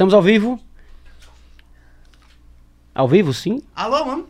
Estamos 0.00 0.14
ao 0.14 0.22
vivo? 0.22 0.58
Ao 2.94 3.06
vivo, 3.06 3.34
sim? 3.34 3.60
Alô, 3.76 4.02
mano? 4.06 4.24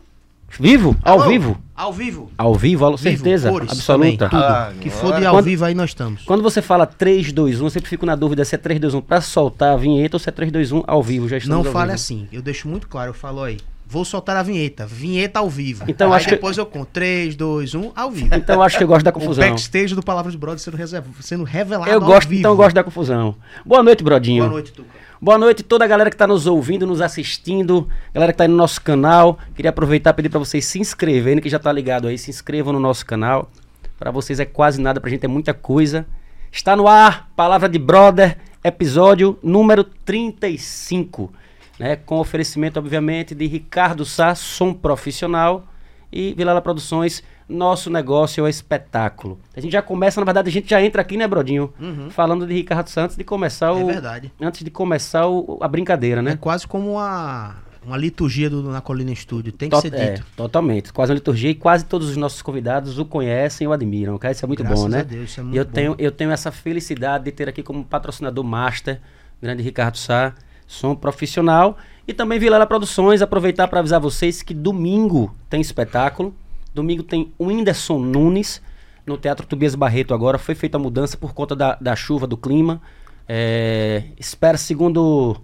Vivo? 0.59 0.97
Ao 1.01 1.21
Alô? 1.21 1.29
vivo? 1.29 1.57
Ao 1.73 1.93
vivo. 1.93 2.29
Ao 2.37 2.53
vivo, 2.53 2.83
alô, 2.85 2.97
Vivo, 2.97 3.09
certeza 3.15 3.49
cores 3.49 3.71
absoluta. 3.71 4.29
Ah, 4.33 4.73
que 4.81 4.89
for 4.89 5.17
de 5.17 5.25
ao 5.25 5.35
Quando- 5.35 5.45
vivo 5.45 5.63
aí 5.63 5.73
nós 5.73 5.91
estamos. 5.91 6.23
Quando 6.23 6.43
você 6.43 6.61
fala 6.61 6.85
3, 6.85 7.31
2, 7.31 7.61
1, 7.61 7.65
eu 7.67 7.69
sempre 7.69 7.89
fico 7.89 8.05
na 8.05 8.15
dúvida 8.17 8.43
se 8.43 8.53
é 8.53 8.57
3, 8.57 8.81
2, 8.81 8.93
1 8.95 8.99
pra 9.01 9.21
soltar 9.21 9.71
a 9.71 9.77
vinheta 9.77 10.17
ou 10.17 10.19
se 10.19 10.27
é 10.27 10.31
3, 10.33 10.51
2, 10.51 10.73
1 10.73 10.83
ao 10.85 11.01
vivo. 11.01 11.29
Já 11.29 11.37
estamos 11.37 11.57
Não 11.63 11.65
ao 11.65 11.71
fale 11.71 11.91
vivo. 11.91 11.95
assim. 11.95 12.27
Eu 12.33 12.41
deixo 12.41 12.67
muito 12.67 12.89
claro. 12.89 13.11
Eu 13.11 13.13
falo 13.13 13.41
aí. 13.41 13.57
Vou 13.87 14.03
soltar 14.03 14.35
a 14.35 14.43
vinheta. 14.43 14.85
Vinheta 14.85 15.39
ao 15.39 15.49
vivo. 15.49 15.85
Então, 15.87 16.11
aí 16.11 16.17
acho 16.17 16.25
que- 16.27 16.35
depois 16.35 16.57
eu 16.57 16.65
conto. 16.65 16.89
3, 16.91 17.33
2, 17.33 17.73
1, 17.73 17.93
ao 17.95 18.11
vivo. 18.11 18.35
Então 18.35 18.55
eu 18.57 18.61
acho 18.61 18.77
que 18.77 18.83
eu 18.83 18.87
gosto 18.89 19.05
da 19.05 19.11
O 19.11 19.13
confusão. 19.13 19.47
backstage 19.47 19.95
do 19.95 20.03
Palavras 20.03 20.33
de 20.33 20.37
Brother 20.37 20.59
sendo, 20.59 20.75
reserv- 20.75 21.07
sendo 21.21 21.45
revelado 21.45 21.89
Eu 21.89 21.95
ao 22.01 22.05
gosto, 22.05 22.27
vivo. 22.27 22.39
então 22.41 22.51
eu 22.51 22.57
gosto 22.57 22.75
da 22.75 22.83
confusão. 22.83 23.35
Boa 23.65 23.81
noite, 23.81 24.03
Brodinho. 24.03 24.43
Boa 24.43 24.51
noite, 24.51 24.73
Tuca. 24.73 24.89
Boa 25.23 25.37
noite 25.37 25.61
toda 25.61 25.85
a 25.85 25.87
galera 25.87 26.09
que 26.09 26.15
está 26.15 26.25
nos 26.25 26.47
ouvindo, 26.47 26.87
nos 26.87 26.99
assistindo, 26.99 27.87
galera 28.11 28.31
que 28.31 28.33
está 28.33 28.43
aí 28.45 28.47
no 28.47 28.55
nosso 28.55 28.81
canal. 28.81 29.37
Queria 29.55 29.69
aproveitar 29.69 30.09
e 30.09 30.13
pedir 30.15 30.29
para 30.29 30.39
vocês 30.39 30.65
se 30.65 30.79
inscreverem, 30.79 31.39
que 31.39 31.47
já 31.47 31.59
tá 31.59 31.71
ligado 31.71 32.07
aí, 32.07 32.17
se 32.17 32.31
inscrevam 32.31 32.73
no 32.73 32.79
nosso 32.79 33.05
canal. 33.05 33.47
Para 33.99 34.09
vocês 34.09 34.39
é 34.39 34.45
quase 34.45 34.81
nada, 34.81 34.99
pra 34.99 35.11
gente 35.11 35.23
é 35.23 35.27
muita 35.27 35.53
coisa. 35.53 36.07
Está 36.51 36.75
no 36.75 36.87
ar, 36.87 37.29
Palavra 37.35 37.69
de 37.69 37.77
Brother, 37.77 38.35
episódio 38.63 39.37
número 39.43 39.83
35, 39.83 41.31
né? 41.77 41.95
Com 41.97 42.17
oferecimento, 42.17 42.79
obviamente, 42.79 43.35
de 43.35 43.45
Ricardo 43.45 44.03
Sá, 44.03 44.33
som 44.33 44.73
profissional 44.73 45.70
e 46.11 46.33
Vilela 46.33 46.61
Produções, 46.61 47.23
nosso 47.47 47.89
negócio 47.89 48.41
é 48.41 48.43
o 48.43 48.47
espetáculo. 48.47 49.39
A 49.55 49.59
gente 49.59 49.71
já 49.71 49.81
começa, 49.81 50.19
na 50.19 50.25
verdade, 50.25 50.49
a 50.49 50.51
gente 50.51 50.69
já 50.69 50.81
entra 50.81 51.01
aqui, 51.01 51.17
né, 51.17 51.27
Brodinho? 51.27 51.73
Falando 52.09 52.45
de 52.47 52.53
Ricardo 52.53 52.87
Sá 52.89 53.03
antes 53.03 53.15
de 53.17 53.23
começar 53.23 53.67
É 53.67 53.71
o 53.71 53.85
verdade. 53.85 54.31
antes 54.41 54.63
de 54.63 54.69
começar 54.71 55.27
o- 55.27 55.57
a 55.61 55.67
brincadeira, 55.67 56.21
É 56.21 56.23
né? 56.23 56.37
quase 56.39 56.65
como 56.67 56.91
uma, 56.93 57.55
uma 57.85 57.97
liturgia 57.97 58.49
do, 58.49 58.61
na 58.63 58.79
Colina 58.81 59.11
Estúdio. 59.11 59.51
Tem 59.51 59.69
que 59.69 59.79
ser 59.81 59.93
é, 59.93 60.13
dito. 60.13 60.25
totalmente. 60.35 60.91
Quase 60.93 61.11
uma 61.11 61.15
liturgia 61.15 61.49
e 61.49 61.55
quase 61.55 61.85
todos 61.85 62.09
os 62.09 62.17
nossos 62.17 62.41
convidados 62.41 62.97
o 62.99 63.05
conhecem 63.05 63.65
e 63.65 63.67
o 63.67 63.73
admiram, 63.73 64.17
cara. 64.17 64.31
Isso 64.33 64.45
é 64.45 64.47
muito 64.47 64.63
Graças 64.63 64.79
bom, 64.81 64.87
né? 64.89 64.99
a 64.99 65.03
Deus, 65.03 65.29
isso 65.29 65.39
é 65.39 65.43
muito 65.43 65.55
eu 65.57 65.65
bom. 65.65 65.71
tenho, 65.71 65.95
eu 65.97 66.11
tenho 66.11 66.31
essa 66.31 66.51
felicidade 66.51 67.25
de 67.25 67.31
ter 67.31 67.49
aqui 67.49 67.63
como 67.63 67.83
patrocinador 67.83 68.43
master, 68.43 68.99
grande 69.41 69.63
Ricardo 69.63 69.97
Sá, 69.97 70.33
som 70.71 70.95
profissional. 70.95 71.77
E 72.07 72.13
também 72.13 72.39
Vilela 72.39 72.65
Produções, 72.65 73.21
aproveitar 73.21 73.67
para 73.67 73.79
avisar 73.79 73.99
vocês 73.99 74.41
que 74.41 74.53
domingo 74.53 75.35
tem 75.49 75.59
espetáculo. 75.61 76.33
Domingo 76.73 77.03
tem 77.03 77.31
o 77.37 77.47
Whindersson 77.47 77.99
Nunes 77.99 78.61
no 79.05 79.17
Teatro 79.17 79.45
Tobias 79.45 79.75
Barreto 79.75 80.13
agora. 80.13 80.37
Foi 80.37 80.55
feita 80.55 80.77
a 80.77 80.79
mudança 80.79 81.17
por 81.17 81.33
conta 81.33 81.55
da, 81.55 81.75
da 81.79 81.95
chuva, 81.95 82.25
do 82.25 82.37
clima. 82.37 82.81
É, 83.27 84.03
espera, 84.17 84.57
segundo 84.57 85.37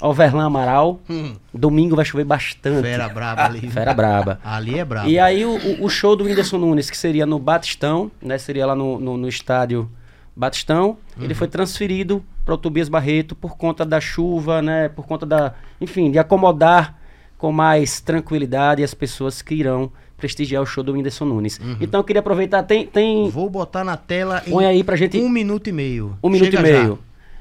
Overlan 0.00 0.46
Amaral, 0.46 1.00
Hum, 1.10 1.34
domingo 1.52 1.96
vai 1.96 2.04
chover 2.04 2.24
bastante. 2.24 2.82
fera 2.82 3.08
braba 3.08 3.44
ali. 3.44 3.68
Fera 3.68 3.92
braba. 3.92 4.40
Ali 4.44 4.78
é 4.78 4.84
brabo. 4.84 5.08
E 5.08 5.18
aí 5.18 5.44
o, 5.44 5.84
o- 5.84 5.88
show 5.90 6.14
do 6.16 6.24
Whindersson 6.24 6.58
Nunes, 6.58 6.88
que 6.88 6.96
seria 6.96 7.26
no 7.26 7.38
Batistão, 7.38 8.10
né? 8.22 8.38
Seria 8.38 8.64
lá 8.66 8.74
no, 8.76 8.98
no, 9.00 9.16
no 9.16 9.28
estádio 9.28 9.90
Batistão, 10.34 10.96
ele 11.20 11.34
foi 11.34 11.48
transferido 11.48 12.24
para 12.48 12.54
o 12.54 12.58
Tobias 12.58 12.88
Barreto 12.88 13.34
por 13.34 13.58
conta 13.58 13.84
da 13.84 14.00
chuva, 14.00 14.62
né? 14.62 14.88
Por 14.88 15.04
conta 15.06 15.26
da, 15.26 15.52
enfim, 15.78 16.10
de 16.10 16.18
acomodar 16.18 16.96
com 17.36 17.52
mais 17.52 18.00
tranquilidade 18.00 18.82
as 18.82 18.94
pessoas 18.94 19.42
que 19.42 19.54
irão 19.54 19.92
prestigiar 20.16 20.62
o 20.62 20.66
show 20.66 20.82
do 20.82 20.94
Whindersson 20.94 21.26
Nunes. 21.26 21.60
Então 21.78 22.00
eu 22.00 22.04
queria 22.04 22.20
aproveitar, 22.20 22.62
tem, 22.62 22.86
tem 22.86 23.28
Vou 23.28 23.50
botar 23.50 23.84
na 23.84 23.98
tela 23.98 24.42
põe 24.48 24.64
aí 24.64 24.82
pra 24.82 24.96
gente 24.96 25.18
um 25.20 25.28
minuto 25.28 25.68
e 25.68 25.72
meio. 25.72 26.16
um 26.24 26.30
minuto 26.30 26.50
Chega 26.50 26.66
e 26.66 26.72
já. 26.72 26.78
meio. 26.80 26.98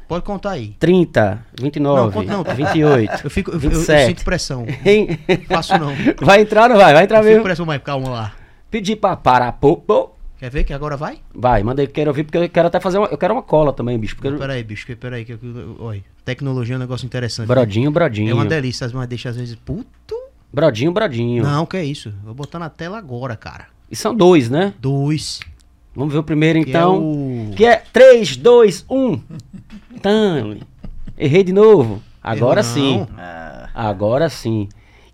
Pode 0.10 0.26
contar 0.26 0.52
aí. 0.52 0.76
30, 0.78 1.46
29, 1.58 2.02
Não, 2.02 2.12
conta 2.12 2.32
não. 2.34 2.44
28. 2.44 3.22
Eu, 3.24 3.30
fico, 3.30 3.52
eu, 3.52 3.54
eu- 3.56 3.64
eu 3.64 3.70
27. 3.72 4.08
sinto 4.08 4.26
pressão. 4.26 4.66
Hein? 4.86 5.18
Faço 5.48 5.78
não. 5.78 5.94
Vai 6.22 6.42
entrar 6.42 6.64
ou 6.64 6.70
não 6.70 6.78
vai? 6.78 6.94
Vai 6.94 7.04
entrar 7.06 7.20
Eu 7.20 7.24
fico 7.24 7.32
mesmo. 7.34 7.44
pressão, 7.46 7.66
mas 7.66 7.82
calma 7.82 8.10
lá. 8.10 8.34
Pedir 8.70 8.98
pra 8.98 9.16
parar, 9.16 9.54
pô, 9.54 9.78
pô. 9.78 10.12
Quer 10.40 10.52
ver 10.52 10.64
que 10.64 10.72
agora 10.74 10.96
vai? 10.96 11.18
Vai, 11.34 11.64
manda 11.64 11.82
aí, 11.82 11.88
quero 11.88 12.12
ouvir, 12.12 12.24
porque 12.24 12.38
eu 12.38 12.48
quero 12.50 12.68
até 12.68 12.80
fazer 12.80 13.00
uma. 13.00 13.08
Eu 13.08 13.18
quero 13.18 13.34
uma 13.34 13.42
cola 13.42 13.74
também, 13.74 13.98
bicho. 13.98 14.16
Porque 14.16 14.28
eu- 14.28 14.38
Peraí, 14.38 14.64
bicho, 14.64 14.96
peraí. 14.96 15.26
Que, 15.26 15.38
olha, 15.80 16.04
tecnologia 16.24 16.76
é 16.76 16.78
um 16.78 16.80
negócio 16.80 17.06
interessante. 17.06 17.48
Brodinho, 17.48 17.90
brodinho. 17.92 18.30
É 18.30 18.34
uma 18.34 18.46
delícia, 18.46 18.88
mas 18.94 19.08
deixa 19.08 19.30
às 19.30 19.36
vezes. 19.36 19.56
Puto. 19.56 20.16
Brodinho, 20.54 20.92
brodinho. 20.92 21.44
Não, 21.44 21.66
que 21.66 21.76
é 21.78 21.84
isso. 21.84 22.14
Vou 22.24 22.34
botar 22.36 22.60
na 22.60 22.70
tela 22.70 22.98
agora, 22.98 23.36
cara. 23.36 23.66
E 23.90 23.96
são 23.96 24.14
dois, 24.16 24.50
né? 24.50 24.74
Dois. 24.80 25.40
Vamos 25.96 26.14
ver 26.14 26.20
o 26.20 26.24
primeiro 26.24 26.64
Que 26.64 26.70
então. 26.70 26.94
é 26.96 26.98
o- 27.00 27.56
Que 27.56 27.66
é 27.66 27.78
3, 27.92 28.38
2, 28.38 28.86
1. 28.90 29.20
Então, 29.96 30.58
errei 31.18 31.44
de 31.44 31.52
novo. 31.52 32.02
Agora 32.22 32.62
sim. 32.62 33.08
Agora 33.74 34.30
sim. 34.30 34.70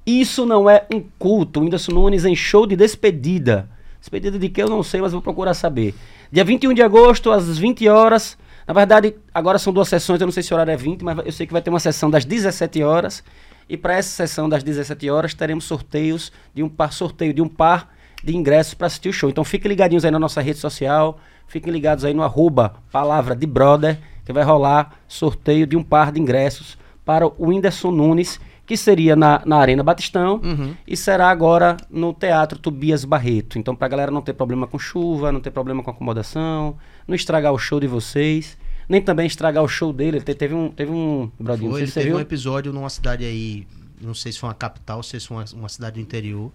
Isso 0.06 0.46
não 0.46 0.70
é 0.70 0.86
um 0.94 1.02
culto. 1.18 1.60
O 1.60 1.64
Whindersson 1.64 1.94
Nunes 1.94 2.26
em 2.26 2.36
show 2.36 2.68
de 2.68 2.76
despedida. 2.76 3.70
Despedida 4.04 4.38
de 4.38 4.50
que 4.50 4.62
eu 4.62 4.68
não 4.68 4.84
sei, 4.84 5.00
mas 5.00 5.14
vou 5.14 5.22
procurar 5.22 5.54
saber. 5.54 5.96
Dia 6.30 6.44
21 6.44 6.74
de 6.74 6.82
agosto, 6.82 7.32
às 7.32 7.58
20 7.58 7.88
horas. 7.88 8.38
Na 8.68 8.74
verdade, 8.74 9.16
agora 9.34 9.58
são 9.58 9.72
duas 9.72 9.88
sessões, 9.88 10.20
eu 10.20 10.28
não 10.28 10.32
sei 10.34 10.44
se 10.44 10.52
o 10.52 10.56
horário 10.56 10.74
é 10.74 10.76
20, 10.76 11.02
mas 11.04 11.20
eu 11.26 11.32
sei 11.32 11.48
que 11.48 11.54
vai 11.54 11.62
ter 11.62 11.70
uma 11.70 11.80
sessão 11.80 12.12
das 12.12 12.26
17 12.26 12.84
horas. 12.84 13.24
E 13.70 13.78
para 13.78 13.94
essa 13.94 14.10
sessão 14.10 14.50
das 14.50 14.62
17 14.62 15.10
horas, 15.10 15.34
teremos 15.34 15.64
sorteios 15.64 16.34
de 16.54 16.62
um 16.62 16.68
par, 16.68 16.92
sorteio 16.92 17.34
de 17.34 17.42
um 17.42 17.48
par 17.48 17.96
de 18.22 18.36
ingressos 18.36 18.74
para 18.74 18.88
assistir 18.88 19.08
o 19.08 19.14
show. 19.14 19.30
Então 19.30 19.46
fiquem 19.46 19.70
ligadinhos 19.70 20.04
aí 20.04 20.12
na 20.12 20.20
nossa 20.20 20.42
rede 20.42 20.60
social, 20.60 21.18
fiquem 21.48 21.72
ligados 21.72 22.04
aí 22.04 22.14
no 22.14 22.24
arroba 22.24 22.76
palavra 22.92 23.34
de 23.34 23.48
brother, 23.48 23.98
que 24.26 24.34
vai 24.34 24.44
rolar 24.44 25.00
sorteio 25.08 25.66
de 25.66 25.78
um 25.78 25.84
par 25.84 26.12
de 26.12 26.20
ingressos 26.20 26.78
para 27.06 27.26
o 27.26 27.34
Whindersson 27.40 27.92
Nunes, 27.92 28.38
que 28.74 28.78
seria 28.78 29.16
na, 29.16 29.40
na 29.46 29.58
Arena 29.58 29.84
Batistão 29.84 30.42
Uhum. 30.44 30.74
e 30.88 30.98
será 30.98 31.30
agora 31.30 31.78
no 31.92 32.12
Teatro 32.12 32.58
Tobias 32.58 33.06
Barreto. 33.06 33.60
Então, 33.60 33.76
pra 33.76 33.88
galera 33.88 34.10
não 34.12 34.20
ter 34.22 34.34
problema 34.34 34.66
com 34.66 34.80
chuva, 34.80 35.32
não 35.32 35.40
ter 35.40 35.52
problema 35.52 35.84
com 35.84 35.92
acomodação, 35.92 36.76
não 37.08 37.14
estragar 37.16 37.54
o 37.54 37.58
show 37.60 37.80
de 37.80 37.86
vocês, 37.86 38.58
nem 38.90 39.00
também 39.00 39.28
estragar 39.28 39.64
o 39.64 39.68
show 39.68 39.94
dele. 39.94 40.18
Ele 40.18 40.26
te- 40.26 40.34
teve 40.34 40.56
um, 40.56 40.70
teve 40.70 40.92
um, 40.92 41.30
Brodinho, 41.40 41.70
Foi, 41.70 41.82
ele 41.84 41.92
teve 41.92 42.08
viu. 42.08 42.18
um 42.18 42.20
episódio 42.20 42.74
numa 42.74 42.90
cidade 42.90 43.24
aí, 43.24 43.68
não 44.02 44.16
sei 44.16 44.32
se 44.32 44.40
foi 44.40 44.50
uma 44.50 44.56
capital, 44.56 45.04
se 45.04 45.20
foi 45.20 45.38
uma, 45.38 45.46
uma 45.54 45.70
cidade 45.70 45.96
do 45.96 46.02
interior, 46.02 46.52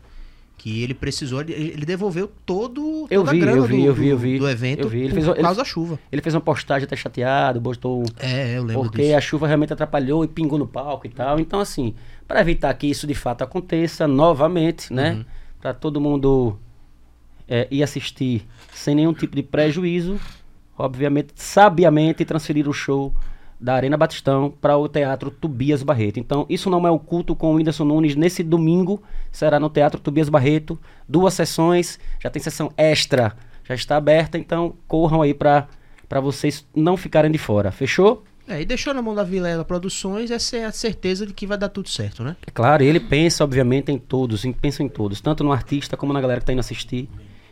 que 0.59 0.83
ele 0.83 0.93
precisou, 0.93 1.41
ele, 1.41 1.87
devolveu 1.87 2.31
todo 2.45 3.07
Eu 3.11 3.21
toda 3.21 3.31
vi, 3.33 3.39
a 3.39 3.41
grana 3.41 3.59
eu 3.59 3.65
vi, 3.65 3.77
do, 3.77 3.87
eu 3.87 3.95
vi, 3.95 4.09
eu 4.09 4.19
vi. 4.19 4.39
do 4.41 4.51
evento 4.51 4.81
Eu 4.83 4.89
vi, 4.89 4.99
ele 4.99 5.09
por 5.11 5.15
fez 5.15 5.29
o- 5.29 5.31
ele- 5.33 5.43
causa 5.43 5.59
da 5.61 5.65
chuva. 5.65 5.99
Ele 6.13 6.21
fez 6.21 6.35
uma 6.35 6.41
postagem 6.41 6.85
até 6.85 6.97
chateado, 6.97 7.61
botou. 7.61 8.03
É, 8.19 8.59
eu 8.59 8.65
lembro 8.65 8.83
Porque 8.83 9.03
disso. 9.03 9.17
a 9.17 9.21
chuva 9.21 9.47
realmente 9.47 9.73
atrapalhou 9.73 10.25
e 10.25 10.29
pingou 10.29 10.59
no 10.59 10.67
palco 10.67 11.07
e 11.07 11.11
tal. 11.11 11.39
Então, 11.41 11.61
assim, 11.61 11.95
para 12.27 12.41
evitar 12.41 12.75
que 12.75 12.87
isso 12.89 13.07
de 13.07 13.15
fato 13.15 13.43
aconteça 13.43 14.07
novamente, 14.09 14.93
né? 14.93 15.13
Uhum. 15.13 15.25
Para 15.61 15.73
todo 15.73 16.01
mundo 16.01 16.59
é, 17.49 17.67
ir 17.71 17.83
assistir 17.83 18.47
sem 18.75 18.95
nenhum 18.95 19.13
tipo 19.15 19.35
de 19.37 19.43
prejuízo, 19.43 20.21
obviamente, 20.77 21.29
sabiamente 21.35 22.25
transferir 22.25 22.69
o 22.69 22.73
show 22.73 23.15
da 23.61 23.75
Arena 23.75 23.97
Batistão 23.97 24.53
para 24.61 24.77
o 24.77 24.89
Teatro 24.89 25.31
Tobias 25.31 25.83
Barreto. 25.83 26.21
Então, 26.21 26.47
isso 26.49 26.71
não 26.71 26.87
é 26.87 26.91
o 26.91 26.99
culto 26.99 27.35
com 27.35 27.53
o 27.53 27.57
Whindersson 27.57 27.85
Nunes 27.85 28.15
nesse 28.15 28.43
domingo, 28.43 29.03
será 29.33 29.59
no 29.59 29.69
Teatro 29.69 30.01
Tobias 30.01 30.29
Barreto, 30.29 30.79
duas 31.09 31.35
sessões, 31.35 31.99
já 32.21 32.31
tem 32.31 32.41
sessão 32.41 32.73
extra, 32.77 33.35
já 33.65 33.75
está 33.75 33.97
aberta, 33.97 34.39
então 34.39 34.75
corram 34.87 35.23
aí 35.23 35.35
para 35.35 35.67
vocês 36.23 36.67
não 36.75 36.97
ficarem 36.97 37.31
de 37.31 37.39
fora. 37.39 37.71
Fechou? 37.73 38.25
É, 38.47 38.63
e 38.63 38.65
deixou 38.65 38.95
na 38.95 39.03
mão 39.03 39.15
da 39.15 39.23
Vilela 39.23 39.63
Produções 39.63 40.31
essa 40.31 40.57
é 40.57 40.65
a 40.65 40.73
certeza 40.73 41.27
de 41.27 41.35
que 41.35 41.47
vai 41.47 41.59
dar 41.59 41.69
tudo 41.69 41.89
certo, 41.91 42.25
né? 42.25 42.35
É 42.47 42.51
claro, 42.51 42.83
ele 42.83 42.99
pensa, 42.99 43.45
obviamente, 43.45 43.93
em 43.93 43.99
todos, 43.99 44.43
pensa 44.59 44.83
em 44.83 44.89
todos, 44.89 45.21
tanto 45.21 45.45
no 45.45 45.53
artista 45.53 45.99
como 45.99 46.15
na 46.15 46.21
galera 46.21 46.41
que 46.41 46.45
está 46.45 46.53
indo 46.55 46.61
assistir. 46.61 47.11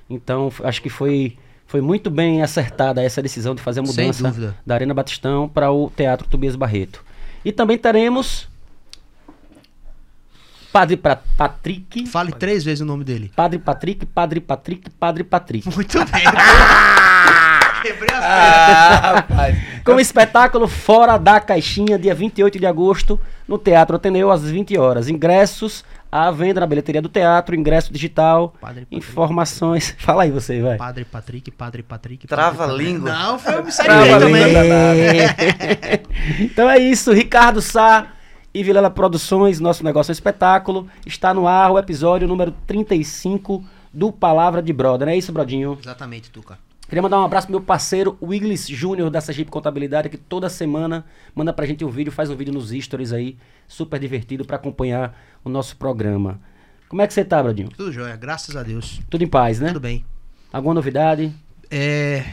Então, 0.09 0.51
acho 0.65 0.81
que 0.81 0.89
foi, 0.89 1.37
foi 1.67 1.81
muito 1.81 2.11
bem 2.11 2.43
acertada 2.43 3.03
essa 3.03 3.21
decisão 3.21 3.55
de 3.55 3.63
fazer 3.63 3.81
a 3.81 3.83
mudança 3.83 4.55
da 4.65 4.75
Arena 4.75 4.95
Batistão 4.95 5.49
para 5.49 5.71
o 5.71 5.91
Teatro 5.91 6.29
Tobias 6.29 6.57
Barreto. 6.57 7.05
E 7.45 7.53
também 7.53 7.77
teremos 7.77 8.49
Padre 10.77 10.97
pra, 10.99 11.17
Patrick, 11.17 12.07
Fale 12.07 12.33
três 12.33 12.63
vezes 12.63 12.83
o 12.83 12.85
nome 12.85 13.03
dele. 13.03 13.33
Padre 13.35 13.59
Patrick, 13.59 14.05
Padre 14.05 14.41
Patrick, 14.41 14.91
Padre 14.91 15.25
Patrick. 15.25 15.67
Muito 15.75 15.99
bem. 16.05 16.23
Quebrei 17.81 18.15
as 18.15 18.21
pernas. 18.21 18.25
Ah, 18.25 19.13
rapaz. 19.15 19.57
Com 19.83 19.93
o 19.93 20.01
espetáculo 20.01 20.69
Fora 20.69 21.17
da 21.17 21.41
Caixinha, 21.41 21.99
dia 21.99 22.15
28 22.15 22.59
de 22.59 22.67
agosto, 22.67 23.19
no 23.49 23.57
Teatro 23.57 23.97
Ateneu, 23.97 24.31
às 24.31 24.43
20 24.43 24.77
horas. 24.77 25.09
Ingressos 25.09 25.83
à 26.11 26.31
venda 26.31 26.61
na 26.61 26.67
bilheteria 26.67 27.03
do 27.03 27.09
teatro, 27.09 27.55
ingresso 27.55 27.93
digital, 27.93 28.55
Padre 28.61 28.83
Patrick. 28.83 28.97
informações. 28.97 29.95
Fala 29.99 30.23
aí 30.25 30.31
você, 30.31 30.61
vai. 30.61 30.77
Padre 30.77 31.05
Patrick, 31.05 31.51
Padre 31.51 31.83
Patrick. 31.83 32.27
Trava 32.27 32.59
Padre 32.67 32.75
a 32.75 32.77
língua. 32.77 33.13
Não, 33.13 33.39
foi 33.39 33.55
eu 33.55 33.65
me 33.65 33.73
Trava 33.73 34.01
saí 34.01 34.13
a 34.13 34.19
também. 34.19 34.45
então 36.41 36.71
é 36.71 36.79
isso, 36.79 37.13
Ricardo 37.13 37.61
Sá 37.61 38.13
e 38.55 38.63
Vilela 38.63 38.91
Produções, 38.91 39.61
nosso 39.61 39.85
negócio 39.85 40.11
é 40.11 40.13
um 40.13 40.15
espetáculo. 40.15 40.89
Está 41.05 41.35
no 41.35 41.47
ar 41.47 41.71
o 41.73 41.79
episódio 41.79 42.27
número 42.27 42.53
35 42.67 43.63
do 43.93 44.13
Palavra 44.13 44.63
de 44.63 44.73
Brother, 44.73 45.07
não 45.07 45.13
é 45.13 45.17
isso, 45.17 45.33
Brodinho? 45.33 45.79
Exatamente, 45.81 46.31
Tuca. 46.31 46.59
Queria 46.89 47.03
mandar 47.03 47.21
um 47.21 47.25
abraço 47.25 47.49
pro 47.49 47.57
meu 47.57 47.61
parceiro 47.61 48.17
Wiglis 48.23 48.69
Júnior 48.69 49.11
da 49.11 49.21
Sergipe 49.21 49.51
Contabilidade, 49.51 50.09
que 50.09 50.17
toda 50.17 50.49
semana 50.49 51.05
manda 51.35 51.53
pra 51.53 51.67
gente 51.67 51.85
um 51.85 51.89
vídeo, 51.91 52.13
faz 52.13 52.31
um 52.31 52.37
vídeo 52.37 52.55
nos 52.55 52.71
stories 52.71 53.13
aí, 53.13 53.37
super 53.67 53.99
divertido 53.99 54.45
pra 54.45 54.55
acompanhar 54.57 55.19
o 55.45 55.49
nosso 55.49 55.77
programa. 55.77 56.41
Como 56.89 57.03
é 57.03 57.07
que 57.09 57.13
você 57.13 57.25
tá, 57.25 57.43
Bradinho? 57.43 57.69
Tudo 57.71 57.91
jóia, 57.93 58.15
graças 58.15 58.55
a 58.55 58.63
Deus. 58.63 59.01
Tudo 59.11 59.25
em 59.25 59.27
paz, 59.27 59.59
né? 59.59 59.69
Tudo 59.69 59.81
bem. 59.81 60.05
Alguma 60.53 60.75
novidade? 60.75 61.35
É. 61.69 62.25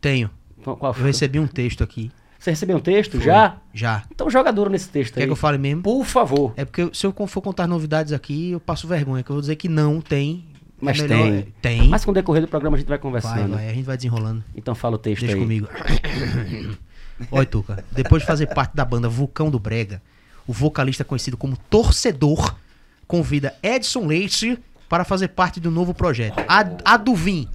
Tenho. 0.00 0.30
Qual- 0.62 0.76
qual 0.76 0.90
Eu 0.90 0.94
foi? 0.94 1.06
recebi 1.06 1.40
um 1.40 1.46
texto 1.48 1.82
aqui. 1.82 2.12
Você 2.38 2.50
recebeu 2.50 2.76
um 2.76 2.80
texto 2.80 3.12
Foi. 3.16 3.20
já? 3.26 3.56
Já. 3.74 4.04
Então 4.10 4.30
joga 4.30 4.52
duro 4.52 4.70
nesse 4.70 4.88
texto 4.88 5.14
Quer 5.14 5.20
aí. 5.20 5.26
que 5.26 5.32
eu 5.32 5.36
fale 5.36 5.58
mesmo? 5.58 5.82
Por 5.82 6.04
favor. 6.04 6.52
É 6.56 6.64
porque 6.64 6.90
se 6.92 7.04
eu 7.06 7.12
for 7.26 7.40
contar 7.40 7.66
novidades 7.66 8.12
aqui, 8.12 8.52
eu 8.52 8.60
passo 8.60 8.86
vergonha, 8.86 9.22
que 9.24 9.30
eu 9.30 9.34
vou 9.34 9.40
dizer 9.40 9.56
que 9.56 9.68
não 9.68 10.00
tem. 10.00 10.44
É 10.82 10.84
Mas 10.84 11.00
melhor- 11.00 11.18
tem. 11.30 11.46
Tem. 11.62 11.88
Mas 11.88 12.04
com 12.04 12.10
o 12.10 12.14
decorrer 12.14 12.42
do 12.42 12.48
programa 12.48 12.76
a 12.76 12.80
gente 12.80 12.88
vai 12.88 12.98
vai, 12.98 13.02
conversando. 13.02 13.54
vai, 13.54 13.68
a 13.68 13.72
gente 13.72 13.84
vai 13.84 13.96
desenrolando. 13.96 14.42
Então 14.56 14.74
fala 14.74 14.96
o 14.96 14.98
texto 14.98 15.20
Deixa 15.20 15.36
aí. 15.36 15.40
comigo. 15.40 15.68
Oi, 17.30 17.46
Tuca. 17.46 17.84
Depois 17.92 18.22
de 18.22 18.26
fazer 18.26 18.46
parte 18.48 18.74
da 18.74 18.84
banda 18.84 19.08
Vulcão 19.08 19.50
do 19.50 19.58
Brega, 19.58 20.02
o 20.46 20.52
vocalista 20.52 21.04
conhecido 21.04 21.36
como 21.36 21.56
Torcedor 21.70 22.56
convida 23.06 23.54
Edson 23.62 24.06
Leite 24.06 24.58
para 24.88 25.04
fazer 25.04 25.28
parte 25.28 25.60
do 25.60 25.70
novo 25.70 25.94
projeto. 25.94 26.42
Ad- 26.48 26.82
Aduvim. 26.84 27.48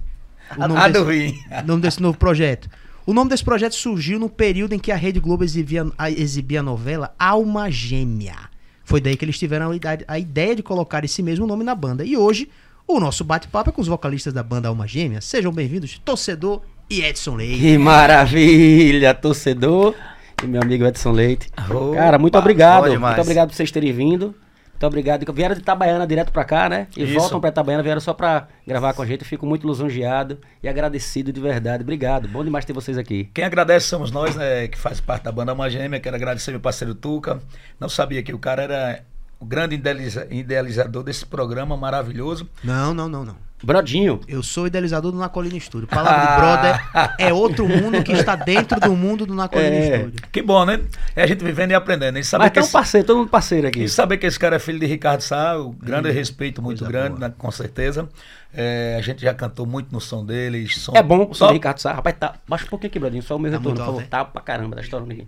O 0.56 0.60
nome 0.66 0.76
A 0.80 0.88
desse- 0.88 1.34
o 1.62 1.66
nome 1.66 1.82
desse 1.82 2.00
novo 2.02 2.16
projeto. 2.16 2.68
O 3.04 3.12
nome 3.12 3.30
desse 3.30 3.44
projeto 3.44 3.74
surgiu 3.74 4.18
no 4.18 4.28
período 4.28 4.74
em 4.74 4.78
que 4.78 4.90
a 4.92 4.96
Rede 4.96 5.20
Globo 5.20 5.44
exibia 5.44 5.86
a, 5.96 6.10
exibia 6.10 6.60
a 6.60 6.62
novela 6.62 7.14
Alma 7.18 7.70
Gêmea. 7.70 8.36
Foi 8.84 9.00
daí 9.02 9.16
que 9.16 9.24
eles 9.24 9.38
tiveram 9.38 9.70
a 10.06 10.18
ideia 10.18 10.56
de 10.56 10.62
colocar 10.62 11.04
esse 11.04 11.22
mesmo 11.22 11.46
nome 11.46 11.62
na 11.62 11.74
banda. 11.74 12.04
E 12.04 12.16
hoje, 12.16 12.48
o 12.88 12.98
nosso 12.98 13.22
bate-papo 13.22 13.68
é 13.68 13.72
com 13.72 13.82
os 13.82 13.86
vocalistas 13.86 14.32
da 14.32 14.42
banda 14.42 14.68
Alma 14.68 14.86
Gêmea. 14.86 15.20
Sejam 15.20 15.52
bem-vindos, 15.52 16.00
Torcedor 16.02 16.62
e 16.88 17.02
Edson 17.02 17.36
Leite. 17.36 17.60
Que 17.60 17.76
maravilha, 17.76 19.12
torcedor 19.12 19.94
e 20.42 20.46
meu 20.46 20.62
amigo 20.62 20.86
Edson 20.86 21.12
Leite. 21.12 21.50
Opa, 21.70 21.94
Cara, 21.94 22.18
muito 22.18 22.38
obrigado. 22.38 22.88
Muito 22.98 23.20
obrigado 23.20 23.48
por 23.50 23.54
vocês 23.54 23.70
terem 23.70 23.92
vindo. 23.92 24.34
Muito 24.72 24.86
obrigado. 24.86 25.30
Vieram 25.34 25.54
de 25.54 25.60
Itabaiana 25.60 26.06
direto 26.06 26.32
pra 26.32 26.44
cá, 26.44 26.66
né? 26.66 26.86
E 26.96 27.02
Isso. 27.02 27.12
voltam 27.12 27.38
pra 27.40 27.50
Itabaiana, 27.50 27.82
vieram 27.82 28.00
só 28.00 28.14
pra 28.14 28.48
gravar 28.66 28.94
com 28.94 29.02
a 29.02 29.06
gente. 29.06 29.20
Eu 29.20 29.26
fico 29.26 29.44
muito 29.44 29.68
lisonjeado 29.68 30.38
e 30.62 30.68
agradecido 30.68 31.30
de 31.30 31.40
verdade. 31.40 31.82
Obrigado. 31.82 32.26
Bom 32.26 32.42
demais 32.42 32.64
ter 32.64 32.72
vocês 32.72 32.96
aqui. 32.96 33.28
Quem 33.34 33.44
agradece 33.44 33.86
somos 33.86 34.10
nós, 34.10 34.34
né, 34.34 34.66
que 34.66 34.78
faz 34.78 34.98
parte 34.98 35.24
da 35.24 35.32
banda 35.32 35.52
Alma 35.52 35.68
Gêmea. 35.68 36.00
Quero 36.00 36.16
agradecer 36.16 36.52
meu 36.52 36.60
parceiro 36.60 36.94
Tuca. 36.94 37.38
Não 37.78 37.88
sabia 37.88 38.22
que 38.22 38.32
o 38.32 38.38
cara 38.38 38.62
era 38.62 39.04
o 39.40 39.44
grande 39.46 39.74
idealiza- 39.76 40.26
idealizador 40.30 41.02
desse 41.02 41.24
programa 41.26 41.76
maravilhoso. 41.76 42.48
Não, 42.64 42.92
não, 42.94 43.08
não, 43.08 43.24
não. 43.24 43.48
Brodinho. 43.60 44.20
Eu 44.28 44.40
sou 44.40 44.68
idealizador 44.68 45.10
do 45.10 45.18
Nacolina 45.18 45.58
Studio. 45.58 45.88
Palavra 45.88 46.20
de 46.30 46.40
brother 46.40 47.14
é 47.18 47.32
outro 47.32 47.66
mundo 47.68 48.04
que 48.04 48.12
está 48.12 48.36
dentro 48.36 48.78
do 48.78 48.94
mundo 48.94 49.26
do 49.26 49.34
Nacolina 49.34 49.68
É. 49.74 49.98
Studio. 49.98 50.22
Que 50.30 50.40
bom, 50.42 50.64
né? 50.64 50.80
É 51.16 51.24
a 51.24 51.26
gente 51.26 51.42
vivendo 51.42 51.72
e 51.72 51.74
aprendendo. 51.74 52.20
E 52.20 52.24
saber, 52.24 52.44
Mas 52.44 52.50
que 52.50 52.54
tem 52.54 52.62
um 52.62 52.66
esse, 52.66 52.72
parceiro, 52.72 53.04
todo 53.06 53.16
mundo 53.18 53.28
parceiro 53.30 53.66
aqui. 53.66 53.82
e 53.82 53.88
saber 53.88 54.16
que 54.18 54.26
esse 54.26 54.38
cara 54.38 54.54
é 54.56 54.58
filho 54.60 54.78
de 54.78 54.86
Ricardo 54.86 55.22
Sá, 55.22 55.58
o 55.58 55.70
grande 55.72 56.08
Hum, 56.08 56.12
respeito 56.12 56.62
muito 56.62 56.84
coisa 56.84 56.92
grande, 56.92 57.20
né, 57.20 57.32
com 57.36 57.50
certeza. 57.50 58.08
É, 58.54 58.94
a 58.96 59.02
gente 59.02 59.22
já 59.22 59.34
cantou 59.34 59.66
muito 59.66 59.92
no 59.92 60.00
som 60.00 60.24
dele. 60.24 60.68
Som, 60.68 60.92
É 60.94 61.02
bom 61.02 61.24
o 61.24 61.26
som 61.28 61.34
Só- 61.34 61.46
do 61.48 61.52
Ricardo 61.54 61.78
Sá. 61.80 61.92
Rapaz, 61.94 62.14
tá. 62.18 62.34
Baixa 62.46 62.64
um 62.64 62.68
pouquinho 62.68 62.90
aqui, 62.90 62.98
Brodinho. 63.00 63.22
Só 63.24 63.34
o 63.34 63.38
meu 63.40 63.50
Tá 63.50 63.58
retorno, 63.58 63.76
por 63.76 63.84
favor. 63.84 64.00
alto, 64.02 64.04
é? 64.06 64.08
Tá 64.08 64.24
pra 64.24 64.40
caramba, 64.40 64.76
tá 64.76 64.82
estourando 64.82 65.12
aqui. 65.12 65.26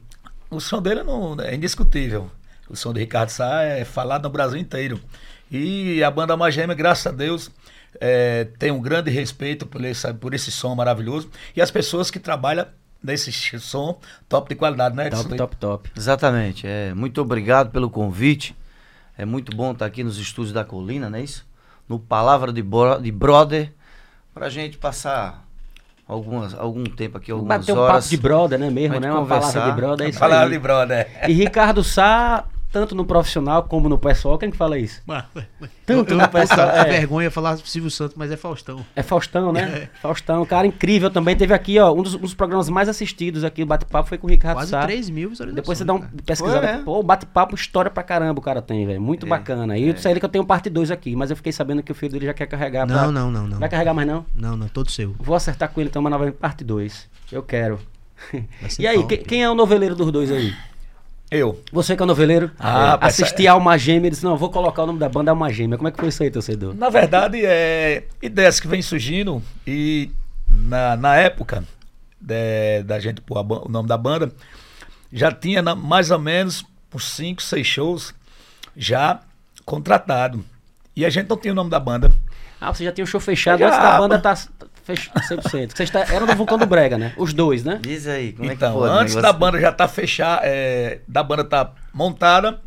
O 0.49 0.61
som 0.61 0.81
dele 0.81 1.03
não, 1.03 1.37
é 1.41 1.55
indiscutível. 1.55 2.31
O 2.71 2.77
som 2.77 2.93
de 2.93 3.01
Ricardo 3.01 3.31
Sá 3.31 3.63
é 3.63 3.85
falado 3.85 4.23
no 4.25 4.31
Brasil 4.31 4.59
inteiro. 4.59 5.01
E 5.51 6.03
a 6.05 6.11
banda 6.11 6.33
Alma 6.35 6.51
Gêmea, 6.51 6.77
graças 6.77 7.07
a 7.07 7.11
Deus, 7.11 7.51
é, 8.01 8.47
tem 8.59 8.71
um 8.71 8.81
grande 8.81 9.11
respeito 9.11 9.67
por 9.67 9.85
esse, 9.85 10.13
por 10.15 10.33
esse 10.33 10.53
som 10.53 10.75
maravilhoso. 10.75 11.29
E 11.57 11.61
as 11.61 11.71
pessoas 11.71 12.11
que 12.11 12.21
trabalham 12.21 12.67
nesse 13.03 13.33
som 13.59 13.99
top 14.29 14.49
de 14.51 14.55
qualidade, 14.55 14.95
né? 14.95 15.11
Top, 15.11 15.35
top, 15.37 15.57
top. 15.57 15.91
Exatamente. 15.97 16.67
É, 16.67 16.95
muito 16.95 17.21
obrigado 17.21 17.71
pelo 17.71 17.91
convite. 17.91 18.55
É 19.19 19.25
muito 19.25 19.55
bom 19.57 19.73
estar 19.73 19.87
aqui 19.87 20.05
nos 20.05 20.19
estúdios 20.19 20.53
da 20.53 20.65
Colina, 20.65 21.11
não 21.11 21.19
é 21.19 21.23
isso? 21.23 21.45
No 21.89 21.99
Palavra 21.99 22.53
de, 22.53 22.63
Bro- 22.63 23.01
de 23.03 23.11
Brother, 23.11 23.73
pra 24.33 24.49
gente 24.49 24.79
passar 24.79 25.45
algumas, 26.07 26.55
algum 26.55 26.85
tempo 26.85 27.19
aqui, 27.19 27.33
algumas 27.33 27.59
Bater 27.59 27.73
um 27.73 27.79
horas. 27.81 28.05
papo 28.05 28.09
de 28.09 28.17
brother, 28.17 28.59
né? 28.59 28.71
Mesmo, 28.71 29.01
né? 29.01 29.09
gente 29.09 29.17
Uma 29.19 29.27
palavra 29.27 29.41
conversar. 29.49 29.71
de 29.71 29.77
brother. 29.77 30.07
É 30.07 30.11
isso 30.11 30.19
Palavra 30.21 30.47
aí. 30.47 30.53
de 30.53 30.59
brother. 30.59 31.09
E 31.29 31.33
Ricardo 31.33 31.83
Sá, 31.83 32.45
tanto 32.73 32.95
no 32.95 33.05
profissional 33.05 33.65
como 33.65 33.89
no 33.89 33.99
pessoal, 33.99 34.39
quem 34.39 34.51
que 34.51 34.57
fala 34.57 34.79
isso? 34.79 35.01
Tanto 35.87 36.13
eu, 36.15 36.19
no 36.19 36.29
pessoal. 36.29 36.69
é. 36.71 36.81
É, 36.81 36.85
vergonha 36.85 37.31
falar 37.31 37.57
Silvio 37.59 37.91
Santos, 37.91 38.17
mas 38.17 38.31
é 38.31 38.37
Faustão. 38.37 38.85
é 38.95 39.03
Faustão, 39.03 39.53
né? 39.53 39.89
Faustão, 40.01 40.45
cara 40.47 40.67
incrível 40.67 41.11
também. 41.11 41.37
Teve 41.37 41.53
aqui, 41.53 41.79
ó, 41.79 41.93
um 41.93 42.03
dos, 42.03 42.15
um 42.15 42.19
dos 42.21 42.35
programas 42.35 42.69
mais 42.69 42.89
assistidos 42.89 43.45
aqui, 43.45 43.63
o 43.63 43.67
Bate-Papo, 43.67 44.09
foi 44.09 44.19
com 44.19 44.27
o 44.27 44.31
Ricardo 44.31 44.57
Quase 44.59 44.71
Sá. 44.71 44.83
3 44.83 45.11
mil 45.11 45.31
visualizações. 45.31 45.57
Depois 45.63 45.79
você 45.79 45.85
dá 45.85 45.95
um 45.95 46.01
cara. 46.01 46.13
pesquisada. 46.25 46.67
Foi, 46.69 46.77
é. 46.77 46.83
Pô, 46.83 47.03
bate-papo, 47.03 47.55
história 47.55 47.91
pra 47.91 48.03
caramba 48.03 48.39
o 48.39 48.43
cara 48.43 48.63
tem, 48.63 48.87
velho. 48.87 49.01
Muito 49.01 49.27
bacana. 49.27 49.77
E 49.77 49.89
eu 49.89 49.93
disse 49.93 50.07
a 50.07 50.11
ele 50.11 50.21
que 50.21 50.27
eu 50.27 50.31
tenho 50.31 50.45
parte 50.45 50.71
2 50.71 50.91
aqui, 50.91 51.17
mas 51.17 51.31
eu 51.31 51.37
fiquei 51.37 51.53
sabendo 51.53 51.83
que 51.83 51.91
o 51.93 51.95
filho 51.95 52.13
dele 52.13 52.27
já 52.27 52.35
quer 52.35 52.47
carregar. 52.47 52.87
pra- 52.87 52.97
Não, 52.97 53.11
não, 53.13 53.31
não, 53.31 53.47
não. 53.49 53.59
Vai 53.59 53.69
carregar 53.69 53.95
mais 53.95 54.07
não? 54.07 54.25
Não, 54.35 54.57
não, 54.57 54.69
todo 54.69 54.91
seu. 54.91 55.15
Vou 55.19 55.35
acertar 55.35 55.69
com 55.71 55.81
ele 55.81 55.91
então 55.91 56.01
uma 56.01 56.11
nova 56.11 56.31
parte 56.33 56.63
2. 56.65 57.09
Eu 57.33 57.43
quero. 57.43 57.79
E 58.79 58.87
aí, 58.87 59.03
quem 59.19 59.43
é 59.43 59.49
o 59.51 59.55
noveleiro 59.55 59.95
dos 59.97 60.13
dois 60.13 60.31
aí? 60.31 60.53
Eu. 61.31 61.63
Você 61.73 61.97
que 61.97 62.03
é 62.03 62.07
noveleiro? 62.07 62.51
Ah, 62.59 62.91
rapaz, 62.93 63.15
Assisti 63.21 63.47
a 63.47 63.53
Alma 63.53 63.79
Gêmea 63.79 64.09
e 64.09 64.11
disse, 64.11 64.25
não, 64.25 64.37
vou 64.37 64.51
colocar 64.51 64.83
o 64.83 64.87
nome 64.87 64.99
da 64.99 65.09
banda 65.09 65.31
Alma 65.31 65.53
Gêmea. 65.53 65.77
Como 65.79 65.87
é 65.89 65.93
que 65.93 65.99
foi 66.01 66.09
isso 66.09 66.23
aí, 66.23 66.31
torcedor? 66.31 66.75
Na 66.75 66.89
verdade, 66.91 67.41
é 67.45 68.05
ideias 68.21 68.59
que 68.59 68.67
vêm 68.67 68.83
surgindo 68.83 69.41
e 69.67 70.11
na, 70.49 70.97
na 70.97 71.17
época 71.17 71.63
de- 72.21 72.83
da 72.85 72.99
gente 72.99 73.21
pôr 73.21 73.39
o 73.39 73.69
nome 73.69 73.89
da 73.89 73.97
banda, 73.97 74.33
já 75.13 75.31
tinha 75.31 75.63
na- 75.63 75.77
mais 75.77 76.11
ou 76.11 76.19
menos 76.19 76.65
uns 76.93 77.05
5, 77.13 77.41
6 77.43 77.65
shows 77.67 78.13
já 78.77 79.21
contratado. 79.65 80.45
E 80.97 81.05
a 81.07 81.11
gente 81.11 81.29
não 81.31 81.37
tinha 81.37 81.53
o 81.53 81.55
nome 81.57 81.71
da 81.71 81.79
banda. 81.79 82.11
Ah, 82.61 82.75
você 82.75 82.85
já 82.85 82.93
tinha 82.93 83.05
o 83.05 83.07
show 83.07 83.21
fechado 83.21 83.61
Já, 83.61 83.69
antes 83.69 83.79
da 83.79 83.99
banda 83.99 84.17
pô. 84.17 84.23
tá 84.23 84.37
fechado 84.83 85.21
100%. 85.21 85.77
Vocês 85.77 85.91
tá, 85.91 86.01
eram 86.13 86.27
do 86.27 86.35
Vulcão 86.35 86.59
do 86.59 86.67
Brega, 86.67 86.99
né? 86.99 87.13
Os 87.17 87.33
dois, 87.33 87.65
né? 87.65 87.79
Diz 87.83 88.07
aí, 88.07 88.33
como 88.33 88.47
é 88.47 88.49
que 88.51 88.55
então, 88.57 88.79
um 88.79 88.85
antes 88.85 89.15
da 89.15 89.33
banda 89.33 89.61
já 89.61 89.73
tá 89.73 89.87
fechada, 89.89 90.43
é, 90.45 91.01
da 91.07 91.23
banda 91.23 91.45
tá 91.45 91.73
montada, 91.93 92.61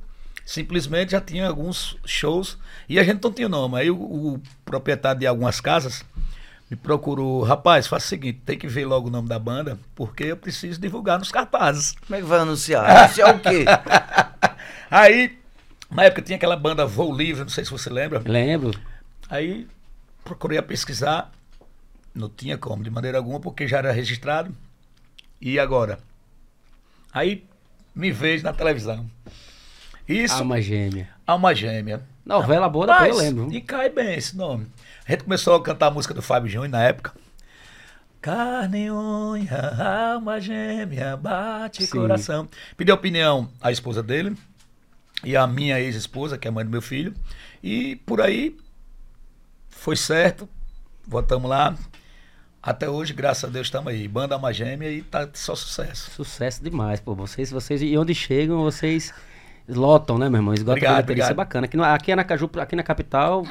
simplesmente 0.46 1.12
já 1.12 1.22
tinha 1.22 1.48
alguns 1.48 1.98
shows 2.06 2.58
e 2.88 3.00
a 3.00 3.04
gente 3.04 3.24
não 3.24 3.32
tinha 3.32 3.48
o 3.48 3.52
nome. 3.52 3.80
Aí 3.80 3.92
o, 3.92 3.96
o 3.96 4.42
proprietário 4.66 5.20
de 5.20 5.28
algumas 5.28 5.60
casas 5.60 6.04
me 6.70 6.78
procurou, 6.78 7.44
rapaz, 7.44 7.88
faz 7.88 8.06
o 8.06 8.08
seguinte, 8.08 8.42
tem 8.46 8.58
que 8.58 8.68
ver 8.68 8.86
logo 8.86 9.08
o 9.08 9.12
nome 9.12 9.28
da 9.28 9.38
banda, 9.38 9.78
porque 9.94 10.24
eu 10.24 10.38
preciso 10.38 10.80
divulgar 10.80 11.20
nos 11.20 11.32
cartazes. 11.32 11.94
Como 12.06 12.18
é 12.18 12.22
que 12.22 12.28
vai 12.28 12.40
anunciar? 12.40 12.90
Anunciar 12.90 13.36
o 13.36 13.40
quê? 13.40 13.66
Aí, 14.90 15.38
na 15.92 16.06
época 16.06 16.22
tinha 16.22 16.36
aquela 16.36 16.56
banda 16.56 16.86
Voo 16.86 17.16
Livre, 17.16 17.42
não 17.42 17.50
sei 17.50 17.64
se 17.64 17.72
você 17.72 17.90
lembra. 17.90 18.24
Lembro. 18.26 18.72
Aí 19.30 19.68
procurei 20.24 20.58
a 20.58 20.64
pesquisar, 20.64 21.32
não 22.14 22.30
tinha 22.30 22.58
como, 22.58 22.84
de 22.84 22.90
maneira 22.90 23.18
alguma, 23.18 23.40
porque 23.40 23.68
já 23.68 23.80
era 23.80 23.92
registrado. 23.92 24.56
E 25.42 25.60
agora? 25.60 26.00
Aí 27.12 27.46
me 27.94 28.12
vejo 28.12 28.44
na 28.44 28.54
televisão. 28.54 29.10
Isso, 30.08 30.36
Alma 30.36 30.62
Gêmea. 30.62 31.10
Alma 31.26 31.54
Gêmea. 31.56 32.04
Novela 32.26 32.70
boa, 32.70 32.88
depois 32.88 33.10
eu 33.10 33.16
Mas, 33.16 33.24
lembro. 33.24 33.54
E 33.54 33.62
cai 33.62 33.90
bem 33.90 34.16
esse 34.16 34.36
nome. 34.36 34.68
A 35.06 35.12
gente 35.12 35.24
começou 35.24 35.56
a 35.56 35.62
cantar 35.62 35.88
a 35.88 35.92
música 35.92 36.14
do 36.14 36.22
Fábio 36.22 36.50
Júnior 36.50 36.70
na 36.70 36.84
época. 36.84 37.14
Carne 38.22 38.86
e 38.86 38.92
unha, 38.92 40.14
alma 40.14 40.40
gêmea, 40.40 41.18
bate 41.18 41.86
Sim. 41.86 41.92
coração. 41.92 42.48
Pedi 42.78 42.90
opinião 42.90 43.50
à 43.62 43.70
esposa 43.70 44.02
dele 44.02 44.38
e 45.26 45.36
à 45.36 45.46
minha 45.46 45.80
ex-esposa, 45.80 46.38
que 46.38 46.48
é 46.48 46.50
a 46.50 46.52
mãe 46.52 46.64
do 46.64 46.72
meu 46.72 46.82
filho. 46.82 47.14
E 47.62 47.98
por 47.98 48.22
aí 48.22 48.58
foi 49.70 49.98
certo. 49.98 50.48
Voltamos 51.06 51.50
lá. 51.50 51.76
Até 52.66 52.90
hoje, 52.90 53.12
graças 53.14 53.44
a 53.44 53.48
Deus, 53.52 53.68
estamos 53.68 53.92
aí. 53.92 54.08
Banda 54.08 54.36
Alma 54.36 54.54
Gêmea 54.54 54.90
e 54.90 55.02
tá 55.02 55.28
só 55.34 55.54
sucesso. 55.54 56.10
Sucesso 56.12 56.64
demais, 56.64 57.02
pô. 57.02 57.14
Vocês, 57.14 57.52
vocês, 57.52 57.82
e 57.82 57.98
onde 57.98 58.16
chegam, 58.16 58.64
vocês 58.64 59.14
lotam, 59.68 60.18
né, 60.18 60.30
meu 60.30 60.38
irmão? 60.40 60.54
Esgotam 60.54 60.72
Obrigado, 60.76 60.96
bilheteria, 61.06 61.24
isso 61.24 61.30
é 61.30 61.34
obrigado. 61.34 61.46
bacana. 61.46 61.66
Aqui, 61.66 61.76
no, 61.76 61.84
aqui 61.84 62.12
em 62.12 62.14
Aracaju, 62.14 62.50
aqui 62.62 62.76
na 62.78 62.84
capital, 62.84 63.44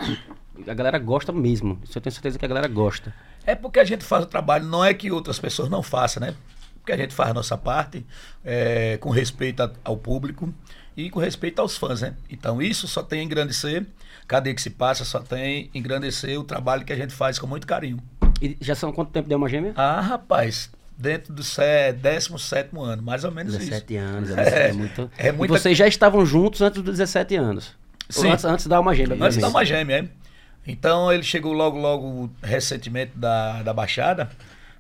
a 0.67 0.73
galera 0.75 0.99
gosta 0.99 1.31
mesmo. 1.31 1.79
Isso 1.85 1.99
eu 1.99 2.03
tenho 2.03 2.13
certeza 2.15 2.39
que 2.39 2.45
a 2.45 2.49
galera 2.49 2.67
gosta. 2.69 3.13
É 3.45 3.55
porque 3.55 3.79
a 3.81 3.85
gente 3.85 4.03
faz 4.03 4.25
o 4.25 4.27
trabalho, 4.27 4.65
não 4.65 4.83
é 4.83 4.95
que 4.95 5.11
outras 5.11 5.39
pessoas 5.39 5.69
não 5.69 5.83
façam, 5.83 6.23
né? 6.23 6.35
Porque 6.81 6.93
a 6.93 6.97
gente 6.97 7.15
faz 7.15 7.31
a 7.31 7.35
nossa 7.35 7.59
parte 7.59 8.07
é, 8.43 8.97
com 8.97 9.11
respeito 9.11 9.63
a- 9.63 9.71
ao 9.85 9.97
público 9.97 10.53
e 10.97 11.11
com 11.11 11.21
respeito 11.21 11.61
aos 11.61 11.77
fãs, 11.77 12.01
né? 12.01 12.15
Então 12.31 12.63
isso 12.63 12.89
só 12.89 13.03
tem 13.03 13.21
a 13.21 13.23
engrandecer, 13.23 13.85
cada 14.27 14.45
dia 14.45 14.55
que 14.55 14.63
se 14.63 14.71
passa 14.71 15.05
só 15.05 15.21
tem 15.21 15.71
a 15.75 15.79
engrandecer 15.79 16.41
o 16.41 16.45
trabalho 16.45 16.83
que 16.85 16.93
a 16.95 16.97
gente 16.97 17.13
faz 17.13 17.39
com 17.39 17.47
muito 17.47 17.67
carinho. 17.67 17.99
E 18.45 18.57
já 18.61 18.75
são 18.75 18.93
quanto 18.93 19.11
tempo 19.11 19.29
de 19.29 19.35
Alma 19.35 19.49
Gêmea? 19.49 19.73
Ah, 19.77 20.01
rapaz, 20.01 20.71
dentro 20.99 21.33
do 21.33 21.43
sé- 21.43 21.93
17 21.93 22.71
ano, 22.77 23.03
mais 23.03 23.25
ou 23.25 23.31
menos 23.31 23.57
17 23.57 23.95
isso. 23.95 24.03
anos, 24.05 24.31
É, 24.31 24.69
é, 24.69 24.73
muito. 24.73 25.11
é 25.17 25.33
muita- 25.33 25.55
E 25.55 25.59
vocês 25.59 25.79
já 25.79 25.87
estavam 25.87 26.25
juntos 26.27 26.61
antes 26.61 26.83
dos 26.83 26.99
17 26.99 27.37
anos? 27.37 27.75
Sim. 28.09 28.31
Antes, 28.31 28.45
antes 28.45 28.67
da 28.67 28.77
Alma 28.77 28.95
Gêmea, 28.95 29.17
Antes 29.25 29.39
da 29.39 29.49
uma 29.49 29.65
gêmea, 29.65 30.01
é. 30.05 30.09
Então 30.71 31.11
ele 31.13 31.23
chegou 31.23 31.53
logo, 31.53 31.79
logo, 31.79 32.31
recentemente 32.43 33.13
da, 33.17 33.63
da 33.63 33.73
Baixada, 33.73 34.31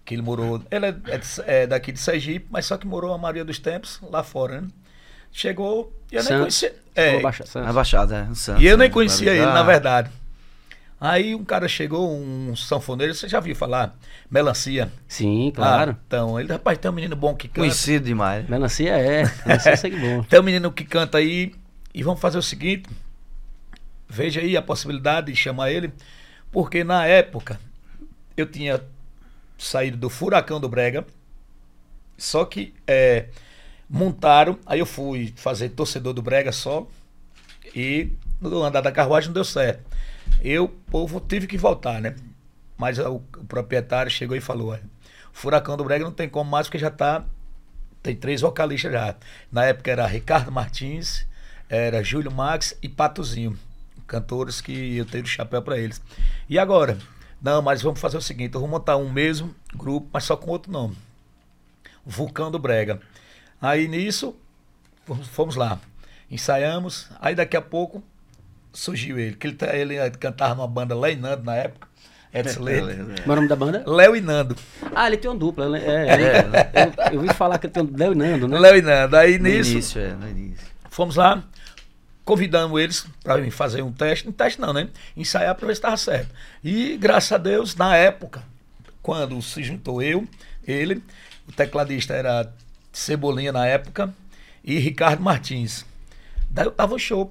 que 0.04 0.14
ele 0.14 0.22
morou. 0.22 0.62
Ele 0.70 0.86
é, 0.86 0.94
é 1.06 1.62
é 1.62 1.66
daqui 1.66 1.90
de 1.92 1.98
Sergipe, 1.98 2.46
mas 2.50 2.66
só 2.66 2.76
que 2.76 2.86
morou 2.86 3.12
a 3.14 3.18
maioria 3.18 3.44
dos 3.44 3.58
tempos 3.58 3.98
lá 4.10 4.22
fora, 4.22 4.60
né? 4.60 4.68
Chegou 5.32 5.92
e 6.10 6.16
eu 6.16 6.20
nem 6.20 6.28
Santos. 6.28 6.40
conhecia. 6.40 6.74
É, 6.94 7.20
Baixa 7.20 7.46
Santos. 7.46 7.66
Na 7.66 7.72
Baixada, 7.72 8.28
é. 8.30 8.34
Santos, 8.34 8.62
e 8.62 8.66
eu 8.66 8.76
nem 8.76 8.90
conhecia 8.90 9.32
ele, 9.32 9.46
na 9.46 9.62
verdade. 9.62 10.10
Aí 11.04 11.34
um 11.34 11.44
cara 11.44 11.66
chegou, 11.66 12.16
um 12.16 12.54
sanfoneiro, 12.54 13.12
você 13.12 13.26
já 13.26 13.40
viu 13.40 13.56
falar? 13.56 13.98
Melancia. 14.30 14.88
Sim, 15.08 15.50
claro. 15.52 15.96
Ah, 15.98 16.02
então, 16.06 16.38
ele, 16.38 16.52
rapaz, 16.52 16.78
tem 16.78 16.88
um 16.88 16.94
menino 16.94 17.16
bom 17.16 17.34
que 17.34 17.48
canta. 17.48 17.58
Conhecido 17.58 18.04
demais. 18.04 18.48
Melancia 18.48 18.92
é. 18.92 19.24
Melancia 19.44 19.72
é 19.72 19.76
sangue 19.76 19.96
bom. 19.98 20.22
Tem 20.30 20.38
um 20.38 20.44
menino 20.44 20.70
que 20.70 20.84
canta 20.84 21.18
aí 21.18 21.56
e 21.92 22.04
vamos 22.04 22.20
fazer 22.20 22.38
o 22.38 22.42
seguinte. 22.42 22.88
Veja 24.08 24.40
aí 24.40 24.56
a 24.56 24.62
possibilidade 24.62 25.32
de 25.32 25.36
chamar 25.36 25.72
ele, 25.72 25.92
porque 26.52 26.84
na 26.84 27.04
época 27.04 27.58
eu 28.36 28.46
tinha 28.46 28.80
saído 29.58 29.96
do 29.96 30.08
furacão 30.08 30.60
do 30.60 30.68
Brega, 30.68 31.04
só 32.16 32.44
que 32.44 32.72
é, 32.86 33.26
montaram, 33.90 34.56
aí 34.64 34.78
eu 34.78 34.86
fui 34.86 35.34
fazer 35.34 35.70
torcedor 35.70 36.12
do 36.12 36.22
Brega 36.22 36.52
só 36.52 36.86
e 37.74 38.12
no 38.40 38.62
andar 38.62 38.82
da 38.82 38.92
carruagem 38.92 39.30
não 39.30 39.34
deu 39.34 39.44
certo. 39.44 39.91
Eu, 40.40 40.68
povo, 40.68 41.20
tive 41.20 41.46
que 41.46 41.58
voltar, 41.58 42.00
né? 42.00 42.14
Mas 42.76 42.98
o, 42.98 43.16
o 43.16 43.44
proprietário 43.44 44.10
chegou 44.10 44.36
e 44.36 44.40
falou: 44.40 44.68
olha, 44.68 44.82
furacão 45.32 45.76
do 45.76 45.84
Brega 45.84 46.04
não 46.04 46.12
tem 46.12 46.28
como 46.28 46.50
mais 46.50 46.66
porque 46.66 46.78
já 46.78 46.90
tá 46.90 47.24
tem 48.02 48.16
três 48.16 48.40
vocalistas 48.40 48.92
já. 48.92 49.14
Na 49.50 49.64
época 49.64 49.90
era 49.90 50.06
Ricardo 50.06 50.50
Martins, 50.50 51.24
era 51.68 52.02
Júlio 52.02 52.32
Max 52.32 52.76
e 52.82 52.88
Patozinho. 52.88 53.56
Cantores 54.06 54.60
que 54.60 54.96
eu 54.96 55.06
tenho 55.06 55.24
o 55.24 55.28
chapéu 55.28 55.62
para 55.62 55.78
eles. 55.78 56.02
E 56.48 56.58
agora? 56.58 56.98
Não, 57.40 57.62
mas 57.62 57.80
vamos 57.80 58.00
fazer 58.00 58.16
o 58.16 58.22
seguinte: 58.22 58.54
eu 58.54 58.60
vou 58.60 58.68
montar 58.68 58.96
um 58.96 59.10
mesmo 59.10 59.54
grupo, 59.74 60.08
mas 60.12 60.24
só 60.24 60.36
com 60.36 60.50
outro 60.50 60.72
nome. 60.72 60.96
Vulcão 62.04 62.50
do 62.50 62.58
Brega. 62.58 63.00
Aí 63.60 63.86
nisso, 63.86 64.34
fomos 65.30 65.54
lá. 65.54 65.80
Ensaiamos. 66.28 67.08
Aí 67.20 67.34
daqui 67.34 67.56
a 67.56 67.62
pouco 67.62 68.02
surgiu 68.72 69.18
ele. 69.18 69.36
Que 69.36 69.46
ele, 69.48 69.56
tá- 69.56 69.74
ele 69.76 69.96
cantava 70.12 70.54
numa 70.54 70.68
banda 70.68 70.94
Léo 70.98 71.12
e 71.12 71.16
Nando 71.16 71.44
na 71.44 71.54
época. 71.56 71.88
Edson 72.34 72.62
Leite. 72.62 72.96
Como 72.96 73.12
é 73.12 73.32
o 73.32 73.36
nome 73.36 73.48
da 73.48 73.56
banda? 73.56 73.84
Léo 73.86 74.16
e 74.16 74.20
Nando. 74.22 74.56
Ah, 74.94 75.06
ele 75.06 75.18
tem 75.18 75.30
uma 75.30 75.36
dupla. 75.38 75.68
né? 75.68 75.82
É, 75.84 76.14
ele- 76.14 76.24
eu, 76.24 77.12
eu 77.12 77.20
ouvi 77.20 77.34
falar 77.34 77.58
que 77.58 77.66
ele 77.66 77.74
tem 77.74 77.82
um 77.82 77.90
Léo 77.94 78.12
e 78.12 78.14
Nando, 78.14 78.48
né? 78.48 78.58
Léo 78.58 78.76
e 78.78 78.82
Nando. 78.82 79.16
Aí 79.16 79.38
No 79.38 79.44
nisso. 79.48 79.70
início, 79.72 80.00
é, 80.00 80.14
no 80.14 80.28
início. 80.28 80.66
Fomos 80.88 81.16
lá, 81.16 81.44
convidamos 82.24 82.80
eles 82.80 83.06
para 83.22 83.50
fazer 83.50 83.82
um 83.82 83.92
teste. 83.92 84.28
Um 84.28 84.32
teste 84.32 84.58
não, 84.60 84.72
né? 84.72 84.88
Ensaiar 85.16 85.54
para 85.54 85.66
ver 85.66 85.74
se 85.74 85.78
estava 85.78 85.96
certo. 85.98 86.30
E 86.64 86.96
graças 86.96 87.32
a 87.32 87.38
Deus, 87.38 87.76
na 87.76 87.94
época, 87.96 88.42
quando 89.02 89.40
se 89.42 89.62
juntou 89.62 90.00
eu, 90.02 90.26
ele, 90.66 91.02
o 91.46 91.52
tecladista 91.52 92.14
era 92.14 92.50
Cebolinha 92.92 93.52
na 93.52 93.66
época, 93.66 94.12
e 94.64 94.78
Ricardo 94.78 95.22
Martins. 95.22 95.84
Daí 96.48 96.64
eu 96.66 96.70
tava 96.70 96.94
o 96.94 96.98
show. 96.98 97.30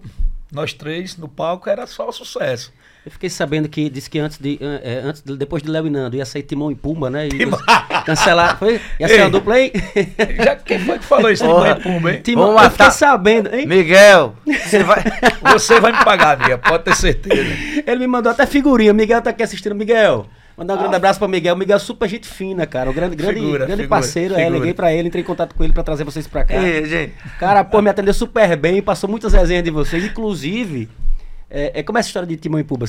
Nós 0.52 0.74
três 0.74 1.16
no 1.18 1.28
palco 1.28 1.70
era 1.70 1.88
só 1.88 2.12
sucesso. 2.12 2.74
Eu 3.06 3.12
fiquei 3.12 3.30
sabendo 3.32 3.68
que 3.68 3.90
disse 3.90 4.08
que 4.10 4.20
antes 4.20 4.38
de, 4.38 4.60
eh, 4.62 5.02
antes 5.04 5.22
de- 5.24 5.36
depois 5.36 5.64
de 5.64 5.70
Léo 5.70 5.88
e 5.88 5.90
Nando 5.90 6.16
ia 6.16 6.26
sair 6.26 6.44
Timão 6.44 6.70
e 6.70 6.76
Pumba, 6.76 7.10
né? 7.10 7.26
E 7.28 7.30
Timão. 7.30 7.60
cancelar. 8.06 8.60
Foi? 8.60 8.80
Ia 9.00 9.08
ser 9.08 9.14
Ei. 9.16 9.22
uma 9.22 9.30
dupla 9.32 9.56
aí? 9.56 9.72
Já 10.44 10.56
quem 10.58 10.78
foi 10.80 11.00
que 11.00 11.06
falou 11.06 11.32
isso 11.32 11.44
Porra. 11.44 11.72
Mãe 11.76 11.82
Pumba, 11.82 12.14
hein? 12.14 12.22
Timão, 12.22 12.48
Vamos 12.48 12.64
eu 12.64 12.72
fiquei 12.72 12.92
sabendo, 12.92 13.56
hein? 13.56 13.66
Miguel, 13.66 14.36
você 14.46 14.84
vai. 14.84 15.04
Você 15.54 15.80
vai 15.80 15.92
me 15.94 16.04
pagar, 16.06 16.38
amiga, 16.40 16.58
pode 16.60 16.84
ter 16.84 16.96
certeza. 16.96 17.44
Ele 17.88 18.00
me 18.02 18.08
mandou 18.08 18.32
até 18.32 18.46
figurinha. 18.46 18.94
Miguel 18.94 19.22
tá 19.22 19.32
aqui 19.32 19.42
assistindo. 19.44 19.74
Miguel, 19.74 20.28
mandar 20.58 20.76
um 20.76 20.78
grande 20.78 20.96
abraço 20.96 21.20
pra 21.20 21.28
Miguel. 21.28 21.56
Miguel 21.56 21.78
é 21.78 21.80
super 21.80 22.08
gente 22.08 22.28
fina, 22.28 22.66
cara. 22.66 22.90
O 22.90 22.94
grande, 22.94 23.16
grande, 23.16 23.36
Figura, 23.40 23.66
grande 23.66 23.84
figura, 23.84 23.88
parceiro. 23.88 24.34
É, 24.34 24.38
figura. 24.38 24.58
liguei 24.58 24.74
pra 24.74 24.94
ele, 24.94 25.08
entrei 25.08 25.24
em 25.24 25.26
contato 25.26 25.56
com 25.56 25.64
ele 25.64 25.74
pra 25.74 25.84
trazer 25.84 26.04
vocês 26.04 26.28
pra 26.28 26.44
cá. 26.44 26.56
Ei, 26.56 26.86
gente. 26.86 27.14
Cara, 27.40 27.64
pô, 27.64 27.82
me 27.82 27.90
atendeu 27.90 28.14
super 28.14 28.56
bem, 28.58 28.82
passou 28.82 29.10
muitas 29.10 29.34
resenhas 29.34 29.64
de 29.64 29.72
vocês. 29.72 30.04
Inclusive, 30.04 30.90
é, 31.50 31.80
é 31.80 31.84
como 31.84 31.98
é 31.98 32.00
essa 32.00 32.10
história 32.10 32.28
de 32.28 32.38
Timão 32.38 32.60
e 32.60 32.64
Pumba? 32.64 32.86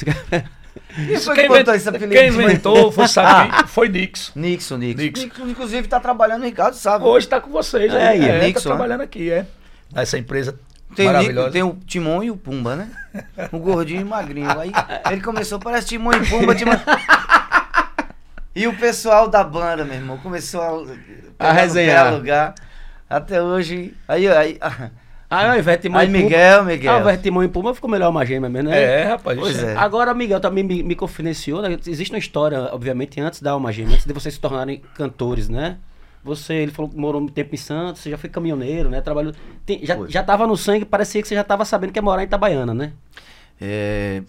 Isso 0.96 1.32
Quem, 1.34 1.46
inventou, 1.46 1.74
esse 1.74 1.88
apelido? 1.88 2.12
quem 2.12 2.28
inventou 2.28 2.90
foi, 2.92 3.08
sabe 3.08 3.50
quem? 3.56 3.66
Foi 3.66 3.88
Nix. 3.88 4.32
Nixon, 4.34 4.76
Nixon. 4.78 5.02
Nixon. 5.02 5.24
Nixon, 5.24 5.48
inclusive, 5.48 5.88
tá 5.88 6.00
trabalhando, 6.00 6.42
o 6.42 6.44
Ricardo 6.44 6.74
sabe. 6.74 7.04
Hoje 7.04 7.26
tá 7.28 7.40
com 7.40 7.50
vocês, 7.50 7.92
É, 7.92 8.08
aí. 8.08 8.20
e 8.22 8.28
É, 8.28 8.40
Nixon, 8.46 8.60
tá 8.62 8.76
trabalhando 8.76 9.00
aqui, 9.02 9.30
é. 9.30 9.44
Nessa 9.92 10.16
empresa 10.16 10.58
Tem 10.96 11.06
o, 11.06 11.12
maravilhosa. 11.12 11.46
Nico, 11.48 11.52
tem 11.52 11.62
o 11.62 11.76
Timão 11.86 12.24
e 12.24 12.30
o 12.30 12.36
Pumba, 12.36 12.76
né? 12.76 12.88
O 13.52 13.58
gordinho 13.58 14.00
e 14.00 14.04
o 14.04 14.06
magrinho. 14.06 14.48
Aí 14.58 14.72
ele 15.12 15.20
começou, 15.20 15.58
parece 15.58 15.88
Timão 15.88 16.12
e 16.14 16.26
Pumba, 16.26 16.54
Timão. 16.54 16.80
E 18.54 18.66
o 18.66 18.76
pessoal 18.76 19.28
da 19.28 19.42
banda, 19.42 19.84
meu 19.84 19.94
irmão, 19.94 20.18
começou 20.18 20.60
a, 20.60 20.72
no 21.52 21.52
resenhar. 21.54 22.12
lugar. 22.14 22.54
Até 23.08 23.42
hoje. 23.42 23.94
Aí, 24.06 24.28
aí. 24.28 24.58
Ah, 25.34 25.52
ao 25.52 25.58
invés 25.58 25.78
de 25.78 25.82
Timão 25.84 25.98
Aí. 26.00 26.08
Miguel, 26.08 26.62
Miguel. 26.64 26.92
Ao 26.92 27.00
invés 27.00 27.16
de 27.16 27.22
Timão 27.22 27.42
e 27.42 27.48
Pumba, 27.48 27.74
ficou 27.74 27.88
melhor 27.88 28.10
uma 28.10 28.24
gêmea 28.26 28.50
mesmo, 28.50 28.68
né? 28.68 28.82
É, 28.82 29.04
rapaz. 29.04 29.38
Pois 29.38 29.56
isso 29.56 29.64
é. 29.64 29.74
Agora, 29.76 30.12
Miguel 30.12 30.38
também 30.40 30.62
me, 30.62 30.82
me 30.82 30.94
confidenciou, 30.94 31.62
né? 31.62 31.78
Existe 31.86 32.12
uma 32.12 32.18
história, 32.18 32.68
obviamente, 32.70 33.18
antes 33.18 33.40
da 33.40 33.52
Alma 33.52 33.72
Gêmea, 33.72 33.94
antes 33.94 34.04
de 34.04 34.12
vocês 34.12 34.34
se 34.34 34.40
tornarem 34.40 34.82
cantores, 34.94 35.48
né? 35.48 35.78
Você, 36.22 36.52
ele 36.54 36.70
falou 36.70 36.90
que 36.90 36.96
morou 36.98 37.20
um 37.22 37.26
tempo 37.28 37.54
em 37.54 37.58
Santos, 37.58 38.02
você 38.02 38.10
já 38.10 38.18
foi 38.18 38.28
caminhoneiro, 38.28 38.90
né? 38.90 39.00
Trabalhou. 39.00 39.32
tem- 39.64 39.80
já, 39.84 39.96
Foi. 39.96 40.10
já 40.10 40.22
tava 40.22 40.46
no 40.46 40.56
sangue, 40.56 40.84
parecia 40.84 41.22
que 41.22 41.26
você 41.28 41.34
já 41.34 41.42
tava 41.42 41.64
sabendo 41.64 41.92
que 41.92 41.98
ia 41.98 42.02
morar 42.02 42.22
em 42.22 42.26
Itabaiana, 42.26 42.74
né? 42.74 42.92
É, 43.60 44.22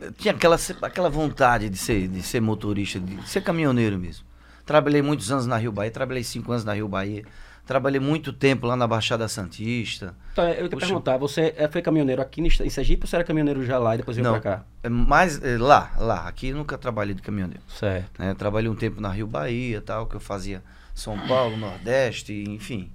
eu 0.00 0.12
tinha 0.12 0.32
aquela, 0.34 0.56
aquela 0.82 1.10
vontade 1.10 1.68
de 1.68 1.76
ser, 1.76 2.08
de 2.08 2.22
ser 2.22 2.40
motorista, 2.40 2.98
de 2.98 3.28
ser 3.28 3.42
caminhoneiro 3.42 3.98
mesmo. 3.98 4.24
Trabalhei 4.64 5.02
muitos 5.02 5.30
anos 5.32 5.46
na 5.46 5.56
Rio 5.56 5.72
Bahia, 5.72 5.90
trabalhei 5.90 6.22
cinco 6.22 6.52
anos 6.52 6.64
na 6.64 6.72
Rio 6.74 6.86
Bahia, 6.86 7.24
trabalhei 7.66 8.00
muito 8.00 8.32
tempo 8.32 8.66
lá 8.66 8.76
na 8.76 8.86
Baixada 8.86 9.26
Santista. 9.28 10.14
Então, 10.32 10.48
eu 10.48 10.68
Puxa. 10.68 10.86
perguntar, 10.86 11.16
você 11.16 11.54
é, 11.56 11.68
foi 11.68 11.82
caminhoneiro 11.82 12.22
aqui 12.22 12.40
em 12.40 12.70
Sergipe 12.70 13.04
ou 13.04 13.08
você 13.08 13.16
era 13.16 13.24
caminhoneiro 13.24 13.64
já 13.64 13.78
lá 13.78 13.94
e 13.94 13.98
depois 13.98 14.16
veio 14.16 14.24
Não, 14.24 14.40
pra 14.40 14.58
cá? 14.58 14.64
é 14.82 14.88
mais 14.88 15.42
é, 15.42 15.58
lá, 15.58 15.92
lá. 15.98 16.28
Aqui 16.28 16.52
nunca 16.52 16.78
trabalhei 16.78 17.14
de 17.14 17.22
caminhoneiro. 17.22 17.62
Certo. 17.68 18.18
né? 18.18 18.34
Trabalhei 18.34 18.70
um 18.70 18.74
tempo 18.76 19.00
na 19.00 19.10
Rio 19.10 19.26
Bahia, 19.26 19.80
tal, 19.80 20.06
que 20.06 20.16
eu 20.16 20.20
fazia 20.20 20.62
São 20.94 21.18
Paulo, 21.26 21.56
Nordeste, 21.56 22.44
enfim. 22.48 22.90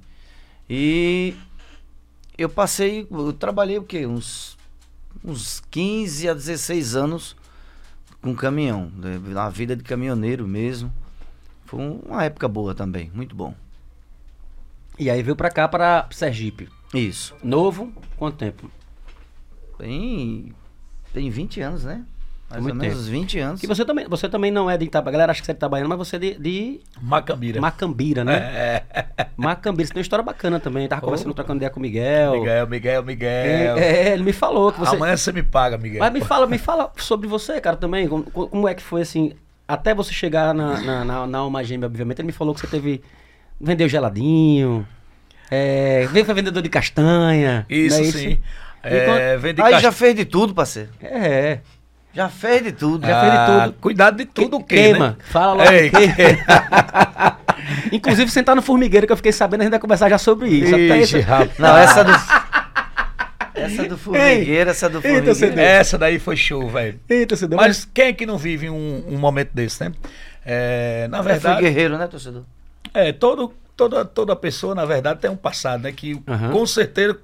E 0.69 1.35
eu 2.37 2.49
passei, 2.49 3.07
eu 3.09 3.33
trabalhei 3.33 3.77
o 3.77 3.83
quê? 3.83 4.05
Uns, 4.05 4.57
uns 5.25 5.61
15 5.71 6.29
a 6.29 6.33
16 6.33 6.95
anos 6.95 7.35
com 8.21 8.35
caminhão, 8.35 8.91
né? 8.95 9.19
na 9.23 9.49
vida 9.49 9.75
de 9.75 9.83
caminhoneiro 9.83 10.47
mesmo. 10.47 10.91
Foi 11.65 11.79
um- 11.79 11.99
uma 12.05 12.23
época 12.23 12.47
boa 12.47 12.73
também, 12.75 13.11
muito 13.13 13.35
bom. 13.35 13.53
E 14.97 15.09
aí 15.09 15.21
veio 15.23 15.35
pra 15.35 15.49
cá, 15.49 15.67
para 15.67 16.07
Sergipe. 16.11 16.69
Isso. 16.93 17.35
Novo, 17.43 17.91
quanto 18.17 18.37
tempo? 18.37 18.69
Tem, 19.77 20.53
tem 21.13 21.29
20 21.29 21.59
anos, 21.61 21.83
né? 21.83 22.05
Mais 22.49 22.61
Muito 22.61 22.75
ou 22.75 22.79
menos 22.81 22.95
tempo. 22.97 23.01
uns 23.05 23.07
20 23.09 23.39
anos. 23.39 23.59
Que 23.61 23.65
você 23.67 23.83
também, 23.83 24.05
você 24.07 24.29
também 24.29 24.51
não 24.51 24.69
é 24.69 24.77
de 24.77 24.85
Itabaiana, 24.85 25.09
a 25.09 25.11
galera 25.13 25.31
acha 25.31 25.41
que 25.41 25.45
você 25.45 25.51
é 25.51 25.53
de 25.55 25.57
Itabaiana, 25.57 25.89
mas 25.89 25.97
você 25.97 26.15
é 26.15 26.19
de, 26.19 26.33
de 26.39 26.79
Macambira. 27.01 27.59
Macambira, 27.59 28.23
né? 28.23 28.35
É. 28.35 28.83
Macambira, 29.35 29.87
você 29.87 29.93
tem 29.93 29.99
uma 29.99 30.03
história 30.03 30.23
bacana 30.23 30.59
também. 30.59 30.87
Tava 30.87 31.01
Oh. 31.01 31.05
conversando, 31.05 31.33
trocando 31.33 31.57
ideia 31.57 31.69
com 31.71 31.79
o 31.79 31.81
Miguel. 31.81 32.33
Miguel, 32.39 32.67
Miguel, 32.67 33.03
Miguel. 33.03 33.77
É, 33.77 34.09
é, 34.09 34.13
ele 34.13 34.23
me 34.23 34.31
falou 34.31 34.71
que 34.71 34.79
você. 34.79 34.95
Amanhã 34.95 35.17
você 35.17 35.31
me 35.31 35.41
paga, 35.41 35.77
Miguel. 35.77 35.99
Mas 35.99 36.13
me 36.13 36.21
fala, 36.21 36.45
me 36.45 36.57
fala 36.59 36.91
sobre 36.97 37.27
você, 37.27 37.59
cara, 37.59 37.75
também. 37.77 38.07
Como, 38.07 38.23
como 38.23 38.67
é 38.67 38.75
que 38.75 38.83
foi 38.83 39.01
assim, 39.01 39.33
até 39.67 39.95
você 39.95 40.13
chegar 40.13 40.53
na, 40.53 40.79
na, 40.81 41.03
na, 41.05 41.27
na 41.27 41.37
Alma 41.39 41.63
Gêmea, 41.63 41.87
obviamente, 41.87 42.19
ele 42.19 42.27
me 42.27 42.31
falou 42.33 42.53
que 42.53 42.59
você 42.61 42.67
teve. 42.67 43.01
Vendeu 43.59 43.89
geladinho. 43.89 44.85
É, 45.49 46.07
veio 46.11 46.25
foi 46.25 46.33
vendedor 46.35 46.61
de 46.61 46.69
castanha. 46.69 47.65
Isso, 47.69 47.97
não 47.99 48.07
é 48.07 48.11
sim. 48.11 48.39
É, 48.87 49.35
vende 49.37 49.61
Aí 49.63 49.71
cast- 49.71 49.81
já 49.83 49.91
fez 49.91 50.15
de 50.15 50.25
tudo, 50.25 50.53
parceiro. 50.53 50.89
É, 51.01 51.27
é. 51.27 51.61
Já 52.15 52.29
fez 52.29 52.63
de 52.63 52.71
tudo. 52.71 53.05
já 53.05 53.19
fez 53.19 53.31
de 53.31 53.37
Ah, 53.37 53.61
tudo. 53.65 53.73
Cuidado 53.81 54.17
de 54.17 54.25
tudo 54.25 54.57
o 54.57 54.63
Que- 54.63 54.75
queima. 54.75 55.09
né? 55.09 55.15
Fala 55.31 55.53
logo 55.53 55.69
Ei, 55.71 55.89
queima. 55.89 56.15
Inclusive, 57.91 58.29
sentar 58.31 58.55
no 58.55 58.61
formigueiro 58.61 59.05
que 59.05 59.11
eu 59.13 59.17
fiquei 59.17 59.31
sabendo, 59.31 59.61
a 59.61 59.63
gente 59.63 59.71
vai 59.71 59.79
conversar 59.79 60.09
já 60.09 60.17
sobre 60.17 60.49
isso. 60.49 60.75
Ixi, 60.75 61.19
rapaz. 61.19 61.51
Não, 61.59 61.75
essa 61.77 62.03
do. 62.03 62.11
Essa 63.53 63.83
do 63.85 63.97
formigueiro, 63.97 64.69
essa 64.69 64.89
do 64.89 65.01
formigueiro. 65.01 65.59
Essa 65.59 65.97
daí 65.97 66.19
foi 66.19 66.35
show, 66.35 66.69
velho. 66.69 66.99
Mas 67.55 67.85
quem 67.93 68.05
é 68.07 68.13
que 68.13 68.25
não 68.25 68.37
vive 68.37 68.69
um, 68.69 69.03
um 69.07 69.17
momento 69.17 69.51
desse, 69.53 69.83
né? 69.83 69.91
É, 70.45 71.07
na 71.09 71.19
Eu 71.19 71.23
fui 71.23 71.31
verdade, 71.33 71.61
guerreiro, 71.61 71.97
né, 71.97 72.05
torcedor? 72.07 72.43
é, 72.93 73.11
todo, 73.11 73.51
toda, 73.75 74.05
toda 74.05 74.35
pessoa, 74.35 74.75
na 74.75 74.85
verdade, 74.85 75.19
tem 75.19 75.31
um 75.31 75.35
passado, 75.35 75.83
né? 75.83 75.91
Que 75.91 76.21
Aham. 76.27 76.51
com 76.51 76.65
certeza, 76.67 77.17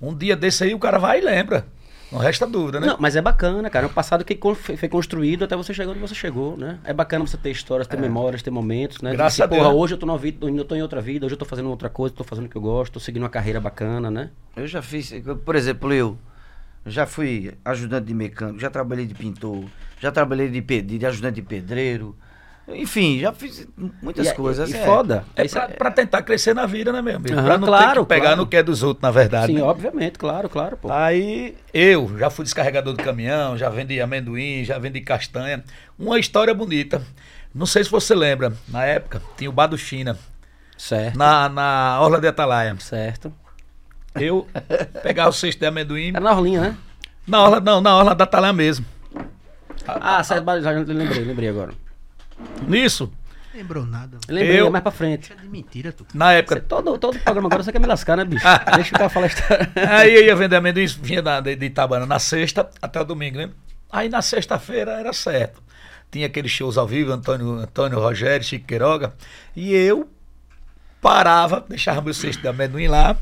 um 0.00 0.14
dia 0.14 0.36
desse 0.36 0.62
aí, 0.64 0.74
o 0.74 0.78
cara 0.78 0.98
vai 0.98 1.18
e 1.18 1.22
lembra. 1.22 1.64
Não 2.12 2.18
resta 2.18 2.46
dúvida, 2.46 2.78
né? 2.78 2.88
Não, 2.88 2.96
mas 3.00 3.16
é 3.16 3.22
bacana, 3.22 3.70
cara. 3.70 3.86
É 3.86 3.88
um 3.88 3.92
passado 3.92 4.22
que 4.22 4.38
foi 4.76 4.88
construído 4.88 5.44
até 5.44 5.56
você 5.56 5.72
chegar 5.72 5.92
onde 5.92 6.00
você 6.00 6.14
chegou, 6.14 6.58
né? 6.58 6.78
É 6.84 6.92
bacana 6.92 7.26
você 7.26 7.38
ter 7.38 7.50
histórias, 7.50 7.88
ter 7.88 7.98
memórias, 7.98 8.42
ter 8.42 8.50
momentos, 8.50 9.00
né? 9.00 9.12
Graças 9.12 9.32
Dizer, 9.32 9.44
a 9.44 9.46
Deus, 9.46 9.62
Porra, 9.62 9.74
hoje 9.74 9.94
eu 9.94 9.98
tô, 9.98 10.18
vida, 10.18 10.46
eu 10.46 10.64
tô 10.64 10.74
em 10.74 10.82
outra 10.82 11.00
vida, 11.00 11.24
hoje 11.24 11.34
eu 11.34 11.38
tô 11.38 11.46
fazendo 11.46 11.70
outra 11.70 11.88
coisa, 11.88 12.14
tô 12.14 12.22
fazendo 12.22 12.44
o 12.44 12.48
que 12.50 12.56
eu 12.56 12.60
gosto, 12.60 12.92
tô 12.92 13.00
seguindo 13.00 13.22
uma 13.22 13.30
carreira 13.30 13.58
bacana, 13.58 14.10
né? 14.10 14.30
Eu 14.54 14.66
já 14.66 14.82
fiz, 14.82 15.10
por 15.42 15.56
exemplo, 15.56 15.90
eu 15.90 16.18
já 16.84 17.06
fui 17.06 17.54
ajudante 17.64 18.08
de 18.08 18.14
mecânico, 18.14 18.60
já 18.60 18.68
trabalhei 18.68 19.06
de 19.06 19.14
pintor, 19.14 19.64
já 19.98 20.12
trabalhei 20.12 20.50
de, 20.50 20.82
de 20.82 21.06
ajudante 21.06 21.36
de 21.36 21.42
pedreiro. 21.42 22.14
Enfim, 22.74 23.18
já 23.20 23.32
fiz 23.32 23.66
muitas 24.02 24.26
E 24.26 24.28
é- 24.30 24.34
coisas. 24.34 24.70
E, 24.70 24.76
é. 24.76 24.84
foda. 24.84 25.24
É 25.36 25.44
Isso 25.44 25.54
pra, 25.54 25.68
pra 25.68 25.90
tentar 25.90 26.22
crescer 26.22 26.54
na 26.54 26.66
vida, 26.66 26.92
né, 26.92 27.00
meu 27.02 27.16
amigo? 27.16 27.34
Aham, 27.34 27.44
pra 27.44 27.58
não 27.58 27.66
ter 27.66 27.70
claro, 27.70 28.02
que 28.02 28.08
pegar 28.08 28.22
claro. 28.22 28.36
no 28.38 28.46
que 28.46 28.56
é 28.56 28.62
dos 28.62 28.82
outros, 28.82 29.02
na 29.02 29.10
verdade. 29.10 29.46
Sim, 29.48 29.54
né? 29.58 29.62
obviamente, 29.62 30.18
claro, 30.18 30.48
claro, 30.48 30.76
pô. 30.76 30.90
Aí 30.92 31.54
eu 31.72 32.16
já 32.18 32.30
fui 32.30 32.44
descarregador 32.44 32.96
de 32.96 33.02
caminhão, 33.02 33.56
já 33.56 33.68
vendi 33.68 34.00
amendoim, 34.00 34.64
já 34.64 34.78
vendi 34.78 35.00
castanha. 35.00 35.62
Uma 35.98 36.18
história 36.18 36.54
bonita. 36.54 37.02
Não 37.54 37.66
sei 37.66 37.84
se 37.84 37.90
você 37.90 38.14
lembra, 38.14 38.52
na 38.68 38.84
época 38.84 39.20
tinha 39.36 39.50
o 39.50 39.52
Bar 39.52 39.66
do 39.66 39.76
China, 39.76 40.18
Certo. 40.78 41.16
na, 41.18 41.48
na 41.48 41.98
Orla 42.00 42.20
de 42.20 42.26
Atalaia. 42.26 42.74
Certo. 42.78 43.32
Eu 44.14 44.46
pegava 45.02 45.30
o 45.30 45.32
cesto 45.32 45.58
de 45.60 45.66
amendoim. 45.66 46.08
Era 46.10 46.20
na 46.20 46.32
Orlinha, 46.32 46.60
né? 46.60 46.76
Na 47.26 47.42
Orla, 47.42 47.60
não, 47.60 47.80
na 47.80 47.96
Orla 47.96 48.14
da 48.14 48.24
Atalaia 48.24 48.52
mesmo. 48.52 48.84
Ah, 49.86 50.22
certo, 50.22 50.44
já 50.60 50.70
lembrei, 50.70 51.24
lembrei 51.24 51.48
agora. 51.48 51.72
Nisso, 52.66 53.12
Lembrou 53.54 53.84
nada. 53.84 54.16
Lembrei, 54.30 54.60
Eu- 54.62 54.68
é 54.68 54.70
mais 54.70 54.82
pra 54.82 54.90
frente. 54.90 55.28
Deixa 55.28 55.42
de 55.42 55.46
mentira, 55.46 55.92
tu. 55.92 56.06
na 56.14 56.28
Você- 56.30 56.38
época, 56.38 56.60
todo, 56.60 56.96
todo 56.98 57.18
programa 57.18 57.48
agora 57.48 57.62
você 57.62 57.70
quer 57.70 57.78
me 57.80 57.86
lascar, 57.86 58.16
né, 58.16 58.24
bicho? 58.24 58.42
Deixa 58.76 58.94
o 58.94 58.98
cara 58.98 59.10
falar 59.10 59.26
a 59.26 59.28
história. 59.28 59.70
Aí 59.90 60.14
eu 60.14 60.24
ia 60.24 60.34
vender 60.34 60.56
amendoim, 60.56 60.86
vinha 60.86 61.20
da, 61.20 61.38
de, 61.38 61.54
de 61.54 61.66
Itabana 61.66 62.06
na 62.06 62.18
sexta 62.18 62.70
até 62.80 62.98
o 62.98 63.04
domingo, 63.04 63.36
né? 63.36 63.50
Aí 63.90 64.08
na 64.08 64.22
sexta-feira 64.22 64.92
era 64.92 65.12
certo. 65.12 65.62
Tinha 66.10 66.28
aqueles 66.28 66.50
shows 66.50 66.78
ao 66.78 66.86
vivo, 66.88 67.12
Antônio, 67.12 67.52
Antônio 67.58 67.98
Rogério, 68.00 68.42
Chico 68.46 68.66
Queiroga. 68.66 69.12
E 69.54 69.74
eu 69.74 70.08
parava, 71.00 71.62
deixava 71.68 72.00
meu 72.00 72.14
cesto 72.14 72.40
de 72.40 72.48
amendoim 72.48 72.86
lá, 72.88 73.18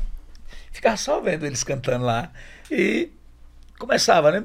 ficava 0.71 0.95
só 0.95 1.19
vendo 1.19 1.45
eles 1.45 1.61
cantando 1.63 2.05
lá. 2.05 2.29
E 2.71 3.09
começava, 3.77 4.31
né? 4.31 4.43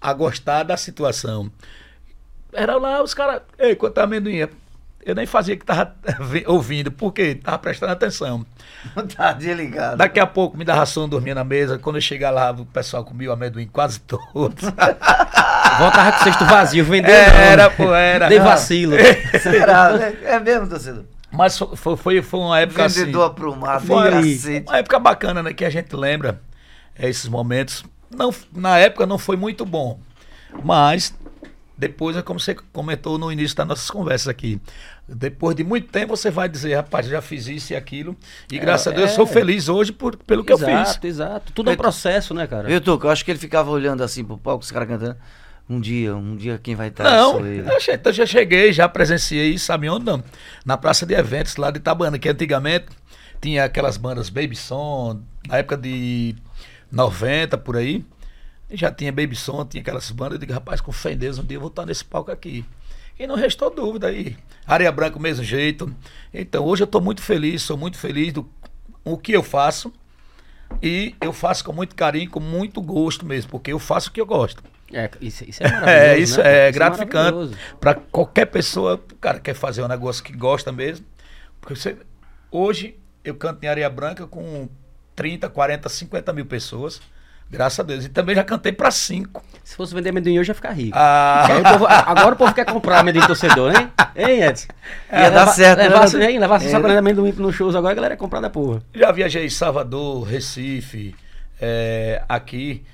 A 0.00 0.14
gostar 0.14 0.62
da 0.62 0.78
situação. 0.78 1.52
Era 2.52 2.76
lá 2.76 3.02
os 3.02 3.14
caras, 3.14 3.42
ei, 3.58 3.74
quanto 3.74 3.98
é 4.00 4.02
amendoim? 4.04 4.48
Eu 5.04 5.14
nem 5.14 5.24
fazia 5.24 5.56
que 5.56 5.64
tava 5.64 5.94
vi- 6.20 6.44
ouvindo, 6.48 6.92
porque 6.92 7.34
tava 7.36 7.58
prestando 7.58 7.92
atenção. 7.92 8.44
tá 9.16 9.32
desligado. 9.32 9.96
Daqui 9.96 10.20
a 10.20 10.26
pouco 10.26 10.58
me 10.58 10.64
dava 10.64 10.84
sono, 10.84 11.08
dormia 11.08 11.34
na 11.34 11.42
mesa. 11.44 11.78
Quando 11.78 11.96
eu 11.96 12.02
chegar 12.02 12.30
lá, 12.30 12.50
o 12.50 12.66
pessoal 12.66 13.02
comia 13.04 13.30
o 13.30 13.32
amendoim 13.32 13.66
quase 13.66 13.98
todo. 14.00 14.54
Voltava 15.78 16.12
com 16.12 16.18
o 16.20 16.24
cesto 16.24 16.44
vazio, 16.44 16.84
vendeu 16.84 17.14
era, 17.14 17.70
pô, 17.70 17.94
era. 17.94 18.28
Dei 18.28 18.38
vacilo. 18.40 18.94
Será? 19.42 19.92
né? 19.96 20.14
É 20.24 20.38
mesmo, 20.38 20.68
torcedor? 20.68 21.04
Mas 21.32 21.56
foi, 21.56 21.96
foi, 21.96 22.22
foi 22.22 22.40
uma 22.40 22.58
época 22.60 22.88
Vendedor 22.88 23.22
assim. 23.22 23.30
aprumado, 23.30 23.86
Foi 23.86 24.10
cacete. 24.10 24.66
uma 24.68 24.78
época 24.78 24.98
bacana, 24.98 25.42
né? 25.42 25.52
Que 25.54 25.64
a 25.64 25.70
gente 25.70 25.94
lembra 25.94 26.40
é, 26.98 27.08
esses 27.08 27.28
momentos. 27.28 27.84
Não, 28.14 28.34
na 28.54 28.76
época 28.78 29.06
não 29.06 29.16
foi 29.16 29.36
muito 29.36 29.64
bom. 29.64 29.98
Mas 30.64 31.14
depois 31.80 32.14
é 32.14 32.20
como 32.20 32.38
você 32.38 32.54
comentou 32.74 33.16
no 33.16 33.32
início 33.32 33.56
das 33.56 33.66
nossas 33.66 33.90
conversas 33.90 34.28
aqui. 34.28 34.60
Depois 35.08 35.56
de 35.56 35.64
muito 35.64 35.88
tempo 35.88 36.14
você 36.14 36.30
vai 36.30 36.46
dizer, 36.46 36.74
rapaz, 36.74 37.06
já 37.06 37.22
fiz 37.22 37.46
isso 37.46 37.72
e 37.72 37.76
aquilo. 37.76 38.14
E 38.52 38.58
graças 38.58 38.88
a 38.88 38.90
Deus 38.90 39.08
eu 39.08 39.16
sou 39.16 39.24
é. 39.24 39.28
feliz 39.28 39.66
hoje 39.66 39.90
por, 39.90 40.14
pelo 40.14 40.44
que 40.44 40.52
eu 40.52 40.58
fiz. 40.58 40.68
Exato, 40.68 41.06
exato. 41.06 41.52
Tudo 41.54 41.70
é 41.70 41.72
um 41.72 41.76
processo, 41.76 42.34
né, 42.34 42.46
cara? 42.46 42.68
Viu, 42.68 42.82
Tuco? 42.82 43.06
Eu 43.06 43.10
acho 43.10 43.24
que 43.24 43.30
ele 43.30 43.38
ficava 43.38 43.70
olhando 43.70 44.04
assim 44.04 44.22
pro 44.22 44.36
palco, 44.36 44.62
os 44.62 44.70
caras 44.70 44.88
cantando. 44.88 45.16
Um 45.70 45.80
dia, 45.80 46.14
um 46.14 46.36
dia 46.36 46.60
quem 46.62 46.74
vai 46.74 46.88
estar 46.88 47.04
Não, 47.04 47.32
sou 47.32 47.46
eu. 47.46 47.64
eu, 47.64 48.00
eu 48.04 48.12
já 48.12 48.26
cheguei, 48.26 48.74
já 48.74 48.86
presenciei, 48.86 49.56
sabe 49.56 49.88
onde 49.88 50.04
não? 50.04 50.22
Na 50.66 50.76
praça 50.76 51.06
de 51.06 51.14
eventos 51.14 51.56
lá 51.56 51.70
de 51.70 51.78
Itabana, 51.78 52.18
que 52.18 52.28
antigamente 52.28 52.88
tinha 53.40 53.64
aquelas 53.64 53.96
bandas 53.96 54.28
Baby 54.28 54.56
Som, 54.56 55.22
na 55.48 55.58
época 55.58 55.78
de 55.78 56.34
90 56.92 57.56
por 57.56 57.76
aí. 57.78 58.04
Já 58.70 58.90
tinha 58.90 59.10
Baby 59.12 59.36
Som, 59.36 59.64
tinha 59.64 59.80
aquelas 59.80 60.10
bandas. 60.10 60.34
Eu 60.34 60.38
digo, 60.38 60.52
rapaz, 60.52 60.80
com 60.80 60.92
fé 60.92 61.12
em 61.12 61.16
Deus, 61.16 61.38
um 61.38 61.44
dia 61.44 61.56
eu 61.56 61.60
vou 61.60 61.68
estar 61.68 61.84
nesse 61.84 62.04
palco 62.04 62.30
aqui. 62.30 62.64
E 63.18 63.26
não 63.26 63.34
restou 63.34 63.70
dúvida 63.70 64.06
aí. 64.06 64.36
Areia 64.66 64.90
Branca, 64.90 65.18
o 65.18 65.20
mesmo 65.20 65.44
jeito. 65.44 65.94
Então, 66.32 66.64
hoje 66.64 66.82
eu 66.82 66.86
estou 66.86 67.00
muito 67.00 67.20
feliz, 67.20 67.62
sou 67.62 67.76
muito 67.76 67.98
feliz 67.98 68.32
do 68.32 68.48
o 69.04 69.18
que 69.18 69.32
eu 69.32 69.42
faço. 69.42 69.92
E 70.82 71.14
eu 71.20 71.32
faço 71.32 71.64
com 71.64 71.72
muito 71.72 71.94
carinho, 71.94 72.30
com 72.30 72.40
muito 72.40 72.80
gosto 72.80 73.26
mesmo, 73.26 73.50
porque 73.50 73.72
eu 73.72 73.78
faço 73.78 74.08
o 74.08 74.12
que 74.12 74.20
eu 74.20 74.26
gosto. 74.26 74.62
É, 74.92 75.10
isso, 75.20 75.44
isso 75.48 75.62
é 75.62 75.68
maravilhoso. 75.70 75.90
É, 75.90 76.18
isso 76.18 76.42
né, 76.42 76.48
é 76.48 76.72
cara? 76.72 76.72
gratificante. 76.72 77.34
maravilhoso. 77.34 77.56
Para 77.80 77.94
qualquer 77.94 78.46
pessoa, 78.46 78.94
o 78.94 79.16
cara 79.16 79.40
quer 79.40 79.54
fazer 79.54 79.82
um 79.82 79.88
negócio 79.88 80.22
que 80.22 80.32
gosta 80.32 80.72
mesmo. 80.72 81.04
Porque 81.60 81.74
você, 81.74 81.96
hoje 82.50 82.96
eu 83.24 83.34
canto 83.34 83.62
em 83.64 83.68
Areia 83.68 83.90
Branca 83.90 84.26
com 84.26 84.68
30, 85.14 85.48
40, 85.48 85.88
50 85.88 86.32
mil 86.32 86.46
pessoas. 86.46 87.00
Graças 87.50 87.80
a 87.80 87.82
Deus. 87.82 88.04
E 88.04 88.08
também 88.08 88.34
já 88.36 88.44
cantei 88.44 88.70
para 88.72 88.90
cinco. 88.92 89.42
Se 89.64 89.74
fosse 89.76 89.92
vender 89.94 90.10
amendoim 90.10 90.38
hoje, 90.38 90.50
ia 90.50 90.54
ficar 90.54 90.70
rico. 90.70 90.96
Ah, 90.96 91.46
o 91.58 91.72
povo- 91.72 91.86
agora 91.88 92.34
o 92.34 92.38
povo 92.38 92.54
quer 92.54 92.64
comprar 92.64 93.00
amendoim 93.00 93.26
torcedor, 93.26 93.72
hein? 93.76 93.88
Hein, 94.16 94.42
Edson? 94.44 94.68
Ia 95.12 95.30
dar 95.30 95.46
certo, 95.48 95.78
né, 95.78 95.88
levar, 95.88 96.04
Edson? 96.04 96.18
hein, 96.18 96.38
levar 96.38 96.56
essa 96.56 96.66
É. 96.66 96.70
sacola 96.70 96.92
de 96.92 96.98
amendoim 96.98 97.32
nos 97.32 97.54
shows 97.54 97.74
agora, 97.74 97.92
a 97.92 97.94
galera 97.96 98.14
ia 98.14 98.18
comprar 98.18 98.40
da 98.40 98.48
porra. 98.50 98.82
já 98.94 99.10
viajei 99.12 99.44
em 99.46 99.50
Salvador, 99.50 100.22
Recife, 100.24 101.14
é, 101.60 102.22
aqui, 102.28 102.84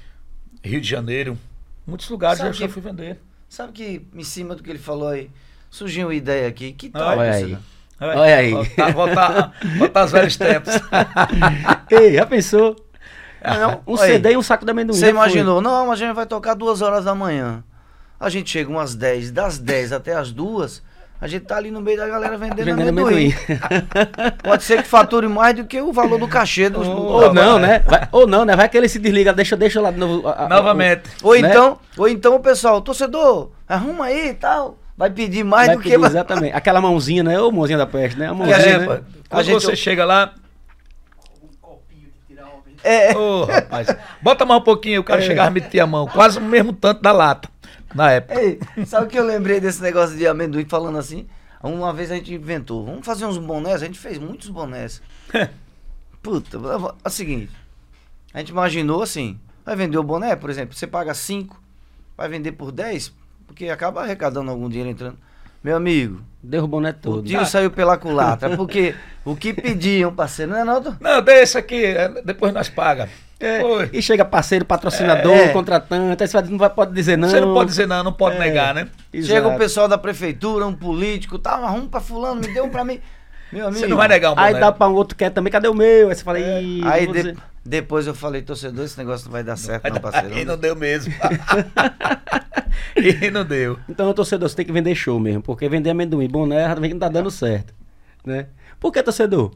Rio 0.65 0.81
de 0.81 0.89
Janeiro. 0.89 1.39
Muitos 1.87 2.09
lugares 2.09 2.39
Sabe 2.39 2.51
eu 2.51 2.55
já 2.55 2.67
que- 2.67 2.73
fui 2.73 2.83
vender. 2.83 3.19
Sabe 3.49 3.73
que, 3.73 4.07
em 4.15 4.25
cima 4.25 4.55
do 4.55 4.63
que 4.63 4.71
ele 4.71 4.79
falou 4.79 5.09
aí, 5.09 5.31
surgiu 5.71 6.09
uma 6.09 6.15
ideia 6.15 6.49
aqui. 6.49 6.73
Que 6.73 6.91
Ah, 6.95 6.99
tal, 6.99 7.19
olha 7.19 7.31
aí. 7.33 7.59
Olha 7.99 8.37
aí. 8.37 8.51
Voltar, 8.51 8.93
voltar, 8.93 9.53
voltar 9.79 10.01
aos 10.03 10.13
velhos 10.13 10.37
tempos. 10.37 10.75
Ei, 11.91 12.15
já 12.15 12.27
pensou? 12.27 12.77
Não, 13.47 13.81
Um 13.87 13.95
olha 13.99 14.03
aí. 14.05 14.13
CD 14.13 14.33
e 14.33 14.37
um 14.37 14.43
saco 14.43 14.65
de 14.65 14.71
amendoim. 14.71 14.97
Você 14.97 15.09
imaginou? 15.11 15.61
Não, 15.61 15.91
a 15.93 15.97
gente 15.97 16.13
vai 16.15 16.27
tocar 16.27 16.55
duas 16.55 16.83
horas 16.83 17.05
da 17.05 17.15
manhã. 17.15 17.63
A 18.19 18.29
gente 18.29 18.51
chega 18.51 18.71
umas 18.71 18.95
10, 18.95 19.31
das 19.31 19.59
10 19.59 19.93
até 19.93 20.15
as 20.15 20.33
duas, 20.33 20.83
a 21.21 21.27
gente 21.29 21.45
tá 21.45 21.57
ali 21.57 21.71
no 21.71 21.81
meio 21.83 21.99
da 21.99 22.09
galera 22.09 22.37
vendendo, 22.39 22.65
Vendendo 22.65 22.89
amendoim. 22.89 23.33
amendoim. 23.33 24.35
Pode 24.43 24.63
ser 24.65 24.83
que 24.83 24.89
fature 24.89 25.29
mais 25.29 25.55
do 25.55 25.65
que 25.65 25.81
o 25.81 25.93
valor 25.93 26.19
do 26.19 26.27
cachê 26.29 26.69
dos. 26.69 26.87
Ou 26.87 27.33
não, 27.33 27.59
né? 27.59 27.81
Vai- 27.87 28.09
ou 28.13 28.27
não, 28.27 28.45
né? 28.45 28.57
Vai 28.57 28.69
que 28.69 28.77
ele 28.77 28.89
se 28.89 28.99
desliga, 28.99 29.33
deixa, 29.33 29.57
deixa 29.57 29.81
lá 29.81 29.91
de 29.91 29.99
novo. 29.99 30.27
a- 30.29 30.45
a- 30.45 30.49
Novamente. 30.49 31.03
Ou 31.23 31.33
Né? 31.39 31.49
então, 31.51 31.79
ou 31.97 32.09
então 32.09 32.35
o 32.37 32.41
pessoal, 32.41 32.81
torcedor, 32.81 33.51
arruma 33.69 34.07
aí 34.07 34.31
e 34.31 34.35
tal. 34.35 34.79
Vai 34.97 35.11
pedir 35.11 35.45
mais 35.45 35.67
Vai 35.67 35.77
do 35.77 35.83
pedir, 35.83 35.99
que. 36.01 36.07
exatamente. 36.07 36.55
Aquela 36.57 36.81
mãozinha, 36.81 37.23
né? 37.23 37.39
Ô 37.39 37.51
mãozinha 37.53 37.77
da 37.77 37.87
peste, 37.87 38.19
né? 38.19 38.29
A 38.29 38.35
mãozinha, 38.35 38.57
a 38.57 38.61
gente, 38.61 38.79
né? 38.89 39.01
quando 39.29 39.45
gente- 39.45 39.63
você 39.63 39.77
chega 39.77 40.07
lá, 40.07 40.33
É, 42.87 43.17
Ô, 43.17 43.45
rapaz, 43.45 43.89
bota 44.23 44.47
mais 44.47 44.61
um 44.61 44.65
pouquinho, 44.65 45.01
o 45.01 45.05
cara 45.05 45.21
chegava 45.21 45.49
a 45.49 45.51
meter 45.51 45.81
a 45.81 45.87
mão, 45.89 46.07
quase 46.07 46.39
o 46.39 46.41
mesmo 46.41 46.73
tanto 46.73 47.03
da 47.03 47.11
lata, 47.11 47.49
na 47.93 48.13
época. 48.13 48.41
Ei, 48.41 48.61
sabe 48.87 49.07
o 49.07 49.09
que 49.09 49.19
eu 49.19 49.25
lembrei 49.27 49.59
desse 49.59 49.83
negócio 49.83 50.17
de 50.17 50.25
amendoim 50.25 50.65
falando 50.67 50.97
assim? 50.97 51.27
Uma 51.61 51.93
vez 51.93 52.13
a 52.13 52.15
gente 52.15 52.33
inventou, 52.33 52.87
vamos 52.87 53.05
fazer 53.05 53.25
uns 53.25 53.39
bonés, 53.39 53.83
a 53.83 53.87
gente 53.87 53.99
fez 53.99 54.19
muitos 54.19 54.51
bonés. 54.51 55.03
Puta, 56.23 56.59
é 56.59 57.09
o 57.09 57.11
seguinte, 57.11 57.51
a 58.33 58.39
gente 58.39 58.51
imaginou 58.51 59.03
assim, 59.03 59.37
vai 59.65 59.75
vender 59.75 59.99
o 59.99 60.05
boné, 60.05 60.37
por 60.37 60.49
exemplo, 60.49 60.77
você 60.77 60.87
paga 60.87 61.13
5, 61.13 61.61
vai 62.17 62.29
vender 62.29 62.53
por 62.53 62.71
10, 62.71 63.13
porque 63.49 63.69
acaba 63.69 64.03
arrecadando 64.03 64.49
algum 64.49 64.69
dinheiro 64.69 64.91
entrando. 64.91 65.19
Meu 65.63 65.77
amigo, 65.77 66.21
Derrubou 66.43 66.79
o 66.79 66.83
boné 66.83 66.91
o 66.91 66.95
todo. 66.95 67.23
tiro 67.27 67.45
saiu 67.45 67.71
pela 67.71 67.97
culatra, 67.99 68.57
porque 68.57 68.95
o 69.25 69.35
que 69.35 69.53
pediam, 69.53 70.15
parceiro, 70.15 70.53
não 70.53 70.59
é 70.61 70.65
não? 70.65 70.97
Não, 71.01 71.23
deixa 71.23 71.59
aqui, 71.59 71.85
é, 71.85 72.09
depois 72.25 72.53
nós 72.53 72.69
paga. 72.69 73.09
É, 73.39 73.61
e 73.93 74.01
chega 74.01 74.25
parceiro, 74.25 74.65
patrocinador, 74.65 75.35
É. 75.35 75.49
contratante, 75.49 76.23
aí 76.23 76.29
você 76.29 76.41
não 76.43 76.57
vai, 76.57 76.71
pode 76.71 76.95
dizer 76.95 77.19
não. 77.19 77.29
Você 77.29 77.41
não 77.41 77.53
pode 77.53 77.69
dizer 77.69 77.87
não, 77.87 78.03
não 78.03 78.13
pode 78.13 78.37
É. 78.37 78.39
negar, 78.39 78.75
né? 78.75 78.89
Chega 79.13 79.47
o 79.47 79.51
Exato. 79.51 79.59
pessoal 79.59 79.89
da 79.89 79.99
prefeitura, 79.99 80.67
um 80.67 80.73
político, 80.73 81.39
tá, 81.39 81.51
arruma 81.53 81.87
pra 81.89 82.01
fulano, 82.01 82.41
me 82.41 82.49
deu 82.49 82.65
um 82.65 82.71
pra 82.71 82.83
mim. 82.85 82.99
Meu 83.53 83.67
amigo. 83.69 83.81
Você 83.81 83.87
não 83.87 83.97
vai 83.97 84.09
negar 84.09 84.33
um 84.33 84.35
boné. 84.35 84.47
Aí 84.49 84.61
dá 84.61 84.73
pra 84.73 84.89
um 84.89 84.95
outro 84.95 85.17
que 85.17 85.25
quer 85.25 85.31
também, 85.31 85.53
cadê 85.53 85.69
o 85.69 85.75
meu? 85.75 86.09
Aí 86.09 86.15
você 86.15 86.25
fala, 86.25 86.39
Ih, 86.41 86.83
Aí 86.85 87.07
de- 87.07 87.37
depois 87.65 88.07
eu 88.07 88.15
falei, 88.15 88.43
torcedor, 88.43 88.85
esse 88.85 88.99
negócio 88.99 89.27
não 89.27 89.33
vai 89.33 89.43
dar 89.45 89.57
certo, 89.57 89.87
Aí 89.87 89.93
não, 89.93 90.01
parceiro. 90.01 90.37
e 90.39 90.45
não 90.45 90.57
deu 90.57 90.75
mesmo. 90.77 91.13
e 92.97 93.31
não 93.31 93.45
deu. 93.45 93.79
Então, 93.89 94.13
torcedor, 94.13 94.49
você 94.49 94.57
tem 94.57 94.67
que 94.67 94.73
vender 94.73 94.95
show 94.95 95.19
mesmo, 95.21 95.43
porque 95.43 95.69
vender 95.69 95.91
amendoim, 95.91 96.29
boné, 96.29 96.75
vem 96.75 96.91
que 96.91 96.95
não 96.95 97.01
tá 97.01 97.09
dando 97.09 97.31
certo, 97.31 97.73
né? 98.25 98.47
Por 98.81 98.93
que, 98.93 99.03
torcedor? 99.03 99.53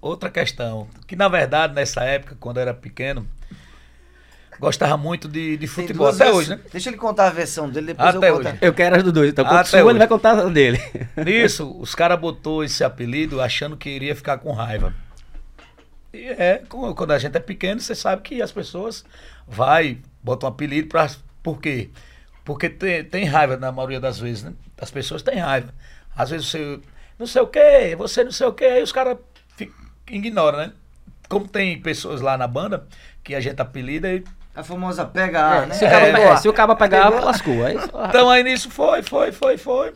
Outra 0.00 0.30
questão, 0.30 0.86
que 1.06 1.16
na 1.16 1.26
verdade 1.28 1.74
nessa 1.74 2.02
época, 2.04 2.36
quando 2.38 2.58
eu 2.58 2.62
era 2.62 2.74
pequeno, 2.74 3.26
gostava 4.58 4.96
muito 4.96 5.28
de, 5.28 5.56
de 5.56 5.66
futebol. 5.66 6.08
Até 6.08 6.30
hoje, 6.30 6.50
né? 6.50 6.60
Deixa 6.72 6.88
ele 6.90 6.96
contar 6.96 7.26
a 7.28 7.30
versão 7.30 7.68
dele, 7.68 7.88
depois 7.88 8.14
Até 8.14 8.28
eu 8.30 8.36
conto. 8.36 8.48
hoje. 8.48 8.58
Eu 8.60 8.74
quero 8.74 8.96
as 8.96 9.02
dos 9.02 9.12
dois, 9.12 9.30
então 9.30 9.44
Até 9.44 9.54
quando 9.54 9.66
sua, 9.66 9.78
hoje. 9.80 9.90
ele 9.90 9.98
vai 9.98 10.08
contar 10.08 10.38
a 10.38 10.48
dele. 10.48 10.80
Nisso, 11.24 11.76
os 11.78 11.94
caras 11.94 12.18
botou 12.18 12.64
esse 12.64 12.82
apelido 12.82 13.40
achando 13.40 13.76
que 13.76 13.88
iria 13.88 14.14
ficar 14.14 14.38
com 14.38 14.52
raiva. 14.52 14.94
E 16.12 16.28
é, 16.28 16.62
quando 16.68 17.10
a 17.12 17.18
gente 17.18 17.36
é 17.36 17.40
pequeno, 17.40 17.80
você 17.80 17.94
sabe 17.94 18.22
que 18.22 18.40
as 18.40 18.52
pessoas 18.52 19.04
vai, 19.46 19.98
botam 20.22 20.48
um 20.48 20.52
apelido 20.52 20.88
pra. 20.88 21.08
Por 21.42 21.60
quê? 21.60 21.90
Porque 22.44 22.68
tem, 22.68 23.04
tem 23.04 23.24
raiva 23.24 23.56
na 23.56 23.70
maioria 23.70 24.00
das 24.00 24.18
vezes, 24.18 24.42
né? 24.44 24.52
As 24.78 24.90
pessoas 24.90 25.22
têm 25.22 25.38
raiva. 25.38 25.74
Às 26.16 26.30
vezes 26.30 26.46
você 26.46 26.80
não 27.18 27.26
sei 27.26 27.42
o 27.42 27.46
quê, 27.46 27.94
você 27.96 28.24
não 28.24 28.32
sei 28.32 28.46
o 28.46 28.52
quê, 28.52 28.64
aí 28.64 28.82
os 28.82 28.92
caras 28.92 29.18
ignoram, 30.10 30.58
né? 30.58 30.72
Como 31.28 31.48
tem 31.48 31.80
pessoas 31.80 32.20
lá 32.20 32.38
na 32.38 32.46
banda 32.46 32.86
que 33.24 33.34
a 33.34 33.40
gente 33.40 33.60
apelida 33.60 34.12
e 34.12 34.22
A 34.56 34.62
famosa 34.62 35.04
pega 35.04 35.46
A, 35.46 35.56
É, 35.56 35.66
né? 35.66 35.74
se, 35.74 35.84
o 35.84 35.90
cabo, 35.90 36.06
É, 36.06 36.22
é, 36.22 36.36
se 36.36 36.48
o 36.48 36.52
cabo 36.52 36.76
pegar, 36.76 37.08
lascou. 37.10 37.64
Aí, 37.64 37.76
Então 38.08 38.30
aí 38.30 38.42
nisso 38.42 38.70
foi, 38.70 39.02
foi, 39.02 39.30
foi, 39.32 39.58
foi. 39.58 39.92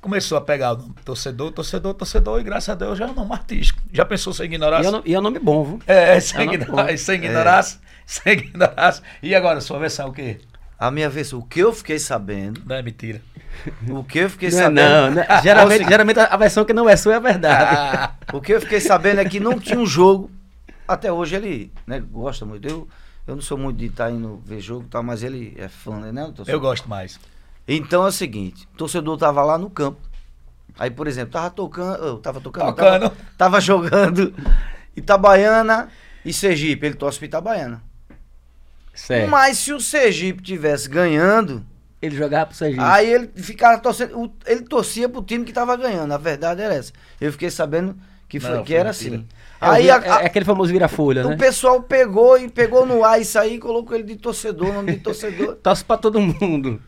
Começou 0.00 0.38
a 0.38 0.40
pegar 0.40 0.74
o 0.74 0.76
nome 0.76 0.94
torcedor, 1.04 1.50
torcedor, 1.50 1.94
torcedor, 1.94 2.38
e 2.40 2.44
graças 2.44 2.68
a 2.68 2.74
Deus 2.74 2.96
já 2.98 3.06
é 3.06 3.08
um 3.08 3.14
nome 3.14 3.32
artístico. 3.32 3.80
Já 3.92 4.04
pensou 4.04 4.32
se 4.32 4.44
ignorasse? 4.44 4.94
é 4.94 5.00
e 5.04 5.14
é 5.14 5.18
um 5.18 5.22
nome 5.22 5.38
bom, 5.38 5.64
viu? 5.64 5.80
É, 5.86 6.20
sem, 6.20 6.48
É 6.48 6.54
ignorar, 6.54 6.96
sem 6.98 7.14
ignorasse, 7.16 7.78
sem 8.06 8.32
ignorasse. 8.34 9.02
E 9.22 9.34
agora, 9.34 9.60
sua 9.60 9.78
versão 9.78 10.08
o 10.08 10.12
quê? 10.12 10.38
A 10.78 10.90
minha 10.90 11.08
vez, 11.08 11.32
o 11.32 11.42
que 11.42 11.58
eu 11.60 11.72
fiquei 11.72 11.98
sabendo, 11.98 12.60
Não 12.66 12.76
é 12.76 12.82
mentira. 12.82 13.20
o 13.88 14.04
que 14.04 14.18
eu 14.20 14.30
fiquei 14.30 14.50
Não, 14.50 14.58
é 14.58 14.62
sabendo. 14.62 14.88
não, 14.90 15.10
né? 15.12 15.26
geralmente, 15.42 15.88
geralmente 15.88 16.20
a 16.20 16.36
versão 16.36 16.64
que 16.64 16.74
não 16.74 16.88
é 16.88 16.94
sua 16.96 17.14
é 17.14 17.16
a 17.16 17.20
verdade. 17.20 17.76
Ah, 17.76 18.10
O 18.34 18.40
que 18.40 18.52
eu 18.52 18.60
fiquei 18.60 18.80
sabendo 18.80 19.20
é 19.20 19.24
que 19.24 19.40
não 19.40 19.58
tinha 19.58 19.78
um 19.78 19.86
jogo. 19.86 20.30
Até 20.86 21.10
hoje 21.10 21.34
ele 21.34 21.72
né, 21.86 21.98
gosta 21.98 22.44
muito. 22.44 22.68
Eu, 22.68 22.86
eu 23.26 23.34
não 23.34 23.42
sou 23.42 23.58
muito 23.58 23.76
de 23.78 23.86
estar 23.86 24.10
indo 24.10 24.40
ver 24.44 24.60
jogo 24.60 24.84
e 24.86 24.88
tal, 24.88 25.02
mas 25.02 25.22
ele 25.22 25.54
é 25.58 25.68
fã, 25.68 25.98
né? 26.12 26.24
torcedor? 26.26 26.48
eu 26.48 26.60
gosto 26.60 26.88
mais. 26.88 27.18
Então 27.66 28.04
é 28.04 28.08
o 28.08 28.12
seguinte, 28.12 28.68
o 28.74 28.76
torcedor 28.76 29.18
tava 29.18 29.42
lá 29.42 29.58
no 29.58 29.68
campo. 29.68 30.00
Aí, 30.78 30.90
por 30.90 31.06
exemplo, 31.06 31.32
tava 31.32 31.50
tocando, 31.50 32.04
eu 32.04 32.18
tava 32.18 32.40
tocando, 32.40 32.66
Tocando. 32.66 33.00
Tava, 33.10 33.16
tava 33.36 33.60
jogando 33.60 34.32
Itabaiana 34.94 35.88
e 36.24 36.32
Sergipe, 36.32 36.86
ele 36.86 36.94
torce 36.94 37.18
pra 37.18 37.26
Itabaiana. 37.26 37.82
Certo. 38.94 39.30
Mas 39.30 39.58
se 39.58 39.72
o 39.72 39.80
Sergipe 39.80 40.42
tivesse 40.42 40.88
ganhando, 40.88 41.64
Ele 42.00 42.16
jogava 42.16 42.46
pro 42.46 42.54
Sergipe. 42.56 42.82
aí 42.82 43.10
ele 43.10 43.30
ficava 43.36 43.78
torcendo, 43.78 44.32
ele 44.46 44.62
torcia 44.62 45.08
pro 45.08 45.22
time 45.22 45.44
que 45.44 45.52
tava 45.52 45.76
ganhando, 45.76 46.12
a 46.12 46.18
verdade 46.18 46.62
era 46.62 46.74
essa. 46.74 46.92
Eu 47.20 47.32
fiquei 47.32 47.50
sabendo 47.50 47.96
que, 48.28 48.40
foi, 48.40 48.50
Não, 48.50 48.62
que 48.62 48.72
foi 48.72 48.76
era 48.80 48.90
mentira. 48.90 49.16
assim. 49.16 49.26
É, 49.60 49.64
o 49.68 49.70
Aí 49.70 49.82
vira- 49.84 49.94
a- 49.96 50.16
a- 50.18 50.22
é 50.22 50.26
aquele 50.26 50.44
famoso 50.44 50.70
vira-folha, 50.72 51.26
o 51.26 51.30
né? 51.30 51.36
pessoal 51.36 51.82
pegou 51.82 52.38
e 52.38 52.48
pegou 52.48 52.84
no 52.84 53.04
ar 53.04 53.20
isso 53.20 53.38
aí 53.38 53.54
e 53.54 53.58
colocou 53.58 53.94
ele 53.96 54.04
de 54.04 54.16
torcedor, 54.16 54.72
nome 54.72 54.92
de 54.92 54.98
torcedor. 55.02 55.54
Torce 55.56 55.84
pra 55.84 55.96
todo 55.96 56.20
mundo. 56.20 56.80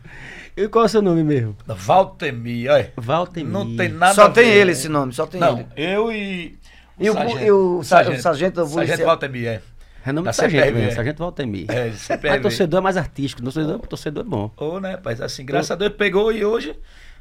E 0.55 0.67
qual 0.67 0.83
é 0.83 0.85
o 0.87 0.89
seu 0.89 1.01
nome 1.01 1.23
mesmo? 1.23 1.55
Valtemir, 1.65 2.69
olha. 2.71 2.91
Walter 2.97 3.43
Não 3.43 3.75
tem 3.75 3.89
nada 3.89 4.13
só 4.13 4.25
a 4.25 4.29
tem 4.29 4.45
ver. 4.45 4.57
ele 4.57 4.71
esse 4.71 4.89
nome, 4.89 5.13
só 5.13 5.25
tem 5.25 5.39
Não, 5.39 5.59
ele. 5.59 5.67
eu 5.77 6.11
e. 6.11 6.57
E 6.99 7.09
o- 7.09 7.39
e 7.39 7.51
o 7.51 7.81
sa- 7.83 8.01
o 8.01 8.17
sargento 8.19 8.55
polícia- 8.61 8.67
Sargento 8.97 9.05
Valtemir, 9.05 9.47
é. 9.47 9.61
É 10.05 10.11
nome 10.11 10.25
Da 10.25 10.31
do 10.31 10.33
sargento 10.35 10.73
mesmo, 10.73 10.91
sargento 10.93 11.23
Walter 11.23 11.45
Mir. 11.45 11.65
É, 11.69 11.91
Mas 12.29 12.41
torcedor 12.41 12.79
é 12.79 12.81
mais 12.81 12.97
artístico, 12.97 13.41
torcedor, 13.43 13.79
torcedor 13.79 14.23
é 14.25 14.27
bom. 14.27 14.51
Ô, 14.57 14.79
né, 14.79 14.91
rapaz? 14.91 15.19
Assim, 15.21 15.45
graças 15.45 15.71
a 15.71 15.75
Deus 15.75 15.93
pegou 15.93 16.31
e 16.31 16.43
hoje. 16.43 16.73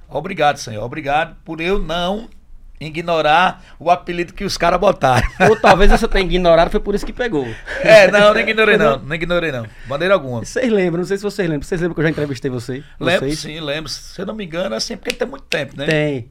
Obrigado, 0.08 0.58
senhor. 0.58 0.84
Obrigado 0.84 1.36
por 1.44 1.60
eu 1.60 1.78
não 1.80 2.28
ignorar 2.80 3.62
o 3.78 3.90
apelido 3.90 4.32
que 4.32 4.44
os 4.44 4.56
caras 4.56 4.78
botaram. 4.78 5.26
Ou 5.48 5.56
talvez 5.60 5.90
você 5.90 6.06
tenha 6.08 6.24
ignorado, 6.24 6.70
foi 6.70 6.80
por 6.80 6.94
isso 6.94 7.04
que 7.06 7.12
pegou. 7.12 7.46
É, 7.82 8.10
não, 8.10 8.32
não 8.34 8.40
ignorei 8.40 8.76
não. 8.76 8.98
Não 8.98 9.14
ignorei 9.14 9.52
não. 9.52 9.66
Maneira 9.88 10.14
alguma. 10.14 10.44
Vocês 10.44 10.70
lembram, 10.70 10.98
não 11.00 11.06
sei 11.06 11.16
se 11.16 11.22
vocês 11.22 11.48
lembram. 11.48 11.66
Vocês 11.66 11.80
lembram 11.80 11.94
que 11.94 12.00
eu 12.00 12.04
já 12.04 12.10
entrevistei 12.10 12.50
você? 12.50 12.82
Lembro, 13.00 13.26
vocês? 13.26 13.38
sim, 13.40 13.60
lembro. 13.60 13.90
Se 13.90 14.20
eu 14.20 14.26
não 14.26 14.34
me 14.34 14.44
engano, 14.44 14.74
assim, 14.74 14.96
porque 14.96 15.14
tem 15.14 15.26
muito 15.28 15.44
tempo, 15.44 15.76
né? 15.76 15.86
Tem. 15.86 16.28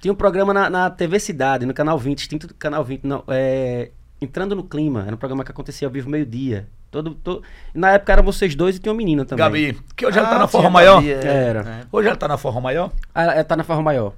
Tinha 0.00 0.12
um 0.12 0.16
programa 0.16 0.54
na, 0.54 0.70
na 0.70 0.90
TV 0.90 1.18
Cidade, 1.18 1.66
no 1.66 1.74
Canal 1.74 1.98
20, 1.98 2.18
extinto 2.20 2.46
do 2.46 2.54
Canal 2.54 2.84
20, 2.84 3.04
não, 3.04 3.24
é, 3.28 3.90
Entrando 4.22 4.54
no 4.54 4.62
Clima. 4.62 5.02
Era 5.04 5.14
um 5.14 5.18
programa 5.18 5.42
que 5.44 5.50
acontecia 5.50 5.88
ao 5.88 5.92
vivo 5.92 6.08
meio-dia. 6.08 6.68
Todo, 6.90 7.10
to- 7.16 7.42
Na 7.74 7.90
época 7.92 8.12
eram 8.12 8.22
vocês 8.22 8.54
dois 8.54 8.76
e 8.76 8.78
tinha 8.78 8.90
uma 8.92 8.96
menina 8.96 9.24
também. 9.24 9.44
Gabi, 9.44 9.78
que 9.96 10.06
hoje 10.06 10.18
ela 10.18 10.28
tá 10.28 10.36
Ah, 10.36 10.38
na 10.38 10.46
sim, 10.46 10.52
Forra 10.52 10.70
Maior. 10.70 11.04
É, 11.04 11.10
Era. 11.10 11.60
é. 11.60 11.80
Hoje 11.92 12.08
ela 12.08 12.16
tá 12.16 12.26
na 12.28 12.38
Forra 12.38 12.60
Maior? 12.60 12.90
Ah, 13.14 13.22
Ela, 13.24 13.34
ela 13.34 13.44
tá 13.44 13.56
na 13.56 13.64
Forra 13.64 13.82
Maior. 13.82 14.14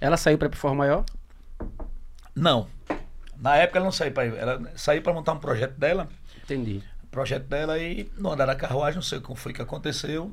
Ela 0.00 0.16
saiu 0.16 0.38
pra 0.38 0.46
ir 0.46 0.50
pra 0.50 0.58
Forra 0.58 0.74
Maior? 0.74 1.04
Não. 2.34 2.66
Na 3.36 3.56
época 3.56 3.78
ela 3.78 3.84
não 3.84 3.92
saiu 3.92 4.12
pra 4.12 4.26
ir. 4.26 4.34
Ela 4.36 4.70
saiu 4.76 5.02
pra 5.02 5.12
montar 5.12 5.32
um 5.32 5.38
projeto 5.38 5.74
dela. 5.78 6.08
Entendi. 6.44 6.82
projeto 7.10 7.44
dela 7.46 7.78
e 7.78 8.10
no 8.16 8.30
andar 8.32 8.46
da 8.46 8.54
carruagem, 8.54 8.96
não 8.96 9.02
sei 9.02 9.20
como 9.20 9.36
foi 9.36 9.52
que 9.52 9.62
aconteceu. 9.62 10.32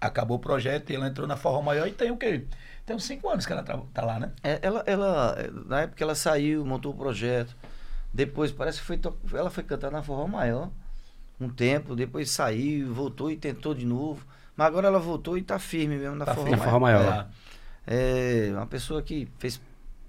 Acabou 0.00 0.36
o 0.36 0.40
projeto 0.40 0.90
e 0.90 0.96
ela 0.96 1.08
entrou 1.08 1.26
na 1.26 1.36
Forró 1.36 1.60
Maior 1.62 1.86
e 1.88 1.92
tem 1.92 2.10
o 2.10 2.16
quê? 2.16 2.44
Tem 2.86 2.94
uns 2.94 3.04
cinco 3.04 3.28
anos 3.28 3.44
que 3.46 3.52
ela 3.52 3.62
tá, 3.62 3.78
tá 3.92 4.04
lá, 4.04 4.18
né? 4.20 4.30
É, 4.42 4.58
ela, 4.62 4.82
ela, 4.86 5.36
na 5.66 5.80
época 5.82 6.02
ela 6.04 6.14
saiu, 6.14 6.64
montou 6.64 6.92
o 6.92 6.96
projeto. 6.96 7.54
Depois 8.12 8.50
parece 8.52 8.78
que 8.80 8.86
foi, 8.86 8.96
to- 8.96 9.18
ela 9.34 9.50
foi 9.50 9.62
cantar 9.64 9.90
na 9.90 10.02
Forró 10.02 10.26
Maior 10.26 10.70
um 11.40 11.48
tempo, 11.48 11.94
depois 11.94 12.30
saiu, 12.30 12.92
voltou 12.94 13.30
e 13.30 13.36
tentou 13.36 13.74
de 13.74 13.84
novo. 13.86 14.24
Mas 14.56 14.66
agora 14.68 14.86
ela 14.88 14.98
voltou 14.98 15.36
e 15.38 15.42
tá 15.42 15.58
firme 15.58 15.96
mesmo 15.96 16.16
na 16.16 16.24
Tá 16.24 16.34
Forró 16.34 16.46
firme. 16.46 16.58
Na 16.60 16.64
Forró 16.64 16.80
Maior. 16.80 17.04
Tá. 17.06 17.28
É 17.90 18.50
uma 18.52 18.66
pessoa 18.66 19.00
que 19.02 19.26
fez 19.38 19.58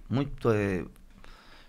muito. 0.10 0.50
é, 0.52 0.84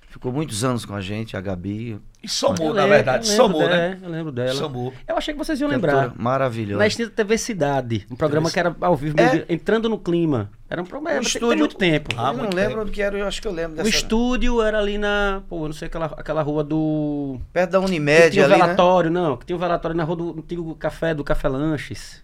ficou 0.09 0.33
muitos 0.33 0.65
anos 0.65 0.85
com 0.85 0.93
a 0.95 1.01
gente, 1.01 1.37
a 1.37 1.41
Gabi. 1.41 2.01
E 2.23 2.29
somou, 2.29 2.69
Eu 2.69 2.75
na 2.75 2.83
lembro, 2.83 2.89
verdade. 2.97 3.29
lembro 3.31 3.43
Somou, 3.45 3.61
dela, 3.63 3.77
né? 3.77 3.99
Eu 4.03 4.11
lembro 4.11 4.33
dela. 4.33 4.55
Somou. 4.55 4.93
Eu 5.09 5.17
achei 5.17 5.33
que 5.33 5.39
vocês 5.39 5.59
iam 5.61 5.71
cantora 5.71 5.93
lembrar. 6.03 6.15
Maravilhosa. 6.21 6.79
Na 6.79 6.87
extinta 6.87 7.11
TV 7.11 7.39
Cidade, 7.39 8.07
um 8.11 8.17
programa 8.17 8.51
que 8.51 8.59
era 8.59 8.77
ao 8.81 8.95
vivo, 8.97 9.15
É. 9.19 9.47
entrando 9.49 9.89
no 9.89 9.97
clima. 9.99 10.51
Era 10.69 10.83
um 10.83 10.85
programa, 10.85 11.11
O 11.19 11.23
tem- 11.23 11.31
tem 11.31 11.41
estúdio- 11.41 11.59
muito 11.61 11.77
tempo. 11.77 12.11
Ah, 12.19 12.31
eu 12.33 12.37
não 12.39 12.43
lembro 12.45 12.57
tempo. 12.71 12.81
onde 12.83 12.91
que 12.91 13.01
era, 13.03 13.17
eu 13.17 13.27
acho 13.27 13.41
que 13.41 13.49
eu 13.49 13.53
lembro 13.53 13.73
o 13.73 13.77
dessa. 13.77 13.89
estúdio 13.89 14.61
era 14.61 14.79
ali 14.79 14.99
na, 14.99 15.43
pô, 15.49 15.63
eu 15.65 15.69
não 15.69 15.73
sei, 15.73 15.87
aquela, 15.87 16.07
aquela 16.07 16.43
rua 16.43 16.63
do... 16.63 17.41
Perto 17.53 17.71
da 17.71 17.79
que 17.79 17.85
Unimed 17.87 18.31
tinha 18.33 18.43
o 18.43 18.47
ali, 18.47 18.55
né? 18.59 18.63
velatório, 18.65 19.11
não, 19.11 19.37
que 19.39 19.47
tinha 19.47 19.57
o 19.57 19.59
velatório 19.59 19.97
na 19.97 20.05
rua 20.05 20.17
do 20.17 20.39
antigo 20.41 20.75
café, 20.75 21.15
do 21.15 21.25
Café 21.25 21.49
Lanches. 21.49 22.23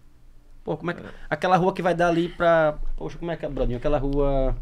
Pô, 0.66 0.76
como 0.76 0.90
é 0.90 0.94
que... 0.94 1.02
Aquela 1.31 1.57
rua 1.57 1.72
que 1.72 1.81
vai 1.81 1.94
dar 1.94 2.09
ali 2.09 2.29
pra... 2.29 2.74
Poxa, 2.96 3.16
como 3.16 3.31
é 3.31 3.37
que 3.37 3.46
é, 3.46 3.48
Brodinho? 3.48 3.79
Aquela 3.79 3.96
rua... 3.98 4.55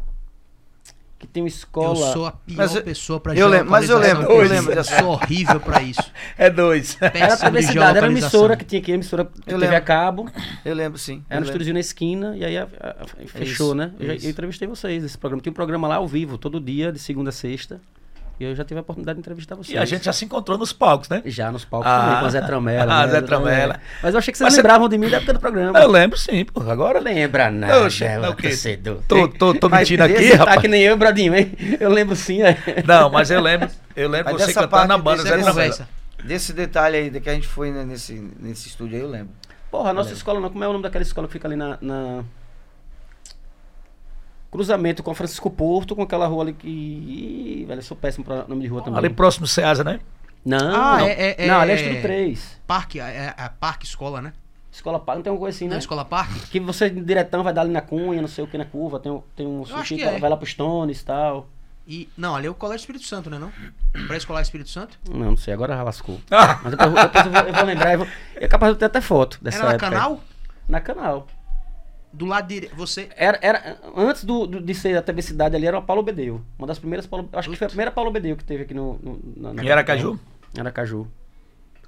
Que 1.17 1.25
tem 1.25 1.41
uma 1.41 1.47
escola... 1.49 1.97
Eu 1.97 2.13
sou 2.13 2.25
a 2.27 2.31
pior 2.33 2.57
Mas 2.57 2.79
pessoa 2.81 3.19
pra 3.19 3.33
eu 3.35 3.47
lembro- 3.47 3.71
mas 3.71 3.89
eu 3.89 3.97
lembro, 3.97 4.23
eu 4.31 4.41
lembro 4.47 4.73
Eu 4.73 4.83
sou 4.83 5.07
horrível 5.11 5.59
pra 5.59 5.81
isso. 5.81 6.03
É 6.37 6.49
dois. 6.49 6.97
Era 7.01 7.07
a 7.07 7.11
Péssimo 7.11 7.45
era 7.47 7.49
uma 7.49 7.61
geolocalização. 7.61 8.09
emissora 8.11 8.55
que 8.57 8.65
tinha 8.65 8.81
aqui, 8.81 8.91
a 8.91 8.95
emissora 8.95 9.21
Eu 9.47 9.57
TV 9.57 9.65
a 9.65 9.69
lembro. 9.71 9.85
cabo. 9.85 10.29
Eu 10.63 10.75
lembro 10.75 10.99
sim. 10.99 11.23
Era 11.29 11.39
no 11.39 11.45
lembro. 11.47 11.51
estúdio 11.61 11.73
na 11.73 11.79
esquina, 11.79 12.35
e 12.37 12.45
aí 12.45 12.57
a- 12.57 12.67
a- 12.79 12.89
a- 13.03 13.27
fechou, 13.27 13.67
Isso, 13.67 13.75
né? 13.75 13.91
Eu, 13.99 14.07
já, 14.07 14.25
eu 14.25 14.29
entrevistei 14.29 14.67
vocês 14.67 15.01
nesse 15.01 15.17
programa. 15.17 15.41
Tinha 15.41 15.51
um 15.51 15.55
programa 15.55 15.87
lá 15.87 15.95
ao 15.95 16.07
vivo, 16.07 16.37
todo 16.37 16.59
dia, 16.59 16.91
de 16.91 16.99
segunda 16.99 17.29
a 17.29 17.33
sexta. 17.33 17.79
E 18.39 18.43
eu 18.43 18.53
já 18.55 18.65
tive 18.65 18.79
a 18.79 18.81
oportunidade 18.81 19.15
de 19.15 19.21
entrevistar 19.21 19.55
vocês. 19.55 19.73
E 19.73 19.77
a 19.77 19.85
gente 19.85 20.03
já 20.05 20.11
se 20.13 20.25
encontrou 20.25 20.57
nos 20.57 20.73
palcos, 20.73 21.07
né? 21.07 21.21
Já 21.25 21.51
nos 21.51 21.63
palcos 21.63 21.89
Ah. 21.89 21.99
também, 22.01 22.19
com 22.19 22.25
a 22.25 22.29
Zé 22.29 22.41
Tramela. 22.41 22.93
Ah, 22.93 23.05
né? 23.05 23.11
Zé 23.13 23.21
Tramela. 23.21 23.79
Mas 24.03 24.13
eu 24.13 24.17
achei 24.17 24.31
que 24.31 24.37
vocês 24.37 24.45
Mas 24.45 24.53
você- 24.55 24.61
lembravam 24.61 24.89
de 24.89 24.97
mim 24.97 25.09
da 25.09 25.17
época 25.17 25.33
do 25.33 25.39
programa. 25.39 25.79
Eu 25.79 25.89
lembro 25.89 26.17
sim, 26.17 26.43
pô. 26.45 26.61
Agora 26.69 26.99
Lembra 26.99 27.49
nada, 27.49 27.83
Oxe, 27.85 28.03
não, 28.17 28.31
o 28.31 28.35
quê? 28.35 28.49
torcedor. 28.49 28.99
Tô, 29.07 29.27
tô, 29.29 29.53
tô 29.53 29.69
mentindo 29.69 30.03
aqui, 30.03 30.13
Esse 30.15 30.31
tá 30.31 30.37
rapaz. 30.39 30.59
que 30.61 30.67
nem 30.67 30.81
eu, 30.81 30.97
Bradinho, 30.97 31.33
hein? 31.35 31.53
Eu 31.79 31.89
lembro 31.89 32.15
sim, 32.15 32.41
é. 32.41 32.57
Não, 32.85 33.09
mas 33.09 33.31
eu 33.31 33.39
lembro. 33.41 33.69
Eu 33.95 34.09
lembro 34.09 34.33
Mas 34.33 34.41
você 34.41 34.47
dessa 34.47 34.61
cantando 34.67 34.87
na 34.87 34.99
parte, 34.99 35.03
banda 35.03 35.23
Zé 35.23 35.29
Tramela. 35.29 35.49
Conversa. 35.51 35.87
Desse 36.23 36.51
detalhe 36.53 36.97
aí 36.97 37.09
de 37.09 37.19
que 37.21 37.29
a 37.29 37.33
gente 37.33 37.47
foi 37.47 37.71
né, 37.71 37.85
nesse, 37.85 38.13
nesse 38.39 38.67
estúdio 38.67 38.95
aí, 38.97 39.01
eu 39.03 39.09
lembro. 39.09 39.29
Porra, 39.71 39.91
a 39.91 39.93
nossa 39.93 40.11
escola 40.11 40.39
não. 40.39 40.49
Como 40.49 40.63
é 40.63 40.67
o 40.67 40.71
nome 40.71 40.83
daquela 40.83 41.03
escola 41.03 41.27
que 41.27 41.33
fica 41.33 41.47
ali 41.47 41.55
na. 41.55 41.77
na- 41.79 42.23
Cruzamento 44.51 45.03
com 45.03 45.11
a 45.11 45.15
Francisco 45.15 45.49
Porto, 45.49 45.95
com 45.95 46.01
aquela 46.03 46.27
rua 46.27 46.43
ali 46.43 46.53
que. 46.53 46.67
Ih, 46.67 47.65
velho, 47.67 47.79
eu 47.79 47.83
sou 47.83 47.97
péssimo 47.97 48.23
pra 48.23 48.45
nome 48.47 48.61
de 48.61 48.67
rua 48.67 48.81
também. 48.81 48.99
Ali 48.99 49.09
próximo 49.09 49.45
do 49.45 49.49
Ceasa, 49.49 49.83
né? 49.83 49.99
Não, 50.45 50.57
Ah, 50.57 50.97
não. 50.99 51.05
é- 51.07 51.35
é- 51.39 51.47
não, 51.47 51.59
ali 51.59 51.71
é 51.71 51.73
é- 51.73 51.77
Estúdio 51.77 52.01
3. 52.03 52.61
Parque, 52.67 52.99
é, 52.99 53.03
é, 53.03 53.43
é 53.43 53.49
parque 53.59 53.85
escola, 53.85 54.21
né? 54.21 54.31
Escola 54.71 54.99
Paga, 54.99 55.15
não 55.17 55.23
tem 55.23 55.31
uma 55.33 55.39
coisa 55.39 55.55
assim, 55.55 55.65
Não 55.65 55.71
né? 55.71 55.75
é 55.77 55.79
escola 55.79 56.03
parque? 56.05 56.39
Que 56.49 56.59
você 56.59 56.89
diretão 56.89 57.43
vai 57.43 57.53
dar 57.53 57.61
ali 57.61 57.71
na 57.71 57.81
cunha, 57.81 58.21
não 58.21 58.27
sei 58.27 58.43
o 58.43 58.47
que 58.47 58.57
na 58.57 58.65
curva, 58.65 58.99
tem, 58.99 59.11
um- 59.11 59.23
tem 59.35 59.47
um 59.47 59.65
sushi, 59.65 59.95
que 59.95 60.03
é. 60.03 60.19
vai 60.19 60.29
lá 60.29 60.35
pro 60.37 60.45
Stones 60.45 61.01
e 61.01 61.05
tal. 61.05 61.47
E, 61.87 62.09
não, 62.17 62.35
ali 62.35 62.47
é 62.47 62.49
o 62.49 62.53
Colégio 62.53 62.81
Espírito 62.81 63.05
Santo, 63.05 63.29
né 63.29 63.39
não? 63.39 63.51
Pré-escolar 64.07 64.41
Espírito 64.41 64.69
Santo? 64.69 64.99
Não, 65.09 65.27
não 65.31 65.37
sei, 65.37 65.53
agora 65.53 65.81
lascou. 65.81 66.19
Ah, 66.31 66.59
Mas 66.63 66.71
depois, 66.71 66.93
depois 66.93 67.25
eu, 67.25 67.31
vou, 67.31 67.41
eu 67.41 67.53
vou 67.53 67.63
lembrar, 67.63 67.93
eu 67.93 67.97
vou, 67.99 68.07
é 68.35 68.47
capaz 68.47 68.73
de 68.73 68.79
ter 68.79 68.85
até 68.85 68.99
foto 69.01 69.39
dessa 69.41 69.57
Era 69.59 69.65
na 69.67 69.73
época 69.75 69.89
canal? 69.89 70.19
Na 70.67 70.81
canal. 70.81 71.27
Do 72.15 72.25
lado 72.25 72.47
direito. 72.47 72.75
Você. 72.75 73.09
Era, 73.15 73.37
era, 73.41 73.77
antes 73.95 74.23
do, 74.23 74.47
do- 74.47 74.61
de 74.61 74.73
ser 74.73 74.95
a 74.97 75.01
TV 75.01 75.21
Cidade 75.21 75.55
ali, 75.55 75.65
era 75.67 75.77
o 75.77 75.81
Paulo 75.81 76.01
Bedeu. 76.01 76.41
Uma 76.57 76.67
das 76.67 76.79
primeiras 76.79 77.05
Paulo, 77.05 77.27
Acho 77.33 77.49
que 77.49 77.55
foi 77.57 77.65
a 77.65 77.69
primeira 77.69 77.91
Paulo 77.91 78.09
Bedeu 78.11 78.35
que 78.37 78.43
teve 78.43 78.63
aqui 78.63 78.73
no. 78.73 78.97
no 79.03 79.19
na, 79.35 79.53
na 79.53 79.63
Em 80.55 80.59
Aracaju? 80.61 81.07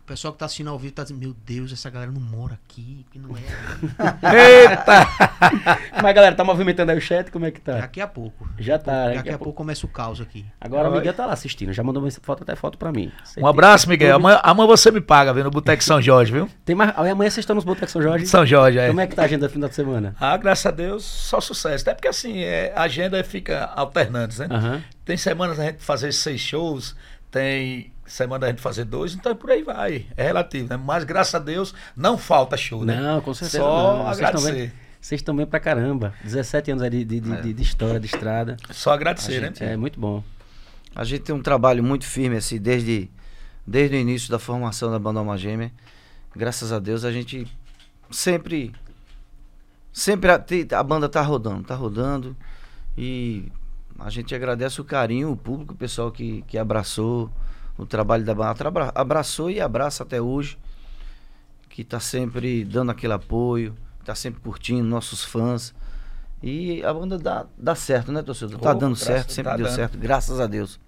O 0.07 0.15
pessoal 0.15 0.31
que 0.31 0.39
tá 0.39 0.45
assistindo 0.45 0.69
ao 0.69 0.79
vivo 0.79 0.93
tá 0.93 1.03
dizendo: 1.03 1.19
Meu 1.19 1.35
Deus, 1.45 1.73
essa 1.73 1.89
galera 1.89 2.09
não 2.09 2.21
mora 2.21 2.53
aqui, 2.53 3.05
que 3.11 3.19
não 3.19 3.35
é. 3.35 3.41
Eita! 4.63 5.05
Mas 6.01 6.15
galera, 6.15 6.33
tá 6.33 6.45
movimentando 6.45 6.93
aí 6.93 6.97
o 6.97 7.01
chat? 7.01 7.29
Como 7.29 7.45
é 7.45 7.51
que 7.51 7.59
tá? 7.59 7.79
Daqui 7.79 7.99
a 7.99 8.07
pouco. 8.07 8.47
Já 8.57 8.79
tá, 8.79 9.09
Daqui 9.09 9.31
a 9.31 9.37
pouco 9.37 9.51
começa 9.51 9.85
o 9.85 9.89
caos 9.89 10.21
aqui. 10.21 10.45
Agora 10.61 10.89
o. 10.89 10.93
Miguel 10.93 11.13
tá 11.13 11.25
lá 11.25 11.33
assistindo, 11.33 11.73
já 11.73 11.83
mandou 11.83 12.01
uma 12.01 12.09
foto, 12.09 12.43
até 12.43 12.55
foto 12.55 12.77
pra 12.77 12.89
mim. 12.89 13.11
Você 13.21 13.41
Um 13.41 13.47
abraço, 13.47 13.89
Miguel. 13.89 14.15
Amanhã, 14.15 14.39
amanhã 14.43 14.67
você 14.67 14.91
me 14.91 15.01
paga, 15.01 15.33
viu? 15.33 15.43
No 15.43 15.51
Boteco 15.51 15.83
São 15.83 16.01
Jorge, 16.01 16.31
viu? 16.31 16.49
Tem 16.63 16.73
mais, 16.73 16.93
amanhã 16.95 17.29
vocês 17.29 17.39
estão 17.39 17.57
nos 17.57 17.65
Boteco 17.65 17.91
São 17.91 18.01
Jorge? 18.01 18.27
São 18.27 18.45
Jorge, 18.45 18.79
é. 18.79 18.87
Como 18.87 19.01
é 19.01 19.07
que 19.07 19.13
tá 19.13 19.23
a 19.23 19.25
agenda 19.25 19.45
do 19.45 19.51
final 19.51 19.67
de 19.67 19.75
semana? 19.75 20.15
Ah, 20.21 20.37
graças 20.37 20.65
a 20.65 20.71
Deus, 20.71 21.03
só 21.03 21.41
sucesso. 21.41 21.83
Até 21.83 21.93
porque 21.93 22.07
assim, 22.07 22.39
é, 22.39 22.71
a 22.73 22.83
agenda 22.83 23.21
fica 23.25 23.65
alternante, 23.75 24.39
né? 24.39 24.47
Aham. 24.49 24.81
Tem 25.03 25.17
semanas 25.17 25.59
a 25.59 25.65
gente 25.65 25.83
fazer 25.83 26.13
seis 26.13 26.39
shows, 26.39 26.95
tem 27.29 27.91
semana 28.07 28.45
a 28.47 28.49
gente 28.49 28.61
fazer 28.61 28.85
dois, 28.85 29.13
então 29.13 29.35
por 29.35 29.51
aí 29.51 29.61
vai. 29.63 30.05
É 30.15 30.23
relativo, 30.23 30.69
né? 30.69 30.77
Mas 30.77 31.03
graças 31.03 31.35
a 31.35 31.39
Deus 31.39 31.73
não 31.95 32.17
falta 32.17 32.55
show, 32.57 32.83
né? 32.85 32.99
Não, 32.99 33.21
com 33.21 33.33
certeza. 33.33 33.59
Só 33.63 33.97
não. 33.97 34.05
Vocês 34.05 34.19
estão 34.19 34.41
bem- 34.41 34.49
agradecer. 34.51 34.73
Vocês 34.99 35.21
estão 35.21 35.35
bem 35.35 35.45
pra 35.45 35.59
caramba. 35.59 36.13
17 36.23 36.71
anos 36.71 36.83
aí 36.83 36.89
de, 36.89 37.05
de, 37.05 37.19
de- 37.19 37.41
de- 37.41 37.53
de 37.53 37.61
história, 37.63 37.99
de 37.99 38.07
estrada. 38.07 38.57
Só 38.71 38.91
agradecer, 38.91 39.37
A 39.37 39.41
né? 39.41 39.47
gente- 39.47 39.63
É 39.63 39.77
muito 39.77 39.99
bom. 39.99 40.23
A 40.95 41.03
gente 41.03 41.21
tem 41.21 41.35
um 41.35 41.41
trabalho 41.41 41.83
muito 41.83 42.05
firme, 42.05 42.37
assim, 42.37 42.57
desde 42.59 43.09
desde 43.65 43.95
o 43.97 43.99
início 43.99 44.31
da 44.31 44.39
formação 44.39 44.89
da 44.89 44.97
banda 44.97 45.19
Alma 45.19 45.37
Gêmea. 45.37 45.71
Graças 46.35 46.71
a 46.71 46.79
Deus 46.79 47.03
a 47.03 47.11
gente 47.11 47.45
sempre 48.09 48.73
sempre 49.91 50.29
a, 50.31 50.43
a 50.79 50.83
banda 50.83 51.09
tá 51.09 51.21
rodando, 51.21 51.63
tá 51.63 51.75
rodando 51.75 52.35
e 52.97 53.51
a 53.99 54.09
gente 54.09 54.33
agradece 54.35 54.79
o 54.79 54.83
carinho, 54.83 55.31
o 55.31 55.37
público, 55.37 55.73
o 55.73 55.77
pessoal 55.77 56.11
que, 56.11 56.43
que 56.47 56.57
abraçou 56.57 57.29
o 57.77 57.85
trabalho 57.85 58.23
da 58.23 58.33
banda, 58.33 58.67
Abra- 58.67 58.91
abraçou 58.95 59.49
e 59.51 59.61
abraça 59.61 60.03
até 60.03 60.21
hoje, 60.21 60.57
que 61.69 61.83
tá 61.83 61.99
sempre 61.99 62.63
dando 62.65 62.91
aquele 62.91 63.13
apoio, 63.13 63.75
tá 64.03 64.15
sempre 64.15 64.41
curtindo 64.41 64.83
nossos 64.87 65.23
fãs. 65.23 65.73
E 66.41 66.83
a 66.83 66.93
banda 66.93 67.17
dá, 67.17 67.45
dá 67.57 67.73
certo, 67.75 68.11
né, 68.11 68.21
torcedor? 68.21 68.59
Tá 68.59 68.71
Oh, 68.71 68.73
dando 68.75 68.91
graças- 68.95 69.07
certo, 69.07 69.31
sempre 69.31 69.51
tá 69.51 69.57
deu 69.57 69.65
dando. 69.65 69.75
certo, 69.75 69.97
graças 69.97 70.39
a 70.39 70.47
Deus. 70.47 70.79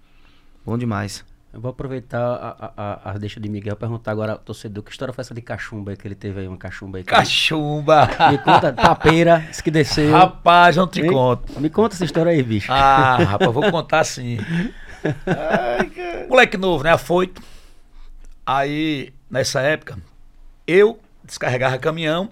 Bom 0.65 0.77
demais. 0.77 1.25
Eu 1.51 1.59
vou 1.59 1.71
aproveitar 1.71 2.21
a, 2.21 2.73
a, 2.77 3.11
a 3.11 3.17
deixa 3.17 3.39
de 3.39 3.49
Miguel 3.49 3.73
e 3.73 3.75
perguntar 3.75 4.11
agora 4.11 4.33
ao 4.33 4.37
torcedor 4.37 4.83
que 4.83 4.91
história 4.91 5.11
foi 5.11 5.23
essa 5.23 5.33
de 5.33 5.41
cachumba 5.41 5.89
aí 5.91 5.97
que 5.97 6.07
ele 6.07 6.13
teve 6.13 6.41
aí, 6.41 6.47
uma 6.47 6.57
cachumba 6.57 6.99
aí. 6.99 7.03
Cachumba! 7.03 8.07
Me 8.31 8.37
conta, 8.37 8.71
tapeira, 8.71 9.39
disse 9.49 9.63
que 9.63 9.71
desceu. 9.71 10.11
Rapaz, 10.11 10.75
não 10.75 10.87
te 10.87 11.01
Hein? 11.01 11.11
conto. 11.11 11.59
Me 11.59 11.67
conta 11.71 11.95
essa 11.95 12.05
história 12.05 12.31
aí, 12.31 12.43
bicho. 12.43 12.71
Ah, 12.71 13.17
rapaz, 13.23 13.51
vou 13.51 13.71
contar 13.71 14.03
Moleque 16.29 16.57
novo, 16.57 16.83
né? 16.83 16.91
Afoito. 16.91 17.41
Aí, 18.45 19.13
nessa 19.29 19.61
época, 19.61 19.97
eu 20.65 20.99
descarregava 21.23 21.77
caminhão 21.77 22.29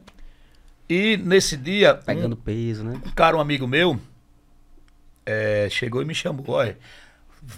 e 0.90 1.18
nesse 1.18 1.58
dia, 1.58 1.96
Pegando 1.96 2.36
peso, 2.36 2.84
né? 2.84 2.92
um, 2.92 3.10
um 3.10 3.12
cara, 3.12 3.36
um 3.36 3.42
amigo 3.42 3.68
meu, 3.68 4.00
eh, 5.26 5.68
chegou 5.70 6.02
e 6.02 6.06
me 6.06 6.16
chamou, 6.16 6.46
olha, 6.50 6.78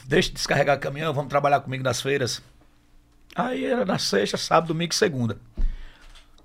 deixa 0.05 0.29
de 0.29 0.35
descarregar 0.35 0.79
caminhão, 0.79 1.13
vamos 1.13 1.29
trabalhar 1.29 1.59
comigo 1.59 1.83
nas 1.83 2.01
feiras. 2.01 2.41
Aí 3.35 3.63
era 3.65 3.85
na 3.85 3.99
sexta, 3.99 4.37
sábado, 4.37 4.69
domingo 4.69 4.91
e 4.93 4.95
segunda. 4.95 5.37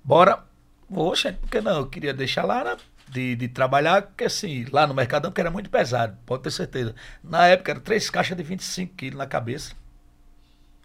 Bora. 0.03 0.43
Poxa, 0.87 1.33
por 1.33 1.49
que 1.49 1.61
não? 1.61 1.77
Eu 1.77 1.87
queria 1.87 2.13
deixar 2.13 2.45
lá 2.45 2.63
né, 2.63 2.77
de, 3.09 3.35
de 3.35 3.47
trabalhar, 3.47 4.03
porque 4.03 4.25
assim, 4.25 4.65
lá 4.71 4.85
no 4.87 4.93
Mercadão, 4.93 5.31
que 5.31 5.39
era 5.39 5.51
muito 5.51 5.69
pesado, 5.69 6.17
pode 6.25 6.43
ter 6.43 6.51
certeza. 6.51 6.95
Na 7.23 7.47
época, 7.47 7.71
era 7.71 7.79
três 7.79 8.09
caixas 8.09 8.35
de 8.35 8.43
25 8.43 8.95
quilos 8.95 9.17
na 9.17 9.25
cabeça. 9.25 9.73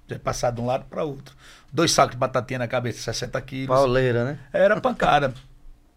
Já 0.06 0.18
passar 0.18 0.50
de 0.50 0.60
um 0.60 0.66
lado 0.66 0.84
para 0.86 1.04
outro. 1.04 1.34
Dois 1.72 1.92
sacos 1.92 2.12
de 2.12 2.18
batatinha 2.18 2.58
na 2.58 2.68
cabeça, 2.68 3.12
60 3.12 3.40
quilos. 3.42 3.68
Pauleira, 3.68 4.24
né? 4.24 4.38
Era 4.52 4.80
pancada. 4.80 5.32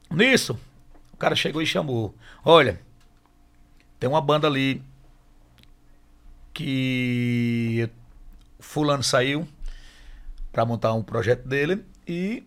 Nisso, 0.10 0.60
o 1.12 1.18
cara 1.18 1.36
chegou 1.36 1.62
e 1.62 1.66
chamou. 1.66 2.16
Olha, 2.46 2.80
tem 4.00 4.10
uma 4.10 4.22
banda 4.22 4.48
ali 4.48 4.84
que 6.54 7.90
o 8.60 8.64
fulano 8.64 9.04
saiu 9.04 9.48
para 10.52 10.64
montar 10.66 10.94
um 10.94 11.02
projeto 11.02 11.48
dele 11.48 11.84
e 12.08 12.44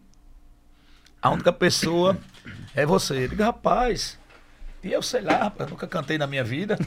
a 1.20 1.30
única 1.30 1.52
pessoa 1.52 2.16
é 2.74 2.84
você. 2.86 3.24
Eu 3.24 3.28
digo, 3.28 3.42
rapaz, 3.42 4.18
e 4.82 4.92
eu 4.92 5.02
sei 5.02 5.20
lá, 5.20 5.36
rapaz, 5.44 5.70
nunca 5.70 5.86
cantei 5.86 6.18
na 6.18 6.26
minha 6.26 6.44
vida. 6.44 6.78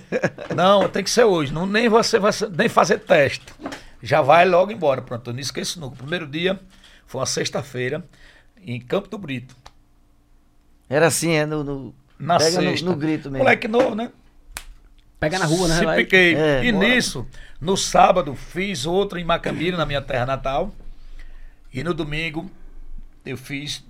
Não, 0.54 0.88
tem 0.88 1.02
que 1.04 1.10
ser 1.10 1.24
hoje. 1.24 1.52
Não, 1.52 1.66
nem 1.66 1.88
você 1.88 2.18
vai 2.18 2.32
nem 2.56 2.68
fazer 2.68 2.98
teste. 3.00 3.46
Já 4.02 4.20
vai 4.20 4.44
logo 4.46 4.70
embora. 4.72 5.00
Pronto, 5.00 5.30
eu 5.30 5.34
não 5.34 5.40
esqueço 5.40 5.80
nunca. 5.80 5.94
O 5.94 5.98
primeiro 5.98 6.26
dia 6.26 6.60
foi 7.06 7.20
uma 7.20 7.26
sexta-feira 7.26 8.04
em 8.60 8.78
Campo 8.80 9.08
do 9.08 9.16
Brito. 9.16 9.56
Era 10.88 11.06
assim, 11.06 11.32
é 11.32 11.46
no. 11.46 11.64
no- 11.64 11.94
Na 12.18 12.36
pega 12.38 12.60
no- 12.60 12.68
sexta. 12.68 12.86
no, 12.86 12.96
grito 12.96 13.30
mesmo. 13.30 13.38
Moleque 13.44 13.66
novo, 13.66 13.94
né? 13.94 14.10
Pega 15.18 15.38
na 15.38 15.46
rua, 15.46 15.68
né? 15.68 15.78
Se 15.78 15.96
piquei. 15.96 16.34
É, 16.34 16.64
e 16.64 16.70
bora. 16.72 16.86
nisso, 16.86 17.26
no 17.60 17.76
sábado, 17.78 18.34
fiz 18.34 18.84
outra 18.84 19.18
em 19.18 19.24
Macambira, 19.24 19.76
na 19.78 19.86
minha 19.86 20.02
terra 20.02 20.26
natal. 20.26 20.72
E 21.72 21.82
no 21.82 21.94
domingo, 21.94 22.50
eu 23.24 23.36
fiz 23.36 23.84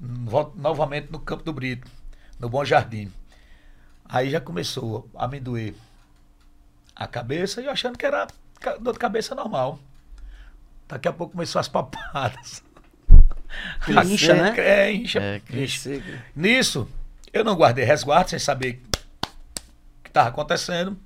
novamente 0.54 1.10
no 1.10 1.18
Campo 1.18 1.42
do 1.42 1.52
Brito, 1.52 1.90
no 2.38 2.48
Bom 2.48 2.64
Jardim. 2.64 3.12
Aí 4.04 4.30
já 4.30 4.40
começou 4.40 5.08
a 5.14 5.26
me 5.26 5.40
doer 5.40 5.74
a 6.94 7.06
cabeça 7.06 7.60
e 7.60 7.66
eu 7.66 7.70
achando 7.70 7.98
que 7.98 8.06
era 8.06 8.26
dor 8.80 8.92
de 8.92 8.98
cabeça 8.98 9.34
normal. 9.34 9.78
Daqui 10.86 11.08
a 11.08 11.12
pouco 11.12 11.32
começou 11.32 11.58
as 11.58 11.68
papadas. 11.68 12.62
Que 13.84 13.92
incha, 13.92 14.34
né? 14.34 14.54
É, 14.58 14.92
incha. 14.92 15.18
É, 15.20 15.36
incha. 15.36 15.42
crescer. 15.46 16.24
Nisso, 16.36 16.88
eu 17.32 17.42
não 17.42 17.56
guardei 17.56 17.84
resguardo 17.84 18.30
sem 18.30 18.38
saber 18.38 18.82
o 18.92 20.02
que 20.02 20.10
estava 20.10 20.28
acontecendo. 20.28 20.96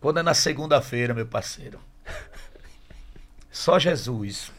Quando 0.00 0.18
é 0.18 0.22
na 0.22 0.34
segunda-feira, 0.34 1.14
meu 1.14 1.26
parceiro. 1.26 1.80
Só 3.50 3.78
Jesus. 3.78 4.52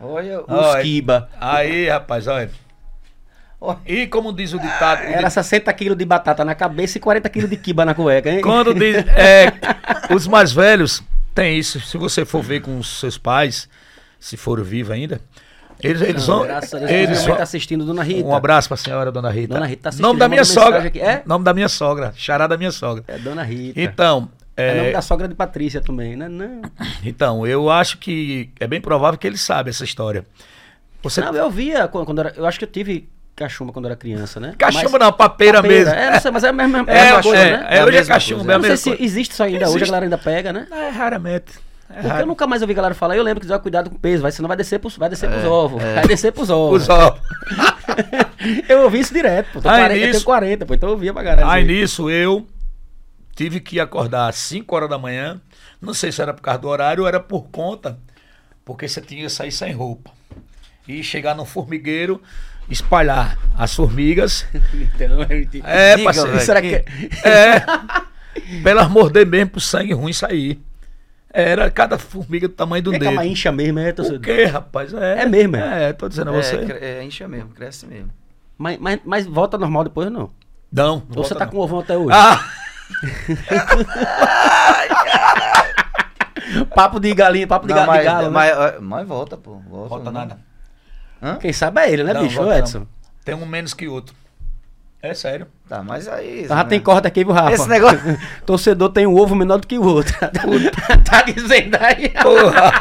Olha, 0.00 0.40
o- 0.40 0.44
Olha, 0.48 0.76
Os 0.78 0.82
quiba. 0.82 1.28
Aí, 1.40 1.88
rapaz, 1.88 2.26
olha. 2.26 2.50
E 3.86 4.06
como 4.06 4.32
diz 4.32 4.52
o 4.52 4.58
ditado. 4.60 5.02
Era 5.02 5.30
60 5.30 5.72
quilos 5.72 5.96
de 5.96 6.04
batata 6.04 6.44
na 6.44 6.54
cabeça 6.54 6.98
e 6.98 7.00
40 7.00 7.28
quilos 7.30 7.48
de 7.50 7.56
quiba 7.56 7.84
na 7.84 7.94
cueca, 7.94 8.30
hein? 8.30 8.40
Quando 8.42 8.72
diz, 8.74 8.96
é, 9.08 9.52
os 10.14 10.26
mais 10.26 10.52
velhos 10.52 11.02
têm 11.34 11.58
isso. 11.58 11.80
Se 11.80 11.96
você 11.96 12.24
for 12.24 12.42
ver 12.42 12.60
com 12.60 12.78
os 12.78 13.00
seus 13.00 13.16
pais, 13.16 13.68
se 14.20 14.36
for 14.36 14.62
vivo 14.62 14.92
ainda, 14.92 15.20
eles, 15.82 16.02
eles 16.02 16.28
Não, 16.28 16.38
vão. 16.38 16.46
graças 16.46 16.74
a 16.74 16.78
Deus, 16.78 16.90
eles 16.90 17.24
vão 17.24 17.36
tá 17.36 17.42
assistindo, 17.42 17.84
Dona 17.84 18.02
Rita. 18.02 18.28
um 18.28 18.34
abraço 18.34 18.68
pra 18.68 18.76
senhora, 18.76 19.10
dona 19.10 19.30
Rita. 19.30 19.54
Dona 19.54 19.66
Rita 19.66 19.82
tá 19.84 19.88
assistindo, 19.88 20.06
Nome 20.06 20.20
da 20.20 20.28
minha 20.28 20.44
sogra. 20.44 20.82
aqui. 20.86 21.00
É? 21.00 21.22
Nome 21.26 21.44
da 21.44 21.54
minha 21.54 21.68
sogra. 21.68 22.12
Chará 22.14 22.46
da 22.46 22.56
minha 22.58 22.70
sogra. 22.70 23.04
É 23.08 23.18
Dona 23.18 23.42
Rita. 23.42 23.80
Então, 23.80 24.28
É, 24.56 24.68
é, 24.70 24.74
nome 24.74 24.92
da 24.92 25.02
sogra 25.02 25.28
de 25.28 25.34
Patrícia 25.34 25.80
também, 25.80 26.16
né? 26.16 26.28
Não. 26.28 26.62
então, 27.04 27.46
eu 27.46 27.70
acho 27.70 27.98
que 27.98 28.50
é 28.58 28.66
bem 28.66 28.80
provável 28.80 29.18
que 29.18 29.26
ele 29.26 29.36
sabe 29.36 29.70
essa 29.70 29.84
história. 29.84 30.24
Você 31.02 31.20
Não, 31.20 31.34
eu 31.34 31.50
via 31.50 31.86
quando, 31.88 32.06
quando 32.06 32.18
era, 32.20 32.32
eu 32.36 32.46
acho 32.46 32.58
que 32.58 32.64
eu 32.64 32.70
tive 32.70 33.08
cachumba 33.36 33.70
quando 33.72 33.84
era 33.84 33.94
criança, 33.94 34.40
né? 34.40 34.54
Cachumba 34.56 34.88
Mas- 34.92 35.00
não, 35.00 35.12
papeira, 35.12 35.60
mesmo. 35.62 35.92
É, 35.92 36.10
não 36.12 36.20
sei, 36.20 36.30
mas 36.30 36.42
é 36.42 36.48
a 36.48 36.52
mesma, 36.54 36.78
É, 36.78 36.82
mesma 36.84 37.18
é, 37.18 37.22
coisa, 37.22 37.36
é, 37.42 37.50
né? 37.58 37.66
é, 37.68 37.84
hoje 37.84 37.96
é 37.96 37.98
mesma 37.98 38.14
cachumba, 38.14 38.36
coisa. 38.44 38.52
é 38.52 38.54
a 38.54 38.58
não 38.58 38.62
sei 38.64 38.70
mesma 38.70 38.76
se 38.82 38.90
coisa. 38.90 39.02
existe 39.04 39.32
isso 39.32 39.42
ainda 39.42 39.56
hoje, 39.58 39.64
a 39.64 39.68
Existe. 39.68 39.86
galera 39.86 40.06
ainda 40.06 40.18
pega, 40.18 40.52
né? 40.54 40.66
É, 40.72 40.88
raramente. 40.88 41.52
É 41.88 41.92
Porque 41.94 42.08
raro. 42.08 42.22
eu 42.22 42.26
nunca 42.26 42.46
mais 42.48 42.62
ouvi 42.62 42.74
galera 42.74 42.94
falar, 42.94 43.14
eu 43.16 43.22
lembro 43.22 43.40
que 43.40 43.46
dizer, 43.46 43.58
cuidado 43.60 43.90
com 43.90 43.96
o 43.96 43.98
peso, 43.98 44.22
vai, 44.22 44.32
senão 44.32 44.48
vai 44.48 44.56
descer 44.56 44.80
pros, 44.80 44.96
vai 44.96 45.08
descer 45.10 45.28
pros 45.30 45.44
É, 45.44 45.46
ovos. 45.46 45.82
é. 45.82 45.94
Vai 45.96 46.06
descer 46.08 46.32
pros 46.32 46.50
ovos. 46.50 46.82
Os 46.82 46.88
ovos. 46.88 47.20
eu 48.68 48.82
ouvi 48.82 49.00
isso 49.00 49.12
direto, 49.14 49.48
pô. 49.52 49.60
Tô 49.60 49.68
Aí 49.68 49.80
40, 49.82 49.94
eu 49.94 50.00
nisso- 50.06 50.12
tenho 50.12 50.24
40, 50.24 50.66
pô, 50.66 50.74
então 50.74 50.88
eu 50.88 50.92
ouvia 50.94 51.12
pra 51.12 51.22
isso 51.34 51.44
aí. 51.44 51.64
nisso 51.64 52.10
eu 52.10 52.46
tive 53.36 53.60
que 53.60 53.78
acordar 53.78 54.28
às 54.28 54.34
5 54.36 54.74
horas 54.74 54.88
da 54.90 54.98
manhã. 54.98 55.40
Não 55.80 55.94
sei 55.94 56.10
se 56.10 56.20
era 56.20 56.34
por 56.34 56.40
causa 56.42 56.58
do 56.60 56.68
horário 56.68 57.02
ou 57.02 57.08
era 57.08 57.20
por 57.20 57.48
conta, 57.50 57.98
porque 58.64 58.88
você 58.88 59.00
tinha 59.00 59.22
que 59.22 59.28
sair 59.30 59.52
sem 59.52 59.72
roupa. 59.72 60.10
E 60.88 61.02
chegar 61.02 61.34
no 61.36 61.44
formigueiro, 61.44 62.20
espalhar 62.68 63.38
as 63.56 63.74
formigas. 63.74 64.46
Então, 64.74 65.22
é. 65.22 65.92
É, 65.92 65.98
parceiro. 66.02 66.40
Será 66.40 66.60
que... 66.62 66.84
É. 67.24 67.60
pra 68.62 68.70
elas 68.70 68.88
morder 68.88 69.26
mesmo 69.26 69.50
pro 69.52 69.60
sangue 69.60 69.92
ruim 69.92 70.12
sair. 70.12 70.60
Era 71.30 71.70
cada 71.70 71.98
formiga 71.98 72.48
do 72.48 72.54
tamanho 72.54 72.82
do 72.82 72.94
É 72.94 72.98
dedo. 72.98 73.12
mãe 73.12 73.30
incha 73.30 73.52
mesmo, 73.52 73.78
é, 73.78 73.90
O 73.90 73.94
torcedor? 73.94 74.20
que, 74.20 74.44
rapaz? 74.44 74.94
É, 74.94 75.22
É 75.22 75.26
mesmo, 75.26 75.56
é? 75.56 75.90
É, 75.90 75.92
tô 75.92 76.08
dizendo 76.08 76.30
a 76.30 76.34
É, 76.34 76.42
você. 76.42 76.56
é, 76.80 77.04
incha 77.04 77.28
mesmo, 77.28 77.50
cresce 77.50 77.86
mesmo. 77.86 78.10
Mas, 78.56 78.78
mas, 78.78 79.00
mas 79.04 79.26
volta 79.26 79.58
normal 79.58 79.84
depois 79.84 80.06
ou 80.06 80.12
não? 80.12 80.30
Não, 80.72 81.02
Ou 81.14 81.22
você 81.24 81.34
tá 81.34 81.44
não. 81.44 81.52
com 81.52 81.58
ovão 81.58 81.80
até 81.80 81.94
hoje? 81.96 82.10
Ah, 82.16 82.42
Papo 86.74 87.00
de 87.00 87.12
galinha, 87.14 87.46
papo 87.46 87.66
de, 87.66 87.74
Não, 87.74 87.80
ga- 87.80 87.86
de 87.86 87.90
mas, 87.96 88.04
galo, 88.04 88.22
né? 88.24 88.30
mas, 88.30 88.80
mas 88.80 89.08
volta, 89.08 89.36
pô. 89.36 89.56
Volta, 89.68 89.88
volta 89.88 90.10
nada. 90.10 90.38
Hã? 91.22 91.36
Quem 91.36 91.52
sabe 91.52 91.80
é 91.80 91.90
ele, 91.92 92.04
né, 92.04 92.12
Não, 92.12 92.22
bicho? 92.22 92.36
volta 92.36 92.50
Ô, 92.50 92.52
não. 92.52 92.58
Edson. 92.60 92.86
Tem 93.24 93.34
um 93.34 93.46
menos 93.46 93.74
que 93.74 93.88
outro. 93.88 94.14
É 95.02 95.12
sério. 95.14 95.46
Tá, 95.68 95.82
mas 95.82 96.06
aí. 96.08 96.46
Já 96.46 96.56
né? 96.56 96.64
tem 96.64 96.80
corda 96.80 97.08
aqui, 97.08 97.24
viu, 97.24 97.32
Rafa? 97.32 97.52
Esse 97.52 97.68
negócio- 97.68 97.98
Torcedor 98.46 98.90
tem 98.90 99.06
um 99.06 99.16
ovo 99.16 99.34
menor 99.34 99.58
do 99.58 99.66
que 99.66 99.78
o 99.78 99.84
outro. 99.84 100.14
tá 101.04 101.22
dizendo 101.22 101.76
aí? 101.80 102.08
Porra. 102.10 102.72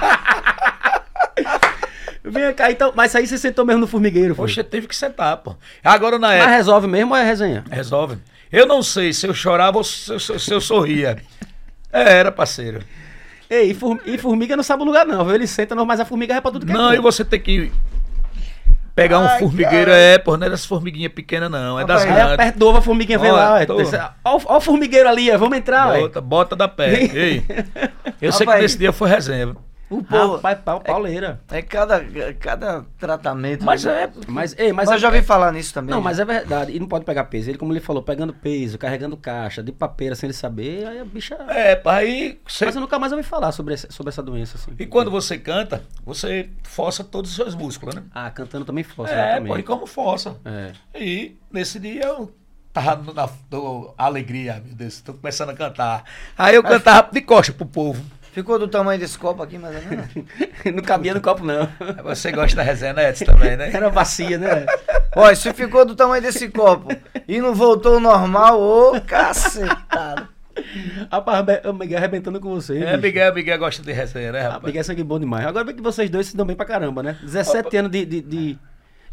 Vem 2.23 2.53
cá, 2.53 2.71
então. 2.71 2.91
Mas 2.95 3.15
aí 3.15 3.25
você 3.27 3.37
sentou 3.37 3.65
mesmo 3.65 3.81
no 3.81 3.87
formigueiro, 3.87 4.35
foi? 4.35 4.47
Poxa, 4.47 4.63
teve 4.63 4.87
que 4.87 4.95
sentar, 4.95 5.37
pô. 5.37 5.55
Agora 5.83 6.17
na 6.19 6.27
Mas 6.29 6.37
época. 6.37 6.51
resolve 6.55 6.87
mesmo 6.87 7.11
ou 7.13 7.17
é 7.17 7.23
resenha? 7.23 7.63
Resolve. 7.69 8.17
Eu 8.51 8.65
não 8.65 8.81
sei 8.83 9.11
se 9.13 9.27
eu 9.27 9.33
chorava 9.33 9.77
ou 9.77 9.83
se 9.83 10.11
eu, 10.11 10.19
se 10.19 10.53
eu 10.53 10.61
sorria. 10.61 11.17
É, 11.91 12.13
era, 12.19 12.31
parceiro. 12.31 12.81
Ei, 13.49 13.71
e, 13.71 13.73
form- 13.73 13.99
e 14.05 14.17
formiga 14.17 14.55
não 14.55 14.63
sabe 14.63 14.83
o 14.83 14.85
lugar, 14.85 15.05
não, 15.05 15.23
viu? 15.25 15.35
Ele 15.35 15.47
senta, 15.47 15.75
não, 15.75 15.85
mas 15.85 15.99
a 15.99 16.05
formiga 16.05 16.33
é 16.35 16.41
pra 16.41 16.51
tudo 16.51 16.65
que 16.65 16.71
é 16.71 16.75
Não, 16.75 16.89
canto. 16.89 16.95
e 16.99 17.01
você 17.01 17.23
tem 17.23 17.39
que 17.39 17.71
pegar 18.95 19.19
um 19.19 19.25
Ai, 19.27 19.39
formigueiro, 19.39 19.91
cara. 19.91 19.97
é, 19.97 20.17
pô, 20.17 20.35
não 20.37 20.47
é 20.47 20.49
dessas 20.49 20.65
formiguinhas 20.65 21.11
pequenas, 21.13 21.51
não. 21.51 21.79
É 21.79 21.85
das 21.85 22.03
Rapaz, 22.03 22.17
grandes. 22.17 22.37
perto 22.37 22.57
do 22.59 22.67
ovo 22.67 22.77
a 22.77 22.81
formiguinha 22.81 23.19
vem 23.19 23.31
lá, 23.31 23.53
ué. 23.55 23.67
Ó, 24.23 24.39
ó 24.45 24.57
o 24.57 24.61
formigueiro 24.61 25.07
ali, 25.09 25.29
ó, 25.31 25.37
vamos 25.37 25.57
entrar, 25.57 25.89
ué. 25.89 25.99
Bota, 26.01 26.21
bota 26.21 26.55
da 26.55 26.67
pé. 26.67 27.03
Ei, 27.13 27.43
eu 28.21 28.31
sei 28.31 28.47
que 28.47 28.55
nesse 28.57 28.77
dia 28.77 28.91
foi 28.91 29.09
resenha. 29.09 29.55
O 29.99 30.03
povo. 30.03 30.35
Rapaz, 30.35 30.59
pau, 30.59 30.79
pauleira. 30.81 31.41
É 31.49 31.61
cada, 31.61 32.03
cada 32.39 32.85
tratamento. 32.97 33.63
Mas 33.63 33.85
é. 33.85 34.09
Mas, 34.27 34.55
ei, 34.57 34.71
mas 34.73 34.87
Mas 34.87 34.91
é- 34.91 34.93
eu 34.95 34.99
já 34.99 35.09
vi 35.09 35.21
falar 35.21 35.51
nisso 35.51 35.73
também. 35.73 35.91
Não, 35.91 35.99
já. 35.99 36.03
mas 36.03 36.19
é 36.19 36.25
verdade. 36.25 36.71
E 36.75 36.79
não 36.79 36.87
pode 36.87 37.05
pegar 37.05 37.25
peso. 37.25 37.49
Ele, 37.49 37.57
como 37.57 37.71
ele 37.73 37.79
falou, 37.79 38.01
pegando 38.03 38.33
peso, 38.33 38.77
carregando 38.77 39.15
caixa, 39.17 39.61
de 39.63 39.71
papeira 39.71 40.15
sem 40.15 40.27
ele 40.27 40.33
saber, 40.33 40.85
aí 40.87 40.99
a 40.99 41.05
bicha. 41.05 41.35
É, 41.49 41.81
aí. 41.85 42.39
Você, 42.47 42.65
Mas 42.65 42.75
eu 42.75 42.81
nunca 42.81 42.97
mais 42.99 43.11
ouvi 43.11 43.23
falar 43.23 43.51
sobre, 43.51 43.73
esse- 43.73 43.87
sobre 43.91 44.09
essa 44.09 44.21
doença, 44.23 44.57
assim. 44.57 44.71
e 44.77 44.85
quando 44.85 45.09
você 45.11 45.37
canta, 45.37 45.81
você 46.05 46.49
força 46.63 47.03
todos 47.03 47.29
os 47.31 47.35
seus 47.35 47.55
músculos, 47.55 47.95
né? 47.95 48.03
Ah, 48.13 48.29
cantando 48.31 48.65
também 48.65 48.83
força, 48.83 49.13
é, 49.13 49.25
exatamente. 49.31 49.47
pô, 49.53 49.57
e 49.59 49.63
como 49.63 49.85
força. 49.85 50.35
É. 50.45 50.71
E 50.99 51.37
nesse 51.51 51.79
dia 51.79 52.03
eu 52.05 52.33
tava 52.73 53.01
no- 53.01 53.13
na 53.13 53.29
do- 53.49 53.93
alegria, 53.97 54.61
meu 54.65 54.75
Deus, 54.75 54.99
tô 54.99 55.13
começando 55.13 55.49
a 55.51 55.53
cantar. 55.53 56.03
Aí 56.37 56.55
eu 56.55 56.61
cantava 56.63 57.09
de 57.11 57.21
costa 57.21 57.53
pro 57.53 57.65
povo. 57.65 58.03
Ficou 58.35 58.59
do 58.59 58.67
tamanho 58.67 58.99
desse 58.99 59.17
copo 59.17 59.41
aqui, 59.41 59.57
mas 59.57 59.73
é 59.73 59.81
não. 59.95 60.73
não 60.75 60.83
cabia 60.83 61.13
no 61.13 61.21
copo, 61.21 61.45
não. 61.45 61.69
Você 62.03 62.33
gosta 62.33 62.57
da 62.57 62.63
resenha, 62.63 62.93
Edson, 63.07 63.23
também, 63.23 63.55
né? 63.55 63.71
Era 63.73 63.89
bacia, 63.89 64.37
né? 64.37 64.65
Olha, 65.15 65.33
se 65.37 65.53
ficou 65.53 65.85
do 65.85 65.95
tamanho 65.95 66.21
desse 66.21 66.49
copo 66.49 66.89
e 67.29 67.39
não 67.39 67.55
voltou 67.55 67.93
ao 67.93 67.99
normal, 68.01 68.59
ô 68.61 68.99
cacetado. 68.99 70.27
Rapaz, 71.09 71.45
o 71.63 71.71
Miguel 71.71 71.97
arrebentando 71.97 72.41
com 72.41 72.49
você. 72.49 72.77
É, 72.77 72.85
bicho. 72.97 73.01
Miguel, 73.03 73.33
Miguel 73.33 73.57
gosta 73.57 73.81
de 73.81 73.93
resenha, 73.93 74.33
né, 74.33 74.41
Ah, 74.41 74.43
rapaz? 74.49 74.63
Miguel 74.65 74.81
é 74.81 74.83
sangue 74.83 75.03
bom 75.05 75.17
demais. 75.17 75.45
Agora 75.45 75.63
bem 75.63 75.73
que 75.75 75.81
vocês 75.81 76.09
dois 76.09 76.27
se 76.27 76.35
dão 76.35 76.45
bem 76.45 76.57
pra 76.57 76.65
caramba, 76.65 77.01
né? 77.01 77.17
17 77.23 77.77
anos 77.77 77.91
de, 77.91 78.05
de, 78.05 78.21
de- 78.21 78.59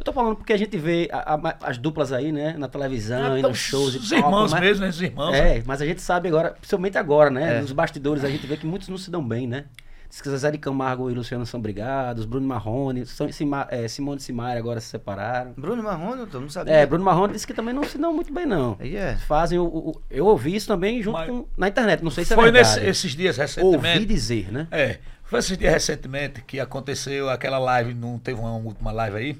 Eu 0.02 0.04
tô 0.04 0.12
falando 0.12 0.34
porque 0.34 0.52
a 0.52 0.56
gente 0.56 0.76
vê 0.76 1.08
a- 1.12 1.34
a- 1.36 1.56
as 1.62 1.78
duplas 1.78 2.12
aí, 2.12 2.32
né? 2.32 2.56
Na 2.58 2.66
televisão, 2.66 3.36
e 3.36 3.38
Então, 3.38 3.50
nos 3.50 3.58
shows 3.60 3.94
e 3.94 3.98
os 3.98 4.08
tal, 4.10 4.18
irmãos 4.18 4.50
mas- 4.50 4.60
mesmo, 4.60 4.82
né? 4.82 4.88
Os 4.90 5.00
irmãos. 5.00 5.30
né? 5.30 5.58
É, 5.58 5.62
mas 5.64 5.80
a 5.80 5.86
gente 5.86 6.02
sabe 6.02 6.26
agora, 6.26 6.50
principalmente 6.58 6.98
agora, 6.98 7.30
né? 7.30 7.58
É. 7.58 7.60
Nos 7.60 7.70
bastidores 7.70 8.24
a 8.24 8.28
gente 8.28 8.44
vê 8.44 8.56
que 8.56 8.66
muitos 8.66 8.88
não 8.88 8.98
se 8.98 9.12
dão 9.12 9.22
bem, 9.24 9.46
né? 9.46 9.66
Diz 10.10 10.20
que 10.20 10.28
Zezé 10.28 10.50
de 10.50 10.58
Camargo 10.58 11.08
e 11.08 11.14
Luciano 11.14 11.46
são 11.46 11.60
brigados, 11.60 12.24
Bruno 12.24 12.46
Marrone, 12.48 13.06
são, 13.06 13.30
Sima, 13.30 13.68
é, 13.70 13.86
Simone 13.86 14.18
e 14.18 14.22
Simaria 14.24 14.58
agora 14.58 14.80
se 14.80 14.88
separaram. 14.88 15.52
Bruno 15.56 15.84
Marrone, 15.84 16.26
eu 16.32 16.40
não 16.40 16.50
sabia. 16.50 16.74
É, 16.74 16.84
Bruno 16.84 17.04
Marrone 17.04 17.32
disse 17.34 17.46
que 17.46 17.54
também 17.54 17.72
não 17.72 17.84
se 17.84 17.96
dão 17.96 18.12
muito 18.12 18.32
bem, 18.32 18.44
não. 18.44 18.76
Aí 18.80 18.96
é. 18.96 19.14
Fazem 19.28 19.60
o, 19.60 19.64
o- 19.64 20.02
Eu 20.10 20.26
ouvi 20.26 20.56
isso 20.56 20.66
também 20.66 21.00
junto 21.00 21.14
Mas- 21.16 21.30
com. 21.30 21.46
Na 21.56 21.68
internet, 21.68 22.02
não 22.02 22.10
sei 22.10 22.24
se 22.24 22.32
é 22.32 22.36
Foi 22.36 22.50
verdade. 22.50 22.74
nesse- 22.80 22.90
esses 22.90 23.12
dias 23.16 23.38
Ouvi 23.38 23.42
recentemente. 23.76 24.04
dizer, 24.04 24.52
né? 24.52 24.66
É, 24.72 24.98
foi 25.22 25.38
esses 25.38 25.56
dias 25.56 25.72
recentemente 25.72 26.42
que 26.42 26.58
aconteceu 26.58 27.30
aquela 27.30 27.60
live, 27.60 27.94
não 27.94 28.18
teve 28.18 28.40
uma 28.40 28.56
última 28.56 28.90
live 28.90 29.16
aí? 29.16 29.38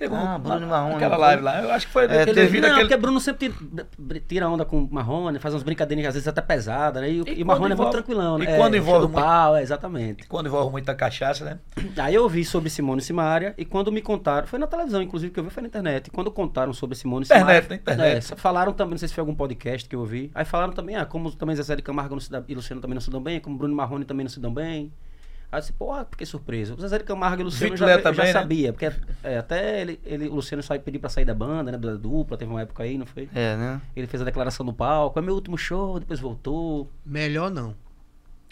Teve 0.00 0.14
Ah, 0.16 0.38
Bruno 0.38 0.66
Marrone, 0.66 0.94
aquela 0.94 1.16
live 1.18 1.42
lá. 1.42 1.62
Eu 1.62 1.70
acho 1.72 1.86
que 1.86 1.92
foi 1.92 2.04
É, 2.04 2.08
devido 2.08 2.34
teve- 2.34 2.60
Não, 2.60 2.68
àquele. 2.70 2.80
porque 2.88 2.96
Bruno 2.96 3.20
sempre 3.20 3.50
tira, 3.50 3.86
tira 4.26 4.48
onda 4.48 4.64
com 4.64 4.82
o 4.84 4.88
Marrone, 4.90 5.38
faz 5.38 5.52
umas 5.54 5.62
brincadeirinhas 5.62 6.08
às 6.08 6.14
vezes 6.14 6.26
até 6.28 6.40
pesadas, 6.40 7.02
né? 7.02 7.10
E, 7.10 7.20
o- 7.20 7.28
E 7.28 7.40
e 7.40 7.44
Marrone 7.44 7.44
é 7.44 7.44
quando 7.44 7.60
muito 7.60 7.72
envolve- 7.74 7.92
tranquilão, 7.92 8.38
né? 8.38 8.44
e 8.44 8.56
quando 8.56 8.74
é, 8.74 8.78
envolve 8.78 9.06
muito- 9.08 9.14
pau, 9.20 9.56
é, 9.56 9.62
exatamente. 9.62 10.26
Quando 10.26 10.46
envolve 10.46 10.70
muita 10.72 10.94
cachaça, 10.94 11.44
né? 11.44 11.58
Aí 12.02 12.14
eu 12.14 12.22
ouvi 12.22 12.44
sobre 12.44 12.70
Simone 12.70 13.00
e 13.00 13.04
Simaria 13.04 13.54
e 13.58 13.64
quando 13.64 13.92
me 13.92 14.00
contaram, 14.00 14.46
foi 14.46 14.58
na 14.58 14.66
televisão, 14.66 15.02
inclusive, 15.02 15.32
que 15.32 15.38
eu 15.38 15.44
vi 15.44 15.50
foi 15.50 15.62
na 15.62 15.68
internet. 15.68 16.06
E 16.06 16.10
quando 16.10 16.30
contaram 16.30 16.72
sobre 16.72 16.96
Simone 16.96 17.24
e 17.24 17.26
Internet, 17.26 17.46
Simaria. 17.64 17.68
né? 17.68 17.74
Internet. 17.76 18.32
é, 18.32 18.36
falaram 18.36 18.72
também, 18.72 18.92
não 18.92 18.98
sei 18.98 19.08
se 19.08 19.14
foi 19.14 19.20
algum 19.22 19.34
podcast 19.34 19.88
que 19.88 19.94
eu 19.94 20.00
ouvi. 20.00 20.30
Aí 20.34 20.44
falaram 20.46 20.72
também, 20.72 20.96
ah, 20.96 21.04
como 21.04 21.30
também 21.32 21.54
Zezé 21.54 21.76
de 21.76 21.82
Camargo 21.82 22.14
não 22.14 22.20
se 22.20 22.30
dá, 22.30 22.42
e 22.48 22.54
Luciano 22.54 22.80
também 22.80 22.94
não 22.94 23.02
se 23.02 23.10
dão 23.10 23.20
bem, 23.20 23.38
como 23.38 23.58
Bruno 23.58 23.74
e 23.74 23.76
Marrone 23.76 24.04
também 24.06 24.24
não 24.24 24.30
se 24.30 24.40
dão 24.40 24.52
bem. 24.54 24.90
Aí 25.52 25.58
eu 25.58 25.60
disse, 25.60 25.72
porra, 25.72 26.06
fiquei 26.08 26.26
surpreso. 26.26 26.74
O 26.74 26.80
Zezé 26.80 26.98
de 26.98 27.04
Camargo 27.04 27.40
e 27.40 27.42
o 27.42 27.46
Luciano 27.46 27.72
Vitor 27.74 27.88
já, 27.88 27.98
também, 28.00 28.14
já 28.18 28.22
né? 28.24 28.32
sabia, 28.32 28.72
porque 28.72 28.92
é, 29.24 29.38
até 29.38 29.80
ele, 29.80 30.00
ele, 30.04 30.28
o 30.28 30.34
Luciano 30.36 30.62
só 30.62 30.78
pediu 30.78 31.00
pra 31.00 31.10
sair 31.10 31.24
da 31.24 31.34
banda, 31.34 31.72
né? 31.72 31.78
Da 31.78 31.94
dupla, 31.96 32.36
teve 32.36 32.50
uma 32.50 32.60
época 32.62 32.84
aí, 32.84 32.96
não 32.96 33.04
foi? 33.06 33.28
É, 33.34 33.56
né? 33.56 33.80
Ele 33.96 34.06
fez 34.06 34.22
a 34.22 34.24
declaração 34.24 34.64
no 34.64 34.72
palco, 34.72 35.18
é 35.18 35.22
meu 35.22 35.34
último 35.34 35.58
show, 35.58 35.98
depois 35.98 36.20
voltou. 36.20 36.88
Melhor 37.04 37.50
não. 37.50 37.74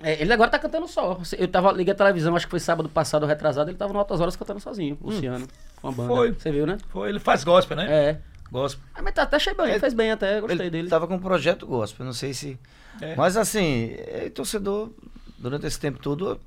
É, 0.02 0.20
ele 0.20 0.32
agora 0.32 0.50
tá 0.50 0.58
cantando 0.58 0.87
só. 0.88 1.20
Eu 1.37 1.48
tava, 1.48 1.72
liguei 1.72 1.92
a 1.92 1.96
televisão, 1.96 2.34
acho 2.37 2.46
que 2.46 2.50
foi 2.50 2.61
sábado 2.61 2.88
passado, 2.88 3.26
retrasado, 3.26 3.70
ele 3.70 3.76
tava 3.78 3.92
no 3.92 3.98
Altas 3.98 4.20
Horas 4.20 4.37
cantando 4.37 4.61
sozinho, 4.61 4.96
Luciano, 5.00 5.46
com 5.80 5.88
a 5.88 5.92
banda. 5.92 6.12
Hum. 6.12 6.16
Foi. 6.16 6.32
Você 6.32 6.50
viu, 6.52 6.66
né? 6.66 6.78
Foi, 6.88 7.08
ele 7.08 7.20
faz 7.20 7.42
gospel, 7.44 7.76
né? 7.76 7.87
É. 7.88 8.18
Gospel. 8.50 8.82
Ah, 8.94 9.02
mas 9.02 9.14
tá, 9.14 9.22
até 9.22 9.37
achei 9.37 9.54
bem, 9.54 9.70
Ele- 9.70 9.78
fez 9.78 9.94
bem 9.94 10.11
até, 10.11 10.40
gostei 10.40 10.58
Ele 10.66 10.70
dele. 10.70 10.88
tava 10.88 11.06
com 11.06 11.14
um 11.16 11.18
projeto 11.20 11.66
gospel, 11.66 12.06
não 12.06 12.12
sei 12.12 12.32
se. 12.32 12.58
É. 13.00 13.14
Mas 13.14 13.37
assim, 13.37 13.92
é, 13.98 14.30
torcedor, 14.30 14.90
durante 15.38 15.66
esse 15.66 15.78
tempo 15.78 15.98
todo, 15.98 16.40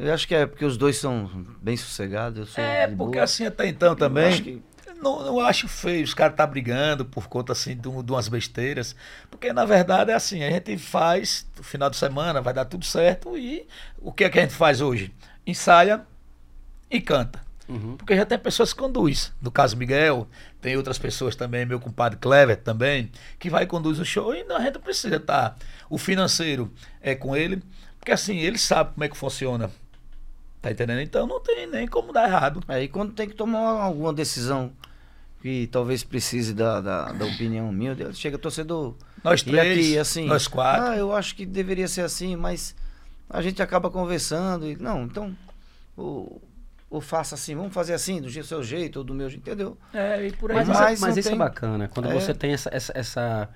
eu 0.00 0.14
acho 0.14 0.26
que 0.26 0.34
é 0.34 0.46
porque 0.46 0.64
os 0.64 0.76
dois 0.76 0.96
são 0.96 1.30
bem 1.60 1.76
sossegados. 1.76 2.38
Eu 2.38 2.46
sou 2.46 2.62
É, 2.64 2.86
porque 2.88 2.96
boa. 3.18 3.22
assim 3.24 3.46
até 3.46 3.66
então 3.68 3.90
Eu 3.90 3.96
também. 3.96 4.26
acho 4.28 4.42
que- 4.42 4.62
Não, 5.02 5.24
não 5.24 5.40
acho 5.40 5.66
feio 5.66 6.04
os 6.04 6.12
caras 6.12 6.36
tá 6.36 6.46
brigando 6.46 7.06
por 7.06 7.26
conta 7.26 7.52
assim 7.52 7.74
de, 7.74 7.88
um- 7.88 8.02
de 8.02 8.12
umas 8.12 8.28
besteiras. 8.28 8.94
Porque 9.30 9.50
na 9.50 9.64
verdade 9.64 10.10
é 10.10 10.14
assim, 10.14 10.44
a 10.44 10.50
gente 10.50 10.76
faz 10.76 11.46
no 11.56 11.62
final 11.62 11.88
de 11.88 11.96
semana, 11.96 12.42
vai 12.42 12.52
dar 12.52 12.66
tudo 12.66 12.84
certo 12.84 13.34
e 13.38 13.66
o 13.98 14.12
que 14.12 14.24
é 14.24 14.28
que 14.28 14.38
a 14.38 14.42
gente 14.42 14.52
faz 14.52 14.82
hoje? 14.82 15.10
Ensaia 15.46 16.02
e 16.90 17.00
canta. 17.00 17.40
Uhum. 17.66 17.96
Porque 17.96 18.14
já 18.14 18.26
tem 18.26 18.38
pessoas 18.38 18.74
que 18.74 18.78
conduz. 18.80 19.32
No 19.40 19.50
caso 19.50 19.74
Miguel, 19.74 20.28
tem 20.60 20.76
outras 20.76 20.98
pessoas 20.98 21.34
também, 21.34 21.64
meu 21.64 21.80
compadre 21.80 22.18
Clever 22.18 22.56
também, 22.58 23.10
que 23.38 23.48
vai 23.48 23.62
e 23.62 23.66
conduz 23.66 23.98
o 24.00 24.04
show 24.04 24.34
e 24.34 24.42
a 24.52 24.60
gente 24.60 24.74
não 24.74 24.80
precisa 24.82 25.16
estar. 25.16 25.56
O 25.88 25.96
financeiro 25.96 26.70
é 27.00 27.14
com 27.14 27.34
ele, 27.34 27.62
porque 27.98 28.12
assim, 28.12 28.36
ele 28.38 28.58
sabe 28.58 28.92
como 28.92 29.04
é 29.04 29.08
que 29.08 29.16
funciona. 29.16 29.70
Tá 30.62 30.70
entendendo? 30.70 31.00
Então 31.00 31.26
não 31.26 31.40
tem 31.40 31.66
nem 31.66 31.86
como 31.88 32.12
dar 32.12 32.28
errado. 32.28 32.62
Aí 32.68 32.86
quando 32.88 33.12
tem 33.12 33.28
que 33.28 33.34
tomar 33.34 33.58
alguma 33.82 34.12
decisão 34.12 34.72
que 35.40 35.66
talvez 35.68 36.04
precise 36.04 36.52
da, 36.52 36.80
da, 36.82 37.12
da 37.12 37.24
opinião 37.24 37.72
minha, 37.72 37.96
chega 38.12 38.36
torcedor. 38.38 38.94
Nós 39.24 39.40
E 39.40 39.44
três, 39.44 39.78
aqui, 39.86 39.98
assim, 39.98 40.26
nós 40.26 40.46
quatro. 40.46 40.84
Ah, 40.88 40.96
eu 40.96 41.14
acho 41.14 41.34
que 41.34 41.46
deveria 41.46 41.88
ser 41.88 42.02
assim, 42.02 42.36
mas 42.36 42.74
a 43.28 43.40
gente 43.40 43.62
acaba 43.62 43.90
conversando 43.90 44.66
e. 44.68 44.76
Não, 44.76 45.04
então. 45.04 45.34
Ou, 45.96 46.42
ou 46.90 47.00
faça 47.00 47.34
assim, 47.36 47.54
vamos 47.54 47.72
fazer 47.72 47.94
assim, 47.94 48.20
do 48.20 48.30
seu 48.44 48.62
jeito, 48.62 48.96
ou 48.98 49.04
do 49.04 49.14
meu 49.14 49.28
jeito, 49.30 49.42
entendeu? 49.48 49.78
É, 49.94 50.26
e 50.26 50.32
por 50.32 50.50
aí 50.50 50.58
Mas, 50.58 50.68
Mas 50.68 51.00
mas 51.00 51.16
isso 51.16 51.28
é 51.28 51.30
tem- 51.32 51.38
bacana, 51.38 51.88
quando 51.88 52.10
É. 52.10 52.14
você 52.14 52.34
tem 52.34 52.52
essa, 52.52 52.68
essa, 52.72 52.92
essa- 52.96 53.48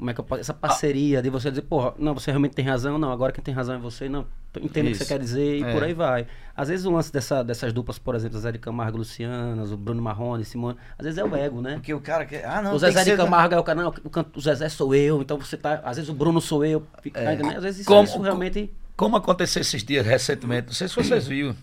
como 0.00 0.10
é 0.10 0.14
que 0.14 0.20
eu 0.20 0.24
posso, 0.24 0.40
essa 0.40 0.54
parceria 0.54 1.20
de 1.20 1.28
você 1.28 1.50
dizer, 1.50 1.60
porra, 1.60 1.92
não, 1.98 2.14
você 2.14 2.30
realmente 2.30 2.54
tem 2.54 2.64
razão, 2.64 2.98
não, 2.98 3.12
agora 3.12 3.32
quem 3.32 3.44
tem 3.44 3.52
razão 3.52 3.74
é 3.74 3.78
você, 3.78 4.08
não, 4.08 4.26
tô- 4.50 4.58
entendo 4.60 4.86
o 4.86 4.88
que 4.92 4.94
você 4.96 5.04
quer 5.04 5.18
dizer 5.18 5.58
e 5.58 5.62
É. 5.62 5.72
por 5.74 5.84
aí 5.84 5.92
vai. 5.92 6.26
Às 6.56 6.68
vezes 6.68 6.86
o 6.86 6.90
lance 6.90 7.12
dessa, 7.12 7.44
dessas 7.44 7.70
duplas, 7.70 7.98
por 7.98 8.14
exemplo, 8.14 8.38
Zé 8.38 8.50
de 8.50 8.58
Camargo, 8.58 8.96
Lucianas, 8.96 9.70
o 9.70 9.76
Bruno 9.76 10.00
Marrone, 10.00 10.42
Simone, 10.42 10.78
às 10.98 11.04
vezes 11.04 11.18
é 11.18 11.24
o 11.24 11.36
ego, 11.36 11.60
né? 11.60 11.74
Porque 11.74 11.92
o 11.92 12.00
cara 12.00 12.24
quer. 12.24 12.46
Ah, 12.46 12.62
não, 12.62 12.74
o 12.74 12.78
Zezé 12.78 12.98
que 13.00 13.04
de 13.04 13.10
ser 13.10 13.16
Camargo 13.18 13.54
é 13.54 13.58
o 13.58 13.62
cara, 13.62 13.82
não, 13.82 13.90
o, 13.90 14.08
can- 14.08 14.24
o 14.34 14.40
Zezé 14.40 14.70
sou 14.70 14.94
eu, 14.94 15.20
então 15.20 15.38
você 15.38 15.58
tá, 15.58 15.82
às 15.84 15.96
vezes 15.98 16.08
o 16.08 16.14
Bruno 16.14 16.40
sou 16.40 16.64
eu, 16.64 16.82
fica, 17.02 17.22
tá 17.22 17.34
entendendo? 17.34 17.58
às 17.58 17.62
vezes 17.62 17.80
isso, 17.80 17.88
Como- 17.88 18.04
isso 18.04 18.18
realmente... 18.22 18.72
Como 18.96 19.16
aconteceu 19.16 19.60
esses 19.60 19.84
dias 19.84 20.06
recentemente, 20.06 20.68
não 20.68 20.74
sei 20.74 20.88
se 20.88 20.96
vocês 20.96 21.26
viram, 21.26 21.54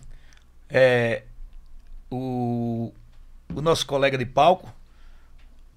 é, 0.69 1.23
o, 2.11 2.93
o 3.53 3.61
nosso 3.61 3.85
colega 3.87 4.15
de 4.17 4.25
palco, 4.27 4.71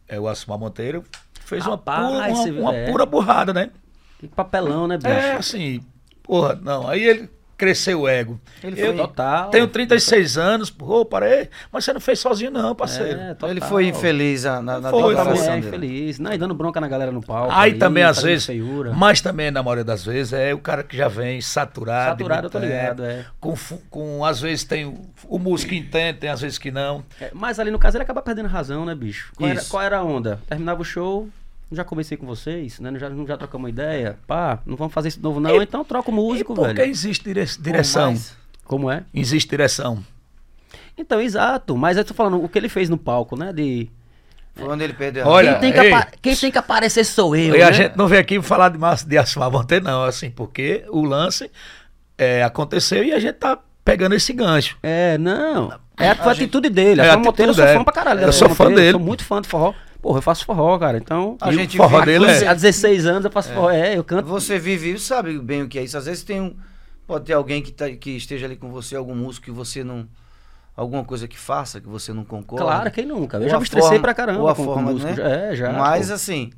é 0.06 0.20
o 0.20 0.28
Asmar 0.28 0.58
Monteiro, 0.58 1.04
fez 1.50 1.66
uma, 1.66 1.74
Rapaz, 1.74 2.06
pura, 2.06 2.18
uma, 2.28 2.28
você 2.36 2.50
viu? 2.50 2.62
uma 2.62 2.74
É. 2.74 2.90
pura 2.90 3.04
burrada, 3.06 3.52
né? 3.52 3.70
Que 4.18 4.28
papelão, 4.28 4.86
né, 4.86 4.96
bicho? 4.96 5.08
É, 5.08 5.32
assim, 5.34 5.80
porra, 6.22 6.58
não, 6.62 6.88
aí 6.88 7.02
ele 7.02 7.28
cresceu 7.56 8.00
o 8.00 8.08
ego. 8.08 8.40
Ele 8.64 8.80
Eu 8.80 8.86
foi- 8.86 8.96
Total. 8.96 9.50
tenho 9.50 9.66
36 9.68 10.38
anos, 10.38 10.70
pô, 10.70 11.04
parei, 11.04 11.50
mas 11.70 11.84
você 11.84 11.92
não 11.92 12.00
fez 12.00 12.18
sozinho 12.18 12.50
não, 12.50 12.74
parceiro. 12.74 13.18
É. 13.20 13.36
Ele 13.50 13.60
foi 13.60 13.86
infeliz 13.86 14.44
na, 14.44 14.62
na 14.62 14.88
Foi, 14.90 15.14
declaração 15.14 15.52
é 15.52 15.58
infeliz. 15.58 16.18
Não, 16.18 16.32
e 16.32 16.38
dando 16.38 16.54
bronca 16.54 16.80
na 16.80 16.88
galera 16.88 17.12
no 17.12 17.20
palco. 17.20 17.52
Aí 17.52 17.72
ali, 17.72 17.78
também, 17.78 18.02
às 18.02 18.22
vezes, 18.22 18.46
feiura. 18.46 18.92
mas 18.94 19.20
também, 19.20 19.50
na 19.50 19.62
maioria 19.62 19.84
das 19.84 20.02
vezes, 20.02 20.32
é 20.32 20.54
o 20.54 20.58
cara 20.58 20.82
que 20.82 20.96
já 20.96 21.06
vem 21.08 21.38
saturado. 21.42 22.12
Saturado, 22.22 22.46
eu 22.46 22.50
tô 22.50 22.58
ligado, 22.58 23.02
tempo, 23.02 23.10
é. 23.10 23.26
Com, 23.38 23.54
com, 23.90 24.24
às 24.24 24.40
vezes 24.40 24.64
tem 24.64 24.86
o, 24.86 24.98
o 25.28 25.38
músico 25.38 25.74
entende, 25.74 26.18
tem 26.18 26.30
às 26.30 26.40
vezes 26.40 26.56
que 26.56 26.70
não. 26.70 27.04
É, 27.20 27.30
mas 27.34 27.58
ali 27.60 27.70
no 27.70 27.78
caso 27.78 27.98
ele 27.98 28.04
acaba 28.04 28.22
perdendo 28.22 28.48
razão, 28.48 28.86
né, 28.86 28.94
bicho? 28.94 29.32
Qual, 29.36 29.50
era, 29.50 29.60
Isso. 29.60 29.70
qual 29.70 29.82
era 29.82 29.98
a 29.98 30.02
onda? 30.02 30.40
Terminava 30.48 30.80
o 30.80 30.84
show, 30.84 31.28
já 31.72 31.84
comecei 31.84 32.16
com 32.16 32.26
vocês, 32.26 32.80
né? 32.80 32.92
Já, 32.98 33.08
já 33.10 33.36
trocamos 33.36 33.64
uma 33.64 33.70
ideia. 33.70 34.18
Pá, 34.26 34.58
não 34.66 34.76
vamos 34.76 34.92
fazer 34.92 35.08
isso 35.08 35.18
de 35.18 35.22
novo, 35.22 35.38
não. 35.40 35.50
E- 35.60 35.62
então 35.64 35.84
troca 35.84 36.10
o 36.10 36.14
músico, 36.14 36.52
e 36.52 36.56
porque 36.56 36.74
velho. 36.74 36.90
existe 36.90 37.24
dire- 37.24 37.44
direção. 37.60 38.12
Mas- 38.12 38.36
Como 38.64 38.90
é? 38.90 39.04
Existe 39.14 39.48
direção. 39.50 40.02
Então, 40.96 41.20
exato. 41.20 41.76
Mas 41.76 41.96
eu 41.96 42.04
tô 42.04 42.12
falando 42.14 42.42
o 42.42 42.48
que 42.48 42.58
ele 42.58 42.68
fez 42.68 42.88
no 42.88 42.98
palco, 42.98 43.36
né? 43.36 43.52
De. 43.52 43.88
Foi 44.54 44.68
onde 44.68 44.84
ele 44.84 44.92
perdeu 44.92 45.24
a 45.24 45.28
Olha, 45.28 45.54
quem, 45.58 45.72
tem 45.72 45.84
ei. 45.86 45.94
quem 46.20 46.36
tem 46.36 46.50
que 46.50 46.58
aparecer 46.58 47.04
sou 47.04 47.34
eu. 47.36 47.54
e 47.54 47.58
né? 47.58 47.64
a 47.64 47.72
gente 47.72 47.96
não 47.96 48.06
veio 48.08 48.20
aqui 48.20 48.42
falar 48.42 48.68
de, 48.68 48.78
Márcio- 48.78 49.08
de 49.08 49.16
Monteiro, 49.50 49.84
não, 49.84 50.02
assim, 50.04 50.28
porque 50.30 50.84
o 50.88 51.02
lance 51.02 51.50
é, 52.18 52.42
aconteceu 52.42 53.02
e 53.04 53.12
a 53.12 53.18
gente 53.20 53.34
tá 53.36 53.58
pegando 53.84 54.14
esse 54.14 54.32
gancho. 54.32 54.76
É, 54.82 55.16
não. 55.18 55.72
É 55.98 56.08
a, 56.08 56.12
A 56.12 56.14
gente- 56.14 56.28
atitude 56.28 56.68
dele. 56.68 57.00
É, 57.00 57.04
A 57.04 57.06
a 57.06 57.10
Fábio 57.12 57.24
Monteiro 57.26 57.50
eu 57.50 57.54
sou 57.54 57.62
atitude, 57.64 57.78
fã 57.78 57.84
pra 57.84 57.92
caralho. 57.92 58.20
Eu 58.22 58.32
sou 58.32 58.48
fã 58.50 58.64
Monteiro, 58.64 58.76
dele. 58.80 58.90
Sou 58.92 59.00
muito 59.00 59.24
fã 59.24 59.40
de 59.40 59.48
forró. 59.48 59.72
Porra, 60.00 60.18
eu 60.18 60.22
faço 60.22 60.44
forró, 60.44 60.78
cara. 60.78 60.96
Então. 60.98 61.36
A 61.40 61.50
E 61.50 61.54
o 61.54 61.58
gente 61.58 61.76
forró 61.76 62.00
vive- 62.00 62.06
dele 62.18 62.26
é- 62.26 62.46
Há 62.48 62.54
16 62.54 63.06
anos 63.06 63.24
eu 63.24 63.30
faço 63.30 63.52
forró. 63.52 63.70
É, 63.70 63.96
eu 63.98 64.04
canto. 64.04 64.26
Você 64.28 64.58
vive 64.58 64.92
e 64.94 64.98
sabe 64.98 65.38
bem 65.38 65.62
o 65.62 65.68
que 65.68 65.78
é 65.78 65.82
isso. 65.82 65.96
Às 65.98 66.06
vezes 66.06 66.22
tem 66.24 66.40
um. 66.40 66.56
Pode 67.06 67.24
ter 67.26 67.32
alguém 67.32 67.60
que, 67.60 67.72
tá, 67.72 67.90
que 67.90 68.10
esteja 68.16 68.46
ali 68.46 68.56
com 68.56 68.70
você, 68.70 68.94
algum 68.96 69.14
músico 69.14 69.46
que 69.46 69.50
você 69.50 69.82
não. 69.84 70.06
Alguma 70.76 71.04
coisa 71.04 71.28
que 71.28 71.36
faça, 71.38 71.80
que 71.80 71.88
você 71.88 72.12
não 72.12 72.24
concorda. 72.24 72.64
Claro, 72.64 72.90
quem 72.90 73.04
nunca? 73.04 73.36
Eu 73.36 73.42
Ou 73.42 73.48
já 73.50 73.56
me 73.58 73.64
estressei 73.64 73.88
forma- 73.90 74.02
pra 74.02 74.14
caramba 74.14 74.40
ou 74.40 74.48
a 74.48 74.54
com, 74.54 74.64
com 74.64 74.74
forma, 74.74 74.92
músico. 74.92 75.10
né? 75.10 75.16
já- 75.16 75.28
É, 75.28 75.54
já. 75.56 75.72
Mas 75.72 76.08
pô. 76.08 76.14
assim, 76.14 76.50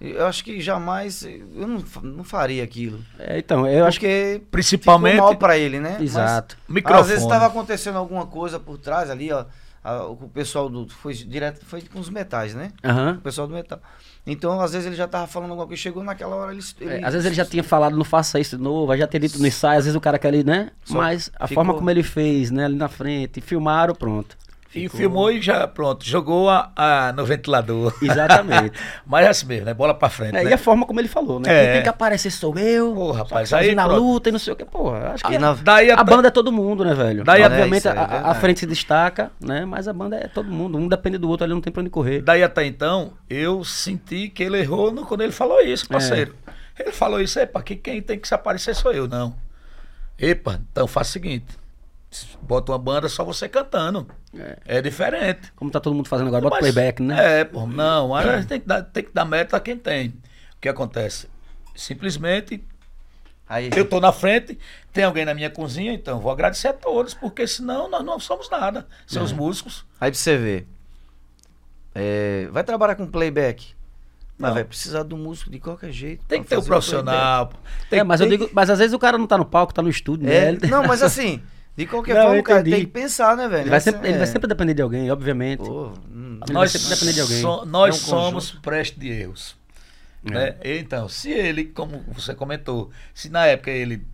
Eu 0.00 0.26
acho 0.26 0.44
que 0.44 0.60
jamais 0.60 1.22
eu 1.22 1.66
não, 1.66 1.82
não 2.02 2.24
faria 2.24 2.62
aquilo. 2.64 2.98
É, 3.18 3.38
então, 3.38 3.66
eu 3.66 3.86
acho 3.86 3.98
que. 3.98 4.42
Principalmente 4.50 5.14
ficou 5.14 5.28
mal 5.30 5.36
pra 5.36 5.56
ele, 5.56 5.78
né? 5.80 5.96
Exato. 6.00 6.56
Mas, 6.66 6.74
microfone. 6.74 7.00
às 7.00 7.08
vezes 7.08 7.22
estava 7.24 7.46
acontecendo 7.46 7.96
alguma 7.96 8.26
coisa 8.26 8.58
por 8.60 8.76
trás 8.76 9.08
ali, 9.08 9.32
ó. 9.32 9.44
A- 9.84 10.06
o 10.06 10.16
pessoal 10.28 10.68
do 10.68 10.88
foi 10.88 11.12
direto 11.14 11.64
foi 11.66 11.82
com 11.82 12.00
os 12.00 12.08
metais, 12.10 12.54
né? 12.54 12.72
Aham. 12.82 13.16
O 13.18 13.20
pessoal 13.20 13.46
do 13.46 13.52
metal. 13.54 13.78
Então, 14.26 14.58
às 14.60 14.72
vezes 14.72 14.86
ele 14.86 14.96
já 14.96 15.06
tava 15.06 15.26
falando 15.26 15.50
alguma 15.50 15.66
coisa, 15.66 15.80
chegou 15.82 16.02
naquela 16.02 16.34
hora 16.34 16.52
ele, 16.52 16.62
É, 16.80 16.84
ele 16.96 17.04
às 17.04 17.12
vezes 17.12 17.26
ele 17.26 17.34
já 17.34 17.44
tinha 17.44 17.62
falado, 17.62 17.94
não 17.94 18.04
faça 18.04 18.40
isso 18.40 18.56
de 18.56 18.62
novo, 18.62 18.90
aí 18.90 18.98
já 18.98 19.06
tinha 19.06 19.20
dito 19.20 19.38
no 19.38 19.46
ensaio, 19.46 19.78
às 19.78 19.84
vezes 19.84 19.96
o 19.96 20.00
cara 20.00 20.18
quer 20.18 20.28
ali, 20.28 20.42
né? 20.42 20.70
Só 20.82 20.94
Mas 20.96 21.30
a 21.38 21.46
ficou- 21.46 21.62
forma 21.62 21.78
como 21.78 21.90
ele 21.90 22.02
fez, 22.02 22.50
né, 22.50 22.64
ali 22.64 22.74
na 22.76 22.88
frente, 22.88 23.40
filmaram, 23.42 23.94
pronto. 23.94 24.36
E 24.74 24.88
filmou 24.88 25.30
e 25.30 25.40
já, 25.40 25.66
pronto, 25.68 26.04
jogou 26.04 26.50
a, 26.50 26.70
a- 26.74 27.12
no 27.12 27.24
ventilador. 27.24 27.94
Exatamente. 28.02 28.72
Mas 29.06 29.26
é 29.26 29.28
assim 29.28 29.46
mesmo, 29.46 29.66
né? 29.66 29.74
Bola 29.74 29.94
pra 29.94 30.08
frente. 30.08 30.36
É, 30.36 30.44
né? 30.44 30.50
E 30.50 30.52
a 30.52 30.58
forma 30.58 30.84
como 30.86 31.00
ele 31.00 31.08
falou, 31.08 31.38
né? 31.38 31.48
É. 31.48 31.64
Quem 31.64 31.72
tem 31.74 31.82
que 31.84 31.88
aparecer 31.88 32.30
sou 32.30 32.58
eu. 32.58 32.92
Pô, 32.94 33.12
rapaz, 33.12 33.52
aí 33.52 33.74
na 33.74 33.84
pronto. 33.84 34.00
luta 34.02 34.28
e 34.28 34.32
não 34.32 34.38
sei 34.38 34.52
o 34.52 34.56
que. 34.56 34.64
Porra, 34.64 35.10
acho 35.14 35.24
que 35.24 35.38
na- 35.38 35.54
Daí 35.54 35.90
a 35.90 35.94
até- 35.94 36.04
banda 36.10 36.28
é 36.28 36.30
todo 36.30 36.50
mundo, 36.50 36.84
né, 36.84 36.94
velho? 36.94 37.22
Daí 37.24 37.42
obviamente, 37.42 37.86
É, 37.86 37.90
aí 37.92 37.96
é 37.96 38.00
a- 38.00 38.02
a, 38.02 38.04
a 38.04 38.08
verdade. 38.08 38.40
frente 38.40 38.60
se 38.60 38.66
destaca, 38.66 39.30
né? 39.40 39.64
Mas 39.64 39.86
a 39.86 39.92
banda 39.92 40.16
é 40.16 40.26
todo 40.28 40.50
mundo. 40.50 40.76
Um 40.76 40.88
depende 40.88 41.18
do 41.18 41.28
outro, 41.28 41.44
ali 41.44 41.54
não 41.54 41.60
tem 41.60 41.72
pra 41.72 41.80
onde 41.80 41.90
correr. 41.90 42.20
Daí 42.22 42.42
até 42.42 42.64
então, 42.66 43.12
eu 43.30 43.62
senti 43.64 44.28
que 44.28 44.42
ele 44.42 44.58
errou 44.58 44.90
no- 44.90 45.04
quando 45.06 45.20
ele 45.22 45.32
falou 45.32 45.60
isso, 45.60 45.88
parceiro. 45.88 46.34
Ele 46.78 46.90
falou 46.90 47.20
isso, 47.20 47.38
epa, 47.38 47.62
que 47.62 47.76
quem 47.76 48.02
tem 48.02 48.18
que 48.18 48.26
se 48.26 48.34
aparecer 48.34 48.74
sou 48.74 48.92
eu, 48.92 49.06
não. 49.06 49.36
Epa, 50.18 50.60
então 50.70 50.86
faz 50.86 51.08
o 51.08 51.12
seguinte, 51.12 51.46
bota 52.42 52.72
uma 52.72 52.78
banda 52.78 53.08
só 53.08 53.24
você 53.24 53.48
cantando. 53.48 54.06
É, 54.66 54.80
diferente. 54.82 55.52
Como 55.56 55.70
tá 55.70 55.80
todo 55.80 55.94
mundo 55.94 56.08
fazendo 56.08 56.28
agora, 56.28 56.42
bota 56.42 56.56
Mas- 56.60 56.72
playback, 56.72 57.02
né? 57.02 57.40
É, 57.40 57.44
pô, 57.44 57.66
não, 57.66 58.14
a 58.14 58.36
gente 58.36 58.48
tem 58.48 58.60
que 58.60 58.66
dar, 58.66 58.82
tem 58.82 59.04
que 59.04 59.12
dar 59.12 59.24
mérito 59.24 59.54
a 59.56 59.60
quem 59.60 59.76
tem. 59.76 60.08
O 60.56 60.60
que 60.60 60.68
acontece? 60.68 61.28
Simplesmente, 61.74 62.62
Aí, 63.46 63.68
eu 63.76 63.84
tô 63.86 64.00
na 64.00 64.10
frente, 64.10 64.58
tem 64.90 65.04
alguém 65.04 65.24
na 65.26 65.34
minha 65.34 65.50
cozinha, 65.50 65.92
então 65.92 66.18
vou 66.18 66.32
agradecer 66.32 66.68
a 66.68 66.72
todos, 66.72 67.12
porque 67.12 67.46
senão 67.46 67.90
nós 67.90 68.02
não 68.02 68.18
somos 68.18 68.48
nada. 68.48 68.86
Sem 69.06 69.20
É. 69.20 69.24
os 69.24 69.32
músicos. 69.32 69.84
aí 70.00 70.10
pra 70.10 70.18
você 70.18 70.36
ver. 70.38 70.66
É, 71.94 72.48
vai 72.50 72.64
trabalhar 72.64 72.94
com 72.96 73.06
playback. 73.06 73.74
Mas 74.36 74.48
Não. 74.48 74.54
vai 74.54 74.64
precisar 74.64 75.04
do 75.04 75.16
músico 75.16 75.48
de 75.50 75.60
qualquer 75.60 75.92
jeito. 75.92 76.24
Tem 76.26 76.42
que 76.42 76.48
ter 76.48 76.56
o 76.56 76.58
fazer 76.58 76.68
profissional. 76.68 77.52
Tem, 77.88 78.00
é, 78.00 78.02
mas 78.04 78.20
eu 78.20 78.28
tem- 78.28 78.36
digo, 78.38 78.50
mas 78.52 78.68
às 78.68 78.78
vezes 78.80 78.92
o 78.92 78.98
cara 78.98 79.16
não 79.16 79.26
tá 79.28 79.38
no 79.38 79.44
palco, 79.44 79.72
tá 79.72 79.80
no 79.80 79.88
estúdio, 79.88 80.26
né? 80.26 80.34
É, 80.34 80.48
Ele, 80.48 80.66
não, 80.66 80.82
mas 80.84 81.02
assim, 81.02 81.40
de 81.76 81.86
qualquer 81.86 82.14
Não, 82.14 82.22
forma, 82.22 82.40
o 82.40 82.42
cara 82.42 82.60
entendi. 82.60 82.76
tem 82.76 82.84
que 82.86 82.90
pensar, 82.92 83.36
né, 83.36 83.48
velho? 83.48 83.62
ele 83.62 83.70
vai, 83.70 83.80
sempre, 83.80 84.08
ele 84.08 84.18
vai 84.18 84.22
é- 84.22 84.30
sempre 84.30 84.48
depender 84.48 84.74
de 84.74 84.82
alguém, 84.82 85.10
obviamente. 85.10 85.58
Pô, 85.58 85.88
hum, 86.10 86.38
Ele 86.44 86.52
vai 86.52 86.54
nós 86.54 86.70
sempre 86.72 86.88
depender 86.90 87.12
de 87.14 87.20
alguém. 87.20 87.40
so- 87.42 87.64
nós 87.66 87.94
É 87.94 87.98
um 87.98 88.00
somos 88.00 88.50
prestes 88.52 88.98
de 88.98 89.08
erros. 89.10 89.56
É. 90.26 90.30
né? 90.30 90.56
Então, 90.64 91.08
se 91.08 91.30
ele, 91.30 91.64
como 91.66 92.02
você 92.08 92.34
comentou, 92.34 92.90
se 93.12 93.28
na 93.28 93.44
época 93.46 93.70
ele 93.70 94.06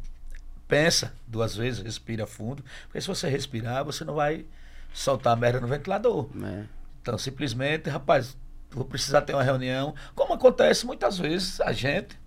pensa 0.67 1.13
duas 1.27 1.55
vezes, 1.55 1.81
respira 1.83 2.27
fundo, 2.27 2.65
porque 2.85 3.01
se 3.01 3.07
você 3.07 3.29
respirar, 3.29 3.85
você 3.85 4.05
não 4.05 4.15
vai 4.15 4.45
soltar 4.93 5.33
a 5.33 5.37
merda 5.37 5.61
no 5.61 5.67
ventilador. 5.69 6.29
É. 6.45 6.65
Então, 7.03 7.17
simplesmente, 7.19 7.89
rapaz, 7.89 8.37
vou 8.71 8.85
precisar 8.85 9.21
ter 9.23 9.35
uma 9.35 9.43
reunião, 9.43 9.95
como 10.15 10.33
acontece 10.35 10.85
muitas 10.87 11.19
vezes, 11.19 11.61
a 11.61 11.73
gente, 11.73 12.19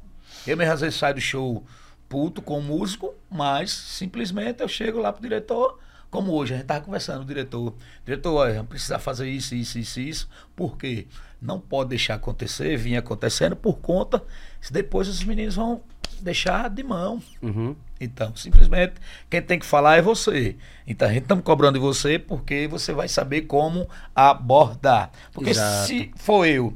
eu 0.48 0.56
mesmo 0.56 0.74
às 0.74 0.82
vezes 0.82 0.98
saio 0.98 1.16
do 1.16 1.22
show 1.22 1.66
puto 2.14 2.44
com 2.44 2.60
o 2.60 2.62
músico, 2.62 3.12
mas 3.28 3.72
simplesmente 3.72 4.62
eu 4.62 4.68
chego 4.68 5.00
lá 5.00 5.12
pro 5.12 5.20
diretor, 5.20 5.80
como 6.12 6.32
hoje, 6.32 6.54
a 6.54 6.58
gente 6.58 6.68
tava 6.68 6.82
conversando, 6.82 7.24
o 7.24 7.26
diretor, 7.26 7.74
diretor, 8.06 8.34
olha, 8.36 8.64
precisar 8.64 9.00
fazer 9.00 9.28
isso, 9.28 9.56
isso, 9.56 9.80
isso, 9.80 10.00
isso, 10.00 10.30
por 10.56 10.78
quê? 10.78 11.08
Não 11.42 11.60
pode 11.60 11.90
deixar 11.90 12.14
acontecer, 12.14 12.78
vinha 12.78 13.00
acontecendo 13.00 13.56
por 13.56 13.80
conta, 13.80 14.24
se 14.62 14.72
depois 14.72 15.08
os 15.08 15.24
meninos 15.24 15.56
vão 15.56 15.82
deixar 16.22 16.70
de 16.70 16.84
mão. 16.84 17.20
Uhum. 17.42 17.76
Então, 18.00 18.36
simplesmente, 18.36 18.94
quem 19.28 19.42
tem 19.42 19.58
que 19.58 19.66
falar 19.66 19.98
é 19.98 20.04
você. 20.04 20.56
Então, 20.86 21.08
a 21.08 21.12
gente 21.12 21.24
estamos 21.24 21.44
cobrando 21.44 21.80
de 21.80 21.84
você 21.84 22.20
porque 22.20 22.68
você 22.68 22.94
vai 22.94 23.08
saber 23.08 23.42
como 23.42 23.90
abordar. 24.14 25.10
Porque 25.32 25.50
Exato. 25.50 25.88
se 25.88 26.12
for 26.16 26.46
eu, 26.46 26.76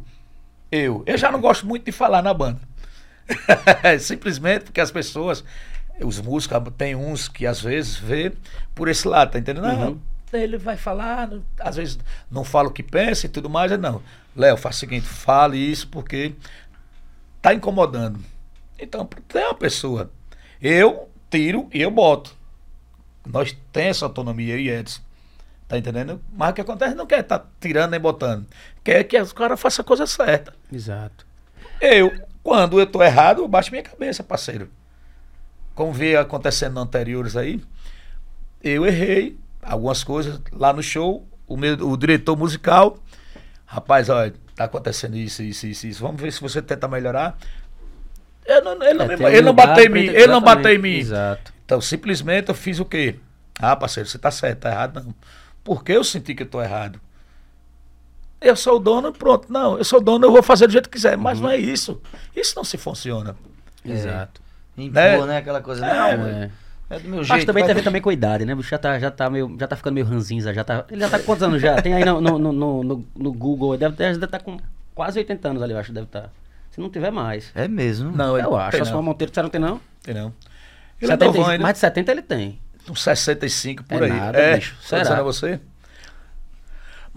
eu, 0.71 1.03
eu 1.05 1.15
já 1.15 1.31
não 1.31 1.39
gosto 1.39 1.67
muito 1.67 1.85
de 1.85 1.91
falar 1.91 2.23
na 2.23 2.33
banda. 2.33 2.59
simplesmente 3.99 4.65
porque 4.65 4.81
as 4.81 4.91
pessoas, 4.91 5.43
os 6.01 6.19
músicos, 6.19 6.57
tem 6.77 6.95
uns 6.95 7.27
que 7.27 7.45
às 7.45 7.61
vezes 7.61 7.95
vê 7.97 8.31
por 8.73 8.87
esse 8.87 9.07
lado, 9.07 9.31
tá 9.31 9.39
entendendo? 9.39 9.67
Não, 9.67 9.91
Uhum. 9.91 9.99
ele 10.33 10.57
vai 10.57 10.77
falar, 10.77 11.29
às 11.59 11.75
vezes 11.75 11.99
não 12.29 12.43
fala 12.43 12.69
o 12.69 12.71
que 12.73 12.83
pensa 12.83 13.25
e 13.25 13.29
tudo 13.29 13.49
mais. 13.49 13.71
Eu, 13.71 13.77
Não, 13.77 14.01
Léo, 14.35 14.57
faz 14.57 14.75
o 14.75 14.79
seguinte, 14.79 15.05
fale 15.07 15.57
isso 15.57 15.87
porque 15.87 16.33
tá 17.41 17.53
incomodando. 17.53 18.19
Então, 18.79 19.05
tem 19.27 19.43
uma 19.43 19.55
pessoa. 19.55 20.11
Eu 20.61 21.09
tiro 21.29 21.67
e 21.73 21.81
eu 21.81 21.89
boto. 21.91 22.35
Nós 23.25 23.55
temos 23.73 23.97
essa 23.97 24.05
autonomia, 24.05 24.53
eu 24.53 24.59
e 24.59 24.69
Edson. 24.69 25.01
Tá 25.67 25.77
entendendo? 25.77 26.21
Mas 26.31 26.51
o 26.51 26.53
que 26.53 26.61
acontece 26.61 26.95
não 26.95 27.05
quer 27.05 27.19
estar 27.21 27.45
tirando 27.59 27.91
nem 27.91 27.99
botando. 27.99 28.45
Quer 28.83 29.03
que 29.03 29.19
os 29.19 29.33
caras 29.33 29.59
façam 29.59 29.83
a 29.83 29.85
coisa 29.85 30.07
certa. 30.07 30.53
Exato. 30.71 31.25
Eu, 31.81 32.11
quando 32.47 32.79
eu 32.79 32.87
tô 32.87 33.03
errado, 33.03 33.41
eu 33.41 33.47
baixo 33.49 33.71
minha 33.71 33.83
cabeça, 33.83 34.23
parceiro. 34.23 34.69
Como 35.75 35.91
veio 35.91 36.17
acontecendo 36.17 36.79
anteriores 36.79 37.35
aí, 37.35 37.61
eu 38.63 38.85
errei 38.85 39.37
algumas 39.61 40.01
coisas 40.01 40.39
lá 40.53 40.71
no 40.71 40.81
show. 40.81 41.27
O, 41.45 41.57
meu, 41.57 41.75
o 41.85 41.97
diretor 41.97 42.37
musical, 42.37 42.99
rapaz, 43.65 44.07
olha, 44.07 44.33
tá 44.55 44.63
acontecendo 44.63 45.17
isso, 45.17 45.43
isso, 45.43 45.67
isso, 45.67 45.87
isso. 45.87 46.01
Vamos 46.01 46.21
ver 46.21 46.31
se 46.31 46.39
você 46.39 46.61
tenta 46.61 46.87
melhorar. 46.87 47.37
Eu 48.45 48.63
não, 48.63 48.81
ele, 48.81 48.93
não, 48.93 49.11
É, 49.11 49.17
ter 49.17 49.23
ele 49.25 49.41
não 49.41 49.53
bateu 49.53 49.83
em 49.83 49.89
mim, 49.89 50.05
ele 50.05 50.27
não 50.27 50.41
bateu 50.41 50.71
em 50.71 50.75
exatamente, 50.75 50.81
mim. 50.81 50.99
Exato. 50.99 51.53
Então, 51.65 51.81
simplesmente 51.81 52.47
eu 52.47 52.55
fiz 52.55 52.79
o 52.79 52.85
quê? 52.85 53.15
Ah, 53.59 53.75
parceiro, 53.75 54.07
você 54.07 54.17
tá 54.17 54.31
certo, 54.31 54.59
tá 54.59 54.69
errado, 54.69 55.03
não. 55.03 55.13
Porque 55.65 55.91
eu 55.91 56.01
senti 56.01 56.33
que 56.33 56.43
eu 56.43 56.47
tô 56.47 56.61
errado. 56.61 56.97
Eu 58.39 58.55
sou 58.55 58.75
o 58.77 58.79
dono, 58.79 59.11
pronto. 59.11 59.51
Não, 59.51 59.77
eu 59.77 59.83
sou 59.83 59.99
o 59.99 60.01
dono, 60.03 60.25
eu 60.25 60.31
vou 60.31 60.43
fazer 60.43 60.67
do 60.67 60.71
jeito 60.73 60.89
que 60.89 60.95
quiser. 60.97 61.17
Mas 61.17 61.39
não 61.39 61.49
é 61.49 61.57
isso. 61.57 61.99
Isso 62.35 62.53
não 62.55 62.63
se 62.63 62.77
funciona. 62.77 63.35
Exato. 63.83 64.41
impor, 64.77 64.93
né? 64.93 65.25
né? 65.25 65.37
Aquela 65.37 65.61
coisa. 65.61 65.85
É, 65.85 66.17
Não, 66.17 66.25
É. 66.27 66.51
é 66.91 66.99
do 66.99 67.09
meu 67.09 67.19
Acho 67.21 67.27
jeito. 67.29 67.39
que 67.41 67.45
também 67.47 67.63
tem 67.63 67.71
a 67.71 67.73
ver 67.73 67.81
ter- 67.81 67.85
também 67.85 68.01
com 68.01 68.09
a 68.09 68.13
idade, 68.13 68.45
né? 68.45 68.53
O 68.53 68.57
bicho 68.57 68.69
já 68.69 68.77
tá, 68.77 68.99
já 68.99 69.09
tá, 69.09 69.29
meio, 69.29 69.55
já 69.59 69.67
tá 69.67 69.75
ficando 69.75 69.93
meio 69.95 70.05
ranzinza, 70.05 70.53
já 70.53 70.63
tá. 70.63 70.85
Ele 70.91 71.01
já 71.01 71.09
tá 71.09 71.17
com 71.19 71.25
quantos 71.25 71.41
anos 71.43 71.61
já? 71.61 71.81
Tem 71.81 71.93
aí 71.95 72.05
no, 72.05 72.21
no, 72.21 72.37
no, 72.37 72.51
no, 72.83 73.05
no- 73.15 73.33
Google, 73.33 73.73
ele 73.73 73.79
deve 73.79 73.93
estar 73.95 74.11
deve 74.13 74.27
tá 74.27 74.39
com 74.39 74.57
quase 74.93 75.17
80 75.19 75.49
anos 75.49 75.61
ali, 75.63 75.73
eu 75.73 75.79
acho, 75.79 75.91
deve 75.91 76.05
estar. 76.05 76.29
Se 76.71 76.79
não 76.79 76.89
tiver 76.91 77.11
mais. 77.11 77.51
É 77.55 77.67
mesmo. 77.67 78.11
Não, 78.15 78.37
eu 78.37 78.55
acho. 78.55 78.85
Só. 78.85 79.01
Monteiro, 79.01 79.33
você 79.33 79.41
não 79.41 79.49
tem 79.49 79.59
não? 79.59 79.81
Tem 80.03 80.13
não. 80.13 80.31
Ele 81.01 81.11
é 81.11 81.15
70, 81.15 81.25
novão 81.25 81.47
ainda. 81.49 81.63
mais 81.63 81.73
de 81.73 81.79
70 81.79 82.11
ele 82.11 82.21
tem. 82.21 82.59
Uns 82.89 83.01
65 83.01 83.83
por 83.83 84.01
É 84.01 84.05
aí. 84.05 84.11
nada, 84.13 84.37
é, 84.37 84.55
bicho. 84.55 84.75
Será? 84.81 85.21
você. 85.23 85.59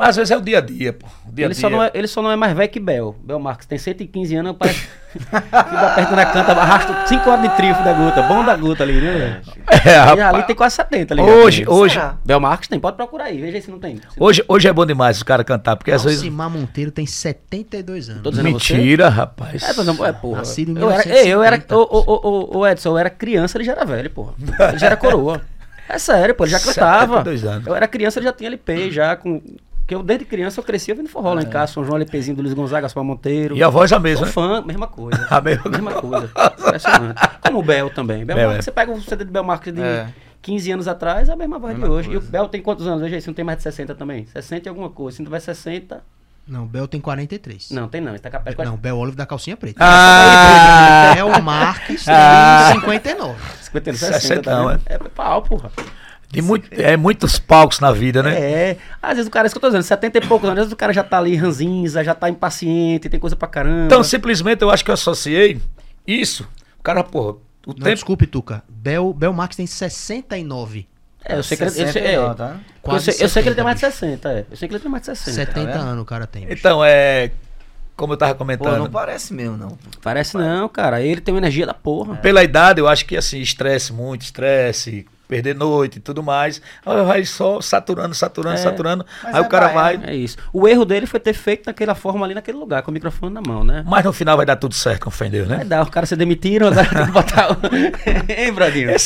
Mas 0.01 0.09
às 0.09 0.16
vezes 0.16 0.30
é 0.30 0.36
o 0.38 0.40
dia 0.40 0.57
a 0.57 0.61
dia, 0.62 0.94
pô. 0.94 1.07
O 1.28 1.30
dia 1.30 1.44
a 1.44 1.48
Ele 1.48 1.55
dia. 1.55 1.61
só, 1.61 1.68
não 1.68 1.82
é, 1.82 1.90
ele 1.92 2.07
só 2.09 2.22
não 2.22 2.30
é 2.30 2.36
mais 2.36 2.57
velho 2.57 2.70
que 2.70 2.80
Bel. 2.80 3.14
Bel 3.22 3.38
Marques 3.38 3.66
tem 3.66 3.76
115 3.76 4.34
anos, 4.34 4.57
parece 4.59 4.88
dá 5.30 5.90
perto 5.94 6.16
na 6.16 6.24
canta, 6.24 6.53
arrasta 6.53 7.07
5 7.07 7.28
horas 7.28 7.42
de 7.42 7.55
trifo 7.57 7.82
da 7.84 7.92
guta. 7.92 8.22
Bom 8.22 8.42
da 8.42 8.57
guta 8.57 8.82
ali, 8.82 8.94
né, 8.98 9.12
velho? 9.12 9.40
É, 9.84 9.90
E 9.90 9.98
rapaz. 9.98 10.34
ali 10.34 10.42
tem 10.44 10.57
quase 10.57 10.76
70 10.76 11.12
ali. 11.12 11.22
Hoje, 11.22 11.64
hoje, 11.68 11.94
Será? 11.96 12.16
Bel 12.24 12.40
Marques 12.40 12.66
tem, 12.66 12.80
pode 12.80 12.96
procurar 12.96 13.24
aí, 13.24 13.38
veja 13.42 13.59
aí 13.59 13.62
se 13.62 13.70
não 13.70 13.78
tem. 13.78 13.96
Se 13.96 14.03
hoje, 14.18 14.42
hoje 14.48 14.68
é 14.68 14.72
bom 14.72 14.86
demais 14.86 15.18
os 15.18 15.22
caras 15.22 15.44
cantar, 15.44 15.76
porque 15.76 15.92
às 15.92 16.03
vezes. 16.03 16.20
Alcimar 16.20 16.48
Monteiro 16.48 16.90
tem 16.90 17.05
72 17.05 18.09
anos. 18.09 18.38
A. 18.38 18.42
Mentira, 18.42 19.11
rapaz. 19.11 19.62
É, 19.62 19.70
exemplo, 19.70 20.07
é, 20.07 20.12
porra. 20.14 20.38
Nascido 20.38 20.70
em 20.70 20.80
eu 20.80 20.90
era, 20.90 21.03
eu 21.09 21.42
era, 21.42 21.57
1950. 21.59 21.76
ô, 21.76 21.82
ô, 21.82 22.01
ô, 22.07 22.57
ô, 22.57 22.59
ô, 22.61 22.66
Edson, 22.66 22.88
eu 22.88 22.98
era 22.98 23.11
criança, 23.11 23.59
ele 23.59 23.64
já 23.64 23.72
era 23.72 23.84
velho, 23.84 24.09
porra. 24.09 24.32
Ele 24.70 24.78
já 24.78 24.86
era 24.86 24.96
coroa. 24.96 25.42
É 25.92 25.98
sério, 25.98 26.36
pô, 26.36 26.44
ele 26.44 26.53
já 26.53 26.61
cantava. 26.61 27.16
72 27.18 27.44
anos. 27.44 27.66
Eu 27.66 27.74
era 27.74 27.88
criança, 27.88 28.20
ele 28.20 28.26
já 28.26 28.32
tinha 28.32 28.46
LP, 28.48 28.92
já 28.92 29.16
com... 29.16 29.42
Porque 29.91 29.95
eu, 29.97 30.03
desde 30.05 30.24
criança, 30.24 30.61
eu 30.61 30.64
cresci 30.64 30.93
ouvindo 30.93 31.09
forró 31.09 31.34
lá 31.34 31.43
em 31.43 31.49
casa, 31.49 31.72
São 31.72 31.84
João, 31.84 31.97
LPzinho 31.97 32.36
do 32.36 32.43
Luiz 32.43 32.55
Gonzaga, 32.55 32.82
Gaspar 32.82 33.03
Monteiro. 33.03 33.57
É. 33.57 33.59
E 33.59 33.62
a 33.64 33.68
voz 33.68 33.93
a 33.93 33.97
Sou 33.97 34.01
mesma, 34.01 34.26
né? 34.26 34.32
fã, 34.32 34.62
mesma 34.64 34.86
coisa. 34.86 35.26
A 35.28 35.41
mesma 35.41 35.93
coisa. 35.95 36.30
Impressionante. 36.59 37.20
Como 37.43 37.59
o 37.59 37.62
Bel 37.62 37.91
também. 37.91 38.24
Bel 38.24 38.36
Bel, 38.36 38.51
é. 38.53 38.62
você 38.62 38.70
pega 38.70 38.93
o 38.93 39.01
CD 39.03 39.24
do 39.24 39.32
Bel 39.32 39.43
Marques 39.43 39.74
de 39.74 39.82
É. 39.82 40.09
15 40.43 40.70
anos 40.70 40.86
atrás, 40.88 41.28
é 41.28 41.32
a 41.32 41.36
mesma 41.36 41.59
voz 41.59 41.74
de 41.74 41.80
Mesma 41.80 41.95
hoje. 41.95 42.09
E 42.09 42.16
o 42.16 42.20
coisa. 42.20 42.30
Bel 42.30 42.49
tem 42.49 42.62
quantos 42.62 42.86
anos? 42.86 43.03
Veja 43.03 43.16
aí, 43.16 43.20
se 43.20 43.26
não 43.26 43.34
tem 43.34 43.45
mais 43.45 43.59
de 43.59 43.64
60 43.64 43.97
também. 43.97 44.26
60 44.26 44.68
e 44.68 44.68
alguma 44.68 44.91
coisa. 44.91 45.16
Se 45.16 45.22
não 45.22 45.26
tiver 45.26 45.41
60... 45.41 46.01
Não, 46.47 46.66
Bel 46.66 46.86
tem 46.86 47.01
43. 47.01 47.70
Não, 47.72 47.88
tem 47.88 48.01
não. 48.01 48.12
Ele 48.12 48.18
tá 48.20 48.30
capaz 48.30 48.57
de 48.57 48.64
Não, 48.64 48.76
Bel 48.76 48.97
Olive 48.97 49.16
da 49.16 49.26
calcinha 49.26 49.57
preta. 49.57 49.78
Ah! 49.80 51.12
Bel 51.14 51.43
Marques 51.43 52.05
tem 52.05 52.14
Ah. 52.14 52.70
59. 52.74 53.38
50, 53.62 53.93
60, 53.93 54.20
60 54.20 54.43
tá 54.43 54.57
não, 54.57 54.68
vendo? 54.68 54.82
É 54.86 54.99
pau, 54.99 55.43
porra. 55.43 55.70
De 56.33 56.41
muito, 56.41 56.68
é 56.72 56.97
muitos 56.97 57.39
palcos 57.41 57.81
na 57.81 57.91
vida, 57.91 58.22
né? 58.22 58.39
É, 58.41 58.76
às 59.03 59.14
vezes 59.16 59.26
o 59.26 59.31
cara, 59.31 59.47
é 59.47 59.49
isso 59.49 59.55
que 59.55 59.59
eu 59.59 59.62
tô 59.62 59.66
dizendo, 59.68 59.83
70 59.83 60.18
e 60.18 60.20
poucos 60.20 60.49
anos, 60.49 60.59
às 60.61 60.64
vezes 60.66 60.72
o 60.72 60.76
cara 60.76 60.93
já 60.93 61.03
tá 61.03 61.18
ali 61.18 61.35
ranzinza, 61.35 62.05
já 62.05 62.14
tá 62.14 62.28
impaciente, 62.28 63.09
tem 63.09 63.18
coisa 63.18 63.35
pra 63.35 63.49
caramba. 63.49 63.87
Então, 63.87 64.03
simplesmente 64.05 64.62
eu 64.62 64.70
acho 64.70 64.85
que 64.85 64.91
eu 64.91 64.95
associei 64.95 65.61
isso. 66.07 66.49
O 66.78 66.83
cara, 66.83 67.03
porra, 67.03 67.33
o 67.66 67.70
Não, 67.70 67.74
tempo. 67.74 67.95
desculpe, 67.95 68.26
Tuca. 68.26 68.62
Bel, 68.68 69.12
Bel 69.12 69.33
Marques 69.33 69.57
tem 69.57 69.66
69. 69.66 70.87
é, 71.24 71.37
eu 71.37 71.43
sei 71.43 71.57
que 71.57 71.62
ele, 71.64 71.70
eu 71.70 71.74
sei, 71.74 71.87
60 71.87 72.09
é, 72.09 72.35
tá? 72.35 72.57
porque 72.81 72.97
eu 72.97 73.01
sei, 73.01 73.24
eu 73.24 73.28
sei 73.28 73.43
que 73.43 73.49
ele 73.49 73.57
tem 73.57 73.64
mais 73.64 73.76
de 73.76 73.81
70, 73.81 73.99
60, 73.99 74.33
é. 74.33 74.47
Eu 74.51 74.57
sei 74.57 74.68
que 74.68 74.74
ele 74.74 74.83
tem 74.83 74.91
mais 74.91 75.03
de 75.03 75.07
60. 75.16 75.53
70 75.53 75.78
anos 75.78 76.03
o 76.03 76.05
cara 76.07 76.26
tem. 76.28 76.47
bicho. 76.47 76.59
Então, 76.59 76.85
é. 76.85 77.33
como 77.97 78.12
eu 78.12 78.16
tava 78.16 78.33
Pô, 78.35 78.39
comentando. 78.39 78.78
não 78.78 78.91
parece 78.91 79.35
mesmo, 79.35 79.57
não. 79.57 79.76
Parece 80.01 80.37
não, 80.37 80.68
cara. 80.68 81.03
Ele 81.03 81.20
tem 81.20 81.35
uma 81.35 81.41
energia 81.41 81.66
da 81.66 81.74
porra. 81.74 82.16
Pela 82.16 82.43
idade, 82.45 82.81
eu 82.81 82.87
acho 82.89 83.05
que 83.05 83.16
assim, 83.16 83.41
estresse 83.41 83.93
muito, 83.93 84.22
estresse, 84.22 85.07
perder 85.31 85.55
noite 85.55 85.97
e 85.97 86.01
tudo 86.01 86.22
mais. 86.22 86.61
Aí 86.85 87.05
vai 87.05 87.24
só 87.24 87.61
saturando, 87.61 88.14
saturando, 88.14 88.57
É. 88.57 88.59
saturando. 88.59 89.07
Aí 89.24 89.37
é 89.37 89.41
o 89.41 89.49
cara 89.49 89.68
vai. 89.68 90.01
É 90.05 90.14
isso. 90.14 90.37
O 90.53 90.66
erro 90.66 90.85
dele 90.85 91.07
foi 91.07 91.20
ter 91.20 91.33
feito 91.33 91.66
daquela 91.66 91.95
forma 91.95 92.26
ali 92.26 92.35
naquele 92.35 92.59
lugar, 92.59 92.83
com 92.83 92.91
o 92.91 92.95
microfone 92.95 93.33
na 93.33 93.41
mão, 93.41 93.62
né? 93.62 93.85
Mas 93.87 94.05
no 94.05 94.12
final 94.12 94.37
vai 94.37 94.45
dar 94.45 94.57
tudo 94.57 94.74
certo, 94.74 95.05
com 95.05 95.11
fé 95.11 95.26
em 95.26 95.31
Deus, 95.31 95.47
Vai 95.49 95.59
né? 95.59 95.64
dar, 95.64 95.83
os 95.85 95.89
caras 95.91 96.09
se 96.09 96.16
demitiram, 96.16 96.66
agora 96.66 96.87
tem 96.89 97.07
que 97.07 97.12
botar 97.12 97.53
o. 97.53 97.57
hein, 98.28 98.53
Bradinho? 98.53 98.91
Hein? 98.91 98.97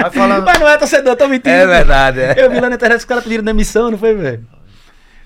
Vai 0.00 0.10
falando. 0.10 0.44
Mas 0.44 0.58
não 0.58 0.68
é 0.68 0.78
torcedor, 0.78 1.14
tô 1.16 1.28
mentindo. 1.28 1.50
É 1.50 1.66
verdade, 1.66 2.20
é. 2.20 2.34
Eu 2.38 2.50
vi 2.50 2.58
lá 2.58 2.68
na 2.70 2.76
internet 2.76 2.98
que 2.98 3.02
os 3.02 3.08
caras 3.08 3.22
pediram 3.24 3.44
demissão, 3.44 3.90
não 3.90 3.98
foi, 3.98 4.14
velho? 4.14 4.46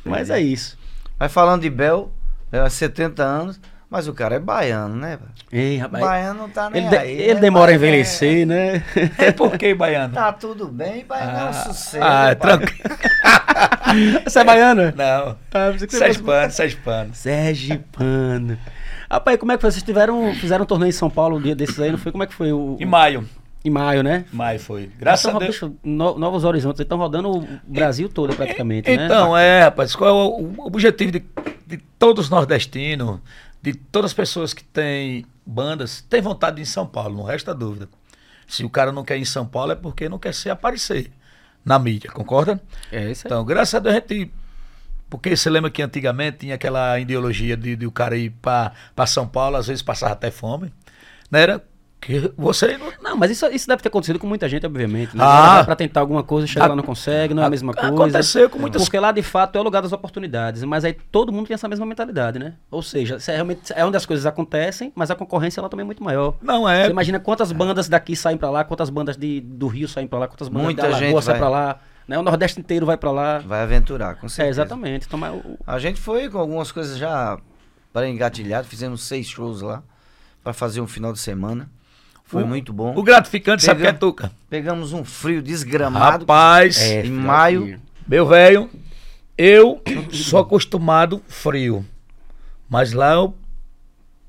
Mas 0.05 0.31
é 0.31 0.41
isso. 0.41 0.77
Vai 1.19 1.29
falando 1.29 1.63
de 1.63 1.71
Bel, 1.71 2.13
é 2.51 2.69
70 2.69 3.23
anos, 3.23 3.61
mas 3.95 4.09
o 4.09 4.13
cara 4.13 4.35
é 4.35 4.39
baiano, 4.41 4.97
né? 4.97 5.17
velho? 5.17 5.31
Ei, 5.53 5.77
rapaz. 5.79 6.05
Baiano 6.05 6.41
não 6.43 6.49
tá 6.49 6.69
nem 6.69 6.83
Ele, 6.83 6.91
de- 6.91 6.97
aí. 6.99 7.13
ele 7.13 7.35
né? 7.35 7.41
demora 7.41 7.71
a 7.71 7.75
é- 7.75 7.77
envelhecer, 7.77 8.45
né? 8.45 8.83
É 9.19 9.31
porque, 9.31 9.73
Baiano? 9.75 10.13
Tá 10.13 10.33
tudo 10.33 10.67
bem, 10.67 11.05
baiano 11.05 11.39
é 11.39 11.51
um 11.51 11.53
sossego. 11.53 12.05
ah, 12.05 12.31
é 12.31 12.35
baiano. 12.35 12.67
tranquilo. 12.67 12.99
Você 14.25 14.39
é 14.41 14.45
baiano? 14.45 14.83
Não. 14.97 15.37
Ah, 15.53 15.71
pensei 15.73 15.87
que 15.87 15.93
você 15.93 15.99
Sérgio 15.99 16.25
Pano, 16.25 16.51
Sérgio 16.51 16.79
Pano. 16.79 17.15
Sergipano. 17.15 18.59
Rapaz, 19.11 19.39
como 19.39 19.53
é 19.53 19.57
que 19.57 19.61
foi? 19.61 19.71
Vocês 19.71 19.83
tiveram, 19.83 20.35
fizeram 20.35 20.65
um 20.65 20.67
torneio 20.67 20.89
em 20.89 20.93
São 20.93 21.09
Paulo 21.09 21.37
um 21.37 21.41
dia 21.41 21.55
desses 21.55 21.79
aí, 21.79 21.91
não 21.93 21.99
foi? 21.99 22.11
Como 22.11 22.25
é 22.25 22.27
que 22.27 22.35
foi? 22.35 22.51
O, 22.53 22.77
Em 22.81 22.87
maio. 22.87 23.29
Em 23.65 23.71
maio, 23.71 24.03
né? 24.03 24.25
Maio 24.33 24.59
foi. 24.59 24.91
Graças 24.99 25.25
Então, 25.27 25.37
a 25.37 25.39
Deus. 25.39 25.53
bicho, 25.55 25.75
no- 25.83 26.19
novos 26.19 26.45
horizontes, 26.45 26.81
eles 26.81 26.87
estão 26.87 26.99
rodando 26.99 27.31
o 27.31 27.47
Brasil 27.67 28.09
todo 28.09 28.35
praticamente, 28.35 28.95
né? 28.95 29.05
Então, 29.07 29.37
é, 29.37 29.63
rapaz, 29.65 29.95
qual 29.95 30.11
é 30.11 30.13
o, 30.13 30.53
o 30.59 30.67
objetivo 30.67 31.13
de, 31.13 31.25
de 31.67 31.77
todos 31.99 32.25
os 32.27 32.31
nordestinos, 32.31 33.21
de 33.65 33.73
todas 33.73 34.11
as 34.11 34.15
pessoas 34.15 34.53
que 34.53 34.63
têm 34.63 35.25
bandas, 35.47 36.03
tem 36.03 36.21
vontade 36.21 36.57
de 36.57 36.61
ir 36.61 36.65
em 36.65 36.67
São 36.67 36.87
Paulo, 36.87 37.17
não 37.17 37.25
resta 37.25 37.55
dúvida. 37.55 37.89
Se 38.47 38.63
o 38.63 38.69
cara 38.69 38.93
não 38.93 39.03
quer 39.03 39.17
ir 39.17 39.23
em 39.23 39.25
São 39.25 39.47
Paulo 39.47 39.73
é 39.73 39.75
porque 39.75 40.07
não 40.07 40.19
quer 40.19 40.35
se 40.35 40.51
aparecer 40.51 41.11
na 41.65 41.79
mídia, 41.79 42.11
concorda? 42.11 42.61
É 42.93 43.11
isso 43.11 43.27
aí. 43.27 43.31
Então, 43.31 43.43
graças 43.43 43.75
a 43.75 43.79
Deus 43.79 43.95
a 43.95 43.99
gente. 43.99 44.31
Porque 45.09 45.35
você 45.35 45.49
lembra 45.49 45.71
que 45.71 45.81
antigamente 45.81 46.39
tinha 46.41 46.57
aquela 46.57 47.01
ideologia 47.01 47.57
de, 47.57 47.75
de 47.75 47.87
o 47.87 47.91
cara 47.91 48.19
ir 48.19 48.35
para 48.43 49.07
São 49.07 49.27
Paulo, 49.27 49.57
às 49.57 49.67
vezes 49.67 49.83
passava 49.83 50.13
até 50.13 50.31
fome. 50.31 50.71
Não 51.31 51.41
era? 51.41 51.65
Que 52.05 52.33
você 52.37 52.77
não, 52.77 52.93
Não, 53.03 53.17
mas 53.17 53.31
isso, 53.31 53.47
isso 53.47 53.67
deve 53.67 53.83
ter 53.83 53.89
acontecido 53.89 54.19
com 54.19 54.27
muita 54.27 54.49
gente, 54.49 54.67
obviamente. 54.67 55.17
Né? 55.17 55.25
Ah. 55.25 55.55
Vai 55.57 55.65
pra 55.65 55.77
tentar 55.77 56.01
alguma 56.01 56.23
coisa, 56.23 56.47
chega 56.47 56.65
A- 56.65 56.69
lá 56.69 56.77
não 56.77 56.83
consegue, 56.83 57.33
não 57.35 57.43
é 57.43 57.47
a 57.47 57.51
mesma 57.51 57.73
coisa. 57.73 57.89
aconteceu 57.89 58.51
com 58.51 58.59
muitas- 58.59 58.83
Porque 58.83 58.99
lá, 58.99 59.11
de 59.13 59.23
fato, 59.23 59.57
é 59.57 59.61
o 59.61 59.65
lugar 59.65 59.81
das 59.83 59.93
oportunidades. 59.93 60.63
Mas 60.65 60.85
aí 60.85 60.93
todo 60.93 61.33
mundo 61.33 61.47
tem 61.47 61.55
essa 61.55 61.69
mesma 61.69 61.87
mentalidade, 61.87 62.39
né? 62.39 62.55
Ou 62.71 62.83
seja, 62.83 63.17
é, 63.29 63.33
realmente, 63.35 63.73
é 63.75 63.85
onde 63.85 63.97
as 63.97 64.05
coisas 64.05 64.27
acontecem, 64.27 64.93
mas 64.95 65.11
a 65.11 65.15
concorrência 65.15 65.63
lá 65.63 65.69
também 65.69 65.83
é 65.85 65.87
muito 65.87 66.03
maior. 66.05 66.35
não 66.43 66.69
é. 66.69 66.85
Você 66.85 66.91
imagina 66.91 67.19
quantas 67.19 67.51
bandas 67.53 67.89
daqui 67.89 68.15
saem 68.15 68.37
pra 68.37 68.51
lá, 68.51 68.65
quantas 68.65 68.91
bandas 68.91 69.17
de, 69.17 69.41
do 69.41 69.67
Rio 69.67 69.89
saem 69.89 70.07
pra 70.07 70.19
lá, 70.19 70.29
quantas 70.29 70.49
bandas 70.49 70.65
Muita 70.65 70.83
da 70.83 70.89
Lagoa 70.89 71.23
saem 71.23 71.39
vai. 71.39 71.39
pra 71.39 71.49
lá. 71.49 71.81
Né? 72.07 72.19
O 72.19 72.23
Nordeste 72.23 72.61
inteiro 72.61 72.85
vai 72.85 72.99
pra 72.99 73.11
lá. 73.11 73.39
Vai 73.39 73.63
aventurar, 73.63 74.17
com 74.17 74.27
É, 74.27 74.29
certeza. 74.29 74.61
exatamente. 74.63 75.07
Então, 75.07 75.19
o- 75.39 75.59
A 75.67 75.79
gente 75.79 75.99
foi 76.01 76.29
com 76.29 76.39
algumas 76.39 76.71
coisas 76.71 76.99
já 76.99 77.39
para 77.95 78.07
engatilhado, 78.09 78.67
fizemos 78.69 79.03
seis 79.05 79.27
shows 79.27 79.63
lá 79.63 79.83
para 80.43 80.53
fazer 80.53 80.83
um 80.83 80.87
final 80.87 81.13
de 81.15 81.19
semana. 81.19 81.71
Foi 82.25 82.43
O- 82.43 82.47
muito 82.47 82.73
bom. 82.73 82.95
O 82.97 83.03
gratificante, 83.03 83.63
sabe 83.63 83.81
o 83.81 83.83
que 83.83 83.89
é, 83.89 83.93
Pegamos- 83.93 84.01
Tuca? 84.17 84.33
Pegamos 84.49 84.93
um 84.93 85.05
frio 85.05 85.43
desgramado. 85.43 86.21
Rapaz, 86.25 86.81
é, 86.81 87.05
em 87.05 87.11
maio, 87.11 87.63
filho. 87.65 87.81
meu 88.09 88.27
velho, 88.27 88.71
eu 89.37 89.81
sou 90.11 90.39
acostumado 90.41 91.23
frio. 91.29 91.85
Mas 92.69 92.93
lá 92.93 93.13
eu. 93.13 93.35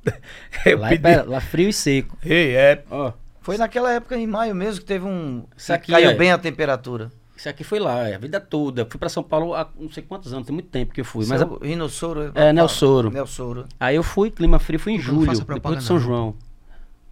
eu 0.65 0.77
Lá, 0.79 0.91
é 0.93 0.97
pedi. 0.97 1.21
lá 1.27 1.39
frio 1.41 1.69
e 1.69 1.73
seco. 1.73 2.17
Ei, 2.23 2.55
é. 2.55 2.83
Ó, 2.91 3.11
Foi 3.41 3.57
naquela 3.57 3.91
época 3.91 4.15
em 4.17 4.27
maio 4.27 4.53
mesmo 4.53 4.81
que 4.81 4.85
teve 4.87 5.05
um. 5.05 5.43
Isso 5.55 5.71
aqui 5.73 5.91
caiu 5.91 6.09
é- 6.11 6.13
bem 6.15 6.31
a 6.31 6.37
temperatura. 6.37 7.11
isso 7.35 7.47
aqui 7.49 7.63
foi 7.63 7.79
lá, 7.79 8.07
é, 8.09 8.15
a 8.15 8.17
vida 8.17 8.39
toda. 8.39 8.81
Eu 8.81 8.87
fui 8.89 8.99
pra 8.99 9.09
São 9.09 9.23
Paulo 9.23 9.53
há 9.55 9.67
não 9.79 9.89
sei 9.91 10.03
quantos 10.03 10.33
anos, 10.33 10.45
tem 10.45 10.53
muito 10.53 10.69
tempo 10.69 10.93
que 10.93 11.01
eu 11.01 11.05
fui. 11.05 11.25
Mas 11.25 11.39
Seu 11.39 11.57
Rinossoro. 11.59 12.31
É, 12.35 12.51
Nelsoro. 12.53 13.09
Nelsoro. 13.09 13.65
Aí 13.79 13.95
eu 13.95 14.03
fui, 14.03 14.29
clima 14.29 14.59
frio, 14.59 14.79
fui 14.79 14.93
em 14.93 14.97
Não 14.97 15.03
julho, 15.03 15.39
depois 15.45 15.77
de 15.79 15.83
São 15.83 15.95
não. 15.95 16.03
João. 16.03 16.35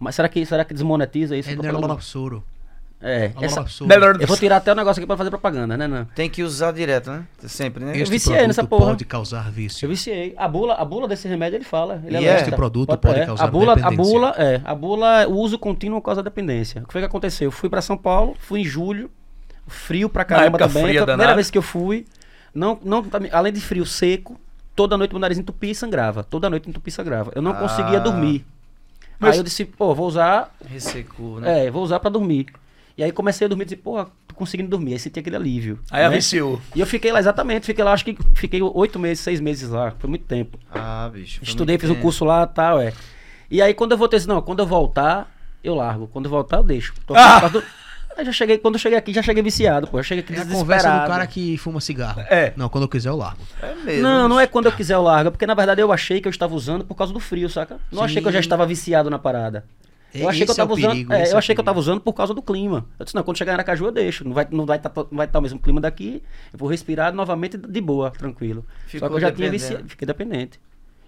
Mas 0.04 0.14
será 0.14 0.28
que, 0.28 0.44
será 0.46 0.64
que 0.64 0.74
desmonetiza 0.74 1.36
isso? 1.36 1.50
É? 1.50 1.56
Nerlossoro. 1.56 2.44
É, 3.06 3.32
essa- 3.42 3.66
Melhor 3.84 4.18
eu 4.18 4.26
vou 4.26 4.36
tirar 4.36 4.56
até 4.56 4.72
o 4.72 4.74
negócio 4.74 4.98
aqui 4.98 5.06
pra 5.06 5.16
fazer 5.16 5.28
propaganda, 5.28 5.76
né? 5.76 5.86
Não. 5.86 6.06
Tem 6.06 6.30
que 6.30 6.42
usar 6.42 6.72
direto, 6.72 7.10
né? 7.10 7.24
Sempre, 7.40 7.84
né? 7.84 7.90
Eu 7.94 8.02
Este 8.02 8.10
viciei 8.10 8.32
produto 8.34 8.46
nessa 8.48 8.64
porra. 8.64 8.86
pode 8.86 9.04
causar 9.04 9.50
vício. 9.50 9.84
Eu 9.84 9.90
viciei. 9.90 10.32
A 10.38 10.48
bula, 10.48 10.74
a 10.74 10.84
bula 10.86 11.06
desse 11.06 11.28
remédio 11.28 11.58
ele 11.58 11.64
fala. 11.66 12.00
Ele 12.06 12.14
E 12.14 12.16
alerta. 12.18 12.44
este 12.44 12.56
produto 12.56 12.96
pode 12.96 13.20
é. 13.20 13.26
causar 13.26 13.44
a 13.44 13.46
bula, 13.46 13.72
a 13.72 13.74
dependência. 13.74 14.04
bula 14.12 14.34
é, 14.38 14.60
a 14.64 14.74
bula, 14.74 15.26
o 15.28 15.34
uso 15.36 15.58
contínuo 15.58 16.00
causa 16.00 16.22
dependência. 16.22 16.82
O 16.82 16.86
que 16.86 16.92
foi 16.92 17.02
que 17.02 17.06
aconteceu? 17.06 17.48
Eu 17.48 17.52
fui 17.52 17.68
pra 17.68 17.82
São 17.82 17.96
Paulo, 17.96 18.36
fui 18.38 18.60
em 18.60 18.64
julho, 18.64 19.10
frio 19.66 20.08
pra 20.08 20.24
caramba 20.24 20.46
época 20.56 20.68
também. 20.68 20.84
fria 20.84 21.00
Foi 21.00 21.02
a 21.02 21.16
primeira 21.16 21.34
vez 21.34 21.50
que 21.50 21.58
eu 21.58 21.62
fui. 21.62 22.06
Não, 22.54 22.78
não, 22.82 23.04
além 23.32 23.52
de 23.52 23.60
frio 23.60 23.84
seco, 23.84 24.40
toda 24.74 24.96
noite 24.96 25.10
meu 25.10 25.20
nariz 25.20 25.36
entupia 25.36 25.72
e 25.72 25.74
sangrava. 25.74 26.24
Toda 26.24 26.48
noite 26.48 26.70
entupia 26.70 26.88
e 26.90 26.92
sangrava. 26.92 27.32
Eu 27.34 27.42
não 27.42 27.50
Ah. 27.50 27.54
conseguia 27.56 28.00
dormir. 28.00 28.46
Mas- 29.18 29.32
Aí 29.32 29.38
eu 29.38 29.44
disse, 29.44 29.64
pô, 29.64 29.94
vou 29.94 30.06
usar 30.06 30.54
Ressecou, 30.66 31.40
né? 31.40 31.66
É, 31.66 31.70
vou 31.70 31.82
usar 31.82 32.00
pra 32.00 32.10
dormir. 32.10 32.46
E 32.96 33.02
aí 33.02 33.10
comecei 33.10 33.44
a 33.44 33.48
dormir 33.48 33.62
e 33.62 33.66
disse, 33.66 33.76
pô, 33.76 34.04
tô 34.26 34.34
conseguindo 34.34 34.68
dormir. 34.70 34.92
Aí 34.92 34.98
senti 34.98 35.18
aquele 35.18 35.36
alívio. 35.36 35.78
Aí 35.90 36.00
né? 36.00 36.06
aviciou. 36.06 36.60
E 36.74 36.80
eu 36.80 36.86
fiquei 36.86 37.10
lá, 37.12 37.18
exatamente, 37.18 37.66
fiquei 37.66 37.82
lá, 37.84 37.92
acho 37.92 38.04
que 38.04 38.16
fiquei 38.34 38.60
oito 38.62 38.98
meses, 38.98 39.20
seis 39.22 39.40
meses 39.40 39.68
lá. 39.70 39.92
Foi 39.98 40.08
muito 40.08 40.24
tempo. 40.26 40.58
Ah, 40.72 41.10
bicho. 41.12 41.42
Estudei, 41.42 41.76
fiz 41.78 41.90
um 41.90 41.94
tempo. 41.94 42.02
curso 42.02 42.24
lá 42.24 42.44
e 42.44 42.54
tal, 42.54 42.80
é. 42.80 42.92
E 43.50 43.60
aí 43.62 43.74
quando 43.74 43.92
eu 43.92 43.98
voltei, 43.98 44.18
disse, 44.18 44.28
não, 44.28 44.40
quando 44.42 44.60
eu 44.60 44.66
voltar, 44.66 45.28
eu 45.62 45.74
largo. 45.74 46.06
Quando 46.08 46.26
eu 46.26 46.30
voltar, 46.30 46.58
eu 46.58 46.62
deixo. 46.64 46.94
Tô 47.06 47.14
Ah! 47.18 47.48
do- 47.48 47.62
Aí 48.16 48.24
já 48.24 48.32
cheguei, 48.32 48.58
quando 48.58 48.74
eu 48.74 48.78
cheguei 48.78 48.96
aqui, 48.98 49.12
já 49.12 49.22
cheguei 49.22 49.42
viciado, 49.42 49.88
pô. 49.88 49.98
Eu 49.98 50.02
cheguei 50.04 50.22
aqui 50.22 50.32
É 50.34 50.36
a 50.36 50.44
desesperado. 50.44 50.64
conversa 50.64 51.00
do 51.00 51.08
cara 51.08 51.26
que 51.26 51.56
fuma 51.58 51.80
cigarro. 51.80 52.20
É. 52.30 52.52
Não, 52.56 52.68
quando 52.68 52.84
eu 52.84 52.88
quiser 52.88 53.08
eu 53.08 53.16
largo. 53.16 53.42
É 53.60 53.74
mesmo. 53.74 54.02
Não, 54.02 54.28
não 54.28 54.40
é 54.40 54.46
quando 54.46 54.66
eu 54.66 54.72
quiser 54.72 54.94
eu 54.94 55.02
largo, 55.02 55.28
é 55.28 55.30
porque 55.30 55.46
na 55.46 55.54
verdade 55.54 55.80
eu 55.80 55.92
achei 55.92 56.20
que 56.20 56.28
eu 56.28 56.30
estava 56.30 56.54
usando 56.54 56.84
por 56.84 56.94
causa 56.94 57.12
do 57.12 57.20
frio, 57.20 57.48
saca? 57.48 57.78
Não 57.90 58.02
achei 58.02 58.22
que 58.22 58.28
eu 58.28 58.32
já 58.32 58.38
Sim. 58.38 58.46
estava 58.46 58.64
viciado 58.66 59.10
na 59.10 59.18
parada. 59.18 59.64
Eu 60.14 60.28
achei 60.28 60.44
que 60.46 60.50
eu 60.50 60.52
Esse 60.52 60.60
é 60.60 60.64
tava 60.64 60.72
usando. 60.74 60.90
perigo, 60.92 61.12
é, 61.12 61.26
eu 61.28 61.34
é 61.34 61.38
achei 61.38 61.54
que 61.56 61.60
eu 61.60 61.64
tava 61.64 61.74
perigo. 61.74 61.90
usando 61.90 62.00
por 62.00 62.12
causa 62.12 62.32
do 62.32 62.40
clima. 62.40 62.86
Eu 63.00 63.04
disse, 63.04 63.16
não, 63.16 63.24
quando 63.24 63.36
chegar 63.36 63.50
em 63.50 63.54
Aracaju 63.54 63.86
eu 63.86 63.90
deixo. 63.90 64.22
Não 64.24 64.32
vai 64.32 64.44
estar 64.44 64.56
não 64.56 64.64
vai 64.64 64.78
tá, 64.78 64.92
não 64.94 65.16
vai 65.16 65.26
tá 65.26 65.38
o 65.40 65.42
mesmo 65.42 65.58
clima 65.58 65.80
daqui. 65.80 66.22
Eu 66.52 66.58
vou 66.58 66.68
respirar 66.68 67.12
novamente 67.12 67.58
de 67.58 67.80
boa, 67.80 68.12
tranquilo. 68.12 68.64
Só 68.84 68.90
Ficou 68.90 69.08
que 69.08 69.14
eu 69.16 69.20
já 69.20 69.32
tinha 69.32 69.50
viciado. 69.50 69.88
Fiquei 69.88 70.06
dependente. 70.06 70.60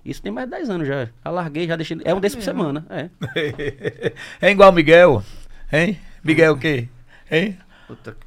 Isso 0.05 0.21
tem 0.21 0.33
mais 0.33 0.49
de 0.49 0.57
10 0.57 0.71
anos 0.71 0.89
já. 0.89 1.05
Já 1.05 1.31
larguei, 1.31 1.69
já 1.69 1.77
deixei. 1.77 1.99
É 2.05 2.13
um 2.13 2.19
desses 2.21 2.35
por 2.37 2.43
semana. 2.43 2.85
É. 2.91 4.13
é 4.43 4.51
igual 4.51 4.73
Miguel, 4.73 5.23
hein? 5.73 5.99
Miguel 6.25 6.55
o 6.55 6.59
quê? 6.59 6.89
Hein? 7.31 7.59
Puta 7.87 8.13
que- 8.13 8.27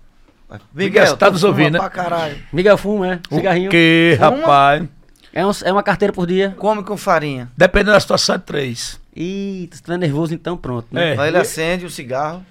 Miguel, 0.74 1.06
você 1.08 1.16
tá 1.18 1.28
tu 1.28 1.34
nos 1.34 1.42
fuma 1.42 1.52
ouvindo, 1.54 1.74
né? 1.74 1.80
Pra 1.80 1.90
caralho. 1.90 2.38
Miguel 2.52 2.78
Fuma, 2.78 3.14
é. 3.14 3.20
Cigarrinho. 3.30 3.68
O 3.68 3.72
quê, 3.72 4.16
Fuma? 4.18 4.30
rapaz? 4.38 4.88
É, 5.32 5.46
um- 5.46 5.52
é 5.64 5.72
uma 5.72 5.84
carteira 5.84 6.12
por 6.12 6.26
dia. 6.26 6.56
Come 6.58 6.84
com 6.84 6.98
farinha. 6.98 7.52
Dependendo 7.56 7.92
da 7.92 8.00
situação, 8.00 8.36
é 8.36 8.40
três. 8.40 9.00
Ih, 9.16 9.70
você 9.72 9.84
tá 9.84 9.96
nervoso 9.98 10.34
então, 10.34 10.58
pronto. 10.58 10.88
Né? 10.92 11.14
É. 11.14 11.20
Aí 11.20 11.28
ele 11.28 11.38
acende 11.38 11.86
o 11.86 11.90
cigarro, 11.90 12.44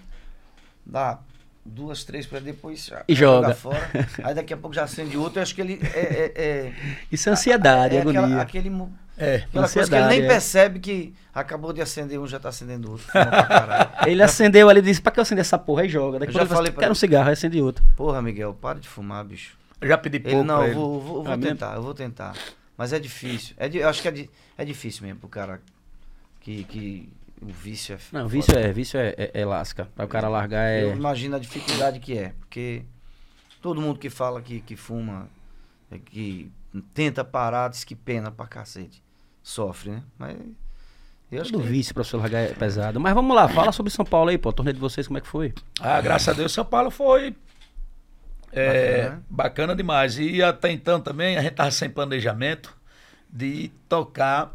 dá 0.86 1.18
duas, 1.64 2.05
três 2.05 2.24
pra 2.24 2.38
depois 2.38 2.84
já- 2.86 3.03
E 3.09 3.14
joga. 3.16 3.53
fora. 3.55 3.88
Aí 4.22 4.32
daqui 4.34 4.55
a 4.55 4.57
pouco 4.57 4.74
já 4.76 4.84
acende 4.84 5.16
outro. 5.16 5.38
Eu 5.40 5.42
acho 5.42 5.55
que 5.55 5.61
ele 5.61 5.80
é, 5.94 5.99
é, 5.99 6.32
é, 6.36 6.72
Isso 7.11 7.28
é 7.28 7.32
ansiedade, 7.32 7.96
é 7.96 8.01
agonia. 8.01 8.20
aquela, 8.20 8.42
aquele, 8.42 8.70
É. 9.19 9.37
aquela 9.37 9.69
coisa 9.69 9.89
que 9.91 9.97
ele 9.97 10.07
nem 10.07 10.23
é. 10.23 10.27
percebe 10.29 10.79
que 10.79 11.14
acabou 11.35 11.73
de 11.73 11.81
acender 11.81 12.19
um, 12.21 12.27
já 12.27 12.39
tá 12.39 12.49
acendendo 12.49 12.93
outro. 12.93 13.07
Ele 14.07 14.23
acendeu 14.23 14.69
ali 14.69 14.79
e 14.81 14.83
disse, 14.83 15.01
pra 15.03 15.11
que 15.12 15.19
eu 15.19 15.23
acender 15.23 15.41
essa 15.43 15.59
porra? 15.59 15.83
Aí 15.83 15.89
joga. 15.89 16.19
Daqui 16.19 16.31
Eu 16.31 16.35
já 16.35 16.41
ele 16.41 16.49
falei 16.49 16.62
fala, 16.66 16.73
pra 16.73 16.81
quero 16.81 16.91
um 16.91 16.93
ele. 16.93 16.99
cigarro, 16.99 17.27
aí 17.29 17.33
acende 17.33 17.61
outro. 17.61 17.85
Porra, 17.97 18.23
Miguel, 18.23 18.55
para 18.55 18.79
de 18.79 18.89
fumar, 18.89 19.25
bicho. 19.25 19.57
Eu 19.81 19.89
já 19.89 19.99
pedi 19.99 20.16
Ele, 20.19 20.31
pouco 20.31 20.45
não, 20.45 20.57
pra 20.59 20.64
eu 20.64 20.69
ele. 20.69 20.75
vou, 20.75 21.01
vou, 21.01 21.23
vou 21.25 21.33
Ah, 21.33 21.37
mesmo? 21.37 21.53
tentar, 21.53 21.75
eu 21.77 21.83
vou 21.83 21.95
tentar. 21.95 22.35
Mas 22.77 22.93
é 22.93 22.99
difícil. 22.99 23.55
É, 23.59 23.69
eu 23.73 23.89
acho 23.89 24.01
que 24.03 24.09
é, 24.09 24.11
di- 24.11 24.31
é 24.57 24.64
difícil 24.64 25.05
mesmo 25.05 25.21
pro 25.21 25.29
cara 25.29 25.61
que, 26.41 26.64
que 26.64 27.09
o 27.43 27.47
vício 27.53 27.95
é 27.95 27.99
Não, 28.12 28.21
foda. 28.23 28.29
vício 28.29 28.57
é, 28.59 28.73
vício 28.73 28.99
é, 29.01 29.14
é, 29.19 29.31
é 29.35 29.45
lasca. 29.45 29.89
Pra 29.97 30.05
o 30.05 30.09
cara 30.09 30.29
largar 30.29 30.69
Eu 30.81 30.91
é. 30.91 30.95
imagino 30.95 31.37
a 31.37 31.39
dificuldade 31.39 31.99
que 32.01 32.16
é, 32.16 32.33
porque 32.39 32.83
todo 33.61 33.81
mundo 33.81 33.99
que 33.99 34.09
fala 34.11 34.41
que, 34.41 34.61
que 34.61 34.77
fuma, 34.77 35.29
é 35.91 35.99
que 35.99 36.51
tenta 36.95 37.25
parar, 37.25 37.69
diz 37.69 37.83
que 37.85 37.95
pena 37.97 38.31
pra 38.31 38.47
cacete. 38.47 39.03
Sofre, 39.49 39.92
né? 39.92 40.03
Mas 40.18 40.36
eu 41.32 41.40
acho 41.40 41.53
Todo 41.53 41.62
que 41.62 41.68
vício 41.68 41.94
pra 41.94 42.05
você 42.05 42.16
largar 42.18 42.40
é 42.40 42.53
pesado. 42.53 43.01
Mas 43.01 43.14
vamos 43.14 43.34
lá, 43.34 43.49
fala 43.49 43.72
sobre 43.72 43.90
São 43.90 44.05
Paulo 44.05 44.28
aí, 44.28 44.36
pô. 44.36 44.51
O 44.51 44.53
torneio 44.53 44.74
de 44.74 44.80
vocês, 44.80 45.07
como 45.07 45.16
é 45.16 45.22
que 45.22 45.26
foi? 45.26 45.55
Ah, 45.80 45.99
graças 46.03 46.28
a 46.28 46.32
Deus, 46.34 46.53
São 46.53 46.66
Paulo 46.66 46.90
foi 46.90 47.34
é, 48.53 48.66
Bacana, 48.66 49.14
né? 49.16 49.22
bacana 49.30 49.76
demais. 49.76 50.18
E 50.18 50.42
até 50.42 50.70
então 50.70 51.01
também 51.01 51.38
a 51.38 51.42
gente 51.42 51.55
tava 51.55 51.70
sem 51.70 51.88
planejamento 51.88 52.76
de 53.30 53.70
tocar 53.88 54.55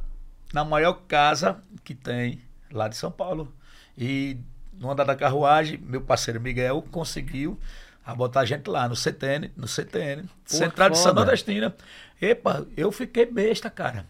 na 0.54 0.64
maior 0.64 0.94
casa 1.08 1.58
que 1.84 1.96
tem 1.96 2.40
lá 2.72 2.88
de 2.88 2.96
São 2.96 3.12
Paulo. 3.12 3.52
E 3.98 4.38
no 4.74 4.92
andar 4.92 5.06
da 5.06 5.16
carruagem, 5.16 5.80
meu 5.80 6.02
parceiro 6.02 6.40
Miguel 6.40 6.84
conseguiu 6.92 7.60
a 8.06 8.14
botar 8.14 8.42
a 8.42 8.46
gente 8.46 8.70
lá 8.70 8.88
no 8.88 8.96
CTN, 8.96 9.52
no 9.58 9.68
CTN, 9.68 10.30
Central 10.46 10.92
de 10.92 11.00
São. 11.00 11.16
Nordestina. 11.16 11.76
Epa, 12.22 12.68
eu 12.78 12.92
fiquei 12.92 13.26
besta, 13.26 13.72
cara. 13.72 14.06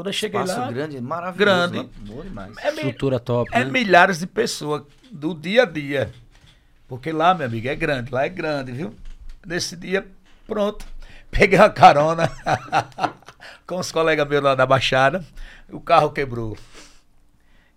Quando 0.00 0.06
eu 0.06 0.12
cheguei 0.14 0.40
Espaço 0.40 0.58
lá, 0.60 0.72
grande, 0.72 0.98
maravilhoso. 0.98 1.38
Grande. 1.70 1.78
né? 1.82 1.88
Bom 2.06 2.22
demais. 2.22 2.56
é, 2.56 2.70
mi- 2.70 2.76
Estrutura 2.78 3.20
top, 3.20 3.50
é 3.52 3.62
né? 3.62 3.70
milhares 3.70 4.18
de 4.18 4.26
pessoas 4.26 4.84
do 5.12 5.34
dia 5.34 5.64
a 5.64 5.66
dia. 5.66 6.10
Porque 6.88 7.12
lá, 7.12 7.34
meu 7.34 7.44
amigo, 7.46 7.68
é 7.68 7.76
grande, 7.76 8.10
lá 8.10 8.24
é 8.24 8.30
grande, 8.30 8.72
viu? 8.72 8.94
Nesse 9.46 9.76
dia, 9.76 10.06
pronto. 10.46 10.86
Peguei 11.30 11.58
uma 11.58 11.68
carona 11.68 12.32
com 13.66 13.76
os 13.78 13.92
colegas 13.92 14.26
meus 14.26 14.42
lá 14.42 14.54
da 14.54 14.64
Baixada, 14.64 15.22
o 15.68 15.78
carro 15.78 16.10
quebrou. 16.12 16.56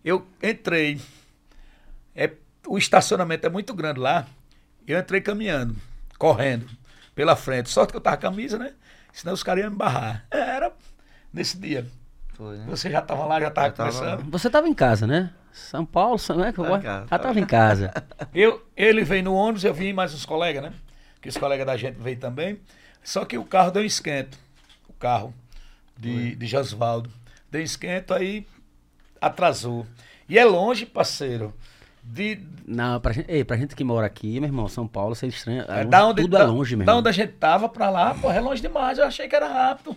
Eu 0.01 0.25
entrei. 0.41 1.01
É, 2.15 2.31
o 2.65 2.77
estacionamento 2.77 3.45
é 3.45 3.49
muito 3.49 3.73
grande 3.73 3.99
lá. 3.99 4.25
Eu 4.87 4.97
entrei 4.97 5.19
caminhando, 5.19 5.75
correndo 6.17 6.69
pela 7.13 7.35
frente. 7.35 7.69
Sorte 7.69 7.91
que 7.91 7.97
eu 7.97 8.01
tava 8.01 8.15
com 8.15 8.27
a 8.27 8.29
camisa, 8.29 8.57
né? 8.57 8.71
Senão 9.11 9.33
os 9.33 9.43
caras 9.43 9.61
iam 9.63 9.71
me 9.71 9.75
barrar. 9.77 10.25
É, 10.31 10.37
Era 10.39 10.71
nesse 11.33 11.57
dia. 11.57 11.85
Foi, 12.43 12.57
né? 12.57 12.65
Você 12.67 12.89
já 12.91 13.01
tava 13.01 13.25
lá, 13.25 13.39
já 13.39 13.49
tava 13.49 13.67
Já 13.67 13.73
tava 13.73 13.91
começando. 13.91 14.31
Você 14.31 14.49
tava 14.49 14.67
em 14.67 14.73
casa, 14.73 15.07
né? 15.07 15.31
São 15.53 15.85
Paulo, 15.85 16.17
São- 16.19 16.35
né? 16.37 16.51
que 16.51 16.59
eu 16.59 16.63
Tava 16.65 16.75
em 16.77 16.81
gosto? 16.81 16.83
casa, 16.85 17.07
Já 17.09 17.19
tava 17.19 17.39
em 17.39 17.45
casa. 17.45 17.93
Eu, 18.35 18.65
ele 18.75 19.03
veio 19.03 19.23
no 19.23 19.33
ônibus, 19.33 19.63
eu 19.63 19.73
vim 19.73 19.93
mais 19.93 20.13
uns 20.13 20.25
colegas, 20.25 20.61
né? 20.63 20.73
Que 21.21 21.29
os 21.29 21.37
colegas 21.37 21.65
da 21.65 21.77
gente 21.77 21.95
veio 21.99 22.17
também. 22.17 22.59
Só 23.01 23.23
que 23.23 23.37
o 23.37 23.45
carro 23.45 23.71
deu 23.71 23.81
um 23.81 23.85
esquento. 23.85 24.37
O 24.89 24.93
carro 24.93 25.33
de, 25.97 26.35
de 26.35 26.45
Josvaldo. 26.47 27.09
Deu 27.49 27.61
um 27.61 27.63
esquento, 27.63 28.13
aí 28.13 28.45
atrasou. 29.21 29.85
E 30.27 30.37
é 30.37 30.43
longe, 30.43 30.85
parceiro. 30.85 31.53
De, 32.03 32.41
Não, 32.67 32.99
pra 32.99 33.13
gente, 33.13 33.31
ei, 33.31 33.45
pra 33.45 33.55
gente 33.55 33.75
que 33.75 33.83
mora 33.83 34.05
aqui, 34.05 34.39
meu 34.39 34.49
irmão, 34.49 34.67
São 34.67 34.85
Paulo, 34.85 35.15
você 35.15 35.27
é 35.27 35.29
estranho. 35.29 35.61
É 35.61 35.65
é, 35.71 35.75
longe, 35.77 35.89
da 35.89 36.05
onde, 36.07 36.21
tudo 36.23 36.31
da, 36.31 36.39
é 36.39 36.43
longe, 36.43 36.75
meu 36.75 36.85
Da 36.85 36.95
onde 36.97 37.07
a 37.07 37.11
gente 37.13 37.31
tava 37.33 37.69
pra 37.69 37.89
lá, 37.89 38.13
pô, 38.15 38.29
é 38.29 38.41
longe 38.41 38.61
demais. 38.61 38.97
Eu 38.97 39.05
achei 39.05 39.27
que 39.29 39.35
era 39.35 39.47
rápido. 39.47 39.95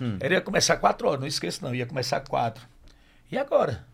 Hum. 0.00 0.18
Ele 0.20 0.34
ia 0.34 0.40
começar 0.40 0.76
quatro 0.76 1.08
horas, 1.08 1.20
não 1.20 1.26
esqueça 1.26 1.66
não, 1.66 1.74
ia 1.74 1.86
começar 1.86 2.20
quatro. 2.20 2.66
E 3.30 3.38
agora? 3.38 3.84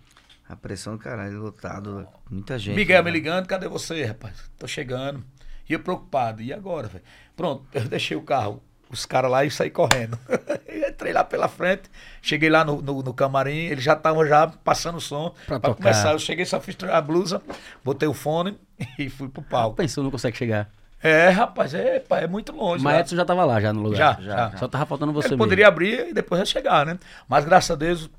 A 0.48 0.54
pressão 0.54 0.96
do 0.96 0.98
caralho, 0.98 1.40
lotado. 1.40 2.06
Muita 2.30 2.58
gente. 2.58 2.76
Miguel 2.76 3.02
né? 3.02 3.10
me 3.10 3.16
ligando, 3.16 3.46
cadê 3.46 3.66
você, 3.66 4.04
rapaz? 4.04 4.48
Tô 4.56 4.66
chegando. 4.68 5.24
E 5.68 5.72
eu 5.72 5.80
preocupado. 5.80 6.40
E 6.40 6.52
agora, 6.52 6.86
velho? 6.86 7.04
Pronto, 7.34 7.66
eu 7.74 7.84
deixei 7.88 8.16
o 8.16 8.22
carro, 8.22 8.62
os 8.88 9.04
caras 9.04 9.30
lá 9.30 9.44
e 9.44 9.50
saí 9.50 9.70
correndo. 9.70 10.18
Entrei 10.88 11.12
lá 11.12 11.24
pela 11.24 11.48
frente, 11.48 11.90
cheguei 12.22 12.48
lá 12.48 12.64
no, 12.64 12.80
no, 12.80 13.02
no 13.02 13.12
camarim, 13.12 13.66
eles 13.66 13.82
já 13.82 13.94
estavam 13.94 14.24
já 14.26 14.46
passando 14.46 14.96
o 14.96 15.00
som 15.00 15.34
Pra 15.46 15.58
pra, 15.58 15.74
começar. 15.74 16.12
Eu 16.12 16.18
cheguei, 16.18 16.44
só 16.44 16.60
fiz 16.60 16.76
a 16.84 17.00
blusa, 17.00 17.42
botei 17.84 18.08
o 18.08 18.14
fone 18.14 18.56
e 18.98 19.10
fui 19.10 19.28
pro 19.28 19.42
palco. 19.42 19.76
Pensou, 19.76 20.04
não 20.04 20.10
consegue 20.10 20.36
chegar. 20.36 20.70
É, 21.06 21.28
rapaz, 21.28 21.72
é, 21.72 22.00
pá, 22.00 22.20
é 22.20 22.26
muito 22.26 22.52
longe. 22.52 22.82
Mas 22.82 22.94
lá. 22.94 23.00
Edson 23.00 23.14
já 23.16 23.24
tava 23.24 23.44
lá, 23.44 23.60
já 23.60 23.72
no 23.72 23.80
lugar. 23.80 24.20
Já, 24.20 24.50
já. 24.50 24.56
Só 24.56 24.66
tava 24.66 24.84
faltando 24.86 25.12
você 25.12 25.28
Ele 25.28 25.34
mesmo. 25.34 25.44
poderia 25.44 25.68
abrir 25.68 26.08
e 26.08 26.12
depois 26.12 26.40
eu 26.40 26.46
chegar, 26.46 26.84
né? 26.84 26.98
Mas 27.28 27.44
graças 27.44 27.70
a 27.70 27.74
Deus, 27.76 28.10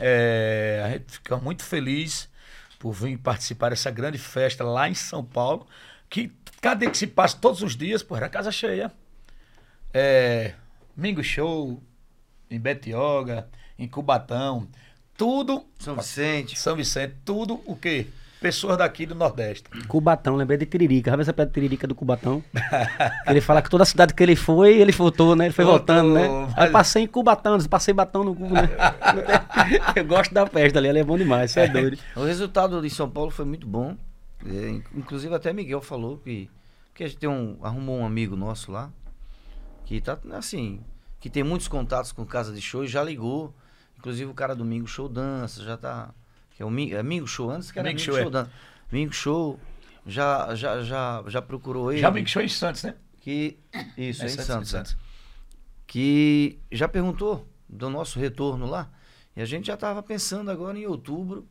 é, 0.00 0.82
a 0.84 0.88
gente 0.90 1.12
fica 1.12 1.36
muito 1.36 1.62
feliz 1.62 2.28
por 2.78 2.92
vir 2.92 3.16
participar 3.18 3.70
dessa 3.70 3.90
grande 3.90 4.18
festa 4.18 4.64
lá 4.64 4.88
em 4.88 4.94
São 4.94 5.24
Paulo, 5.24 5.66
que 6.10 6.32
cada 6.60 6.80
dia 6.80 6.90
que 6.90 6.98
se 6.98 7.06
passa, 7.06 7.36
todos 7.40 7.62
os 7.62 7.76
dias, 7.76 8.02
pô, 8.02 8.16
era 8.16 8.28
casa 8.28 8.50
cheia. 8.50 8.90
É, 9.94 10.54
Mingo 10.96 11.22
Show, 11.22 11.80
em 12.50 12.58
Betioga, 12.58 13.48
em 13.78 13.86
Cubatão, 13.86 14.66
tudo, 15.16 15.64
São 15.78 15.94
Vicente. 15.94 16.58
São 16.58 16.74
Vicente, 16.74 17.14
tudo 17.24 17.60
o 17.64 17.76
quê? 17.76 18.08
Pessoas 18.40 18.76
daqui 18.78 19.04
do 19.04 19.14
Nordeste. 19.16 19.64
Cubatão, 19.88 20.36
lembrei 20.36 20.56
de 20.56 20.64
Tiririca. 20.64 21.10
Sabe 21.10 21.22
essa 21.22 21.32
pedra 21.32 21.46
de 21.48 21.54
Tiririca 21.54 21.86
do 21.88 21.94
Cubatão? 21.94 22.42
ele 23.26 23.40
fala 23.40 23.60
que 23.60 23.68
toda 23.68 23.84
cidade 23.84 24.14
que 24.14 24.22
ele 24.22 24.36
foi, 24.36 24.76
ele 24.78 24.92
voltou, 24.92 25.34
né? 25.34 25.46
Ele 25.46 25.52
foi 25.54 25.64
Voltou, 25.64 25.96
voltando, 25.96 26.14
né? 26.14 26.28
Aí 26.56 26.64
mas- 26.64 26.70
passei 26.72 27.02
em 27.02 27.06
Cubatão, 27.08 27.58
passei 27.68 27.92
batão 27.92 28.22
no 28.22 28.34
cu, 28.34 28.44
né? 28.48 28.68
Eu 29.96 30.04
gosto 30.04 30.32
da 30.32 30.46
festa 30.46 30.78
ali, 30.78 30.88
ela 30.88 30.98
é 31.00 31.04
bom 31.04 31.18
demais, 31.18 31.50
você 31.50 31.60
é 31.60 31.68
doido. 31.68 31.98
O 32.14 32.24
resultado 32.24 32.80
de 32.80 32.88
São 32.90 33.10
Paulo 33.10 33.30
foi 33.30 33.44
muito 33.44 33.66
bom. 33.66 33.96
É, 34.46 34.68
in- 34.70 34.82
inclusive 34.94 35.34
até 35.34 35.52
Miguel 35.52 35.80
falou 35.80 36.18
que, 36.18 36.48
que 36.94 37.02
a 37.02 37.08
gente 37.08 37.18
tem 37.18 37.28
um, 37.28 37.58
arrumou 37.60 37.98
um 37.98 38.06
amigo 38.06 38.36
nosso 38.36 38.70
lá, 38.70 38.90
que 39.84 40.00
tá 40.00 40.16
assim, 40.32 40.80
que 41.18 41.28
tem 41.28 41.42
muitos 41.42 41.66
contatos 41.66 42.12
com 42.12 42.24
casa 42.24 42.52
de 42.52 42.60
show 42.60 42.84
e 42.84 42.88
já 42.88 43.02
ligou. 43.02 43.52
Inclusive 43.98 44.30
o 44.30 44.34
cara 44.34 44.54
do 44.54 44.64
Mingo 44.64 44.86
Show 44.86 45.08
Dança, 45.08 45.64
já 45.64 45.76
tá. 45.76 46.10
Que 46.58 46.64
é 46.64 46.66
o 46.66 46.70
Mi- 46.70 46.92
é 46.92 47.00
Mingo 47.04 47.28
Show 47.28 47.48
antes 47.52 47.70
que 47.70 47.78
era 47.78 47.86
Mingo 47.88 48.00
Mingo, 48.00 48.12
Show, 48.12 48.18
Show, 48.20 48.26
é. 48.26 48.30
Dança. 48.32 48.50
Mingo 48.90 49.12
Show 49.12 49.60
já, 50.04 50.54
já, 50.56 50.82
já, 50.82 51.22
já 51.28 51.40
procurou 51.40 51.92
ele. 51.92 52.00
Já 52.00 52.10
Mingo 52.10 52.28
Show 52.28 52.42
em 52.42 52.48
Santos, 52.48 52.82
né? 52.82 52.94
Que, 53.20 53.56
isso, 53.96 54.24
é 54.24 54.26
em 54.26 54.28
Santos. 54.30 54.74
em 54.74 54.78
é. 54.78 54.84
que 55.86 56.58
já 56.72 56.88
perguntou 56.88 57.46
do 57.68 57.88
nosso 57.88 58.18
retorno 58.18 58.66
lá. 58.66 58.90
E 59.36 59.40
a 59.40 59.44
gente 59.44 59.68
já 59.68 59.74
estava 59.74 60.02
pensando 60.02 60.50
agora 60.50 60.76
em 60.76 60.84
outubro 60.84 61.46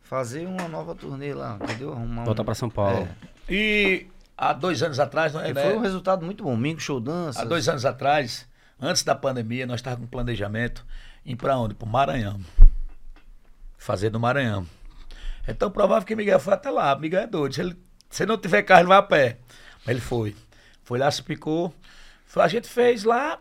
fazer 0.00 0.46
uma 0.46 0.66
nova 0.66 0.94
turnê 0.94 1.34
lá, 1.34 1.58
entendeu? 1.62 1.92
Arrumar 1.92 2.24
Voltar 2.24 2.40
um- 2.40 2.44
pra 2.46 2.54
São 2.54 2.70
Paulo. 2.70 3.06
É. 3.48 3.52
E 3.52 4.06
há 4.34 4.54
dois 4.54 4.82
anos 4.82 4.98
atrás, 4.98 5.34
não 5.34 5.42
é, 5.42 5.52
né? 5.52 5.62
foi 5.62 5.76
um 5.76 5.80
resultado 5.80 6.24
muito 6.24 6.42
bom. 6.42 6.56
Mingo 6.56 6.80
Show 6.80 7.00
Dança. 7.00 7.42
Há 7.42 7.44
dois 7.44 7.68
anos 7.68 7.84
atrás, 7.84 8.48
antes 8.80 9.02
da 9.02 9.14
pandemia, 9.14 9.66
nós 9.66 9.80
estávamos 9.80 10.06
com 10.06 10.10
planejamento 10.10 10.86
em 11.26 11.36
para 11.36 11.58
onde? 11.58 11.74
Para 11.74 11.86
o 11.86 11.90
Maranhão. 11.90 12.40
Fazer 13.78 14.10
no 14.10 14.20
Maranhão. 14.20 14.66
É 15.46 15.54
tão 15.54 15.70
provável 15.70 16.06
que 16.06 16.14
Miguel 16.14 16.38
foi 16.40 16.52
até 16.52 16.68
lá. 16.70 16.94
Miguel 16.98 17.22
é 17.22 17.26
doido. 17.26 17.54
Se, 17.54 17.60
ele, 17.62 17.76
se 18.10 18.26
não 18.26 18.36
tiver 18.36 18.62
carro, 18.62 18.80
ele 18.82 18.88
vai 18.88 18.98
a 18.98 19.02
pé. 19.02 19.38
Mas 19.86 19.88
ele 19.88 20.00
foi. 20.00 20.36
Foi 20.82 20.98
lá, 20.98 21.10
se 21.10 21.22
picou. 21.22 21.72
Foi- 22.26 22.42
A 22.42 22.48
gente 22.48 22.68
fez 22.68 23.04
lá. 23.04 23.38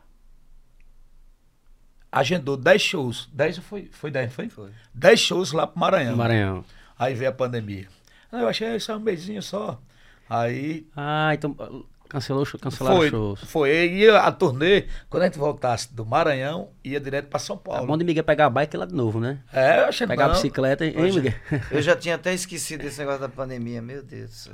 Agendou 2.11 2.55
10 2.55 2.81
shows. 2.81 3.29
10 3.33 3.57
foi, 3.57 3.89
foi 3.91 4.09
10, 4.09 4.33
foi? 4.33 4.47
Foi. 4.49 4.71
10 4.93 5.19
shows 5.19 5.51
lá 5.51 5.67
pro 5.67 5.79
Maranhão. 5.79 6.11
No 6.11 6.17
Maranhão. 6.17 6.65
Aí 6.97 7.13
veio 7.13 7.29
a 7.29 7.33
pandemia. 7.33 7.87
Eu 8.31 8.47
achei 8.47 8.79
só 8.79 8.95
um 8.97 9.01
beijinho 9.01 9.41
só. 9.41 9.79
Aí 10.29 10.87
Ah, 10.95 11.31
então 11.33 11.55
cancelou, 12.07 12.43
o 12.43 12.45
show- 12.45 12.59
cancelaram 12.59 12.97
foi, 12.97 13.09
shows. 13.09 13.39
foi. 13.43 13.69
E 13.69 13.97
ia 14.03 14.19
a 14.19 14.31
turnê, 14.31 14.85
quando 15.09 15.23
a 15.23 15.25
gente 15.25 15.37
voltasse 15.37 15.93
do 15.93 16.05
Maranhão, 16.05 16.69
ia 16.83 16.99
direto 16.99 17.27
para 17.27 17.39
São 17.39 17.55
A 17.55 17.59
Paulo. 17.59 17.87
mão 17.87 17.97
de 17.97 18.03
Miguel 18.03 18.23
pegar 18.23 18.45
a 18.45 18.49
bike 18.49 18.75
lá 18.77 18.85
de 18.85 18.93
novo, 18.95 19.19
né? 19.19 19.39
É, 19.53 19.79
eu 19.81 19.85
achei 19.85 20.07
Pegar 20.07 20.25
a 20.25 20.27
não. 20.29 20.35
bicicleta, 20.35 20.85
hein, 20.85 20.93
Hoje- 20.97 21.19
Miguel? 21.21 21.33
Eu 21.71 21.81
já 21.81 21.95
tinha 21.97 22.15
até 22.15 22.33
esquecido 22.33 22.81
desse 22.83 22.99
negócio 22.99 23.21
da 23.21 23.29
pandemia, 23.29 23.81
meu 23.81 24.01
Deus 24.03 24.29
do 24.29 24.35
céu. 24.35 24.53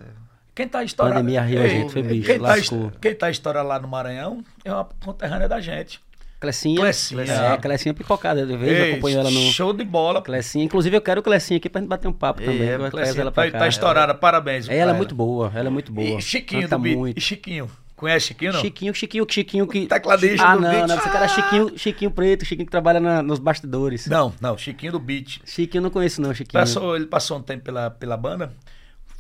Quem 0.56 0.68
tá 0.68 0.84
estourado. 0.84 1.16
Pandemia 1.16 1.42
riu 1.42 1.62
a 1.64 1.68
gente, 1.68 1.92
foi 1.92 2.04
bicho, 2.04 2.28
quem, 2.28 2.38
tá, 2.40 2.48
lascou. 2.50 2.88
est- 2.88 3.00
quem 3.02 3.16
tá 3.16 3.30
estourado 3.32 3.68
lá 3.68 3.80
no 3.80 3.88
Maranhão 3.88 4.44
é 4.64 4.72
uma 4.72 4.86
conterrânea 5.04 5.50
da 5.50 5.60
gente. 5.60 6.00
Clecinha. 6.44 6.76
Clecinha. 6.76 7.22
É, 7.24 7.58
Clecinha 7.58 7.94
picocada. 7.94 8.42
Eu 8.42 8.58
vejo, 8.58 8.66
Ei, 8.66 8.92
acompanho 8.92 9.20
ela 9.20 9.32
no. 9.32 9.40
Show 9.52 9.72
de 9.74 9.84
bola. 9.86 10.22
Clecinha. 10.22 10.66
Inclusive, 10.66 10.96
eu 10.98 11.02
quero 11.02 11.22
o 11.22 11.24
Clecinha 11.24 11.58
aqui 11.58 11.70
pra 11.70 11.80
gente 11.82 11.90
bater 11.90 12.08
um 12.08 12.14
papo 12.14 12.42
É, 12.42 12.46
também. 12.46 12.62
é, 12.68 12.78
trazer 12.78 12.92
Clecinha 12.92 13.22
ela 13.22 13.32
pra 13.32 13.46
tá, 13.46 13.52
cá. 13.52 13.60
tá 13.60 13.68
estourada, 13.68 14.14
parabéns. 14.14 14.68
É, 14.68 14.78
ela 14.78 14.92
é 14.92 14.94
muito 14.94 15.16
boa, 15.16 15.52
ela 15.56 15.68
é 15.68 15.72
muito 15.72 15.92
boa. 15.92 16.20
E 16.20 16.22
Chiquinho 16.22 16.64
Canta 16.64 16.78
do 16.78 16.82
beat. 16.82 16.98
muito. 16.98 17.18
E 17.18 17.22
Chiquinho. 17.22 17.70
Conhece 17.96 18.28
Chiquinho, 18.28 18.52
não? 18.52 18.60
Chiquinho, 18.60 18.94
Chiquinho, 18.94 19.26
Chiquinho 19.30 19.68
que. 19.68 19.86
Tecladista 19.86 20.46
ah, 20.46 20.56
do 20.56 20.62
não, 20.64 20.70
beat. 20.72 20.88
não, 20.90 20.98
você 20.98 21.10
cara 21.10 21.28
Chiquinho, 21.30 21.78
Chiquinho 21.78 22.12
Preto, 22.12 22.44
Chiquinho 22.44 22.66
que 22.66 22.72
trabalha 22.72 23.00
na- 23.00 23.24
nos 23.24 23.40
bastidores. 23.40 24.08
Não, 24.08 24.34
não, 24.42 24.58
Chiquinho 24.58 24.92
do 24.92 25.00
beat. 25.00 25.40
Chiquinho 25.46 25.82
não 25.84 25.90
conheço, 25.90 26.22
não, 26.22 26.34
Chiquinho. 26.34 26.60
Passou, 26.60 26.96
ele 26.98 27.06
passou 27.06 27.38
um 27.38 27.42
tempo 27.42 27.64
pela, 27.64 27.90
pela 27.92 28.18
banda. 28.18 28.52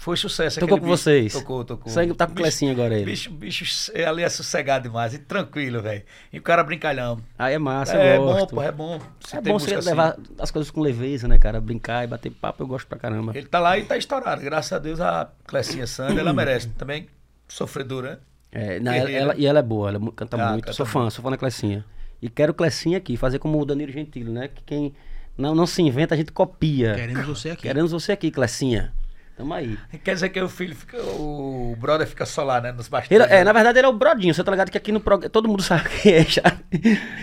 Foi 0.03 0.17
sucesso. 0.17 0.59
Tocou 0.59 0.77
com 0.77 0.83
bicho. 0.85 0.97
vocês? 0.97 1.31
Tocou, 1.31 1.63
tocou. 1.63 1.89
Sangue 1.91 2.13
tá 2.13 2.27
com 2.27 2.33
Bicho- 2.33 2.43
Clecinha 2.43 2.73
agora 2.73 2.93
ele. 2.93 3.05
Bicho, 3.05 3.31
bicho, 3.31 3.91
é, 3.93 4.03
ali 4.05 4.21
é 4.21 4.27
sossegado 4.27 4.89
demais 4.89 5.13
e 5.13 5.19
tranquilo, 5.19 5.81
velho. 5.81 6.03
E 6.31 6.39
o 6.39 6.41
cara 6.41 6.61
brincalhão. 6.61 7.21
Aí 7.39 7.53
é 7.53 7.57
massa, 7.57 7.95
é 7.95 8.17
eu 8.17 8.25
bom, 8.25 8.45
pô, 8.47 8.61
é 8.61 8.71
bom. 8.71 8.99
é 9.31 9.41
tem 9.41 9.53
bom 9.53 9.57
você 9.57 9.75
assim. 9.75 9.87
levar 9.89 10.17
as 10.39 10.51
coisas 10.51 10.69
com 10.69 10.81
leveza, 10.81 11.25
né, 11.27 11.37
cara? 11.37 11.61
Brincar 11.61 12.03
e 12.03 12.07
bater 12.07 12.29
papo, 12.31 12.61
eu 12.63 12.67
gosto 12.67 12.85
pra 12.85 12.97
caramba. 12.99 13.31
Ele 13.33 13.47
tá 13.47 13.59
lá 13.59 13.77
e 13.77 13.83
tá 13.85 13.95
estourado. 13.95 14.41
Graças 14.41 14.73
a 14.73 14.79
Deus 14.79 14.99
a 14.99 15.29
Clecinha 15.47 15.87
Sandra, 15.87 16.19
ela 16.19 16.33
merece. 16.33 16.67
Também 16.69 17.07
sofredora, 17.47 18.11
né? 18.11 18.17
É, 18.51 18.79
não, 18.81 18.91
ela, 18.91 19.09
ela- 19.11 19.35
e 19.37 19.45
ela 19.45 19.59
é 19.59 19.63
boa, 19.63 19.87
ela 19.89 19.99
mu- 19.99 20.11
canta 20.11 20.35
Ah, 20.35 20.51
muito. 20.51 20.65
canta 20.65 20.73
sou 20.75 20.85
fã, 20.85 21.09
sou 21.09 21.23
fã 21.23 21.31
da 21.31 21.37
Clecinha. 21.37 21.85
E 22.21 22.29
quero 22.29 22.53
Clecinha 22.53 22.97
aqui, 22.97 23.15
fazer 23.17 23.39
como 23.39 23.59
o 23.59 23.65
Danilo 23.65 23.91
Gentili, 23.91 24.29
né? 24.29 24.49
Que 24.49 24.61
quem 24.63 24.93
não, 25.37 25.55
não 25.55 25.65
se 25.65 25.81
inventa, 25.81 26.13
a 26.13 26.17
gente 26.17 26.31
copia. 26.31 26.93
Queremos 26.93 27.25
você 27.25 27.49
aqui. 27.51 27.61
Queremos 27.63 27.91
você 27.91 28.11
aqui, 28.11 28.29
Clecinha. 28.31 28.93
Tamo 29.36 29.51
aí. 29.53 29.77
Quer 30.03 30.13
dizer 30.13 30.29
que 30.29 30.39
o 30.39 30.47
filho 30.47 30.75
fica. 30.75 30.95
O 31.01 31.75
brother 31.79 32.05
fica 32.07 32.23
só 32.25 32.43
lá, 32.43 32.61
né? 32.61 32.71
Nos 32.71 32.86
Ele, 32.86 32.91
bastidores. 32.91 33.31
é, 33.31 33.43
na 33.43 33.51
verdade, 33.51 33.79
ele 33.79 33.88
é 33.88 33.89
o 33.89 33.93
Brodinho. 33.93 34.31
Você 34.34 34.43
tá 34.43 34.51
ligado 34.51 34.69
que 34.69 34.77
aqui 34.77 34.91
no 34.91 34.99
programa. 34.99 35.29
Todo 35.29 35.47
mundo 35.49 35.61
sabe 35.63 35.89
quem 36.01 36.13
é 36.13 36.23
já. 36.23 36.43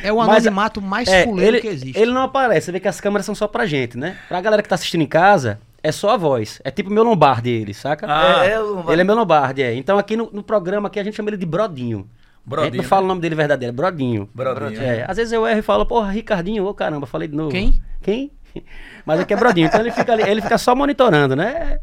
É 0.03 0.13
o 0.13 0.17
Mas, 0.19 0.29
anonimato 0.45 0.83
mais 0.83 1.09
é, 1.09 1.23
fuleiro 1.25 1.57
ele, 1.57 1.61
que 1.61 1.69
existe. 1.69 1.97
Ele 1.99 2.11
não 2.13 2.23
aparece. 2.23 2.67
Você 2.67 2.73
vê 2.73 2.81
que 2.81 2.89
as 2.89 3.01
câmeras 3.01 3.25
são 3.25 3.35
só 3.35 3.47
pra 3.47 3.65
gente, 3.65 3.97
né? 3.97 4.17
Pra 4.29 4.41
galera 4.41 4.61
que 4.61 4.69
tá 4.69 4.75
assistindo 4.75 5.03
em 5.03 5.07
casa, 5.07 5.61
é 5.83 5.93
só 5.93 6.11
a 6.11 6.17
voz. 6.17 6.61
É 6.65 6.71
tipo 6.73 6.91
meu 6.91 7.05
Lombardi, 7.05 7.49
ele, 7.51 7.73
saca? 7.73 8.07
Ah, 8.09 8.45
é, 8.45 8.53
é, 8.55 8.61
o- 8.61 8.91
Ele 8.91 9.03
é 9.03 9.05
meu 9.05 9.15
Lombardi, 9.15 9.63
é. 9.63 9.73
Então 9.75 9.97
aqui 9.97 10.17
no, 10.17 10.29
no 10.33 10.43
programa 10.43 10.89
aqui 10.89 10.99
a 10.99 11.05
gente 11.05 11.15
chama 11.15 11.31
ele 11.31 11.37
de 11.37 11.47
Brodinho. 11.47 11.99
a 11.99 12.01
gente 12.03 12.09
Brodinho, 12.45 12.83
não 12.83 12.89
fala 12.89 13.03
né? 13.03 13.05
o 13.05 13.09
nome 13.09 13.21
dele 13.21 13.37
verdadeiro, 13.37 13.73
é 13.73 13.77
Brodinho. 13.77 14.29
Brodinho. 14.35 14.83
É, 14.83 15.05
às 15.09 15.17
vezes 15.17 15.33
eu 15.33 15.47
erro 15.47 15.61
e 15.61 15.63
falo, 15.63 15.87
porra, 15.87 16.11
Ricardinho, 16.11 16.67
ô 16.67 16.75
caramba, 16.75 17.07
falei 17.07 17.29
de 17.29 17.37
novo. 17.37 17.51
Quem? 17.53 17.81
Quem? 18.03 18.33
Mas 19.07 19.21
aqui 19.21 19.33
é 19.33 19.37
Brodinho. 19.37 19.69
Então 19.69 19.79
ele 19.81 19.93
fica 19.93 20.13
ali, 20.13 20.25
ele 20.25 20.43
fica 20.43 20.59
só 20.59 20.75
monitorando, 20.75 21.37
né? 21.37 21.79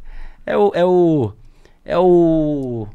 É 0.48 0.58
o. 0.58 0.72
É 0.74 0.84
o. 0.86 1.34
É 1.86 1.98
o. 1.98 2.88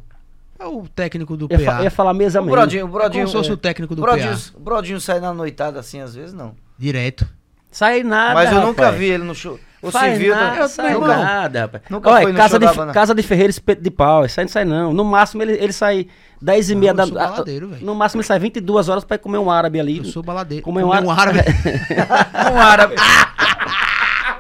É 0.59 0.64
o 0.66 0.84
técnico 0.94 1.36
do 1.36 1.48
ia, 1.50 1.59
PA. 1.59 1.78
eu 1.78 1.84
ia 1.84 1.90
falar 1.90 2.14
mesa 2.14 2.40
O 2.40 2.44
mesmo. 2.44 2.57
Brodinho, 2.57 2.84
o 2.84 2.88
Brodinho. 2.88 3.24
Como 3.24 3.28
se 3.28 3.36
fosse 3.36 3.50
é, 3.50 3.53
o 3.53 3.57
técnico 3.57 3.94
do 3.94 4.03
Brodinho, 4.03 4.30
PA. 4.32 4.40
o 4.57 4.61
Brodinho 4.61 5.00
sai 5.00 5.18
na 5.20 5.32
noitada 5.34 5.78
assim 5.80 6.00
às 6.00 6.14
vezes, 6.14 6.32
não. 6.32 6.55
Direto. 6.78 7.26
Sai 7.70 8.03
nada, 8.03 8.34
Mas 8.34 8.53
eu 8.53 8.61
nunca 8.61 8.82
rapaz. 8.84 8.98
vi 9.00 9.07
ele 9.11 9.24
no 9.24 9.34
show. 9.34 9.59
Faz 9.90 10.16
viu, 10.16 10.32
nada, 10.32 10.57
tá- 10.59 10.68
sai 10.68 10.94
nunca- 10.94 11.16
nada, 11.16 11.61
rapaz. 11.62 11.82
nunca 11.90 12.09
Olha, 12.11 12.22
foi 12.22 12.30
no 12.32 12.38
casa, 12.38 12.61
show 12.61 12.86
de, 12.86 12.92
casa 12.92 13.14
de 13.16 13.22
Ferreira, 13.24 13.50
espeto 13.50 13.82
de 13.82 13.90
pau, 13.90 14.24
isso 14.24 14.38
aí 14.38 14.44
não 14.46 14.53
sai 14.53 14.64
não. 14.64 14.92
No 14.92 15.05
máximo 15.05 15.42
ele, 15.42 15.55
ele 15.55 15.72
sai 15.72 16.07
10 16.40 16.70
e 16.70 16.74
meia 16.76 16.90
eu 16.90 16.94
da 16.94 17.07
sou 17.07 17.18
a- 17.18 17.26
baladeiro, 17.26 17.68
velho. 17.68 17.84
No 17.84 17.92
máximo 17.94 18.20
ele 18.20 18.26
sai 18.28 18.38
22 18.38 18.88
horas 18.88 19.03
pra 19.05 19.16
ir 19.16 19.18
comer 19.18 19.38
um 19.38 19.50
árabe 19.50 19.80
ali. 19.80 19.98
Eu 19.98 20.05
sou 20.05 20.22
baladeiro. 20.22 20.62
Comer 20.64 20.84
um 20.84 20.88
Comer 20.90 21.05
um 21.05 21.11
árabe. 21.11 21.38
Um 22.55 22.59
árabe. 22.61 22.94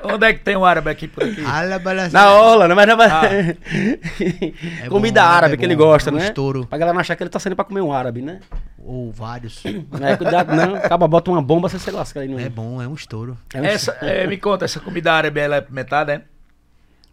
Onde 0.04 0.26
é 0.26 0.32
que 0.32 0.40
tem 0.40 0.56
um 0.56 0.64
árabe 0.64 0.90
aqui 0.90 1.06
por 1.08 1.22
aqui? 1.24 1.42
Na 2.12 2.32
orla, 2.32 2.68
né? 2.68 2.74
Mas 2.74 2.86
não 2.86 2.96
Ah. 3.06 3.22
É 4.84 4.88
Comida 4.88 5.20
bom, 5.22 5.26
árabe 5.28 5.54
é 5.54 5.56
que 5.56 5.64
ele 5.64 5.76
bom, 5.76 5.84
gosta, 5.84 6.10
é 6.10 6.12
um 6.12 6.16
né? 6.16 6.24
estouro. 6.24 6.66
Pra 6.66 6.78
galera 6.78 6.94
não 6.94 7.00
achar 7.00 7.16
que 7.16 7.22
ele 7.22 7.30
tá 7.30 7.38
saindo 7.38 7.56
pra 7.56 7.64
comer 7.64 7.80
um 7.80 7.92
árabe, 7.92 8.20
né? 8.22 8.40
Ou 8.84 9.12
vários. 9.12 9.62
Não 9.90 10.06
é 10.08 10.16
cuidado, 10.16 10.54
não. 10.54 10.74
Acaba, 10.74 11.06
bota 11.06 11.30
uma 11.30 11.40
bomba, 11.42 11.68
você 11.68 11.78
se 11.78 11.90
lasca 11.90 12.20
aí 12.20 12.28
no. 12.28 12.38
É 12.40 12.48
bom, 12.48 12.82
é 12.82 12.88
um 12.88 12.94
estouro. 12.94 13.38
É 13.54 13.60
um- 13.60 13.64
Essa, 13.64 13.96
é, 14.00 14.26
me 14.26 14.36
conta, 14.36 14.64
essa 14.64 14.80
comida 14.80 15.12
árabe 15.12 15.38
ela 15.40 15.56
é 15.56 15.60
é? 16.12 16.22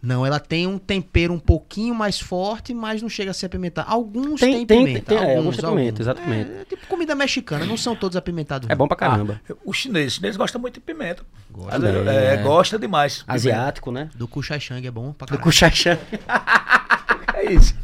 Não, 0.02 0.24
ela 0.24 0.40
tem 0.40 0.66
um 0.66 0.78
tempero 0.78 1.32
um 1.34 1.38
pouquinho 1.38 1.94
mais 1.94 2.18
forte, 2.18 2.72
mas 2.72 3.02
não 3.02 3.08
chega 3.10 3.32
a 3.32 3.34
ser 3.34 3.46
apimentada. 3.46 3.86
Alguns 3.90 4.40
Tem, 4.40 4.54
têm 4.54 4.66
tem, 4.66 4.84
pimenta. 4.86 5.04
tem, 5.06 5.18
é, 5.18 5.20
alguns 5.20 5.36
alguns, 5.38 5.56
têm 5.58 5.68
pimenta, 5.68 5.88
alguns. 5.88 6.00
exatamente. 6.00 6.50
É 6.52 6.64
tipo 6.64 6.86
comida 6.86 7.14
mexicana, 7.14 7.66
não 7.66 7.76
são 7.76 7.94
todos 7.94 8.16
apimentados. 8.16 8.68
É 8.70 8.74
bom 8.74 8.88
pra 8.88 8.96
caramba. 8.96 9.40
O 9.64 9.72
chinês, 9.74 10.12
o 10.12 10.16
chinês 10.16 10.36
gosta 10.38 10.58
muito 10.58 10.74
de 10.74 10.80
pimenta. 10.80 11.22
Gosta. 11.50 11.86
É, 12.10 12.34
É. 12.34 12.36
gosta 12.38 12.78
demais. 12.78 13.16
de 13.18 13.24
Asiático, 13.28 13.92
né? 13.92 14.08
Do 14.14 14.26
Kuchaixang 14.26 14.86
é 14.86 14.90
bom 14.90 15.12
pra 15.12 15.26
Do 15.26 15.30
caralho. 15.30 15.44
Kuchaixan. 15.44 15.96
pimenta. 15.96 16.70
É 17.34 17.52
isso. 17.52 17.74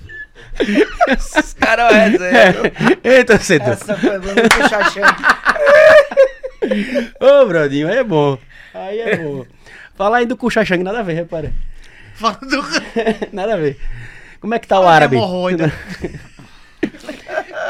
Esses 1.09 1.55
caras 1.55 1.93
é 1.93 2.09
resenha. 2.09 2.55
Eita, 3.03 3.39
Cedo. 3.39 3.71
Essa 3.71 3.97
foi 3.97 4.19
boa, 4.19 4.35
chateado. 4.69 5.23
Ô, 7.21 7.47
Brodinho, 7.47 7.89
aí 7.89 7.99
é 7.99 8.05
bom. 8.05 8.39
Aí 8.75 9.01
é 9.01 9.17
bom. 9.17 9.45
Falar 9.95 10.19
aí 10.19 10.27
do 10.27 10.37
Kuchaixang, 10.37 10.83
nada 10.83 11.01
a 11.01 11.03
ver, 11.03 11.15
repara. 11.15 11.53
Fala 12.17 12.39
do... 12.41 12.63
Nada 13.33 13.55
a 13.55 13.57
ver. 13.57 13.79
Como 14.41 14.55
é 14.55 14.59
que 14.59 14.67
tá 14.69 14.77
o 14.79 14.83
Fala 14.83 14.91
de 14.91 14.97
árabe? 14.97 15.17
hemorroida. 15.17 15.73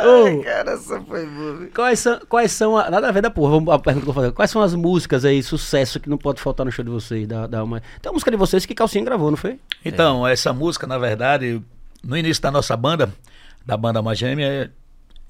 Ô, 0.04 0.42
Cara, 0.42 0.72
essa 0.72 1.00
foi 1.00 1.26
boa. 1.26 1.68
quais 1.74 1.98
são, 2.00 2.20
quais 2.28 2.52
são 2.52 2.76
a, 2.76 2.90
nada 2.90 3.08
a 3.08 3.12
ver 3.12 3.22
da 3.22 3.30
porra, 3.30 3.52
vamos 3.52 3.72
a 3.72 3.78
pergunta 3.78 4.04
que 4.04 4.10
eu 4.10 4.14
vou 4.14 4.22
fazer. 4.22 4.32
Quais 4.34 4.50
são 4.50 4.60
as 4.62 4.74
músicas 4.74 5.24
aí, 5.24 5.42
sucesso, 5.42 5.98
que 5.98 6.08
não 6.08 6.18
pode 6.18 6.40
faltar 6.40 6.66
no 6.66 6.70
show 6.72 6.84
de 6.84 6.90
vocês? 6.90 7.26
Dá, 7.26 7.46
dá 7.46 7.64
uma... 7.64 7.80
Tem 7.80 8.10
uma 8.10 8.12
música 8.14 8.30
de 8.30 8.36
vocês 8.36 8.66
que 8.66 8.74
Calcinha 8.74 9.04
gravou, 9.04 9.30
não 9.30 9.36
foi? 9.38 9.58
Então, 9.84 10.26
essa 10.26 10.52
música, 10.52 10.86
na 10.86 10.98
verdade, 10.98 11.62
no 12.04 12.16
início 12.16 12.42
da 12.42 12.50
nossa 12.50 12.76
banda, 12.76 13.12
da 13.64 13.76
banda 13.76 14.02
Magêmea, 14.02 14.70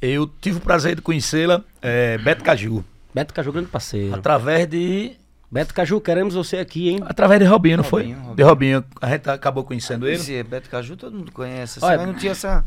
eu 0.02 0.26
tive 0.40 0.58
o 0.58 0.60
prazer 0.60 0.96
de 0.96 1.02
conhecê-la, 1.02 1.62
é, 1.80 2.18
Beto 2.18 2.42
Caju, 2.44 2.84
Beto 3.14 3.32
Caju, 3.32 3.52
grande 3.52 3.68
parceiro. 3.68 4.14
através 4.14 4.66
de 4.68 5.12
Beto 5.51 5.72
Caju, 5.72 6.01
queremos 6.01 6.34
você 6.34 6.59
aqui, 6.59 6.88
hein? 6.88 7.01
através 7.07 7.40
de 7.40 7.47
Robinho, 7.47 7.78
não 7.78 7.84
foi? 7.84 8.03
Robinho, 8.03 8.18
Robinho. 8.18 8.36
De 8.36 8.42
Robinho, 8.42 8.84
a 9.01 9.09
gente 9.09 9.30
acabou 9.30 9.64
conhecendo 9.64 10.07
ele. 10.07 10.16
Esse 10.16 10.42
Beto 10.42 10.68
Caju 10.68 10.97
todo 10.97 11.16
mundo 11.16 11.30
conhece. 11.30 11.78
Assim, 11.78 11.86
Olha, 11.86 11.99
mas 11.99 12.07
não 12.07 12.14
tinha 12.14 12.32
essa. 12.32 12.64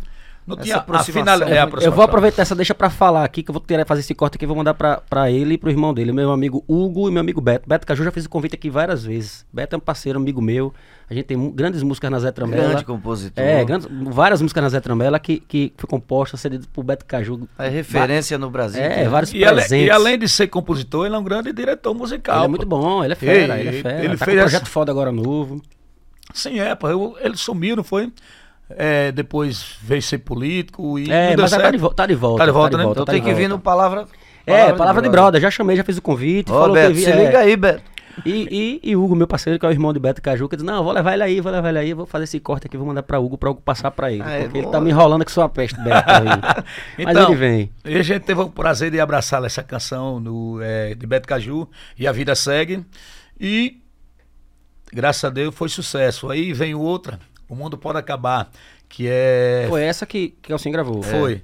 Não 0.49 0.55
essa 0.55 0.63
tinha 0.63 0.75
a 0.75 0.79
aproximação. 0.79 1.21
final, 1.35 1.41
é, 1.49 1.51
a 1.53 1.55
Eu 1.55 1.63
aproximação. 1.63 1.95
vou 1.95 2.03
aproveitar 2.05 2.41
essa 2.41 2.55
deixa 2.55 2.73
pra 2.75 2.89
falar 2.89 3.23
aqui, 3.23 3.41
que 3.43 3.49
eu 3.49 3.53
vou 3.53 3.61
ter, 3.61 3.85
fazer 3.85 4.01
esse 4.01 4.13
corte 4.15 4.35
aqui 4.35 4.45
e 4.45 4.47
vou 4.47 4.55
mandar 4.57 4.73
pra, 4.73 5.01
pra 5.09 5.31
ele 5.31 5.53
e 5.53 5.57
pro 5.57 5.69
irmão 5.69 5.93
dele, 5.93 6.11
meu 6.11 6.31
amigo 6.31 6.63
Hugo 6.67 7.07
e 7.07 7.11
meu 7.11 7.21
amigo 7.21 7.39
Beto. 7.39 7.67
Beto 7.69 7.85
Caju 7.87 8.03
já 8.03 8.11
fez 8.11 8.25
o 8.25 8.29
convite 8.29 8.55
aqui 8.55 8.69
várias 8.69 9.03
vezes. 9.05 9.45
Beto 9.53 9.75
é 9.75 9.77
um 9.77 9.79
parceiro, 9.79 10.19
amigo 10.19 10.41
meu. 10.41 10.73
A 11.09 11.13
gente 11.13 11.25
tem 11.25 11.51
grandes 11.51 11.81
músicas 11.81 12.11
na 12.11 12.19
Zé 12.19 12.31
Trambela. 12.31 12.67
Grande 12.67 12.85
compositor. 12.85 13.43
É, 13.43 13.65
grandes, 13.65 13.87
várias 14.11 14.41
músicas 14.43 14.61
na 14.63 14.69
Zé 14.69 14.79
Trambela 14.79 15.17
que, 15.19 15.39
que 15.39 15.73
foi 15.75 15.89
composta, 15.89 16.37
cedidas 16.37 16.67
por 16.67 16.83
Beto 16.83 17.03
Caju. 17.05 17.47
É 17.57 17.67
referência 17.67 18.37
no 18.37 18.49
Brasil. 18.51 18.79
É, 18.81 19.03
que- 19.03 19.09
vários 19.09 19.33
E, 19.33 19.39
presentes. 19.39 19.87
e 19.87 19.89
além 19.89 20.19
de 20.19 20.29
ser 20.29 20.47
compositor, 20.47 21.07
ele 21.07 21.15
é 21.15 21.17
um 21.17 21.23
grande 21.23 21.51
diretor 21.51 21.95
musical. 21.95 22.37
Ele 22.37 22.45
é 22.45 22.47
muito 22.47 22.65
bom, 22.65 23.03
ele 23.03 23.13
é 23.13 23.15
fera, 23.15 23.31
Ei, 23.33 23.43
ele 23.61 23.69
é 23.69 23.71
ele- 23.73 23.81
fera. 23.81 24.05
ele 24.05 24.17
tá 24.17 24.25
fez 24.25 24.37
com 24.37 24.43
um 24.43 24.45
essa- 24.45 24.49
projeto 24.59 24.67
foda 24.69 24.91
agora 24.91 25.11
novo. 25.11 25.61
Sim, 26.31 26.59
é, 26.59 26.75
pô, 26.75 26.87
eu- 26.89 27.17
ele 27.21 27.35
sumiu, 27.37 27.75
não 27.75 27.83
foi? 27.83 28.11
É, 28.71 29.11
depois 29.11 29.75
veio 29.81 30.01
ser 30.01 30.19
político 30.19 30.99
e 30.99 31.09
É, 31.11 31.35
mas 31.35 31.49
tá 31.51 31.57
certo. 31.57 31.71
de, 31.71 31.77
vo- 31.79 31.93
tá 31.93 32.05
de 32.05 32.15
volta. 32.15 32.39
Tá 32.39 32.45
de 32.45 32.51
volta, 32.51 32.77
né? 32.77 32.83
Então 32.83 33.05
tá 33.05 33.11
tem 33.11 33.21
de 33.21 33.27
que 33.27 33.33
vir 33.33 33.43
volta. 33.49 33.55
no 33.55 33.59
Palavra. 33.59 34.05
É, 34.45 34.73
palavra 34.73 35.01
de 35.01 35.09
brother, 35.09 35.39
já 35.41 35.51
chamei, 35.51 35.75
já 35.75 35.83
fiz 35.83 35.97
o 35.97 36.01
convite. 36.01 36.51
Ó, 36.51 36.59
falou 36.61 36.73
Beto, 36.75 36.87
que 36.89 36.93
vi- 36.99 37.03
se 37.03 37.11
é. 37.11 37.25
liga 37.25 37.39
aí, 37.39 37.55
Beto. 37.55 37.83
E, 38.25 38.79
e, 38.83 38.89
e 38.91 38.95
Hugo, 38.97 39.15
meu 39.15 39.27
parceiro, 39.27 39.57
que 39.57 39.65
é 39.65 39.69
o 39.69 39.71
irmão 39.71 39.93
de 39.93 39.99
Beto 39.99 40.21
Caju, 40.21 40.49
que 40.49 40.55
diz, 40.57 40.65
não, 40.65 40.83
vou 40.83 40.91
levar 40.91 41.13
ele 41.13 41.23
aí, 41.23 41.39
vou 41.39 41.51
levar 41.51 41.69
ele 41.69 41.77
aí, 41.79 41.93
vou 41.93 42.05
fazer 42.05 42.25
esse 42.25 42.39
corte 42.39 42.67
aqui, 42.67 42.75
vou 42.75 42.85
mandar 42.85 43.01
pra 43.03 43.17
Hugo, 43.19 43.37
pra 43.37 43.49
Hugo 43.49 43.61
passar 43.61 43.91
pra 43.91 44.11
ele. 44.11 44.21
Ah, 44.25 44.31
é 44.31 44.43
porque 44.43 44.57
ele 44.57 44.65
bom. 44.65 44.71
tá 44.71 44.81
me 44.81 44.89
enrolando 44.89 45.23
que 45.23 45.31
sou 45.31 45.41
a 45.43 45.47
peste, 45.49 45.79
Beto. 45.81 46.09
aí. 46.09 46.25
Mas 47.05 47.15
Então, 47.15 47.27
ele 47.29 47.35
vem. 47.35 47.71
E 47.85 47.95
a 47.97 48.03
gente 48.03 48.23
teve 48.23 48.41
o 48.41 48.49
prazer 48.49 48.91
de 48.91 48.99
abraçar 48.99 49.43
essa 49.45 49.63
canção 49.63 50.19
no, 50.19 50.59
é, 50.61 50.95
de 50.95 51.07
Beto 51.07 51.27
Caju 51.29 51.69
e 51.97 52.05
a 52.07 52.11
vida 52.11 52.35
segue. 52.35 52.83
E 53.39 53.77
graças 54.91 55.23
a 55.23 55.29
Deus 55.29 55.55
foi 55.55 55.69
sucesso. 55.69 56.29
Aí 56.29 56.51
vem 56.51 56.75
outra, 56.75 57.19
O 57.49 57.55
Mundo 57.55 57.77
Pode 57.77 57.97
Acabar, 57.97 58.49
que 58.87 59.07
é. 59.09 59.65
Foi 59.67 59.81
essa 59.83 60.05
que, 60.05 60.35
que 60.41 60.51
Elcinho 60.53 60.71
gravou. 60.73 61.01
Foi. 61.01 61.43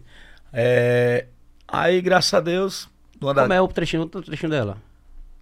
É, 0.53 1.25
aí, 1.67 1.99
graças 2.01 2.33
a 2.33 2.39
Deus. 2.39 2.87
Como 3.19 3.53
é 3.53 3.61
o 3.61 3.67
trechinho, 3.67 4.03
o 4.03 4.07
trechinho 4.21 4.51
dela? 4.51 4.77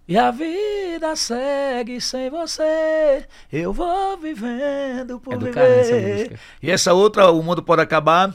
E 0.08 0.16
a 0.18 0.30
vida 0.30 1.14
segue 1.16 1.98
sem 2.00 2.28
você, 2.30 3.26
eu 3.52 3.72
vou 3.72 4.18
vivendo 4.18 5.18
por 5.18 5.32
É 5.34 5.80
essa 5.80 5.94
viver. 5.96 6.12
música. 6.18 6.40
e 6.62 6.70
essa 6.70 6.92
outra, 6.92 7.30
O 7.30 7.42
Mundo 7.42 7.62
Pode 7.62 7.80
Acabar, 7.82 8.34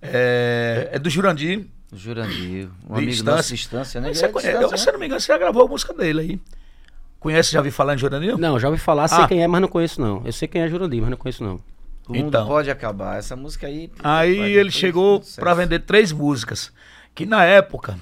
é, 0.00 0.90
é 0.92 0.98
do 0.98 1.10
Jurandir. 1.10 1.66
Jurandir, 1.92 2.68
um 2.88 2.94
De 2.94 2.98
amigo 2.98 3.10
distância. 3.10 3.36
nosso 3.36 3.54
distância, 3.54 4.00
né? 4.00 4.14
Você 4.14 4.24
É 4.26 4.28
distância, 4.28 4.50
eu, 4.50 4.70
né? 4.70 4.76
se 4.76 4.88
eu 4.88 4.92
não 4.92 5.00
me 5.00 5.06
engano, 5.06 5.20
você 5.20 5.26
já 5.32 5.38
gravou 5.38 5.64
a 5.64 5.68
música 5.68 5.92
dele 5.94 6.20
aí. 6.20 6.40
Conhece, 7.20 7.52
já 7.52 7.58
ouviu 7.58 7.72
falar 7.72 7.94
em 7.94 7.98
Jurandir? 7.98 8.38
Não, 8.38 8.58
já 8.60 8.68
ouvi 8.68 8.80
falar, 8.80 9.08
sei 9.08 9.24
Ah. 9.24 9.28
quem 9.28 9.42
é, 9.42 9.46
mas 9.46 9.60
não 9.60 9.68
conheço 9.68 10.00
não. 10.00 10.22
Eu 10.24 10.32
sei 10.32 10.46
quem 10.46 10.62
é 10.62 10.68
Jurandir, 10.68 11.00
mas 11.00 11.10
não 11.10 11.16
conheço 11.16 11.42
não. 11.42 11.60
O 12.08 12.12
mundo 12.14 12.28
Então. 12.28 12.46
pode 12.46 12.70
acabar. 12.70 13.18
Essa 13.18 13.34
música 13.36 13.66
aí. 13.66 13.90
Aí 14.02 14.38
ele 14.38 14.70
chegou 14.70 15.20
para 15.36 15.52
vender 15.54 15.80
três 15.80 16.12
músicas, 16.12 16.72
que 17.14 17.26
na 17.26 17.44
época 17.44 17.98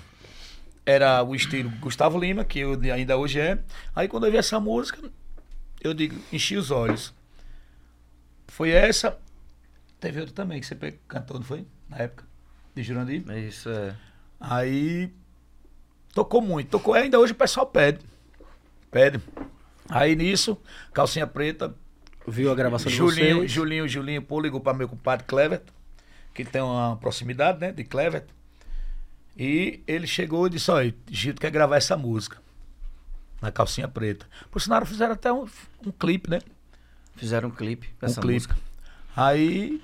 era 0.84 1.22
o 1.24 1.34
estilo 1.34 1.70
Gustavo 1.80 2.18
Lima, 2.18 2.44
que 2.44 2.60
eu, 2.60 2.78
ainda 2.94 3.16
hoje 3.16 3.40
é. 3.40 3.58
Aí 3.94 4.06
quando 4.06 4.26
eu 4.26 4.30
vi 4.30 4.36
essa 4.36 4.60
música, 4.60 4.98
eu 5.80 5.92
digo, 5.94 6.14
enchi 6.32 6.56
os 6.56 6.70
olhos. 6.70 7.12
Foi 8.46 8.70
essa. 8.70 9.18
Teve 9.98 10.20
outra 10.20 10.34
também 10.34 10.60
que 10.60 10.66
você 10.66 10.76
cantou, 11.08 11.38
não 11.38 11.44
foi? 11.44 11.66
Na 11.88 11.98
época, 11.98 12.24
de 12.74 12.82
Jurandir. 12.82 13.24
Isso 13.48 13.68
é. 13.70 13.94
Aí 14.38 15.10
tocou 16.14 16.40
muito, 16.42 16.68
tocou. 16.68 16.94
Ainda 16.94 17.18
hoje 17.18 17.32
o 17.32 17.36
pessoal 17.36 17.66
pede. 17.66 18.00
Pede. 18.96 19.20
Aí 19.90 20.16
nisso, 20.16 20.56
calcinha 20.94 21.26
preta, 21.26 21.74
Viu 22.26 22.50
a 22.50 22.54
gravação 22.54 22.90
de 22.90 22.96
Julinho, 22.96 23.36
vocês? 23.40 23.52
Julinho, 23.52 23.86
Julinho, 23.86 24.22
pô, 24.22 24.40
ligou 24.40 24.58
para 24.58 24.72
meu 24.72 24.88
compadre 24.88 25.26
Clever, 25.26 25.60
que 26.32 26.46
tem 26.46 26.62
uma 26.62 26.96
proximidade, 26.96 27.60
né, 27.60 27.70
de 27.72 27.84
Clever. 27.84 28.24
E 29.36 29.82
ele 29.86 30.06
chegou 30.06 30.46
e 30.46 30.50
disse, 30.50 30.70
olha, 30.70 30.94
Gito 31.10 31.38
quer 31.38 31.50
gravar 31.50 31.76
essa 31.76 31.94
música. 31.94 32.38
Na 33.42 33.52
calcinha 33.52 33.86
preta. 33.86 34.26
Por 34.50 34.62
sinal, 34.62 34.84
fizeram 34.86 35.12
até 35.12 35.30
um, 35.30 35.46
um 35.86 35.92
clipe, 35.92 36.30
né? 36.30 36.40
Fizeram 37.16 37.50
um 37.50 37.52
clipe 37.52 37.88
com 38.00 38.06
Um 38.06 38.08
essa 38.08 38.20
clipe. 38.22 38.34
música. 38.34 38.56
Aí 39.14 39.80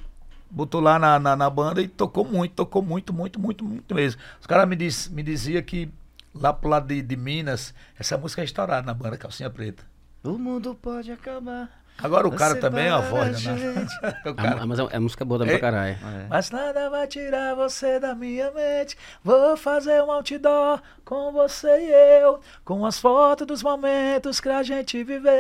botou 0.51 0.81
lá 0.81 0.99
na, 0.99 1.19
na, 1.21 1.37
na 1.37 1.51
banda 1.51 1.83
e 1.83 1.87
tocou 1.87 2.25
muito, 2.25 2.55
tocou 2.55 2.81
muito, 2.83 3.13
muito, 3.13 3.39
muito, 3.39 3.63
muito 3.63 3.95
mesmo. 3.95 4.21
Os 4.41 4.47
caras 4.47 4.67
me, 4.67 4.75
diz, 4.75 5.07
me 5.09 5.23
diziam 5.23 5.63
que 5.63 5.93
lá 6.35 6.53
pro 6.53 6.69
lado 6.69 6.87
de, 6.89 7.03
de 7.03 7.17
Minas, 7.17 7.75
essa 7.99 8.17
música 8.19 8.43
é 8.43 8.45
estourada 8.45 8.87
na 8.87 8.95
banda 8.95 9.17
Calcinha 9.17 9.51
Preta. 9.51 9.85
O 10.25 10.39
mundo 10.39 10.75
pode 10.81 11.11
acabar. 11.11 11.69
Agora 11.99 12.27
o 12.27 12.33
cara 12.33 12.57
também 12.57 12.87
é 12.87 12.95
uma 12.95 13.03
voz, 13.03 13.45
né? 13.45 13.87
Cara- 14.37 14.67
mas 14.67 14.79
é, 14.79 14.87
é 14.93 14.99
música 14.99 15.25
boa 15.25 15.39
também 15.41 15.55
É. 15.55 15.59
pra 15.59 15.71
caralho. 15.71 15.93
É. 16.03 16.27
Mas 16.29 16.51
nada 16.51 16.89
vai 16.89 17.07
tirar 17.07 17.55
você 17.55 18.01
da 18.01 18.15
minha 18.15 18.51
mente. 18.51 18.97
Vou 19.23 19.57
fazer 19.57 20.03
um 20.03 20.11
outdoor 20.11 20.81
com 21.05 21.31
você 21.33 21.69
e 21.69 22.23
eu. 22.23 22.41
Com 22.65 22.85
as 22.87 22.99
fotos 22.99 23.47
dos 23.47 23.63
momentos 23.63 24.41
que 24.41 24.49
a 24.49 24.63
gente 24.63 25.05
viveu. 25.05 25.31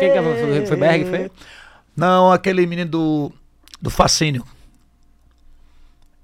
Quem 0.00 0.12
que 0.12 0.22
foi? 0.22 0.66
Foi 0.66 0.76
Berg, 0.76 1.04
foi? 1.04 1.30
Não, 1.94 2.32
aquele 2.32 2.66
menino 2.66 2.90
do, 2.90 3.32
do 3.80 3.90
Fascínio. 3.90 4.44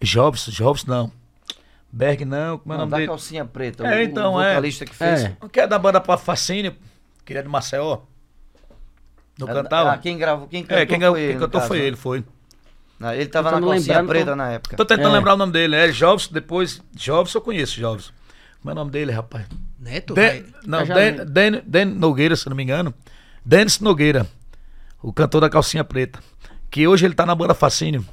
Jobs, 0.01 0.47
Jobs 0.47 0.85
não. 0.85 1.13
Berg 1.93 2.25
não, 2.25 2.59
como 2.59 2.73
é 2.75 2.77
o 2.77 2.79
nome 2.81 2.91
da 2.91 2.97
dele? 2.99 3.09
calcinha 3.09 3.45
preta. 3.45 3.87
É, 3.87 4.01
o, 4.01 4.03
então, 4.03 4.35
o 4.35 4.43
é. 4.43 4.51
vocalista 4.51 4.85
que 4.85 4.95
fez. 4.95 5.25
É. 5.25 5.37
Que 5.51 5.61
é 5.61 5.67
da 5.67 5.79
banda 5.79 6.01
para 6.01 6.19
Fascínio, 6.19 6.75
que 7.25 7.33
ele 7.33 7.39
é 7.41 7.43
de 7.43 7.49
Maceió. 7.49 8.01
Não 9.39 9.49
Ah, 9.49 9.53
cantava? 9.55 9.93
Ah, 9.93 9.99
quem 9.99 10.17
gravou, 10.19 10.49
quem 10.49 10.63
cantou 10.63 10.79
é, 10.79 10.87
quem, 10.87 11.01
foi 11.01 11.13
quem 11.15 11.23
ele, 11.25 11.39
cantou 11.39 11.61
caso, 11.61 11.69
foi 11.69 11.79
né? 11.79 11.85
ele, 11.85 11.97
foi. 11.97 12.25
Ah, 13.01 13.15
ele 13.15 13.27
tava 13.27 13.51
na 13.51 13.61
calcinha 13.61 13.77
lembrando, 13.99 14.09
preta 14.09 14.31
tô- 14.31 14.37
na 14.37 14.51
época. 14.53 14.77
Tô 14.77 14.85
tentando 14.85 15.09
É. 15.15 15.19
lembrar 15.19 15.35
o 15.35 15.37
nome 15.37 15.53
dele. 15.53 15.77
É 15.77 15.89
Jobs, 15.89 16.29
depois. 16.29 16.83
Jobs 16.95 17.35
eu 17.35 17.41
conheço, 17.43 17.79
Jobs. 17.79 18.11
Como 18.61 18.71
é 18.71 18.73
o 18.73 18.75
nome 18.75 18.91
dele, 18.91 19.13
rapaz? 19.13 19.47
Neto? 19.79 20.15
Vai- 20.15 20.45
não, 20.67 20.85
já 20.85 20.95
Dan, 20.95 21.01
lembro. 21.01 21.25
Dan- 21.27 21.63
Dan 21.67 21.85
Nogueira, 21.87 22.35
se 22.35 22.49
não 22.49 22.57
me 22.57 22.63
engano. 22.63 22.93
Denis 23.45 23.79
Nogueira, 23.81 24.27
o 25.03 25.13
cantor 25.13 25.43
da 25.43 25.51
calcinha 25.51 25.85
preta. 25.85 26.19
Que 26.71 26.89
hoje 26.89 27.05
ele 27.05 27.15
tá 27.15 27.25
na 27.27 27.35
banda 27.35 27.55
Fascínio. 27.55 28.05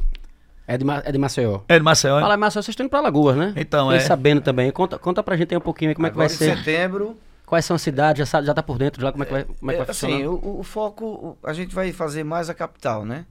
É 0.67 0.77
de, 0.77 0.85
é 1.03 1.11
de 1.11 1.17
Maceió. 1.17 1.59
É 1.67 1.77
de 1.77 1.83
Maceió, 1.83 2.19
Fala? 2.21 2.37
Maceió, 2.37 2.61
vocês 2.61 2.69
estão 2.69 2.85
indo 2.85 2.89
pra 2.89 3.01
Lagoas, 3.01 3.35
né? 3.35 3.53
Então, 3.57 3.87
Fiquei 3.89 4.03
é. 4.03 4.07
sabendo 4.07 4.41
também. 4.41 4.71
Conta, 4.71 4.97
conta 4.97 5.21
pra 5.21 5.35
gente 5.35 5.53
aí 5.53 5.57
um 5.57 5.61
pouquinho 5.61 5.89
aí 5.91 5.95
como 5.95 6.07
é 6.07 6.09
que 6.09 6.13
Agora 6.15 6.27
vai 6.29 6.35
em 6.35 6.37
ser. 6.39 6.57
setembro, 6.57 7.17
Quais 7.45 7.65
são 7.65 7.75
as 7.75 7.81
cidades? 7.81 8.19
Já, 8.19 8.25
sabe, 8.25 8.47
já 8.47 8.53
tá 8.53 8.63
por 8.63 8.77
dentro 8.77 9.01
já 9.01 9.11
como 9.11 9.23
é 9.23 9.27
que 9.27 9.31
vai, 9.33 9.43
como 9.43 9.71
é 9.71 9.75
que 9.75 9.81
É, 9.81 9.83
vai 9.83 9.91
assim, 9.91 10.07
funcionar? 10.23 10.29
o, 10.29 10.59
o 10.59 10.63
foco, 10.63 11.37
a 11.43 11.53
gente 11.53 11.75
vai 11.75 11.91
fazer 11.91 12.23
mais 12.23 12.49
a 12.49 12.53
capital, 12.53 13.05
né? 13.05 13.25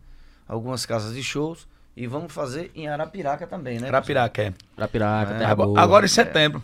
Algumas 0.46 0.84
casas 0.86 1.14
de 1.14 1.22
shows 1.22 1.66
e 1.96 2.06
vamos 2.06 2.32
fazer 2.32 2.70
em 2.74 2.86
Arapiraca 2.86 3.46
também, 3.46 3.80
né? 3.80 3.88
Arapiraca, 3.88 4.42
é. 4.42 4.52
Arapiraca, 4.76 5.32
É, 5.32 5.38
Terra 5.38 5.50
Agora, 5.52 5.68
Boa. 5.68 5.80
agora 5.80 6.04
em 6.04 6.08
setembro. 6.08 6.62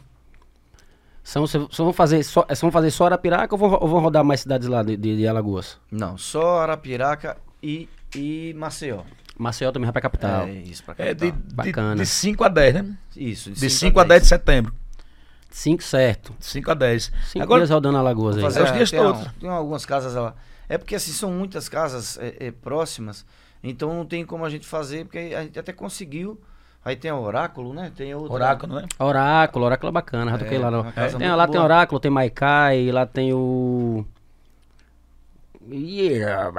São, 1.25 1.47
só 1.47 1.67
vão 1.85 1.93
fazer 1.93 2.23
só, 2.23 2.45
é, 2.49 2.55
só 2.55 2.67
vão 2.67 2.73
fazer 2.73 2.91
só 2.91 3.07
Arapiraca 3.07 3.55
ou 3.55 3.59
vão, 3.59 3.79
ou 3.81 3.89
vão 3.89 4.01
rodar 4.01 4.25
mais 4.25 4.41
cidades 4.41 4.69
lá 4.69 4.83
de, 4.83 4.97
de, 4.97 5.17
de 5.17 5.27
Alagoas? 5.29 5.79
Não, 5.91 6.17
só 6.17 6.61
Arapiraca 6.61 7.37
e, 7.63 7.89
e 8.15 8.55
Maceió. 8.57 9.01
Maceió 9.39 9.71
também 9.73 9.87
vai 9.87 9.93
pra 9.93 10.03
capital. 10.03 10.47
É 10.47 10.53
isso, 10.53 10.83
pra 10.85 10.95
É 10.99 11.15
de, 11.15 11.31
capital. 11.31 11.49
de, 11.49 11.55
Bacana. 11.55 11.97
de 11.97 12.07
5 12.07 12.45
a 12.45 12.49
10, 12.49 12.75
né? 12.75 12.97
Isso, 13.17 13.51
De 13.53 13.71
5 13.71 13.99
a 14.01 14.05
10 14.05 14.23
de 14.23 14.29
setembro. 14.29 14.75
Cinco 15.51 15.83
certo. 15.83 16.35
5 16.41 16.71
a 16.71 16.75
10. 16.75 17.13
Cinco 17.29 17.43
Agora, 17.43 17.61
dias 17.61 17.71
rodando 17.71 17.97
Alagoas 17.97 18.37
aí. 18.37 18.43
Fazer 18.43 18.61
É 18.61 18.65
os 18.65 18.73
dias 18.73 18.91
tem, 18.91 19.01
todos. 19.01 19.27
Tem 19.41 19.49
algumas 19.49 19.87
casas 19.87 20.15
lá. 20.15 20.35
É 20.69 20.77
porque 20.77 20.95
assim, 20.95 21.13
são 21.13 21.31
muitas 21.33 21.69
casas 21.69 22.19
é, 22.19 22.49
é, 22.49 22.51
próximas, 22.51 23.25
então 23.63 23.95
não 23.95 24.05
tem 24.05 24.25
como 24.27 24.45
a 24.45 24.51
gente 24.51 24.67
fazer, 24.67 25.07
porque 25.07 25.35
a 25.35 25.43
gente 25.43 25.59
até 25.59 25.73
conseguiu. 25.73 26.39
Aí 26.85 26.95
tem 26.97 27.11
o 27.11 27.19
Oráculo, 27.21 27.73
né? 27.73 27.91
Tem 27.97 28.15
outra. 28.15 28.35
Oráculo, 28.35 28.75
né? 28.77 28.87
Oráculo, 28.99 29.65
Oráculo 29.65 29.89
é 29.89 29.93
bacana, 29.93 30.31
já 30.33 30.37
É, 30.37 30.39
toquei 30.41 30.59
lá. 30.59 30.71
No... 30.71 30.85
Tem, 31.19 31.31
lá 31.35 31.47
tem 31.47 31.53
boa. 31.55 31.65
Oráculo, 31.65 32.01
tem 32.01 32.11
Maikai, 32.11 32.93
lá 32.93 33.07
tem 33.07 33.33
o. 33.33 34.05
Yeah. 35.71 36.51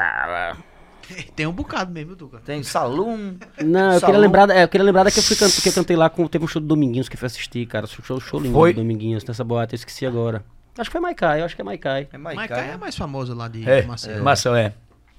Tem 1.36 1.46
um 1.48 1.52
bocado 1.52 1.92
mesmo, 1.92 2.16
Duca. 2.16 2.40
Tem 2.46 2.62
Salum. 2.64 3.36
Não, 3.64 3.94
eu 3.94 4.00
queria 4.02 4.18
lembrar, 4.20 4.50
é, 4.50 4.64
eu 4.64 4.68
queria 4.68 4.84
lembrar 4.86 5.04
da 5.04 5.12
que 5.12 5.20
eu, 5.20 5.24
fui 5.24 5.36
can- 5.36 5.50
que 5.50 5.70
eu 5.70 5.74
cantei 5.74 5.96
lá 5.96 6.10
com. 6.10 6.28
Teve 6.28 6.46
um 6.46 6.48
show 6.48 6.62
do 6.62 6.68
Dominguinhos 6.68 7.10
que 7.10 7.16
eu 7.16 7.20
fui 7.20 7.26
assistir, 7.28 7.66
cara. 7.66 7.88
Show, 7.88 8.20
show 8.20 8.40
lindo 8.40 8.54
Foi? 8.54 8.74
do 8.74 8.82
Dominguinhos 8.82 9.24
nessa 9.26 9.44
boate, 9.44 9.74
eu 9.74 9.78
esqueci 9.78 10.06
agora. 10.06 10.44
Acho 10.78 10.90
que 10.90 10.94
foi 10.94 11.02
Maikai, 11.02 11.42
eu 11.42 11.46
acho 11.46 11.56
que 11.56 11.62
é 11.62 11.66
Maikai. 11.66 12.08
É 12.14 12.18
Maicá 12.18 12.40
Maicá. 12.56 12.58
é 12.62 12.74
a 12.74 12.78
mais 12.78 12.96
famosa 12.96 13.34
lá 13.36 13.48
de 13.48 13.68
É, 13.70 13.82
Maceió. 13.84 14.24
Marcel, 14.24 14.56
é. 14.56 14.74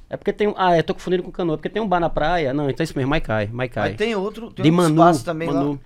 É 0.08 0.16
porque 0.16 0.32
tem 0.32 0.48
um. 0.48 0.54
Ah, 0.56 0.74
é, 0.76 0.82
tô 0.82 0.94
confundindo 0.94 1.22
com 1.22 1.30
canoa. 1.30 1.56
Porque 1.56 1.68
tem 1.68 1.80
um 1.82 1.86
bar 1.86 2.00
na 2.00 2.08
praia. 2.08 2.52
Não, 2.54 2.68
então 2.70 2.82
é 2.82 2.84
isso 2.84 2.96
mesmo, 2.96 3.10
Maikai. 3.10 3.46
Maikai. 3.52 3.90
Mas 3.90 3.98
tem 3.98 4.14
outro, 4.14 4.50
tem 4.50 4.64
de 4.64 4.70
outro 4.70 4.82
Manu. 4.82 4.94
espaço 4.94 5.24
também 5.24 5.48
Manu. 5.48 5.72
lá. 5.72 5.78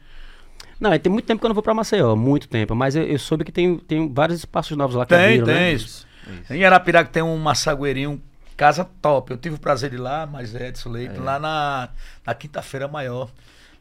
Não, 0.80 0.92
é, 0.92 0.98
tem 0.98 1.12
muito 1.12 1.24
tempo 1.26 1.40
que 1.40 1.46
eu 1.46 1.48
não 1.48 1.54
vou 1.54 1.62
pra 1.62 1.74
Maceió, 1.74 2.14
muito 2.16 2.48
tempo. 2.48 2.74
Mas 2.74 2.94
eu, 2.96 3.02
eu 3.04 3.18
soube 3.18 3.44
que 3.44 3.52
tem, 3.52 3.76
tem 3.78 4.12
vários 4.12 4.38
espaços 4.38 4.76
novos 4.76 4.96
lá 4.96 5.04
que 5.06 5.14
Tem, 5.14 5.24
abriram, 5.24 5.44
tem. 5.46 5.54
né? 5.54 5.72
Isso. 5.72 6.06
Em 6.50 6.64
Arapiraca 6.64 7.10
tem 7.10 7.22
um 7.22 7.36
massagueirinho, 7.36 8.20
casa 8.56 8.84
top. 9.02 9.30
Eu 9.32 9.36
tive 9.38 9.56
o 9.56 9.58
prazer 9.58 9.90
de 9.90 9.96
ir 9.96 9.98
lá, 10.00 10.26
mas 10.26 10.54
é 10.54 10.68
Edson 10.68 10.90
Leite, 10.90 11.18
lá 11.18 11.38
na, 11.38 11.88
na 12.26 12.34
quinta-feira 12.34 12.86
maior. 12.88 13.30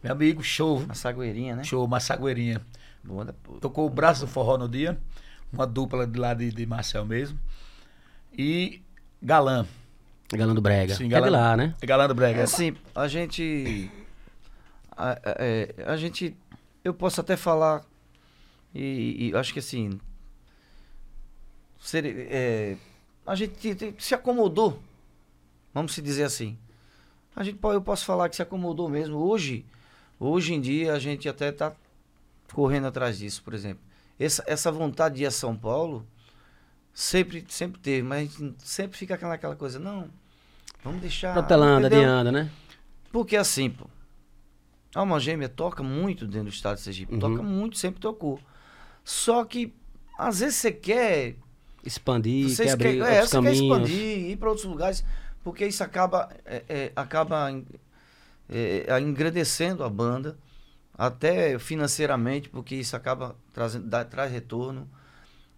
Meu 0.03 0.11
amigo, 0.11 0.43
show, 0.43 0.83
A 0.89 0.93
Sagueirinha, 0.93 1.55
né? 1.55 1.63
show, 1.63 1.87
massagueirinha. 1.87 2.61
Boa. 3.03 3.33
Tocou 3.61 3.85
o 3.85 3.89
braço 3.89 4.21
do 4.21 4.27
forró 4.27 4.57
no 4.57 4.67
dia, 4.67 4.97
uma 5.51 5.65
dupla 5.67 6.05
de 6.07 6.19
lá 6.19 6.33
de, 6.33 6.51
de 6.51 6.65
Marcel 6.65 7.05
mesmo. 7.05 7.39
E 8.37 8.81
Galã. 9.21 9.65
Galã 10.33 10.53
do 10.55 10.61
Brega. 10.61 10.95
Sim, 10.95 11.07
que 11.09 11.15
é 11.15 11.17
de 11.21 11.25
Galã- 11.25 11.29
lá, 11.37 11.57
né? 11.57 11.75
Galã 11.83 12.07
do 12.07 12.15
Brega. 12.15 12.39
É 12.39 12.43
assim, 12.43 12.75
a 12.95 13.07
gente. 13.07 13.89
A, 14.95 15.11
a- 15.11 15.19
é, 15.39 15.73
a 15.85 15.95
gente. 15.95 16.35
Eu 16.83 16.93
posso 16.93 17.21
até 17.21 17.37
falar. 17.37 17.83
E, 18.73 19.29
e 19.31 19.35
acho 19.37 19.53
que 19.53 19.59
assim. 19.59 19.99
ser- 21.79 22.05
é, 22.31 22.77
a 23.25 23.35
gente 23.35 23.53
te- 23.55 23.75
te- 23.75 23.95
se 24.03 24.13
acomodou. 24.15 24.79
Vamos 25.73 25.93
se 25.93 26.01
dizer 26.01 26.23
assim. 26.23 26.57
A 27.35 27.43
gente, 27.43 27.57
eu 27.63 27.81
posso 27.81 28.05
falar 28.05 28.29
que 28.29 28.35
se 28.35 28.41
acomodou 28.41 28.87
mesmo. 28.87 29.17
Hoje, 29.17 29.65
hoje 30.19 30.53
em 30.53 30.61
dia, 30.61 30.93
a 30.93 30.99
gente 30.99 31.27
até 31.27 31.49
está 31.49 31.73
correndo 32.53 32.87
atrás 32.87 33.17
disso, 33.17 33.41
por 33.43 33.53
exemplo. 33.53 33.83
Essa, 34.19 34.43
essa 34.45 34.71
vontade 34.71 35.15
de 35.15 35.23
ir 35.23 35.25
a 35.25 35.31
São 35.31 35.55
Paulo 35.57 36.05
sempre, 36.93 37.43
sempre 37.49 37.79
teve, 37.81 38.03
mas 38.07 38.35
a 38.35 38.39
gente 38.39 38.55
sempre 38.67 38.97
fica 38.97 39.15
aquela, 39.15 39.33
aquela 39.33 39.55
coisa, 39.55 39.79
não. 39.79 40.09
Vamos 40.83 41.01
deixar. 41.01 41.33
Protelando, 41.33 41.87
adiando, 41.87 42.31
né? 42.31 42.51
Porque 43.11 43.35
assim, 43.35 43.69
pô. 43.69 43.85
A 44.93 44.99
Alma 44.99 45.19
Gêmea 45.19 45.49
toca 45.49 45.81
muito 45.81 46.27
dentro 46.27 46.49
do 46.49 46.53
estado 46.53 46.75
de 46.75 46.81
Sergipe. 46.83 47.13
Uhum. 47.13 47.19
Toca 47.19 47.41
muito, 47.41 47.77
sempre 47.79 47.99
tocou. 47.99 48.39
Só 49.03 49.43
que, 49.43 49.73
às 50.17 50.39
vezes 50.41 50.55
você 50.57 50.71
quer. 50.71 51.35
Expandir, 51.83 52.49
Você 52.49 52.65
quer 52.65 52.71
abrir 52.71 52.97
quer, 52.97 53.01
outros 53.01 53.09
é, 53.09 53.21
você 53.21 53.29
quer 53.29 53.43
caminhos. 53.43 53.59
expandir, 53.61 54.29
ir 54.29 54.37
para 54.37 54.49
outros 54.49 54.65
lugares, 54.65 55.03
porque 55.43 55.65
isso 55.65 55.83
acaba, 55.83 56.29
é, 56.45 56.63
é, 56.69 56.91
acaba 56.95 57.51
é, 58.49 58.85
é, 58.87 58.99
engrandecendo 58.99 59.83
a 59.83 59.89
banda, 59.89 60.37
até 60.97 61.57
financeiramente, 61.59 62.49
porque 62.49 62.75
isso 62.75 62.95
acaba 62.95 63.35
trazendo, 63.51 63.87
dá, 63.87 64.05
traz 64.05 64.31
retorno. 64.31 64.87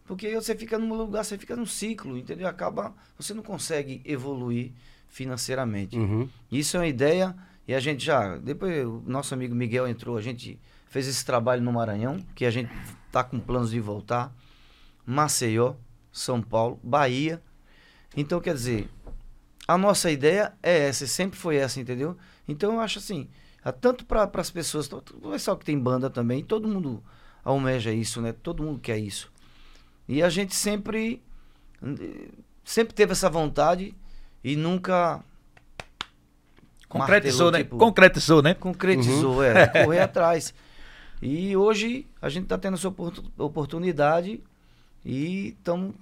Porque 0.06 0.28
aí 0.28 0.36
você 0.36 0.56
fica 0.56 0.78
num 0.78 0.94
lugar, 0.94 1.24
você 1.26 1.38
fica 1.38 1.56
num 1.56 1.66
ciclo, 1.66 2.18
entendeu? 2.18 2.48
Acaba. 2.48 2.94
Você 3.18 3.34
não 3.34 3.42
consegue 3.42 4.02
evoluir 4.06 4.72
financeiramente. 5.10 5.98
Uhum. 5.98 6.30
Isso 6.52 6.78
é 6.78 6.82
uma 6.82 6.88
ideia 6.88 7.36
e 7.68 7.74
a 7.74 7.80
gente 7.80 8.06
já. 8.06 8.38
Depois 8.38 8.86
o 8.86 9.04
nosso 9.06 9.34
amigo 9.34 9.56
Miguel 9.56 9.88
entrou, 9.88 10.18
a 10.18 10.22
gente 10.22 10.60
fez 10.88 11.08
esse 11.08 11.26
trabalho 11.26 11.62
no 11.62 11.74
Maranhão, 11.74 12.24
que 12.36 12.46
a 12.46 12.52
gente 12.52 12.72
tá 13.12 13.24
com 13.24 13.40
planos 13.40 13.72
de 13.72 13.80
voltar. 13.80 14.34
Maceió, 15.06 15.74
São 16.18 16.42
Paulo, 16.42 16.80
Bahia. 16.82 17.42
Então, 18.16 18.40
quer 18.40 18.54
dizer, 18.54 18.90
a 19.68 19.78
nossa 19.78 20.10
ideia 20.10 20.54
é 20.64 20.88
essa, 20.88 21.06
sempre 21.06 21.38
foi 21.38 21.58
essa, 21.58 21.80
entendeu? 21.80 22.16
Então 22.48 22.74
eu 22.74 22.80
acho 22.80 23.00
assim, 23.00 23.28
ah, 23.64 23.72
tanto 23.72 24.06
para 24.06 24.30
as 24.36 24.50
pessoas, 24.50 24.88
to- 24.88 25.04
o 25.22 25.32
pessoal 25.32 25.58
que 25.58 25.66
tem 25.66 25.78
banda 25.78 26.10
também, 26.10 26.44
todo 26.44 26.68
mundo 26.68 27.04
almeja 27.44 27.92
isso, 27.92 28.22
né? 28.22 28.32
Todo 28.32 28.64
mundo 28.64 28.80
quer 28.80 28.98
isso. 28.98 29.30
E 30.08 30.24
a 30.24 30.30
gente 30.30 30.56
sempre 30.56 31.22
sempre 32.64 32.94
teve 32.94 33.12
essa 33.12 33.30
vontade 33.30 33.94
e 34.44 34.56
nunca 34.56 35.22
Concretizou, 36.88 37.48
martelou, 37.48 37.52
né? 37.52 37.58
tipo, 37.64 37.78
Concretizou, 37.78 38.42
né? 38.42 38.54
concretizou, 38.54 39.44
é, 39.44 39.68
correr 39.84 40.00
atrás. 40.00 40.54
E 41.22 41.56
hoje 41.58 42.08
a 42.22 42.30
gente 42.30 42.44
está 42.44 42.58
tendo 42.58 42.76
essa 42.76 42.88
oportu- 42.88 43.32
oportunidade 43.38 44.42
e 45.06 45.50
estamos 45.58 45.94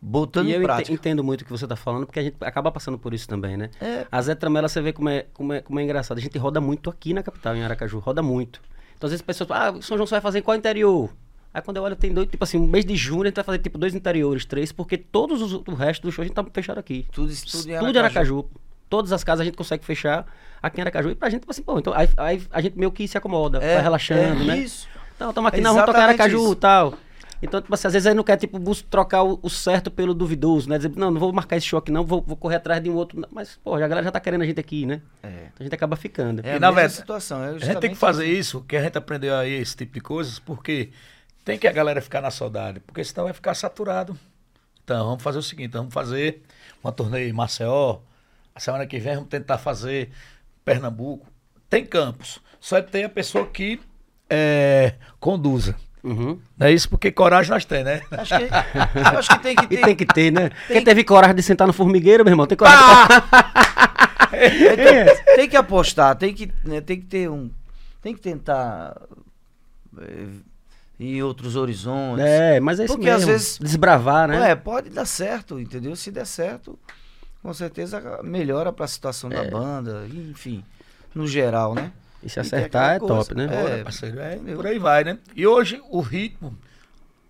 botando 0.00 0.46
E 0.48 0.50
eu 0.52 0.56
em 0.56 0.58
ente- 0.58 0.64
prática. 0.66 0.92
entendo 0.92 1.24
muito 1.24 1.42
o 1.42 1.44
que 1.44 1.50
você 1.50 1.66
tá 1.66 1.76
falando, 1.76 2.04
porque 2.06 2.20
a 2.20 2.22
gente 2.22 2.36
acaba 2.40 2.70
passando 2.70 2.98
por 2.98 3.14
isso 3.14 3.26
também, 3.26 3.56
né? 3.56 3.70
É, 3.80 4.06
A 4.12 4.20
Zé 4.20 4.34
Tramela, 4.34 4.68
você 4.68 4.80
vê 4.82 4.92
como 4.92 5.08
é, 5.08 5.26
como, 5.32 5.52
é, 5.52 5.60
como 5.62 5.80
é 5.80 5.82
engraçado. 5.82 6.18
A 6.18 6.20
gente 6.20 6.36
roda 6.38 6.60
muito 6.60 6.90
aqui 6.90 7.14
na 7.14 7.22
capital, 7.22 7.56
em 7.56 7.62
Aracaju. 7.62 7.98
Roda 8.00 8.22
muito. 8.22 8.60
Então, 8.96 9.06
às 9.06 9.10
vezes, 9.12 9.22
as 9.22 9.26
pessoas 9.26 9.48
falam, 9.48 9.78
ah, 9.78 9.82
São 9.82 9.96
João 9.96 10.06
só 10.06 10.16
vai 10.16 10.20
fazer 10.20 10.40
em 10.40 10.42
qual 10.42 10.56
interior? 10.56 11.10
Aí, 11.52 11.62
quando 11.62 11.76
eu 11.78 11.82
olho, 11.84 11.96
tem 11.96 12.12
dois, 12.12 12.28
tipo 12.28 12.42
assim, 12.44 12.58
um 12.58 12.66
mês 12.66 12.84
de 12.84 12.94
junho, 12.96 13.22
a 13.22 13.26
gente 13.26 13.36
vai 13.36 13.44
fazer, 13.44 13.58
tipo, 13.60 13.78
dois 13.78 13.94
interiores, 13.94 14.44
três, 14.44 14.72
porque 14.72 14.98
todos 14.98 15.40
os, 15.40 15.52
o 15.52 15.74
resto 15.74 16.02
do 16.02 16.12
show 16.12 16.22
a 16.22 16.26
gente 16.26 16.34
tá 16.34 16.44
fechado 16.52 16.78
aqui. 16.78 17.06
tudo, 17.12 17.32
tudo 17.50 17.70
em 17.70 17.78
Tudo 17.78 17.92
de 17.92 17.98
Aracaju. 17.98 18.44
Todas 18.90 19.12
as 19.12 19.24
casas 19.24 19.40
a 19.40 19.44
gente 19.44 19.56
consegue 19.56 19.84
fechar 19.84 20.26
aqui 20.62 20.78
em 20.78 20.82
Aracaju. 20.82 21.10
E 21.10 21.14
pra 21.14 21.30
gente, 21.30 21.40
tipo 21.40 21.50
assim, 21.50 21.62
pô, 21.62 21.78
então 21.78 21.92
aí, 21.94 22.08
aí 22.16 22.42
a 22.50 22.60
gente 22.60 22.78
meio 22.78 22.92
que 22.92 23.08
se 23.08 23.16
acomoda, 23.16 23.58
É, 23.58 23.74
vai 23.74 23.82
relaxando, 23.82 24.42
é 24.42 24.44
né? 24.44 24.58
Isso. 24.58 24.86
Então, 25.16 25.30
estamos 25.30 25.48
aqui 25.48 25.58
É 25.58 25.62
na 25.62 25.70
rua 25.70 25.86
tocar 25.86 26.02
Aracaju 26.02 26.52
e 26.52 26.56
tal. 26.56 26.94
Então, 27.44 27.60
tipo 27.60 27.74
assim, 27.74 27.86
às 27.86 27.92
vezes 27.92 28.06
aí 28.06 28.14
não 28.14 28.24
quer, 28.24 28.36
tipo, 28.38 28.58
trocar 28.84 29.22
o, 29.22 29.38
o 29.42 29.50
certo 29.50 29.90
pelo 29.90 30.14
duvidoso, 30.14 30.68
né? 30.68 30.78
Dizer, 30.78 30.92
não, 30.96 31.10
não 31.10 31.20
vou 31.20 31.32
marcar 31.32 31.56
esse 31.56 31.66
show 31.66 31.78
aqui, 31.78 31.92
não, 31.92 32.04
vou, 32.04 32.22
vou 32.26 32.36
correr 32.36 32.56
atrás 32.56 32.82
de 32.82 32.88
um 32.88 32.94
outro. 32.94 33.22
Mas, 33.30 33.58
pô, 33.62 33.78
já 33.78 33.84
a 33.84 33.88
galera 33.88 34.04
já 34.04 34.10
tá 34.10 34.18
querendo 34.18 34.42
a 34.42 34.46
gente 34.46 34.58
aqui, 34.58 34.86
né? 34.86 35.02
É. 35.22 35.28
Então 35.28 35.60
a 35.60 35.62
gente 35.64 35.74
acaba 35.74 35.94
ficando. 35.94 36.40
É 36.44 36.54
a 36.54 36.56
E 36.56 36.58
na 36.58 36.70
verdade, 36.70 36.94
situação. 36.94 37.44
É 37.44 37.50
A 37.50 37.58
gente 37.58 37.80
tem 37.80 37.90
que 37.90 37.96
fazer 37.96 38.26
isso, 38.26 38.62
que 38.62 38.76
a 38.76 38.82
gente 38.82 38.96
aprendeu 38.96 39.34
aí 39.36 39.52
esse 39.52 39.76
tipo 39.76 39.92
de 39.92 40.00
coisas, 40.00 40.38
porque 40.38 40.90
tem 41.44 41.58
que 41.58 41.68
a 41.68 41.72
galera 41.72 42.00
ficar 42.00 42.22
na 42.22 42.30
saudade, 42.30 42.80
porque 42.80 43.04
senão 43.04 43.24
vai 43.24 43.34
ficar 43.34 43.54
saturado. 43.54 44.18
Então, 44.82 45.04
vamos 45.06 45.22
fazer 45.22 45.38
o 45.38 45.42
seguinte, 45.42 45.72
vamos 45.72 45.92
fazer 45.92 46.42
uma 46.82 46.92
turnê 46.92 47.28
em 47.28 47.32
Maceió, 47.32 47.98
a 48.54 48.60
semana 48.60 48.86
que 48.86 48.98
vem 48.98 49.14
vamos 49.14 49.28
tentar 49.28 49.58
fazer 49.58 50.10
Pernambuco. 50.64 51.26
Tem 51.68 51.84
campos, 51.84 52.40
só 52.58 52.80
tem 52.80 53.04
a 53.04 53.08
pessoa 53.08 53.46
que 53.46 53.80
é, 54.30 54.94
conduza. 55.20 55.76
Uhum. 56.04 56.38
Não 56.58 56.66
é 56.66 56.72
isso? 56.72 56.88
Porque 56.88 57.10
coragem 57.10 57.50
nós 57.50 57.64
temos, 57.64 57.86
né? 57.86 58.02
Acho 58.10 58.38
que, 58.38 58.48
acho 59.16 59.28
que 59.30 59.38
tem 59.38 59.56
que 59.56 59.64
E 59.64 59.68
ter. 59.68 59.80
tem 59.82 59.96
que 59.96 60.04
ter, 60.06 60.30
né? 60.30 60.50
Quem 60.68 60.84
teve 60.84 61.02
coragem 61.02 61.34
de 61.34 61.42
sentar 61.42 61.66
no 61.66 61.72
formigueiro, 61.72 62.22
meu 62.24 62.32
irmão, 62.32 62.46
tem 62.46 62.56
coragem. 62.58 62.84
Então, 64.32 65.34
tem 65.36 65.48
que 65.48 65.56
apostar, 65.56 66.16
tem 66.16 66.34
que, 66.34 66.50
né, 66.64 66.80
tem 66.80 67.00
que 67.00 67.06
ter 67.06 67.30
um. 67.30 67.50
Tem 68.02 68.14
que 68.14 68.20
tentar 68.20 69.00
é, 69.98 70.26
ir 70.98 71.16
em 71.16 71.22
outros 71.22 71.56
horizontes. 71.56 72.24
É, 72.24 72.60
mas 72.60 72.78
é 72.80 72.84
isso 72.84 72.94
Porque 72.94 73.06
mesmo. 73.06 73.20
às 73.20 73.24
vezes- 73.26 73.58
Desbravar, 73.60 74.28
né? 74.28 74.50
É, 74.50 74.54
pode 74.54 74.90
dar 74.90 75.06
certo, 75.06 75.58
entendeu? 75.58 75.94
Se 75.96 76.10
der 76.10 76.26
certo, 76.26 76.78
com 77.42 77.54
certeza 77.54 78.20
melhora 78.22 78.72
pra 78.72 78.86
situação 78.86 79.30
É. 79.32 79.36
da 79.44 79.50
banda, 79.50 80.06
enfim, 80.12 80.62
no 81.14 81.26
geral, 81.26 81.74
né? 81.74 81.92
E 82.24 82.28
se 82.30 82.38
E 82.38 82.40
acertar 82.40 82.92
é 82.92 82.96
aquela 82.96 83.00
coisa. 83.00 83.24
top, 83.28 83.34
né? 83.34 83.44
É. 83.44 83.62
Bora, 83.62 83.84
parceiro, 83.84 84.20
é, 84.20 84.36
por 84.54 84.66
aí 84.66 84.78
vai, 84.78 85.04
né? 85.04 85.18
E 85.36 85.46
hoje 85.46 85.80
o 85.90 86.00
ritmo 86.00 86.56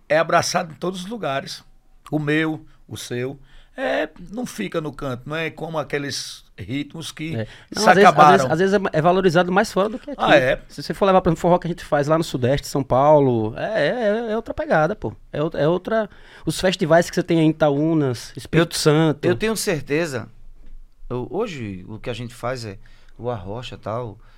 é 0.07 0.17
abraçado 0.17 0.71
em 0.71 0.75
todos 0.75 1.01
os 1.03 1.07
lugares. 1.09 1.63
O 2.11 2.17
meu, 2.19 2.65
o 2.87 2.95
seu. 2.95 3.37
É, 3.77 4.07
não 4.31 4.45
fica 4.45 4.79
no 4.79 4.93
canto, 4.93 5.23
não 5.27 5.35
é 5.35 5.49
como 5.49 5.77
aqueles 5.77 6.45
ritmos 6.57 7.11
que 7.11 7.35
É. 7.35 7.45
Não, 7.75 7.83
se 7.83 7.89
às, 7.89 7.95
vezes, 7.95 8.07
às, 8.07 8.13
acabaram. 8.13 8.31
vezes, 8.37 8.51
às 8.51 8.59
vezes 8.59 8.73
é 8.73 8.97
é 8.97 9.01
valorizado 9.01 9.51
mais 9.51 9.69
fora 9.73 9.89
do 9.89 9.99
que 9.99 10.11
aqui. 10.11 10.21
Ah, 10.23 10.33
é? 10.37 10.61
Se 10.69 10.81
você 10.81 10.93
for 10.93 11.03
levar 11.05 11.19
para 11.19 11.33
o 11.33 11.35
forró 11.35 11.57
que 11.59 11.67
a 11.67 11.69
gente 11.69 11.83
faz 11.83 12.07
lá 12.07 12.17
no 12.17 12.23
Sudeste, 12.23 12.67
São 12.67 12.81
Paulo, 12.81 13.53
é, 13.57 13.87
é, 13.87 14.31
é 14.31 14.35
outra 14.37 14.53
pegada, 14.53 14.95
pô. 14.95 15.13
É, 15.33 15.43
outra- 15.43 15.59
é 15.59 15.67
outra. 15.67 16.09
Os 16.45 16.57
festivais 16.57 17.09
que 17.09 17.15
você 17.15 17.23
tem 17.23 17.39
aí 17.39 17.45
em 17.45 17.49
Itaúnas, 17.49 18.31
Espírito 18.37 18.77
Santo. 18.77 19.25
Eu 19.25 19.35
tenho 19.35 19.57
certeza. 19.57 20.29
eu- 21.09 21.27
hoje 21.29 21.85
o 21.89 21.99
que 21.99 22.09
a 22.09 22.13
gente 22.13 22.33
faz 22.33 22.63
é 22.63 22.77
o 23.19 23.29
arrocha 23.29 23.77
tal. 23.77 24.17
e 24.17 24.34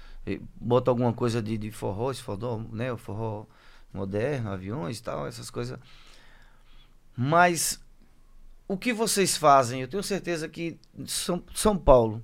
Bota 0.59 0.91
alguma 0.91 1.13
coisa 1.13 1.41
de, 1.41 1.57
de 1.57 1.71
forró, 1.71 2.11
esse 2.11 2.21
forró, 2.21 2.59
né? 2.71 2.91
O 2.91 2.97
forró 2.97 3.45
moderno, 3.93 4.51
aviões 4.51 4.99
e 4.99 5.03
tal, 5.03 5.25
essas 5.27 5.49
coisas. 5.49 5.79
Mas 7.15 7.79
o 8.67 8.77
que 8.77 8.93
vocês 8.93 9.37
fazem? 9.37 9.81
Eu 9.81 9.87
tenho 9.87 10.03
certeza 10.03 10.47
que 10.47 10.77
São, 11.05 11.41
São 11.55 11.77
Paulo. 11.77 12.21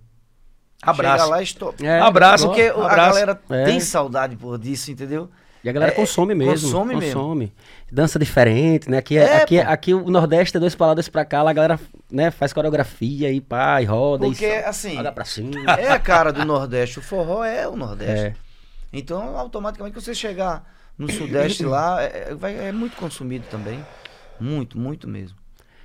Abraço. 0.82 1.24
Chega 1.24 1.32
lá 1.32 1.39
e 1.39 1.43
esto- 1.43 1.76
É, 1.82 1.99
Abraço. 2.01 2.45
Porque 2.47 2.64
a 2.64 2.74
abraço. 2.74 2.95
galera 3.16 3.41
É. 3.49 3.64
tem 3.66 3.80
saudade 3.80 4.36
por 4.36 4.58
disso, 4.60 4.91
entendeu? 4.91 5.30
E 5.64 5.70
a 5.70 5.72
galera 5.72 5.91
É, 5.93 5.95
consome 5.95 6.36
mesmo. 6.36 6.51
consome 6.53 6.95
mesmo. 6.95 7.20
consome. 7.22 7.53
Dança 7.91 8.20
diferente, 8.20 8.89
né? 8.89 8.97
Aqui, 8.97 9.18
é, 9.18 9.22
É, 9.24 9.38
aqui, 9.43 9.64
pô. 9.64 9.70
aqui 9.70 9.93
o 9.93 10.09
Nordeste 10.09 10.57
é 10.57 10.59
dois 10.59 10.76
pra 10.76 10.88
lá, 10.88 10.93
dois 10.93 11.07
pra 11.07 11.24
cá. 11.24 11.41
Lá 11.41 11.51
a 11.51 11.53
galera 11.53 11.80
né, 12.11 12.32
faz 12.32 12.51
coreografia 12.51 13.32
e 13.32 13.39
pá, 13.39 13.82
e 13.82 13.86
roda. 13.86 14.26
Porque, 14.26 14.45
e 14.45 14.55
assim, 14.66 14.95
Joga 14.97 15.11
pra 15.14 15.24
cima. 15.26 15.51
é 15.80 15.89
a 15.89 15.99
cara 15.99 16.34
do 16.34 16.43
Nordeste. 16.45 16.99
O 16.99 17.01
forró 17.01 17.43
é 17.45 17.66
o 17.68 17.76
Nordeste. 17.78 18.26
É. 18.28 18.34
Então, 18.91 19.38
automaticamente, 19.38 19.95
quando 19.95 20.03
você 20.03 20.14
chegar 20.14 20.70
no 20.97 21.09
Sudeste 21.11 21.64
lá, 21.66 22.03
é, 22.03 22.28
é- 22.32 22.36
vai- 22.36 22.55
é 22.68 22.72
muito 22.72 22.95
consumido 22.97 23.45
também. 23.49 23.84
Muito, 24.39 24.78
muito 24.78 25.07
mesmo. 25.07 25.38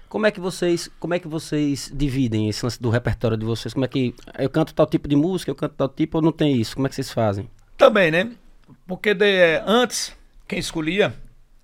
Como 0.09 0.27
é 0.27 0.31
que 0.31 0.41
vocês, 0.41 0.91
como 0.99 1.15
é 1.15 1.19
que 1.19 1.29
vocês 1.29 1.91
dividem 1.95 2.49
esse 2.49 2.65
lance 2.65 2.81
do 2.83 2.91
repertório 2.91 3.37
de 3.37 3.45
vocês? 3.45 3.73
Como 3.75 3.85
é 3.85 3.89
que 3.89 4.15
eu 4.39 4.49
canto 4.51 4.75
tal 4.75 4.87
tipo 4.87 5.07
de 5.07 5.15
música, 5.15 5.51
eu 5.51 5.55
canto 5.55 5.75
tal 5.77 5.89
tipo 5.89 6.19
ou 6.19 6.23
não 6.23 6.33
tem 6.33 6.57
isso? 6.57 6.75
Como 6.75 6.87
é 6.87 6.91
que 6.91 6.95
vocês 6.97 7.11
fazem? 7.13 7.49
Também, 7.77 8.11
né? 8.11 8.31
Porque 8.89 9.15
de- 9.15 9.63
antes, 9.67 10.17
quem 10.49 10.59
escolhia 10.59 11.15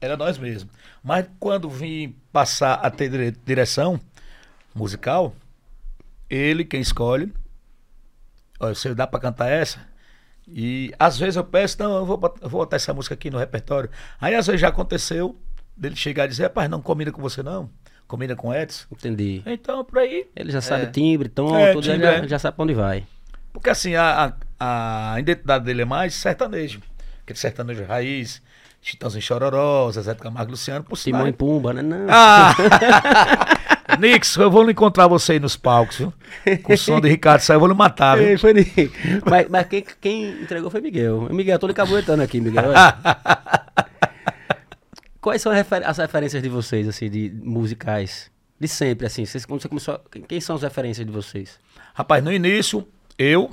era 0.00 0.16
nós 0.16 0.38
mesmos. 0.38 0.70
Mas 1.02 1.26
quando 1.40 1.68
vim 1.68 2.14
passar 2.32 2.74
a 2.74 2.90
ter 2.90 3.08
dire- 3.08 3.36
direção 3.44 3.98
musical, 4.74 5.34
ele 6.30 6.64
quem 6.64 6.80
escolhe. 6.80 7.32
Olha, 8.60 8.74
você 8.74 8.94
dá 8.94 9.06
pra 9.06 9.18
cantar 9.18 9.48
essa? 9.48 9.80
E 10.46 10.92
às 10.98 11.18
vezes 11.18 11.36
eu 11.36 11.44
peço, 11.44 11.76
não, 11.82 11.96
eu 11.96 12.06
vou, 12.06 12.20
eu 12.42 12.48
vou 12.48 12.60
botar 12.60 12.76
essa 12.76 12.92
música 12.92 13.14
aqui 13.14 13.30
no 13.30 13.38
repertório. 13.38 13.90
Aí 14.20 14.34
às 14.34 14.46
vezes 14.46 14.60
já 14.60 14.68
aconteceu 14.68 15.36
dele 15.76 15.96
chegar 15.96 16.26
e 16.26 16.28
dizer, 16.28 16.44
rapaz, 16.44 16.68
não 16.70 16.80
combina 16.82 17.10
com 17.10 17.20
você 17.22 17.42
não, 17.42 17.70
combina 18.06 18.36
com 18.36 18.54
Edson. 18.54 18.84
Entendi. 18.92 19.42
Então, 19.46 19.82
por 19.84 19.98
aí, 19.98 20.28
Ele 20.36 20.52
já 20.52 20.60
sabe 20.60 20.84
É. 20.84 20.86
timbre, 20.90 21.28
tom, 21.30 21.56
É, 21.56 21.72
tudo, 21.72 21.86
ele 21.86 21.94
timbre, 21.94 22.06
já, 22.18 22.24
é. 22.24 22.28
já 22.28 22.38
sabe 22.38 22.54
pra 22.56 22.64
onde 22.64 22.74
vai. 22.74 23.06
Porque 23.52 23.70
assim, 23.70 23.94
a, 23.94 24.34
a, 24.60 25.14
a 25.14 25.20
identidade 25.20 25.64
dele 25.64 25.82
é 25.82 25.86
mais 25.86 26.14
sertanejo. 26.14 26.80
Aquele 27.24 27.38
sertanejo 27.38 27.84
raiz, 27.84 28.40
Chitãozinho 28.82 29.22
Chororó, 29.22 29.90
Zezé 29.90 30.12
de 30.14 30.20
Camargo 30.20 30.50
Luciano, 30.52 30.84
por 30.84 30.96
sinal. 30.96 31.26
e 31.26 31.32
Pumba, 31.32 31.72
né? 31.72 31.82
Não. 31.82 32.06
Ah! 32.08 32.54
Nix, 33.98 34.36
eu 34.36 34.50
vou 34.50 34.68
encontrar 34.70 35.06
você 35.06 35.32
aí 35.32 35.40
nos 35.40 35.56
palcos, 35.56 35.98
viu? 35.98 36.12
Com 36.62 36.72
o 36.74 36.78
som 36.78 37.00
de 37.00 37.08
Ricardo 37.08 37.40
Sá, 37.40 37.54
eu 37.54 37.60
vou 37.60 37.68
lhe 37.68 37.74
matar, 37.74 38.18
Ei, 38.18 38.28
viu? 38.30 38.38
foi 38.38 38.54
de- 38.54 38.90
mas 39.28 39.46
mas 39.48 39.66
quem, 39.68 39.84
quem 40.00 40.30
entregou 40.42 40.70
foi 40.70 40.80
Miguel. 40.80 41.28
Miguel, 41.30 41.58
tô 41.58 41.66
lhe 41.66 41.74
cabuetando 41.74 42.22
aqui, 42.22 42.40
Miguel. 42.40 42.72
Quais 45.20 45.40
são 45.40 45.52
as 45.52 45.58
refer- 45.58 45.86
as 45.86 45.98
referências 45.98 46.42
de 46.42 46.48
vocês, 46.48 46.86
assim, 46.88 47.08
de 47.08 47.32
musicais? 47.42 48.30
De 48.60 48.68
sempre, 48.68 49.06
assim. 49.06 49.24
Vocês, 49.24 49.44
quando 49.46 49.62
você 49.62 49.68
começou. 49.68 49.98
Quem 50.28 50.40
são 50.40 50.56
as 50.56 50.62
referências 50.62 51.06
de 51.06 51.12
vocês? 51.12 51.58
Rapaz, 51.94 52.22
no 52.22 52.32
início, 52.32 52.86
eu 53.18 53.50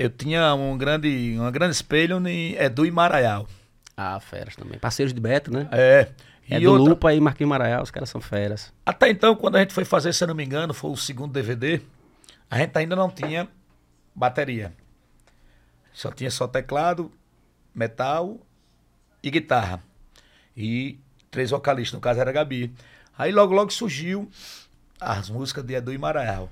eu 0.00 0.08
tinha 0.08 0.54
um 0.54 0.78
grande, 0.78 1.36
um 1.38 1.52
grande 1.52 1.74
espelho 1.74 2.26
em 2.26 2.54
Edu 2.54 2.86
e 2.86 2.90
Maraial. 2.90 3.46
Ah, 3.94 4.18
feras 4.18 4.56
também. 4.56 4.78
Parceiros 4.78 5.12
de 5.12 5.20
Beto, 5.20 5.52
né? 5.52 5.68
É. 5.70 6.08
É 6.48 6.56
E 6.56 6.64
do 6.64 6.72
outra, 6.72 6.88
Lupa 6.88 7.12
e 7.12 7.20
Marquinhos 7.20 7.50
Maraial, 7.50 7.82
os 7.82 7.90
caras 7.90 8.08
são 8.08 8.18
feras. 8.18 8.72
Até 8.84 9.10
então, 9.10 9.36
quando 9.36 9.56
a 9.56 9.58
gente 9.60 9.74
foi 9.74 9.84
fazer, 9.84 10.14
se 10.14 10.24
eu 10.24 10.28
não 10.28 10.34
me 10.34 10.42
engano, 10.42 10.72
foi 10.72 10.90
o 10.90 10.96
segundo 10.96 11.32
DVD, 11.32 11.82
a 12.50 12.56
gente 12.56 12.76
ainda 12.78 12.96
não 12.96 13.10
tinha 13.10 13.46
bateria. 14.14 14.72
Só 15.92 16.10
tinha 16.10 16.30
só 16.30 16.48
teclado, 16.48 17.12
metal 17.74 18.38
e 19.22 19.30
guitarra. 19.30 19.82
E 20.56 20.98
três 21.30 21.50
vocalistas, 21.50 21.92
no 21.92 22.00
caso 22.00 22.20
era 22.20 22.30
a 22.30 22.32
Gabi. 22.32 22.72
Aí 23.18 23.32
logo, 23.32 23.52
logo 23.52 23.70
surgiu 23.70 24.30
as 24.98 25.28
músicas 25.28 25.62
de 25.62 25.74
Edu 25.74 25.92
e 25.92 25.98
Maraial. 25.98 26.50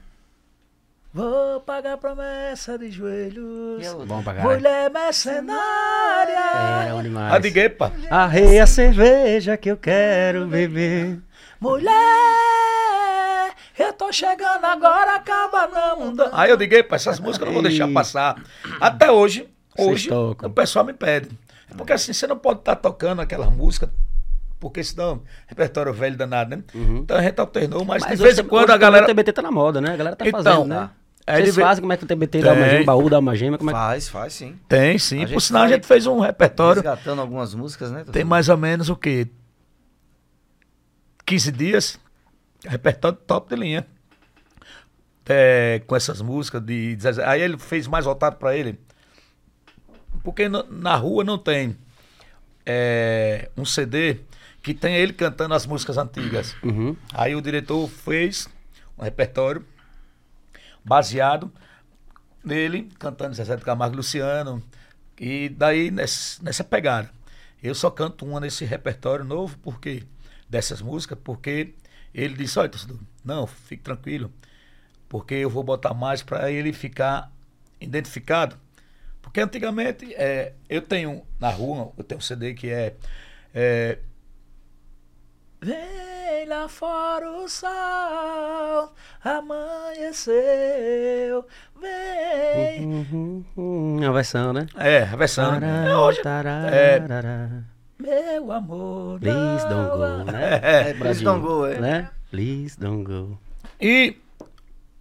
Vou 1.12 1.60
pagar 1.62 1.96
promessa 1.96 2.78
de 2.78 2.90
joelhos. 2.90 3.82
Bom 4.06 4.22
pra 4.22 4.34
caralho. 4.34 4.56
Mulher 4.56 4.90
mercenária. 4.90 6.84
Era 6.84 6.94
bom 6.94 7.02
demais. 7.02 7.34
A 7.34 7.38
de 7.38 7.50
Guepa. 7.50 7.92
Arrei 8.10 8.60
a 8.60 8.66
cerveja 8.66 9.56
que 9.56 9.70
eu 9.70 9.76
quero 9.78 10.46
beber. 10.46 11.18
Mulher, 11.58 11.94
eu 13.78 13.92
tô 13.94 14.12
chegando 14.12 14.64
agora, 14.64 15.16
acaba 15.16 15.66
não 15.66 16.14
dando. 16.14 16.30
Aí 16.34 16.50
eu 16.50 16.56
digo, 16.58 16.74
"Epa, 16.74 16.96
essas 16.96 17.18
músicas 17.18 17.40
eu 17.40 17.46
não 17.46 17.54
vou 17.54 17.62
deixar 17.62 17.88
Ei. 17.88 17.94
passar. 17.94 18.36
Até 18.78 19.10
hoje, 19.10 19.48
hoje, 19.78 20.10
o 20.12 20.50
pessoal 20.50 20.84
me 20.84 20.92
pede. 20.92 21.30
Porque 21.76 21.92
assim, 21.94 22.12
você 22.12 22.26
não 22.26 22.36
pode 22.38 22.60
estar 22.60 22.76
tocando 22.76 23.20
aquela 23.22 23.50
música, 23.50 23.90
porque 24.60 24.82
senão, 24.82 25.22
repertório 25.46 25.92
velho 25.92 26.16
danado, 26.16 26.56
né? 26.56 26.62
Então 26.74 27.16
a 27.16 27.22
gente 27.22 27.38
alternou, 27.40 27.84
mas, 27.84 28.02
de 28.04 28.12
hoje 28.12 28.22
vez 28.22 28.38
em 28.38 28.42
tem- 28.42 28.48
quando 28.48 28.70
a 28.70 28.76
galera... 28.76 29.04
O 29.04 29.06
TBT 29.06 29.32
tá 29.32 29.42
na 29.42 29.50
moda, 29.52 29.80
né? 29.80 29.92
A 29.92 29.96
galera 29.96 30.16
tá 30.16 30.26
Então, 30.26 30.42
fazendo, 30.42 30.66
né? 30.66 30.90
é, 31.26 31.34
Vocês 31.36 31.44
de 31.46 31.52
ve- 31.52 31.62
fazem 31.62 31.80
como 31.82 31.92
é 31.92 31.96
que 31.96 32.04
o 32.04 32.06
TBT 32.06 32.40
dá 32.42 32.52
uma 32.52 32.62
Tem. 32.62 32.70
gema, 32.70 32.84
baú 32.84 33.08
dá 33.10 33.18
uma 33.18 33.36
gema, 33.36 33.58
como 33.58 33.70
é 33.70 33.72
que... 33.72 33.78
Faz, 33.78 34.08
faz 34.08 34.32
sim. 34.32 34.56
Tem, 34.68 34.98
sim. 34.98 35.24
A 35.24 35.28
Por 35.28 35.40
sinal, 35.40 35.62
a 35.64 35.68
gente 35.68 35.86
fez 35.86 36.06
um 36.06 36.18
repertório, 36.20 36.82
Resgatando 36.82 37.20
algumas 37.20 37.54
músicas, 37.54 37.90
né? 37.90 38.04
tem 38.10 38.24
mais 38.24 38.48
ou 38.48 38.56
menos 38.56 38.88
o 38.88 38.96
quê? 38.96 39.28
15 41.26 41.52
dias, 41.52 42.00
repertório 42.66 43.18
top 43.26 43.54
de 43.54 43.60
linha. 43.60 43.86
É, 45.30 45.82
com 45.86 45.94
essas 45.94 46.22
músicas 46.22 46.62
de. 46.62 46.96
Aí 47.26 47.42
ele 47.42 47.58
fez 47.58 47.86
mais 47.86 48.06
voltado 48.06 48.36
pra 48.36 48.56
ele. 48.56 48.80
Porque 50.24 50.48
na 50.48 50.96
rua 50.96 51.22
não 51.22 51.36
tem 51.36 51.76
é, 52.64 53.50
um 53.54 53.62
CD 53.64 54.20
que 54.62 54.74
tem 54.74 54.96
ele 54.96 55.12
cantando 55.12 55.54
as 55.54 55.66
músicas 55.66 55.98
antigas. 55.98 56.54
Uhum. 56.62 56.96
Aí 57.12 57.34
o 57.34 57.40
diretor 57.40 57.88
fez 57.88 58.48
um 58.98 59.02
repertório 59.02 59.64
baseado 60.84 61.52
nele, 62.44 62.88
cantando 62.98 63.34
Zezé 63.34 63.56
de 63.56 63.64
Camargo 63.64 63.94
e 63.94 63.96
Luciano. 63.96 64.62
E 65.20 65.48
daí 65.48 65.90
nessa, 65.90 66.42
nessa 66.42 66.64
pegada. 66.64 67.10
Eu 67.62 67.74
só 67.74 67.90
canto 67.90 68.24
uma 68.24 68.40
nesse 68.40 68.64
repertório 68.64 69.24
novo, 69.24 69.58
porque 69.58 70.04
dessas 70.48 70.80
músicas, 70.80 71.18
porque 71.22 71.74
ele 72.14 72.34
disse, 72.34 72.58
olha, 72.58 72.68
torcedor, 72.68 72.98
não, 73.24 73.46
fique 73.46 73.82
tranquilo, 73.82 74.32
porque 75.08 75.34
eu 75.34 75.50
vou 75.50 75.62
botar 75.62 75.92
mais 75.92 76.22
para 76.22 76.50
ele 76.50 76.72
ficar 76.72 77.32
identificado. 77.80 78.56
Porque 79.20 79.40
antigamente 79.40 80.14
é, 80.14 80.54
eu 80.68 80.80
tenho 80.80 81.22
na 81.38 81.50
rua, 81.50 81.92
eu 81.98 82.04
tenho 82.04 82.18
um 82.18 82.22
CD 82.22 82.54
que 82.54 82.70
é, 82.70 82.94
é 83.54 83.98
Vem 85.60 86.46
lá 86.48 86.68
fora 86.68 87.28
o 87.30 87.48
sol, 87.48 88.92
amanheceu, 89.24 90.34
vem. 91.80 92.84
Uhum, 92.86 93.44
uhum, 93.56 93.98
é 94.02 94.06
uma 94.06 94.12
versão, 94.14 94.52
né? 94.52 94.66
É, 94.76 95.02
a 95.02 95.16
versão. 95.16 95.58
né? 95.58 95.88
É, 95.90 95.96
hoje, 95.96 96.22
Tarararara. 96.22 97.64
meu 97.98 98.52
amor. 98.52 99.18
Please 99.18 99.68
don't 99.68 99.90
go, 99.90 100.24
né? 100.32 100.60
É, 100.62 100.90
É, 100.90 100.94
Please 100.94 101.24
don't 101.24 101.40
go, 101.44 101.66
é. 101.66 101.80
Né? 101.80 102.08
Please 102.30 102.78
don't 102.78 103.02
go. 103.04 103.36
E 103.80 104.16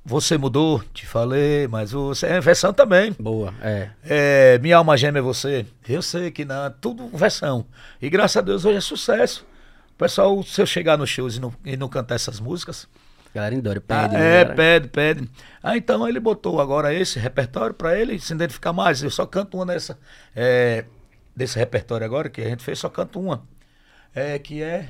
você 0.03 0.39
mudou, 0.39 0.81
te 0.93 1.05
falei, 1.05 1.67
mas 1.67 1.91
você 1.91 2.25
é 2.25 2.41
versão 2.41 2.73
também. 2.73 3.15
Boa, 3.19 3.53
é. 3.61 3.89
É, 4.03 4.57
minha 4.59 4.77
alma 4.77 4.97
gêmea 4.97 5.19
é 5.19 5.21
você. 5.21 5.67
Eu 5.87 6.01
sei 6.01 6.31
que 6.31 6.43
não, 6.43 6.71
tudo 6.81 7.07
versão. 7.09 7.63
E 8.01 8.09
graças 8.09 8.37
a 8.37 8.41
Deus 8.41 8.65
hoje 8.65 8.77
é 8.77 8.81
sucesso. 8.81 9.45
O 9.97 10.03
pessoal, 10.05 10.43
se 10.43 10.61
eu 10.61 10.65
chegar 10.67 10.95
nos 10.95 11.09
shows 11.09 11.37
e 11.37 11.41
não, 11.41 11.51
e 11.65 11.75
não 11.75 11.89
cantar 11.89 12.13
essas 12.15 12.39
músicas, 12.39 12.87
Galera 13.33 13.53
em 13.55 13.59
Dória, 13.59 13.81
Ah, 13.89 14.07
pede. 14.07 14.15
é, 14.15 14.19
né, 14.19 14.29
galera? 14.43 14.55
pede, 14.55 14.87
pede. 14.89 15.29
Ah, 15.61 15.75
então 15.75 16.07
ele 16.07 16.19
botou 16.19 16.61
agora 16.61 16.93
esse 16.93 17.19
repertório 17.19 17.73
pra 17.73 17.99
ele 17.99 18.19
se 18.19 18.31
identificar 18.33 18.73
mais. 18.73 19.01
Eu 19.03 19.09
só 19.09 19.25
canto 19.25 19.57
uma 19.57 19.65
dessa, 19.65 19.97
é, 20.35 20.85
desse 21.35 21.57
repertório 21.57 22.05
agora, 22.05 22.29
que 22.29 22.41
a 22.41 22.47
gente 22.49 22.63
fez, 22.63 22.79
só 22.79 22.89
canto 22.89 23.19
uma. 23.19 23.43
É, 24.13 24.39
que 24.39 24.61
é. 24.63 24.89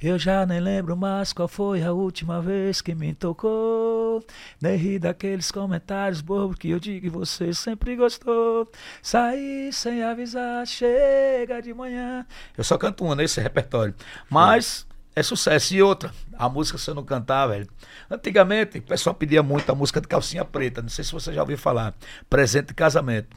Eu 0.00 0.16
já 0.16 0.46
nem 0.46 0.60
lembro 0.60 0.96
mais 0.96 1.32
qual 1.32 1.48
foi 1.48 1.82
a 1.82 1.92
última 1.92 2.40
vez 2.40 2.80
que 2.80 2.94
me 2.94 3.12
tocou. 3.12 4.24
Nem 4.60 4.76
ri 4.76 4.96
daqueles 4.96 5.50
comentários 5.50 6.20
bobos 6.20 6.56
que 6.56 6.70
eu 6.70 6.78
digo 6.78 7.00
que 7.00 7.10
você 7.10 7.52
sempre 7.52 7.96
gostou. 7.96 8.70
Saí 9.02 9.72
sem 9.72 10.04
avisar, 10.04 10.64
chega 10.68 11.60
de 11.60 11.74
manhã. 11.74 12.24
Eu 12.56 12.62
só 12.62 12.78
canto 12.78 13.04
uma 13.04 13.16
nesse 13.16 13.40
repertório. 13.40 13.92
Mas 14.30 14.86
é 15.16 15.22
sucesso. 15.22 15.74
E 15.74 15.82
outra, 15.82 16.12
a 16.32 16.48
música 16.48 16.78
se 16.78 16.88
eu 16.88 16.94
não 16.94 17.04
cantar, 17.04 17.48
velho. 17.48 17.68
Antigamente, 18.08 18.78
o 18.78 18.82
pessoal 18.82 19.16
pedia 19.16 19.42
muito 19.42 19.68
a 19.72 19.74
música 19.74 20.00
de 20.00 20.06
calcinha 20.06 20.44
preta. 20.44 20.80
Não 20.80 20.88
sei 20.88 21.02
se 21.02 21.10
você 21.10 21.32
já 21.32 21.40
ouviu 21.40 21.58
falar. 21.58 21.92
Presente 22.30 22.68
de 22.68 22.74
casamento. 22.74 23.36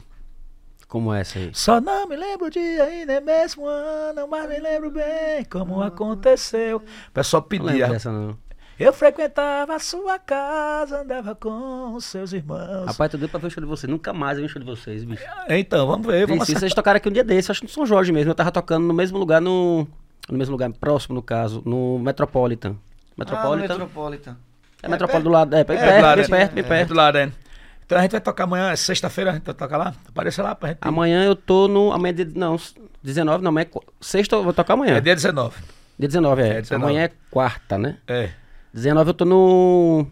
Como 0.92 1.14
é 1.14 1.22
essa 1.22 1.38
aí? 1.38 1.50
Só 1.54 1.80
não 1.80 2.06
me 2.06 2.14
lembro 2.16 2.48
o 2.48 2.50
dia 2.50 3.02
e 3.02 3.06
nem 3.06 3.18
mesmo 3.18 3.66
ano, 3.66 4.28
mas 4.28 4.46
me 4.46 4.58
lembro 4.60 4.90
bem 4.90 5.42
como 5.50 5.80
aconteceu. 5.82 6.76
O 6.76 7.10
pessoal 7.14 7.42
Não 7.50 7.56
lembro 7.60 7.70
pedia. 7.72 7.88
dessa, 7.88 8.12
não. 8.12 8.36
Eu 8.78 8.92
frequentava 8.92 9.74
a 9.74 9.78
sua 9.78 10.18
casa, 10.18 11.00
andava 11.00 11.34
com 11.34 11.94
os 11.94 12.04
seus 12.04 12.34
irmãos. 12.34 12.84
Rapaz, 12.88 13.10
tô 13.10 13.16
doido 13.16 13.30
pra 13.30 13.40
ver 13.40 13.46
o 13.46 13.50
show 13.50 13.62
de 13.62 13.66
vocês. 13.66 13.90
Nunca 13.90 14.12
mais 14.12 14.36
eu 14.36 14.42
vi 14.42 14.50
um 14.50 14.52
show 14.52 14.60
de 14.60 14.66
vocês, 14.66 15.02
bicho. 15.02 15.24
Então, 15.48 15.86
vamos 15.86 16.06
ver, 16.06 16.26
vamos 16.26 16.42
acertar. 16.42 16.60
vocês 16.60 16.74
tocaram 16.74 16.98
aqui 16.98 17.08
um 17.08 17.12
dia 17.12 17.24
desse, 17.24 17.50
acho 17.50 17.60
que 17.62 17.66
no 17.68 17.72
São 17.72 17.86
Jorge 17.86 18.12
mesmo. 18.12 18.30
Eu 18.30 18.34
tava 18.34 18.52
tocando 18.52 18.86
no 18.86 18.92
mesmo 18.92 19.16
lugar, 19.16 19.40
no. 19.40 19.88
No 20.28 20.36
mesmo 20.36 20.52
lugar, 20.52 20.70
próximo 20.74 21.14
no 21.14 21.22
caso, 21.22 21.62
no 21.64 21.98
Metropolitan. 22.00 22.76
Metropolitan. 23.16 23.64
Ah, 23.64 23.78
Metropolitan. 23.78 24.36
é 24.82 24.88
Metropolitan 24.88 25.24
do 25.24 25.30
lado, 25.30 25.56
é, 25.56 25.64
bem 25.64 25.74
É, 25.78 25.80
perto, 25.80 25.96
do 25.96 26.02
lado, 26.02 26.16
bem 26.16 26.24
é. 26.24 26.28
perto, 26.28 26.52
bem 26.54 26.64
É, 26.64 26.68
perto. 26.68 26.88
do 26.90 26.94
lado, 26.94 27.16
é. 27.18 27.32
Então 27.92 27.98
a 28.00 28.02
gente 28.02 28.12
vai 28.12 28.20
tocar 28.22 28.44
amanhã, 28.44 28.70
é 28.70 28.76
sexta-feira, 28.76 29.30
a 29.30 29.34
gente 29.34 29.44
vai 29.44 29.54
tocar 29.54 29.76
lá. 29.76 29.94
Apareça 30.08 30.42
lá 30.42 30.54
pra 30.54 30.70
gente. 30.70 30.78
Amanhã 30.80 31.24
eu 31.24 31.36
tô 31.36 31.68
no. 31.68 31.92
Amanhã 31.92 32.10
é 32.10 32.24
de, 32.24 32.38
não, 32.38 32.56
19, 33.02 33.44
não, 33.44 33.50
amanhã 33.50 33.66
é. 33.66 33.80
Sexta 34.00 34.36
eu 34.36 34.42
vou 34.42 34.54
tocar 34.54 34.74
amanhã. 34.74 34.96
É 34.96 35.00
dia 35.00 35.14
19. 35.14 35.56
Dia 35.98 36.08
19, 36.08 36.42
é. 36.42 36.46
É, 36.46 36.60
19. 36.62 36.74
Amanhã 36.82 37.04
é 37.04 37.10
quarta, 37.30 37.76
né? 37.76 37.98
É, 38.08 38.30
19 38.72 39.10
eu 39.10 39.14
tô 39.14 39.24
no. 39.26 40.06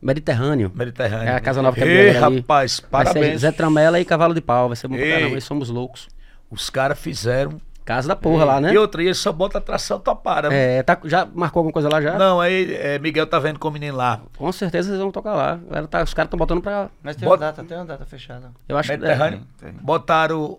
Mediterrâneo. 0.00 0.72
Mediterrâneo. 0.74 1.28
É 1.28 1.36
a 1.36 1.40
casa 1.40 1.62
nova 1.62 1.76
que 1.76 1.84
Ei, 1.84 2.08
abriu 2.10 2.24
ali. 2.26 2.38
rapaz, 2.40 2.82
Vai 2.90 3.06
ser 3.06 3.12
parabéns. 3.12 3.40
Zé 3.40 3.52
Tramela 3.52 4.00
e 4.00 4.04
Cavalo 4.04 4.34
de 4.34 4.40
Pau. 4.40 4.66
Vai 4.66 4.76
ser 4.76 4.88
pra 4.88 4.98
Ei. 4.98 5.08
caramba. 5.12 5.30
Eles 5.30 5.44
somos 5.44 5.68
loucos. 5.68 6.08
Os 6.50 6.68
caras 6.68 6.98
fizeram. 6.98 7.60
Casa 7.84 8.06
da 8.08 8.14
porra 8.14 8.44
lá, 8.44 8.60
né? 8.60 8.72
E 8.72 8.78
outra, 8.78 9.02
e 9.02 9.06
eles 9.06 9.18
só 9.18 9.32
bota 9.32 9.58
atração 9.58 9.98
topada. 9.98 10.52
É, 10.54 10.82
tá, 10.84 10.96
já 11.04 11.26
marcou 11.26 11.60
alguma 11.60 11.72
coisa 11.72 11.88
lá 11.88 12.00
já? 12.00 12.16
Não, 12.16 12.40
aí 12.40 12.72
é, 12.74 12.98
Miguel 12.98 13.26
tá 13.26 13.38
vendo 13.40 13.58
com 13.58 13.68
o 13.68 13.70
menino 13.72 13.96
lá. 13.96 14.20
Com 14.36 14.52
certeza 14.52 14.88
vocês 14.90 15.00
vão 15.00 15.10
tocar 15.10 15.34
lá. 15.34 15.58
Tá- 15.90 16.02
os 16.02 16.14
caras 16.14 16.28
estão 16.28 16.38
botando 16.38 16.60
pra. 16.62 16.88
Mas 17.02 17.16
tem 17.16 17.28
Bota- 17.28 17.44
uma 17.44 17.50
data, 17.50 17.64
tem 17.64 17.76
uma 17.76 17.84
data 17.86 18.04
fechada. 18.06 18.52
Eu 18.68 18.78
acho 18.78 18.88
que. 18.90 18.96
Mediterrâneo. 18.96 19.42
tem. 19.58 19.72
Botaram. 19.72 20.58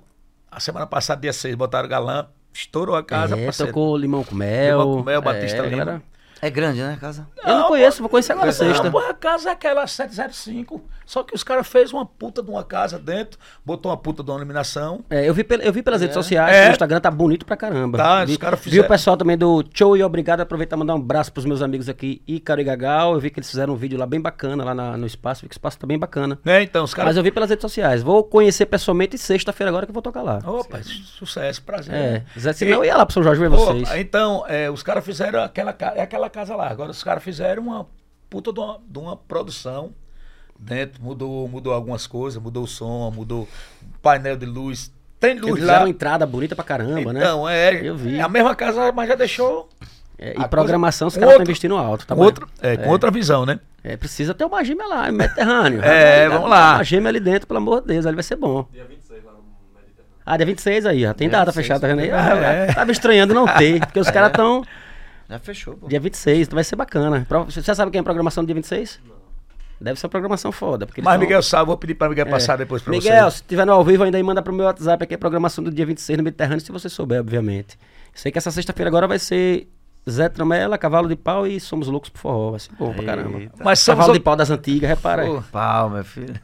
A 0.51 0.59
semana 0.59 0.85
passada, 0.85 1.21
dia 1.21 1.33
6, 1.33 1.55
botaram 1.55 1.87
galã. 1.87 2.27
Estourou 2.53 2.95
a 2.95 3.03
casa. 3.03 3.35
é, 3.39 3.45
parceiro. 3.45 3.71
tocou 3.71 3.97
Limão 3.97 4.23
com 4.23 4.35
Mel. 4.35 4.79
Limão 4.79 4.97
com 4.97 5.03
Mel, 5.03 5.21
Batista 5.21 5.63
é, 5.63 5.69
Lima. 5.69 6.03
É 6.41 6.49
grande, 6.49 6.81
né, 6.81 6.93
a 6.93 6.97
casa? 6.97 7.25
Eu 7.41 7.55
não 7.55 7.67
conheço, 7.69 8.01
vou 8.01 8.09
conhecer 8.09 8.33
agora 8.33 8.51
sexta. 8.51 8.83
Não, 8.83 8.91
porra, 8.91 9.11
a 9.11 9.13
casa 9.13 9.49
é 9.49 9.53
aquela 9.53 9.87
705. 9.87 10.83
Só 11.05 11.23
que 11.23 11.33
os 11.35 11.43
caras 11.43 11.67
fez 11.67 11.91
uma 11.93 12.05
puta 12.05 12.41
de 12.41 12.49
uma 12.49 12.63
casa 12.63 12.97
dentro, 12.99 13.39
botou 13.65 13.91
uma 13.91 13.97
puta 13.97 14.23
de 14.23 14.29
uma 14.31 14.37
iluminação. 14.37 15.03
É, 15.09 15.27
eu 15.27 15.33
vi, 15.33 15.43
pel- 15.43 15.61
eu 15.61 15.71
vi 15.73 15.81
pelas 15.83 16.01
redes 16.01 16.13
sociais, 16.13 16.55
É. 16.55 16.69
o 16.69 16.71
Instagram 16.71 16.99
tá 16.99 17.11
bonito 17.11 17.45
pra 17.45 17.55
caramba. 17.57 17.97
Tá, 17.97 18.25
vi, 18.25 18.31
os 18.33 18.37
caras 18.37 18.59
vi 18.59 18.65
fizeram- 18.65 18.85
o 18.85 18.87
pessoal 18.87 19.17
também 19.17 19.37
do 19.37 19.63
Show 19.73 19.95
e 19.97 20.03
Obrigado, 20.03 20.41
aproveitar 20.41 20.75
e 20.75 20.79
mandar 20.79 20.93
um 20.95 20.99
abraço 20.99 21.31
pros 21.31 21.45
meus 21.45 21.61
amigos 21.61 21.89
aqui, 21.89 22.21
Ícaro 22.27 22.61
e 22.61 22.63
Gagal. 22.63 23.13
Eu 23.13 23.19
vi 23.19 23.29
que 23.29 23.39
eles 23.39 23.49
fizeram 23.49 23.73
um 23.73 23.77
vídeo 23.77 23.97
lá 23.97 24.05
bem 24.05 24.19
bacana, 24.21 24.63
lá 24.63 24.73
na- 24.73 24.97
no 24.97 25.05
espaço, 25.05 25.41
vi 25.41 25.49
que 25.49 25.53
o 25.53 25.57
espaço 25.57 25.77
tá 25.79 25.87
bem 25.87 25.97
bacana. 25.97 26.39
Né? 26.43 26.63
Então, 26.63 26.83
os 26.83 26.91
Mas 26.91 26.95
caras. 26.95 27.17
eu 27.17 27.23
vi 27.23 27.31
pelas 27.31 27.49
redes 27.49 27.61
sociais. 27.61 28.01
Vou 28.03 28.23
conhecer 28.23 28.65
pessoalmente 28.65 29.17
sexta-feira 29.17 29.69
agora 29.69 29.85
que 29.85 29.89
eu 29.91 29.93
vou 29.93 30.01
tocar 30.03 30.21
lá. 30.21 30.39
Opa, 30.45 30.81
sucesso, 30.83 31.61
prazer. 31.63 31.93
É, 31.93 32.23
Zé, 32.39 32.53
senão 32.53 32.73
eu 32.77 32.85
ia 32.85 32.95
lá 32.97 33.05
pro 33.05 33.13
São 33.13 33.23
Jorge 33.23 33.39
ver 33.41 33.49
vocês. 33.49 33.89
Então, 33.95 34.43
é, 34.47 34.69
os 34.69 34.83
caras 34.83 35.03
fizeram 35.05 35.41
aquela, 35.43 35.75
é 35.95 36.01
aquela 36.01 36.29
casa 36.29 36.55
lá. 36.55 36.67
Agora 36.69 36.91
os 36.91 37.03
caras 37.03 37.23
fizeram 37.23 37.63
uma 37.63 37.87
puta 38.29 38.51
de 38.51 38.59
uma, 38.59 38.79
de 38.87 38.99
uma 38.99 39.15
produção 39.17 39.93
dentro. 40.59 41.01
Mudou, 41.03 41.47
mudou 41.47 41.73
algumas 41.73 42.07
coisas, 42.07 42.41
mudou 42.41 42.63
o 42.63 42.67
som, 42.67 43.11
mudou 43.11 43.43
o 43.43 43.99
painel 44.01 44.35
de 44.37 44.45
luz. 44.45 44.91
Tem 45.19 45.31
Eles 45.31 45.41
luz 45.43 45.55
fizeram 45.55 45.73
lá. 45.79 45.83
uma 45.85 45.89
entrada 45.89 46.25
bonita 46.25 46.55
pra 46.55 46.65
caramba, 46.65 47.13
né? 47.13 47.19
Então, 47.21 47.47
é. 47.47 47.87
Eu 47.87 47.95
vi. 47.95 48.17
é 48.17 48.21
a 48.21 48.27
mesma 48.29 48.53
casa, 48.55 48.91
mas 48.91 49.07
já 49.07 49.15
deixou 49.15 49.69
É, 50.17 50.33
a 50.37 50.45
e 50.45 50.47
programação, 50.49 51.07
os 51.07 51.13
coisa- 51.13 51.19
caras 51.27 51.31
estão 51.33 51.41
outro- 51.41 51.51
investindo 51.51 51.77
alto. 51.77 52.05
Tá 52.05 52.15
com, 52.15 52.21
outra, 52.21 52.45
é, 52.61 52.75
com 52.77 52.89
outra 52.89 53.09
visão, 53.09 53.45
né? 53.45 53.59
É, 53.83 53.95
precisa 53.97 54.33
ter 54.33 54.45
uma 54.45 54.63
gêmea 54.63 54.85
lá, 54.87 55.11
Mediterrâneo. 55.11 55.81
É, 55.83 56.27
vamos 56.29 56.49
lá. 56.49 56.75
Uma 56.75 56.83
gêmea 56.83 57.09
ali 57.09 57.19
dentro, 57.19 57.47
pelo 57.47 57.57
amor 57.57 57.81
de 57.81 57.87
Deus, 57.87 58.05
ali 58.05 58.15
vai 58.15 58.23
ser 58.23 58.35
bom. 58.37 58.67
Dia 58.71 58.85
26 58.85 59.23
lá 59.25 59.31
no 59.31 59.37
Mediterrâneo. 59.75 60.13
Ah, 60.25 60.37
dia 60.37 60.45
26 60.45 60.85
aí, 60.85 61.01
já 61.01 61.13
tem 61.13 61.29
data 61.29 61.51
26, 61.51 61.65
fechada, 61.65 61.79
tá 61.81 61.87
vendo 61.87 61.99
aí? 61.99 62.09
é. 62.09 62.69
Ah, 62.71 62.73
Tava 62.75 62.91
estranhando 62.91 63.33
não 63.33 63.45
ter, 63.45 63.79
porque 63.79 63.99
os 63.99 64.09
caras 64.11 64.29
estão 64.29 64.63
Já 65.29 65.39
fechou, 65.39 65.75
pô. 65.75 65.87
dia 65.87 65.99
26, 65.99 66.47
então 66.47 66.55
vai 66.55 66.63
ser 66.63 66.75
bacana. 66.77 67.25
Você 67.45 67.61
já 67.61 67.75
sabe 67.75 67.91
quem 67.91 67.99
é 67.99 68.01
a 68.01 68.03
programação 68.03 68.43
do 68.43 68.47
dia 68.47 68.55
26? 68.55 68.99
Não. 69.05 69.13
Deve 69.83 69.99
ser 69.99 70.05
uma 70.05 70.09
programação 70.11 70.51
foda. 70.51 70.85
Porque 70.85 71.01
Mas 71.01 71.19
Miguel 71.19 71.43
sabe, 71.43 71.65
vou 71.67 71.77
pedir 71.77 71.95
para 71.95 72.09
Miguel 72.09 72.25
É. 72.27 72.29
passar 72.29 72.57
depois 72.57 72.81
para 72.81 72.93
você. 72.93 73.09
Miguel, 73.09 73.29
se 73.31 73.43
tiver 73.43 73.65
no 73.65 73.73
ao 73.73 73.83
vivo 73.83 74.03
ainda 74.03 74.21
manda 74.23 74.41
pro 74.41 74.53
meu 74.53 74.65
WhatsApp 74.65 75.03
aqui 75.03 75.13
a 75.13 75.17
programação 75.17 75.63
do 75.63 75.69
dia 75.71 75.85
26 75.85 76.17
no 76.17 76.23
Mediterrâneo, 76.23 76.61
se 76.61 76.71
você 76.71 76.87
souber, 76.89 77.19
obviamente. 77.19 77.77
Sei 78.13 78.31
que 78.31 78.37
essa 78.37 78.49
sexta-feira 78.51 78.89
agora 78.89 79.07
vai 79.07 79.19
ser 79.19 79.67
Zé 80.09 80.27
Tramela, 80.29 80.77
Cavalo 80.77 81.07
de 81.07 81.15
Pau 81.15 81.47
e 81.47 81.59
Somos 81.59 81.87
Loucos 81.87 82.09
por 82.09 82.19
Forró. 82.19 82.51
Vai 82.51 82.59
ser 82.59 82.71
bom 82.77 82.93
pra 82.93 83.03
caramba. 83.03 83.39
Mas 83.63 83.79
somos 83.79 83.99
Cavalo 83.99 84.13
de 84.13 84.19
Pau 84.19 84.35
das 84.35 84.49
antigas, 84.51 84.89
repara 84.89 85.23
aí. 85.23 85.41
Pau, 85.51 85.89
meu 85.89 86.03
filho. 86.03 86.35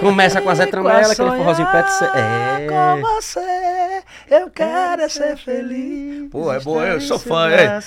Começa 0.00 0.40
com 0.40 0.48
a 0.50 0.54
Zé 0.54 0.66
Tramela, 0.66 1.12
aquele 1.12 1.30
forrozinho 1.36 1.70
pé 1.70 1.82
de 1.82 1.92
ser. 1.92 2.10
É. 2.16 2.66
Com 2.68 3.02
você, 3.02 3.40
eu 4.34 4.50
quero 4.50 5.02
é 5.02 5.08
ser 5.08 5.36
feliz. 5.36 6.28
Pô, 6.30 6.52
é 6.52 6.60
bom, 6.60 6.82
eu 6.82 7.00
sou 7.00 7.18
fã. 7.18 7.50
É. 7.50 7.78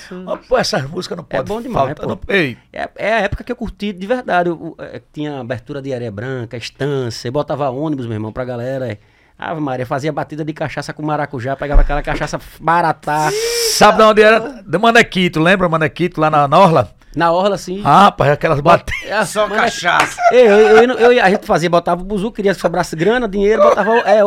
Pô, 0.48 0.58
essas 0.58 0.88
músicas 0.89 1.18
não 1.18 1.26
É 1.30 1.38
podem 1.38 1.56
bom 1.56 1.62
demais, 1.62 1.86
faltar. 1.88 2.06
pô. 2.06 2.12
Não, 2.12 2.20
ei, 2.36 2.58
É, 2.72 2.89
é 2.96 3.14
a 3.14 3.20
época 3.22 3.43
que 3.43 3.52
eu 3.52 3.56
curti 3.56 3.91
de 3.93 4.06
verdade. 4.08 4.50
Eu- 4.50 4.76
é, 4.80 5.02
tinha 5.14 5.39
abertura 5.39 5.82
de 5.82 5.93
areia 5.93 6.12
branca, 6.12 6.56
estância, 6.58 7.32
botava 7.32 7.70
ônibus, 7.70 8.06
meu 8.06 8.16
irmão, 8.16 8.32
pra 8.32 8.46
galera. 8.46 8.88
é. 8.91 8.98
Ave 9.38 9.60
Maria, 9.60 9.86
fazia 9.86 10.14
batida 10.14 10.46
de 10.46 10.54
cachaça 10.54 10.93
com 10.93 11.04
maracujá, 11.04 11.58
pegava 11.58 11.82
aquela 11.82 12.02
cachaça 12.02 12.39
baratá. 12.60 13.30
sabe 13.74 13.98
de 13.98 14.04
onde 14.06 14.22
era? 14.22 14.64
De 14.66 14.78
Manequito, 14.78 15.41
lembra 15.41 15.68
Manequito 15.68 16.22
lá 16.22 16.30
na 16.30 16.48
Norla? 16.48 16.93
Na 17.14 17.32
orla, 17.34 17.56
assim. 17.56 17.82
Ah, 17.84 18.04
rapaz, 18.04 18.32
aquelas 18.32 18.60
batidas. 18.62 19.10
É, 19.10 19.26
Só 19.26 19.48
mano, 19.48 19.62
cachaça. 19.62 20.22
Eu, 20.32 20.39
eu, 20.39 20.78
eu, 20.78 20.84
eu, 20.98 21.12
eu- 21.14 21.24
a 21.24 21.30
gente 21.30 21.46
fazia, 21.46 21.70
botava 21.70 22.02
o 22.02 22.06
buzu, 22.06 22.32
queria 22.32 22.54
que 22.54 22.60
sobrasse 22.62 22.96
grana, 22.96 23.28
dinheiro, 23.28 23.62
botava 23.62 23.91
é, 24.00 24.22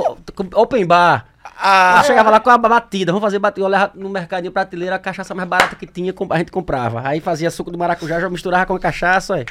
open 0.55 0.87
bar. 0.87 1.27
Ah, 1.61 1.99
Eu 2.01 2.05
chegava 2.05 2.31
lá 2.31 2.39
com 2.41 2.51
a 2.51 2.57
batida, 2.59 3.11
vamos 3.13 3.25
fazer 3.25 3.39
batida. 3.39 3.63
Eu 3.63 3.67
olhava 3.67 3.93
no 3.95 4.09
mercadinho 4.09 4.53
prateleira, 4.53 4.95
a 4.95 4.99
cachaça 4.99 5.35
mais 5.35 5.49
barata 5.49 5.75
que 5.75 5.87
tinha, 5.87 6.13
com- 6.13 6.27
a 6.31 6.39
gente 6.39 6.53
comprava. 6.53 7.01
Aí 7.05 7.21
fazia 7.21 7.51
suco 7.51 7.71
do 7.71 7.77
maracujá, 7.79 8.21
já 8.21 8.31
misturava 8.31 8.67
com 8.67 8.75
a 8.75 8.79
cachaça, 8.79 9.35
ué. 9.35 9.45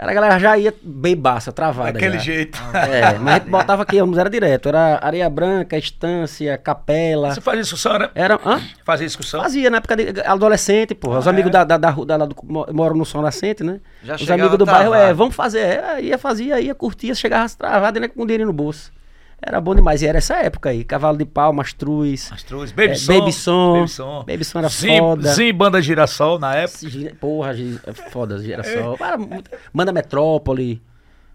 Era 0.00 0.12
a 0.12 0.14
galera 0.14 0.38
já 0.38 0.56
ia 0.56 0.72
bebaça, 0.80 1.50
travada. 1.50 1.90
daquele 1.92 2.18
já. 2.18 2.24
jeito. 2.24 2.56
É, 2.72 3.18
mas 3.18 3.34
a 3.34 3.38
gente 3.40 3.48
botava 3.50 3.82
aqui, 3.82 3.98
era 3.98 4.30
direto. 4.30 4.68
Era 4.68 5.00
areia 5.02 5.28
branca, 5.28 5.76
estância, 5.76 6.56
capela. 6.56 7.34
Você 7.34 7.40
fazia 7.40 7.62
discussão, 7.62 7.98
né? 7.98 8.08
Era. 8.14 8.38
Hã? 8.46 8.60
Fazia 8.84 9.06
discussão. 9.08 9.42
Fazia 9.42 9.68
na 9.70 9.78
época 9.78 9.96
de 9.96 10.20
adolescente, 10.20 10.94
pô. 10.94 11.16
Os 11.18 11.26
Ah, 11.26 11.30
amigos 11.30 11.48
é? 11.48 11.52
da, 11.52 11.64
da, 11.64 11.76
da, 11.78 11.90
rua- 11.90 12.06
da, 12.06 12.16
lá 12.16 12.26
do, 12.26 12.36
mo- 12.44 12.66
moram 12.72 12.94
no 12.94 13.04
Som 13.04 13.22
Nascente, 13.22 13.64
né? 13.64 13.80
Já 14.04 14.14
Os 14.14 14.30
amigos 14.30 14.56
do 14.56 14.64
bairro, 14.64 14.94
é, 14.94 14.98
travado. 14.98 15.16
vamos 15.18 15.34
fazer. 15.34 15.58
É, 15.60 16.00
ia, 16.00 16.16
fazia, 16.16 16.60
ia, 16.60 16.76
curtia, 16.76 17.12
chegava 17.16 17.48
travado, 17.48 17.98
né, 17.98 18.06
com 18.06 18.24
dinheiro 18.24 18.46
no 18.46 18.52
bolso. 18.52 18.92
Era 19.40 19.60
bom 19.60 19.74
demais. 19.74 20.02
E 20.02 20.06
era 20.06 20.18
essa 20.18 20.34
época 20.36 20.70
aí. 20.70 20.82
Cavalo 20.84 21.16
de 21.16 21.24
pau, 21.24 21.52
mastruz. 21.52 22.30
Astruz, 22.32 22.72
é, 22.72 22.74
Baby 22.74 22.96
Som. 22.96 23.18
Baby 23.20 23.32
Som. 23.32 23.72
Baby 23.74 23.88
Som. 23.88 24.24
Baby 24.26 24.44
Som 24.44 24.58
era 24.58 24.68
Zim, 24.68 24.98
foda. 24.98 25.32
Zim 25.32 25.52
Banda 25.52 25.80
Girassol 25.80 26.38
na 26.38 26.54
época. 26.56 26.78
Porra, 27.20 27.52
é 27.52 27.92
foda. 28.10 28.36
Era 28.44 29.16
muito- 29.16 29.50
Banda 29.72 29.92
Metrópole. 29.92 30.82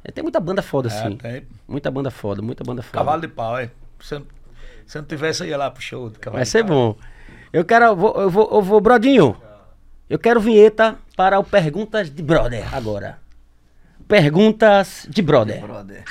É, 0.04 0.12
tem 0.12 0.22
muita 0.22 0.39
banda 0.41 0.62
foda, 0.62 0.89
É, 0.89 0.91
assim. 0.91 1.16
tem. 1.16 1.43
Muita 1.66 1.89
banda 1.89 2.12
foda, 2.12 2.41
muita 2.41 2.62
banda 2.64 2.82
foda. 2.82 2.97
Cavalo 2.97 3.22
de 3.22 3.28
pau, 3.30 3.58
é. 3.58 3.72
Se 4.01 4.16
não, 4.16 4.26
se 4.86 4.97
não 4.97 5.06
tivesse, 5.06 5.43
eu 5.43 5.47
ia 5.47 5.56
lá 5.58 5.72
pro 5.72 5.82
show 5.82 6.10
do 6.10 6.20
Cavalo 6.20 6.39
Vai 6.39 6.43
de 6.43 6.49
ser 6.49 6.66
Pau. 6.66 6.75
bom. 6.75 6.97
Eu 7.54 7.63
quero. 7.63 7.86
Eu 7.86 7.96
vou, 7.96 8.21
eu 8.21 8.30
vou, 8.30 8.50
eu 8.51 8.62
vou, 8.62 8.82
Brodinho. 8.82 9.38
Eu 10.09 10.20
quero 10.20 10.42
vinheta 10.42 10.96
para 11.16 11.39
o 11.39 11.43
Perguntas 11.43 12.09
de 12.13 12.21
Brother 12.21 12.75
agora. 12.75 13.17
Perguntas 14.08 15.08
de 15.09 15.21
Brother. 15.21 15.62
Brother. 15.62 16.04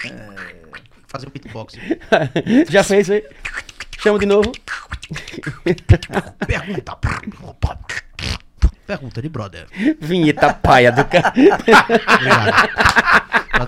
Fazer 1.13 1.29
um 1.29 1.31
beatbox. 1.31 1.75
Já 2.71 2.83
fez 2.83 3.11
aí? 3.11 3.23
Chama 3.99 4.19
de 4.19 4.25
novo. 4.25 4.51
Pergunta. 6.47 6.99
Pergunta 8.87 9.21
de 9.21 9.29
brother. 9.29 9.67
Vinheta 10.01 10.55
paia 10.55 10.91
do 10.91 11.05
cara. 11.05 11.29
Obrigado. 11.29 12.73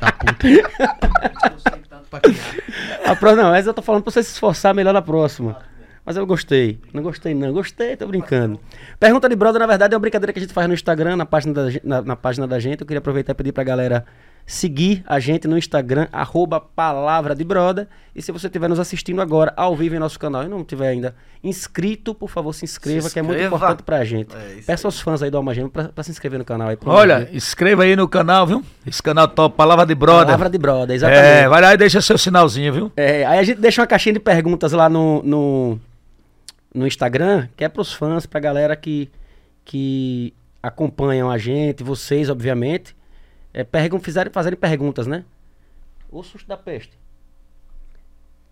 Da 0.00 0.12
puta. 0.12 0.48
A 3.04 3.14
próxima, 3.14 3.42
não, 3.42 3.50
mas 3.50 3.66
eu 3.66 3.74
tô 3.74 3.82
falando 3.82 4.02
pra 4.02 4.10
você 4.10 4.22
se 4.22 4.32
esforçar 4.32 4.74
melhor 4.74 4.94
na 4.94 5.02
próxima. 5.02 5.58
Mas 6.02 6.16
eu 6.16 6.26
gostei. 6.26 6.80
Não 6.94 7.02
gostei, 7.02 7.34
não. 7.34 7.52
Gostei, 7.52 7.94
tô 7.94 8.06
brincando. 8.06 8.58
Pergunta 8.98 9.28
de 9.28 9.36
brother, 9.36 9.60
na 9.60 9.66
verdade, 9.66 9.92
é 9.92 9.96
uma 9.96 10.00
brincadeira 10.00 10.32
que 10.32 10.38
a 10.38 10.42
gente 10.42 10.54
faz 10.54 10.66
no 10.66 10.72
Instagram, 10.72 11.16
na 11.16 11.26
página 11.26 11.52
da, 11.52 11.62
na, 11.84 12.00
na 12.00 12.16
página 12.16 12.46
da 12.46 12.58
gente. 12.58 12.80
Eu 12.80 12.86
queria 12.86 13.00
aproveitar 13.00 13.32
e 13.32 13.34
pedir 13.34 13.52
pra 13.52 13.64
galera 13.64 14.06
seguir 14.46 15.02
a 15.06 15.18
gente 15.18 15.48
no 15.48 15.56
Instagram, 15.56 16.06
arroba 16.12 16.60
palavra 16.60 17.34
de 17.34 17.42
brother. 17.44 17.86
E 18.14 18.22
se 18.22 18.30
você 18.30 18.46
estiver 18.46 18.68
nos 18.68 18.78
assistindo 18.78 19.20
agora, 19.20 19.52
ao 19.56 19.74
vivo 19.74 19.96
em 19.96 19.98
nosso 19.98 20.18
canal, 20.18 20.44
e 20.44 20.48
não 20.48 20.62
tiver 20.62 20.88
ainda 20.88 21.14
inscrito, 21.42 22.14
por 22.14 22.28
favor, 22.30 22.52
se 22.52 22.64
inscreva, 22.64 23.08
Se 23.08 23.12
que 23.12 23.18
é 23.18 23.22
muito 23.22 23.36
inscreva. 23.38 23.56
importante 23.56 23.82
pra 23.82 24.04
gente. 24.04 24.34
É 24.34 24.60
Peça 24.66 24.86
aos 24.86 25.00
fãs 25.00 25.22
aí 25.22 25.30
do 25.30 25.36
Alma 25.36 25.52
Gêmea 25.54 25.70
pra, 25.70 25.84
pra 25.88 26.04
se 26.04 26.10
inscrever 26.10 26.38
no 26.38 26.44
canal 26.44 26.68
aí. 26.68 26.78
Olha, 26.84 27.28
inscreva 27.32 27.82
aí 27.82 27.96
no 27.96 28.06
canal, 28.06 28.46
viu? 28.46 28.62
Esse 28.86 29.02
canal 29.02 29.26
top, 29.28 29.56
Palavra 29.56 29.84
de 29.84 29.94
Brother. 29.94 30.26
Palavra 30.26 30.50
de 30.50 30.58
brother, 30.58 30.94
exatamente. 30.94 31.24
É, 31.26 31.48
vai 31.48 31.60
lá 31.60 31.74
e 31.74 31.76
deixa 31.76 32.00
seu 32.00 32.16
sinalzinho, 32.16 32.72
viu? 32.72 32.92
É, 32.96 33.24
aí 33.26 33.38
a 33.38 33.42
gente 33.42 33.60
deixa 33.60 33.80
uma 33.80 33.86
caixinha 33.86 34.12
de 34.12 34.20
perguntas 34.20 34.72
lá 34.72 34.88
no, 34.88 35.22
no, 35.22 35.78
no 36.74 36.86
Instagram, 36.86 37.48
que 37.56 37.64
é 37.64 37.68
pros 37.68 37.92
fãs, 37.92 38.26
pra 38.26 38.38
galera 38.40 38.76
que, 38.76 39.10
que 39.64 40.32
acompanham 40.62 41.30
a 41.30 41.36
gente, 41.38 41.82
vocês, 41.82 42.30
obviamente, 42.30 42.94
é, 43.54 43.64
pergun 43.64 43.98
fizerem, 44.00 44.30
fazerem 44.32 44.58
perguntas, 44.58 45.06
né? 45.06 45.24
O 46.10 46.22
susto 46.22 46.46
da 46.46 46.56
peste. 46.56 46.98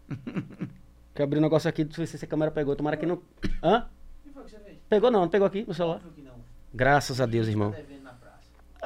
Quer 1.15 1.25
abrir 1.25 1.39
um 1.39 1.43
negócio 1.43 1.69
aqui, 1.69 1.85
não 1.85 1.93
sei 1.93 2.07
se 2.07 2.25
a 2.25 2.29
câmera 2.29 2.51
pegou, 2.51 2.75
tomara 2.75 2.97
que 2.97 3.05
não... 3.05 3.21
Hã? 3.63 3.87
Pegou 4.89 5.11
não, 5.11 5.21
não 5.23 5.29
pegou 5.29 5.47
aqui 5.47 5.65
no 5.67 5.75
celular? 5.75 6.01
Graças 6.73 7.21
a 7.21 7.27
Deus, 7.27 7.49
irmão. 7.49 7.75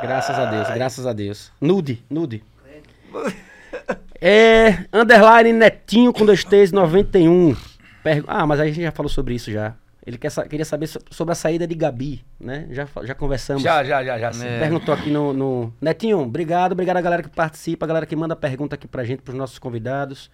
Graças 0.00 0.36
a 0.38 0.50
Deus, 0.50 0.68
graças 0.70 1.06
a 1.06 1.12
Deus. 1.12 1.52
Nude, 1.60 2.04
nude. 2.10 2.42
É, 4.18 4.86
underline 4.92 5.52
Netinho 5.52 6.10
com 6.10 6.24
dois 6.24 6.42
T's 6.42 6.72
91. 6.72 7.54
Pergu- 8.02 8.26
ah, 8.26 8.46
mas 8.46 8.58
aí 8.60 8.70
a 8.70 8.72
gente 8.72 8.84
já 8.84 8.90
falou 8.90 9.10
sobre 9.10 9.34
isso 9.34 9.52
já. 9.52 9.74
Ele 10.06 10.16
quer, 10.16 10.30
queria 10.48 10.64
saber 10.64 10.86
so- 10.86 11.00
sobre 11.10 11.32
a 11.32 11.34
saída 11.34 11.66
de 11.66 11.74
Gabi, 11.74 12.24
né? 12.38 12.68
Já, 12.70 12.86
já 13.02 13.14
conversamos. 13.14 13.62
Já, 13.62 13.82
já, 13.82 14.04
já, 14.04 14.18
já. 14.18 14.32
sim. 14.32 14.46
É. 14.46 14.60
Perguntou 14.60 14.94
aqui 14.94 15.10
no, 15.10 15.32
no- 15.32 15.74
Netinho, 15.80 16.20
obrigado, 16.20 16.72
obrigado 16.72 16.98
a 16.98 17.00
galera 17.00 17.22
que 17.24 17.28
participa, 17.28 17.84
a 17.84 17.88
galera 17.88 18.06
que 18.06 18.14
manda 18.14 18.36
pergunta 18.36 18.76
aqui 18.76 18.86
pra 18.86 19.02
gente, 19.04 19.22
pros 19.22 19.36
nossos 19.36 19.58
convidados. 19.58 20.30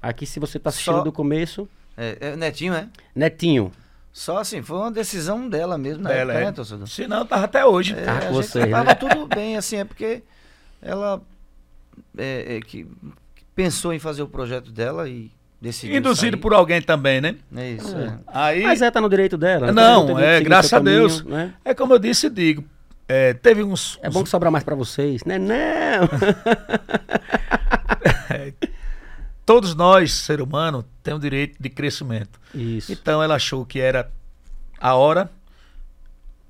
Aqui, 0.00 0.26
se 0.26 0.40
você 0.40 0.58
tá 0.58 0.70
assistindo 0.70 0.96
Só- 0.96 1.04
do 1.04 1.12
começo. 1.12 1.68
É, 1.96 2.16
é, 2.20 2.36
Netinho, 2.36 2.74
é? 2.74 2.88
Netinho, 3.14 3.70
Só 4.12 4.38
assim, 4.38 4.60
foi 4.60 4.76
uma 4.78 4.90
decisão 4.90 5.48
dela 5.48 5.78
mesmo, 5.78 6.02
na 6.02 6.10
Dela, 6.10 6.32
época, 6.32 6.42
é. 6.42 6.46
né, 6.46 6.52
torcedor? 6.52 6.88
Se 6.88 7.06
não, 7.06 7.24
tava 7.24 7.44
até 7.44 7.64
hoje. 7.64 7.94
É, 7.94 8.04
Tava 8.04 8.18
a 8.18 8.20
com 8.22 8.34
gente 8.34 8.46
vocês, 8.46 8.64
né? 8.64 8.70
tava 8.72 8.94
tudo 8.94 9.26
bem, 9.26 9.56
assim, 9.56 9.76
é 9.76 9.84
porque 9.84 10.22
ela 10.82 11.22
é, 12.18 12.56
é, 12.56 12.60
que, 12.60 12.84
que 13.34 13.44
pensou 13.54 13.92
em 13.94 13.98
fazer 13.98 14.22
o 14.22 14.28
projeto 14.28 14.72
dela 14.72 15.08
e 15.08 15.30
decidiu 15.62 15.96
Induzido 15.96 16.36
sair. 16.36 16.40
por 16.40 16.52
alguém 16.52 16.82
também, 16.82 17.20
né? 17.20 17.36
É 17.56 17.70
isso, 17.70 17.96
É. 17.96 18.04
é. 18.04 18.18
Aí, 18.26 18.62
mas 18.64 18.82
é, 18.82 18.90
tá 18.90 19.00
no 19.00 19.08
direito 19.08 19.38
dela. 19.38 19.66
né? 19.68 19.72
Não, 19.72 20.18
é, 20.18 20.40
graças 20.40 20.72
a 20.72 20.78
Deus. 20.80 21.22
caminho, 21.22 21.36
né? 21.36 21.54
é 21.64 21.72
como 21.72 21.94
eu 21.94 21.98
disse 21.98 22.26
e 22.26 22.30
digo. 22.30 22.64
é, 23.08 23.32
teve 23.34 23.62
uns. 23.62 23.98
É 24.02 24.08
uns- 24.08 24.14
bom 24.14 24.22
que 24.24 24.28
sobra 24.28 24.50
mais 24.50 24.64
pra 24.64 24.74
vocês, 24.74 25.24
né? 25.24 25.38
Não! 25.38 26.08
Todos 29.44 29.74
nós, 29.74 30.12
ser 30.12 30.40
humano, 30.40 30.84
temos 31.02 31.20
direito 31.20 31.56
de 31.60 31.68
crescimento. 31.68 32.40
Isso. 32.54 32.92
Então 32.92 33.22
ela 33.22 33.34
achou 33.34 33.64
que 33.66 33.80
era 33.80 34.10
a 34.80 34.94
hora. 34.94 35.30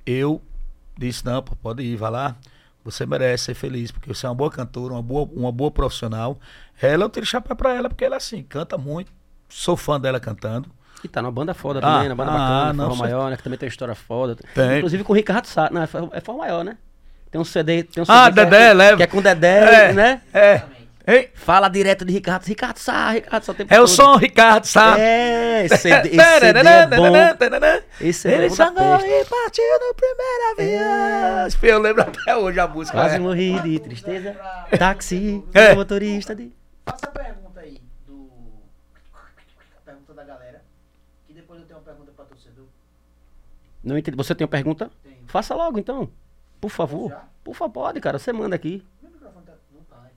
Eu 0.04 0.42
disse, 0.98 1.24
não, 1.24 1.42
pô, 1.42 1.56
pode 1.56 1.82
ir, 1.82 1.96
vai 1.96 2.10
lá. 2.10 2.36
Você 2.84 3.06
merece 3.06 3.44
ser 3.44 3.54
feliz, 3.54 3.90
porque 3.90 4.12
você 4.12 4.26
é 4.26 4.28
uma 4.28 4.34
boa 4.34 4.50
cantora, 4.50 4.94
uma 4.94 5.02
boa, 5.02 5.28
uma 5.32 5.52
boa 5.52 5.70
profissional. 5.70 6.38
Ela, 6.80 7.04
eu 7.04 7.08
tiro 7.08 7.24
chapéu 7.24 7.54
pra 7.54 7.74
ela, 7.74 7.88
porque 7.88 8.04
ela, 8.04 8.16
assim, 8.16 8.42
canta 8.42 8.76
muito. 8.76 9.12
Sou 9.48 9.76
fã 9.76 10.00
dela 10.00 10.18
cantando. 10.18 10.68
E 11.04 11.08
tá 11.08 11.20
numa 11.20 11.32
banda 11.32 11.52
foda 11.52 11.80
Ah, 11.80 11.82
também, 11.82 12.08
na 12.08 12.14
banda 12.14 12.30
ah, 12.30 12.34
bacana, 12.34 12.72
não, 12.72 12.96
Maior, 12.96 13.30
né? 13.30 13.36
Que 13.36 13.42
também 13.42 13.58
tem 13.58 13.66
uma 13.66 13.70
história 13.70 13.94
foda. 13.94 14.36
Tem. 14.54 14.78
Inclusive 14.78 15.04
com 15.04 15.12
o 15.12 15.16
Ricardo 15.16 15.46
Sá. 15.46 15.68
Não, 15.70 15.82
é 15.82 15.88
é 16.12 16.20
Forró 16.20 16.38
Maior, 16.38 16.64
né? 16.64 16.76
Tem 17.30 17.40
um 17.40 17.44
CD. 17.44 17.82
Tem 17.84 18.02
um 18.02 18.06
Ah, 18.08 18.26
CD 18.26 18.40
que 18.40 18.44
Dedé, 18.44 18.70
é, 18.70 18.74
leva. 18.74 18.96
Que 18.96 19.02
é 19.02 19.06
com 19.06 19.22
Dedé, 19.22 19.92
né? 19.92 20.20
É. 20.32 20.62
Ei, 21.06 21.30
Fala 21.34 21.68
direto 21.68 22.04
de 22.04 22.12
Ricardo. 22.12 22.44
Ricardo 22.44 22.78
Sá, 22.78 23.10
Ricardo 23.10 23.42
Sá 23.44 23.52
o 23.52 23.54
tempo 23.56 23.74
é 23.74 23.76
o 23.80 23.84
todo. 23.84 23.88
som, 23.94 24.16
Ricardo, 24.16 24.64
sabe? 24.66 25.00
É, 25.00 25.64
esse 25.64 25.76
CD, 25.82 26.08
esse 26.10 26.40
CD 26.40 26.58
é 26.68 26.86
bom. 26.86 27.12
Esse 28.00 28.28
é 28.28 28.32
Ele 28.34 28.42
peste. 28.48 28.62
e 28.62 29.24
partiu 29.24 29.64
no 29.80 29.94
primeiro 29.94 30.52
avião. 30.52 31.48
Eu 31.62 31.78
lembro 31.80 32.02
até 32.02 32.36
hoje 32.36 32.60
a 32.60 32.68
música. 32.68 32.96
Quase 32.96 33.16
é. 33.16 33.18
morri 33.18 33.60
de 33.60 33.80
tristeza. 33.80 34.36
Táxi, 34.78 35.44
É. 35.52 35.74
motorista 35.74 36.34
de... 36.36 36.52
Faça 36.86 37.06
a 37.06 37.10
pergunta 37.10 37.60
aí 37.60 37.80
do. 38.06 38.30
Pergunta 39.84 40.14
da 40.14 40.24
galera. 40.24 40.62
Que 41.26 41.32
depois 41.34 41.60
eu 41.60 41.66
tenho 41.66 41.78
uma 41.78 41.84
pergunta 41.84 42.12
pra 42.14 42.24
torcedor. 42.26 42.66
Não 43.82 43.98
entendi. 43.98 44.16
Você 44.16 44.34
tem 44.34 44.44
uma 44.44 44.50
pergunta? 44.50 44.90
Tenho. 45.02 45.16
Faça 45.26 45.54
logo, 45.54 45.78
então. 45.78 46.08
Por 46.60 46.70
favor. 46.70 47.10
Já? 47.10 47.24
Por 47.42 47.54
favor, 47.54 47.72
pode, 47.72 48.00
cara. 48.00 48.18
Você 48.20 48.32
manda 48.32 48.54
aqui. 48.54 48.84
Meu 49.02 49.10
microfone 49.10 49.44
tá. 49.46 49.52
Não 49.72 49.80
tá, 49.84 49.96
né? 50.02 50.10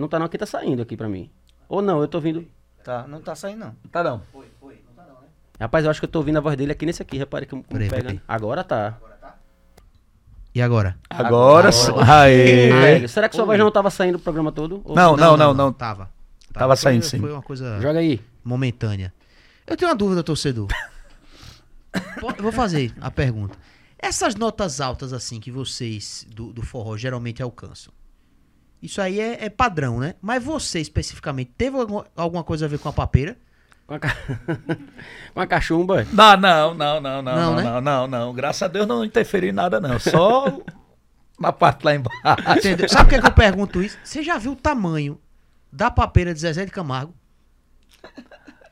Não 0.00 0.08
tá 0.08 0.18
não, 0.18 0.26
aqui 0.26 0.38
tá 0.38 0.46
saindo 0.46 0.82
aqui 0.82 0.96
pra 0.96 1.08
mim. 1.08 1.30
Ou 1.68 1.80
não, 1.82 2.00
eu 2.00 2.08
tô 2.08 2.18
ouvindo... 2.18 2.46
Tá, 2.82 3.06
não 3.06 3.20
tá 3.20 3.34
saindo, 3.34 3.58
não. 3.60 3.74
Tá 3.92 4.02
não. 4.02 4.22
Foi, 4.32 4.46
foi. 4.58 4.82
Não 4.88 4.94
tá 4.94 5.02
não, 5.12 5.20
né? 5.20 5.26
Rapaz, 5.60 5.84
eu 5.84 5.90
acho 5.90 6.00
que 6.00 6.06
eu 6.06 6.10
tô 6.10 6.18
ouvindo 6.20 6.38
a 6.38 6.40
voz 6.40 6.56
dele 6.56 6.72
aqui 6.72 6.86
nesse 6.86 7.02
aqui. 7.02 7.18
Repare 7.18 7.44
que 7.44 7.50
como 7.50 7.62
Peraí, 7.62 7.90
pega. 7.90 8.22
Agora 8.26 8.64
tá. 8.64 8.96
Agora 8.96 9.16
tá? 9.20 9.36
E 10.54 10.62
agora? 10.62 10.96
Agora 11.10 11.70
sim. 11.70 11.92
Aê. 12.08 13.06
Será 13.06 13.28
que 13.28 13.36
sua 13.36 13.44
voz 13.44 13.58
não 13.58 13.70
tava 13.70 13.90
saindo 13.90 14.16
o 14.16 14.18
programa 14.18 14.50
todo? 14.50 14.80
Ou- 14.82 14.96
Não, 14.96 15.14
não, 15.16 15.36
não, 15.36 15.52
não. 15.52 15.72
Tava. 15.72 16.10
Tava 16.52 16.74
saindo, 16.74 17.02
foi, 17.02 17.10
sim. 17.10 17.20
Foi 17.20 17.30
uma 17.32 17.42
coisa 17.42 17.78
Joga 17.80 17.98
aí. 17.98 18.18
momentânea. 18.42 19.12
Eu 19.66 19.76
tenho 19.76 19.90
uma 19.90 19.96
dúvida, 19.96 20.22
torcedor. 20.22 20.68
Eu 22.36 22.42
vou 22.42 22.50
fazer 22.52 22.94
a 23.00 23.10
pergunta. 23.10 23.56
Essas 23.98 24.34
notas 24.34 24.80
altas, 24.80 25.12
assim, 25.12 25.38
que 25.38 25.50
vocês 25.50 26.26
do, 26.34 26.52
do 26.52 26.62
forró 26.62 26.96
geralmente 26.96 27.42
alcançam. 27.42 27.92
Isso 28.82 29.00
aí 29.00 29.20
é, 29.20 29.44
é 29.44 29.50
padrão, 29.50 30.00
né? 30.00 30.14
Mas 30.20 30.42
você, 30.42 30.80
especificamente, 30.80 31.52
teve 31.56 31.76
alguma, 31.76 32.06
alguma 32.16 32.42
coisa 32.42 32.64
a 32.64 32.68
ver 32.68 32.78
com 32.78 32.88
a 32.88 32.92
papeira? 32.92 33.36
Com 33.86 33.94
a, 33.94 33.98
ca... 33.98 34.16
com 35.34 35.40
a 35.40 35.46
cachumba. 35.46 36.06
Não, 36.12 36.36
não, 36.36 36.74
não, 36.74 37.00
não, 37.00 37.22
não, 37.22 37.22
Não, 37.22 37.34
não, 37.34 37.56
né? 37.56 37.62
não, 37.62 37.80
não, 37.80 38.06
não. 38.06 38.34
Graças 38.34 38.62
a 38.62 38.68
Deus 38.68 38.86
não 38.86 39.04
interferi 39.04 39.48
em 39.48 39.52
nada, 39.52 39.80
não. 39.80 39.98
Só 39.98 40.60
na 41.38 41.52
parte 41.52 41.84
lá 41.84 41.94
embaixo. 41.94 42.18
Entendeu? 42.56 42.88
Sabe 42.88 43.04
por 43.04 43.10
que, 43.10 43.20
que 43.20 43.26
eu 43.26 43.32
pergunto 43.32 43.82
isso? 43.82 43.98
Você 44.02 44.22
já 44.22 44.38
viu 44.38 44.52
o 44.52 44.56
tamanho 44.56 45.20
da 45.72 45.90
papeira 45.90 46.32
de 46.32 46.40
Zezé 46.40 46.64
de 46.64 46.70
Camargo? 46.70 47.14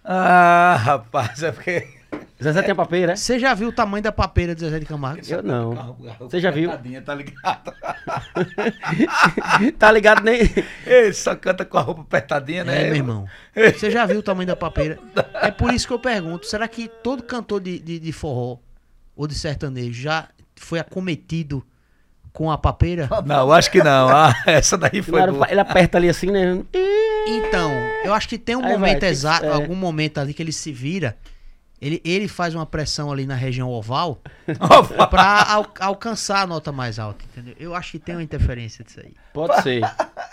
Ah, 0.05 0.77
rapaz, 0.81 1.43
é 1.43 1.53
porque. 1.53 1.98
Zezé 2.43 2.63
tem 2.63 2.71
a 2.71 2.75
papeira, 2.75 3.13
é? 3.13 3.17
Você 3.17 3.37
já 3.39 3.53
viu 3.53 3.69
o 3.69 3.73
tamanho 3.73 4.03
da 4.03 4.13
papeira 4.13 4.55
de 4.55 4.61
Zezé 4.61 4.79
de 4.79 4.87
Camargo? 4.87 5.21
Eu 5.29 5.43
não. 5.43 5.97
Você 6.21 6.39
já 6.39 6.53
viu? 6.53 6.71
Tá 7.05 7.15
ligado? 7.15 7.75
tá 9.79 9.93
ligado 9.93 10.23
nem. 10.23 10.41
Ele 10.87 11.13
só 11.13 11.35
canta 11.35 11.65
com 11.65 11.79
a 11.79 11.81
roupa 11.81 12.03
apertadinha, 12.03 12.65
né? 12.65 12.83
É, 12.83 12.85
meu 12.87 12.97
irmão. 12.97 13.27
Você 13.55 13.91
já 13.91 14.07
viu 14.07 14.19
o 14.19 14.23
tamanho 14.23 14.47
da 14.47 14.57
papeira? 14.57 14.99
É 15.35 15.51
por 15.51 15.73
isso 15.73 15.87
que 15.87 15.93
eu 15.93 15.99
pergunto: 15.99 16.47
será 16.47 16.67
que 16.69 16.89
todo 16.89 17.23
cantor 17.23 17.61
de, 17.61 17.79
de, 17.79 17.99
de 17.99 18.13
forró 18.13 18.59
ou 19.17 19.27
de 19.27 19.35
sertanejo 19.35 20.01
já 20.01 20.29
foi 20.57 20.79
acometido 20.79 21.65
com 22.33 22.51
a 22.51 22.59
papeira? 22.59 23.09
Não, 23.27 23.53
acho 23.53 23.71
que 23.71 23.83
não. 23.83 24.09
Ah, 24.09 24.33
essa 24.47 24.77
daí 24.79 25.03
foi 25.03 25.19
Claro, 25.19 25.33
boa. 25.35 25.51
ele 25.51 25.61
aperta 25.61 25.99
ali 25.99 26.09
assim, 26.09 26.31
né? 26.31 26.63
Então, 27.27 27.71
eu 28.05 28.15
acho 28.15 28.29
que 28.29 28.39
tem 28.39 28.57
um 28.57 28.61
Aí 28.61 28.69
vai, 28.71 28.79
momento 28.79 29.01
que- 29.01 29.07
exato, 29.07 29.45
é. 29.47 29.53
algum 29.53 29.75
momento 29.75 30.19
ali 30.19 30.33
que 30.33 30.43
ele 30.43 30.53
se 30.53 30.73
vira. 30.73 31.17
Ele, 31.81 32.01
ele 32.05 32.27
faz 32.27 32.55
uma 32.57 32.67
pressão 32.67 33.13
ali 33.13 33.25
na 33.25 33.37
região 33.37 33.71
oval 33.73 34.21
pra 35.11 35.45
al- 35.53 35.73
alcançar 35.81 36.43
a 36.43 36.47
nota 36.47 36.73
mais 36.73 36.99
alta, 36.99 37.25
entendeu? 37.25 37.55
Eu 37.59 37.75
acho 37.75 37.93
que 37.93 37.99
tem 38.01 38.17
uma 38.17 38.23
interferência 38.23 38.85
disso 38.85 38.99
aí. 39.01 39.15
Pode 39.33 39.63
ser. 39.63 39.83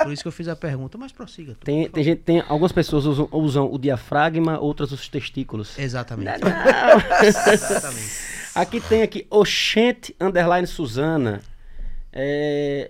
Por 0.01 0.11
isso 0.11 0.23
que 0.23 0.27
eu 0.27 0.31
fiz 0.31 0.47
a 0.47 0.55
pergunta, 0.55 0.97
mas 0.97 1.11
prossiga. 1.11 1.53
tu. 1.53 1.63
Tem, 1.65 1.87
tem 1.89 2.03
gente, 2.03 2.21
tem, 2.21 2.39
algumas 2.41 2.71
pessoas 2.71 3.05
usam, 3.05 3.29
usam 3.31 3.71
o 3.71 3.77
diafragma, 3.77 4.57
outras 4.59 4.91
os 4.91 5.07
testículos. 5.07 5.77
Exatamente. 5.77 6.41
Não, 6.41 6.49
não. 6.49 7.27
Exatamente. 7.27 8.35
Aqui 8.55 8.79
tem 8.79 9.01
aqui 9.01 9.27
Oxente 9.29 10.15
Underline 10.19 10.65
Suzana. 10.65 11.41
É... 12.11 12.89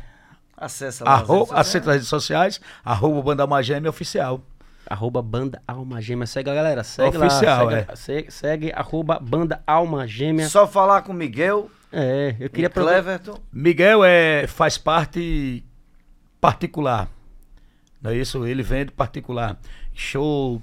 Acessa 0.56 1.04
lá. 1.04 1.14
as 1.16 1.20
arro, 1.22 1.34
redes 1.34 1.48
sociais. 1.48 1.66
acessa 1.66 1.78
as 1.90 1.94
redes 1.94 2.08
sociais, 2.08 2.60
arroba 2.84 3.22
Banda 3.22 3.42
Alma 3.44 3.62
Gêmea 3.62 3.90
Oficial. 3.90 4.40
Arroba 4.88 5.20
Banda 5.20 5.60
Alma 5.66 6.00
Gêmea. 6.00 6.26
Segue, 6.26 6.54
galera. 6.54 6.84
Segue 6.84 7.18
Oficial, 7.18 7.66
lá. 7.66 7.78
é. 7.78 7.86
Segue, 7.94 7.96
segue, 7.96 8.30
segue 8.30 8.72
arroba 8.72 9.18
Banda 9.20 9.60
Alma 9.66 10.06
Gêmea. 10.06 10.48
Só 10.48 10.66
falar 10.66 11.02
com 11.02 11.12
o 11.12 11.14
Miguel 11.14 11.68
É, 11.98 12.36
eu 12.38 12.50
queria 12.50 12.66
aproveitar- 12.66 13.02
Cleverton. 13.02 13.40
Miguel 13.50 14.04
é, 14.04 14.46
faz 14.46 14.76
parte 14.76 15.64
particular. 16.40 17.08
Não 18.02 18.10
é 18.10 18.16
isso? 18.16 18.46
Ele 18.46 18.62
vende 18.62 18.92
particular. 18.92 19.58
Show, 19.94 20.60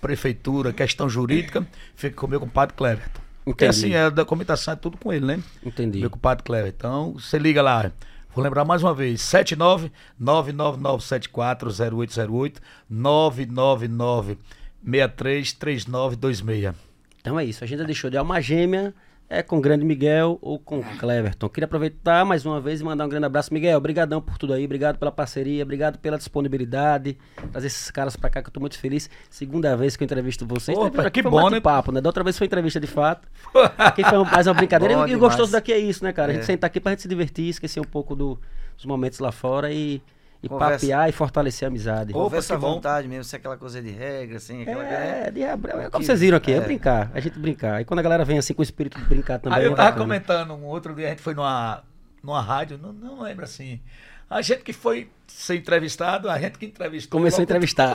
prefeitura, 0.00 0.72
questão 0.74 1.08
jurídica, 1.08 1.66
fica 1.96 2.14
com 2.14 2.26
o 2.26 2.28
meu 2.28 2.38
compadre 2.38 2.74
Cleverton. 2.76 3.20
Porque 3.46 3.64
assim, 3.64 3.94
a 3.94 4.10
documentação 4.10 4.74
é 4.74 4.76
tudo 4.76 4.96
com 4.98 5.10
ele, 5.12 5.24
né? 5.24 5.42
Entendi. 5.64 6.00
Meu 6.00 6.10
compadre 6.10 6.44
Clever. 6.44 6.72
Então, 6.76 7.14
você 7.14 7.38
liga 7.38 7.62
lá. 7.62 7.90
Vou 8.34 8.42
lembrar 8.44 8.64
mais 8.64 8.82
uma 8.82 8.92
vez: 8.94 9.22
79 9.22 9.90
99974 10.18 11.70
0808 11.96 12.60
999 12.90 14.38
633926. 14.86 16.74
Então 17.20 17.38
é 17.40 17.44
isso. 17.44 17.62
A 17.62 17.66
agenda 17.66 17.84
deixou 17.84 18.10
de 18.10 18.16
Alma 18.18 18.40
Gêmea. 18.40 18.94
É 19.28 19.42
com 19.42 19.56
o 19.56 19.60
grande 19.60 19.84
Miguel 19.84 20.38
ou 20.42 20.58
com 20.58 20.78
o 20.80 20.84
Cleverton. 20.98 21.48
Queria 21.48 21.64
aproveitar 21.64 22.24
mais 22.26 22.44
uma 22.44 22.60
vez 22.60 22.80
e 22.80 22.84
mandar 22.84 23.06
um 23.06 23.08
grande 23.08 23.24
abraço. 23.26 23.52
Miguel, 23.52 23.78
obrigadão 23.78 24.20
por 24.20 24.36
tudo 24.38 24.52
aí. 24.52 24.64
Obrigado 24.64 24.98
pela 24.98 25.10
parceria. 25.10 25.62
Obrigado 25.62 25.98
pela 25.98 26.18
disponibilidade. 26.18 27.16
Trazer 27.50 27.66
esses 27.68 27.90
caras 27.90 28.14
pra 28.16 28.28
cá 28.30 28.42
que 28.42 28.48
eu 28.48 28.52
tô 28.52 28.60
muito 28.60 28.78
feliz. 28.78 29.08
Segunda 29.30 29.76
vez 29.76 29.96
que 29.96 30.02
eu 30.02 30.06
entrevisto 30.06 30.46
vocês. 30.46 30.76
Opa, 30.76 31.10
que 31.10 31.22
foi 31.22 31.30
bom, 31.30 31.46
um 31.46 31.50
né? 31.50 31.60
papo, 31.60 31.90
né? 31.90 32.00
Da 32.00 32.08
outra 32.10 32.22
vez 32.22 32.36
foi 32.36 32.46
entrevista 32.46 32.78
de 32.78 32.86
fato. 32.86 33.26
Aqui 33.78 34.04
foi 34.04 34.22
mais 34.24 34.46
uma 34.46 34.54
brincadeira. 34.54 34.94
Bom 34.98 35.06
e 35.08 35.16
o 35.16 35.18
gostoso 35.18 35.50
daqui 35.52 35.72
é 35.72 35.78
isso, 35.78 36.04
né, 36.04 36.12
cara? 36.12 36.30
A 36.30 36.34
gente 36.34 36.42
É. 36.42 36.46
senta 36.46 36.66
aqui 36.66 36.78
pra 36.78 36.92
gente 36.92 37.02
se 37.02 37.08
divertir, 37.08 37.48
esquecer 37.48 37.80
um 37.80 37.84
pouco 37.84 38.14
do- 38.14 38.38
dos 38.76 38.84
momentos 38.84 39.18
lá 39.20 39.32
fora 39.32 39.72
e, 39.72 40.02
e 40.44 40.48
Conversa. 40.48 40.86
papear 40.86 41.08
e 41.08 41.12
fortalecer 41.12 41.66
a 41.66 41.68
amizade. 41.68 42.12
Opa, 42.12 42.22
Conversa 42.24 42.54
à 42.54 42.56
que 42.56 42.60
bom. 42.62 42.74
vontade 42.74 43.08
mesmo, 43.08 43.24
se 43.24 43.34
é 43.34 43.38
aquela 43.38 43.56
coisa 43.56 43.80
de 43.80 43.90
regra, 43.90 44.36
assim, 44.36 44.62
aquela 44.62 44.84
É, 44.84 45.30
de, 45.30 45.42
é, 45.42 45.56
como 45.56 45.90
Que- 45.90 46.04
vocês 46.04 46.20
viram 46.20 46.36
aqui, 46.36 46.52
é. 46.52 46.56
é. 46.56 46.60
brincar, 46.60 47.10
a 47.14 47.20
gente 47.20 47.38
brincar. 47.38 47.80
E 47.80 47.84
quando 47.84 48.00
a 48.00 48.02
galera 48.02 48.24
vem 48.24 48.38
assim 48.38 48.52
com 48.54 48.60
o 48.60 48.62
espírito 48.62 48.98
de 48.98 49.04
brincar 49.06 49.38
também. 49.38 49.58
Aí 49.58 49.64
é 49.64 49.68
eu 49.68 49.74
tava 49.74 49.90
bacana. 49.90 50.04
comentando 50.04 50.54
um 50.54 50.64
outro 50.64 50.94
dia, 50.94 51.06
a 51.06 51.10
gente 51.10 51.22
foi 51.22 51.34
numa, 51.34 51.82
numa 52.22 52.40
rádio, 52.42 52.78
não, 52.80 52.92
não 52.92 53.22
lembro 53.22 53.44
assim. 53.44 53.80
A 54.28 54.40
gente 54.42 54.62
que 54.62 54.72
foi 54.72 55.08
ser 55.26 55.54
entrevistado, 55.56 56.28
a 56.30 56.38
gente 56.38 56.58
que 56.58 56.66
entrevistou. 56.66 57.18
Começou 57.20 57.40
a 57.40 57.42
entrevistar. 57.44 57.94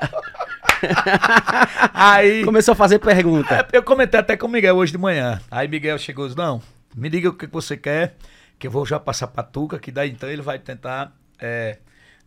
Aí. 1.94 2.44
Começou 2.46 2.74
a 2.74 2.76
fazer 2.76 3.00
pergunta. 3.00 3.54
É, 3.56 3.68
eu 3.78 3.84
comentei 3.84 4.20
até 4.20 4.38
com 4.38 4.48
o 4.48 4.50
Miguel 4.50 4.76
hoje 4.78 4.92
de 4.92 4.98
manhã. 4.98 5.42
Aí 5.50 5.68
Miguel 5.68 5.98
chegou 5.98 6.26
e 6.26 6.28
disse, 6.30 6.38
não, 6.38 6.62
me 6.96 7.10
diga 7.10 7.30
o 7.30 7.34
que 7.34 7.48
você 7.48 7.76
quer, 7.76 8.16
que 8.58 8.68
eu 8.68 8.72
vou 8.72 8.86
já 8.86 9.00
passar 9.00 9.28
pra 9.28 9.44
Tuca, 9.44 9.80
que 9.80 9.92
daí 9.92 10.10
então 10.12 10.30
ele 10.30 10.42
vai 10.42 10.60
tentar 10.60 11.12
é, 11.40 11.78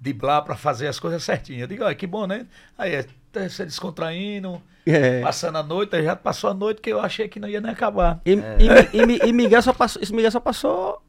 driblar 0.02 0.42
pra 0.44 0.56
fazer 0.56 0.88
as 0.88 0.98
coisas 0.98 1.22
certinhas. 1.22 1.62
Eu 1.62 1.66
digo, 1.68 1.84
olha, 1.84 1.94
que 1.94 2.06
bom, 2.06 2.26
né? 2.26 2.46
Aí 2.76 2.92
é, 2.96 3.06
tá 3.30 3.48
se 3.48 3.64
descontraindo, 3.64 4.60
É. 4.84 5.20
passando 5.20 5.56
a 5.58 5.62
noite, 5.62 5.94
aí 5.94 6.02
já 6.04 6.16
passou 6.16 6.50
a 6.50 6.54
noite 6.54 6.80
que 6.82 6.90
eu 6.92 7.00
achei 7.00 7.28
que 7.28 7.38
não 7.38 7.48
ia 7.48 7.60
nem 7.60 7.70
acabar. 7.70 8.20
E, 8.26 8.32
e- 8.32 8.96
e 9.00 9.06
Mi- 9.06 9.20
e 9.24 9.32
Miguel 9.32 9.62
só 9.62 9.72
passou. 9.72 10.02
Miguel 10.10 10.30
só 10.32 10.40
passou. 10.40 11.00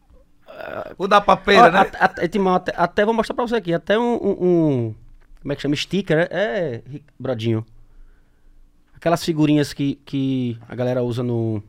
O 1.00 1.08
da 1.08 1.20
papeira, 1.20 1.66
Ó, 1.68 1.72
né? 1.72 1.80
at- 1.80 1.96
at- 2.00 2.28
Timão, 2.32 2.54
até, 2.54 2.72
até 2.78 3.04
vou 3.04 3.14
mostrar 3.14 3.34
pra 3.34 3.46
você 3.48 3.56
aqui. 3.56 3.74
Até 3.74 3.98
um. 3.98 4.14
um- 4.24 4.96
como 5.42 5.52
é 5.52 5.56
que 5.56 5.62
chama? 5.64 5.76
Sticker, 5.76 6.16
né? 6.16 6.28
é, 6.30 6.82
Brodinho. 7.20 7.66
Aquelas 8.96 9.24
figurinhas 9.26 9.74
que, 9.74 9.96
que 10.06 10.58
a 10.70 10.76
galera 10.76 11.02
usa 11.04 11.24
no. 11.24 11.62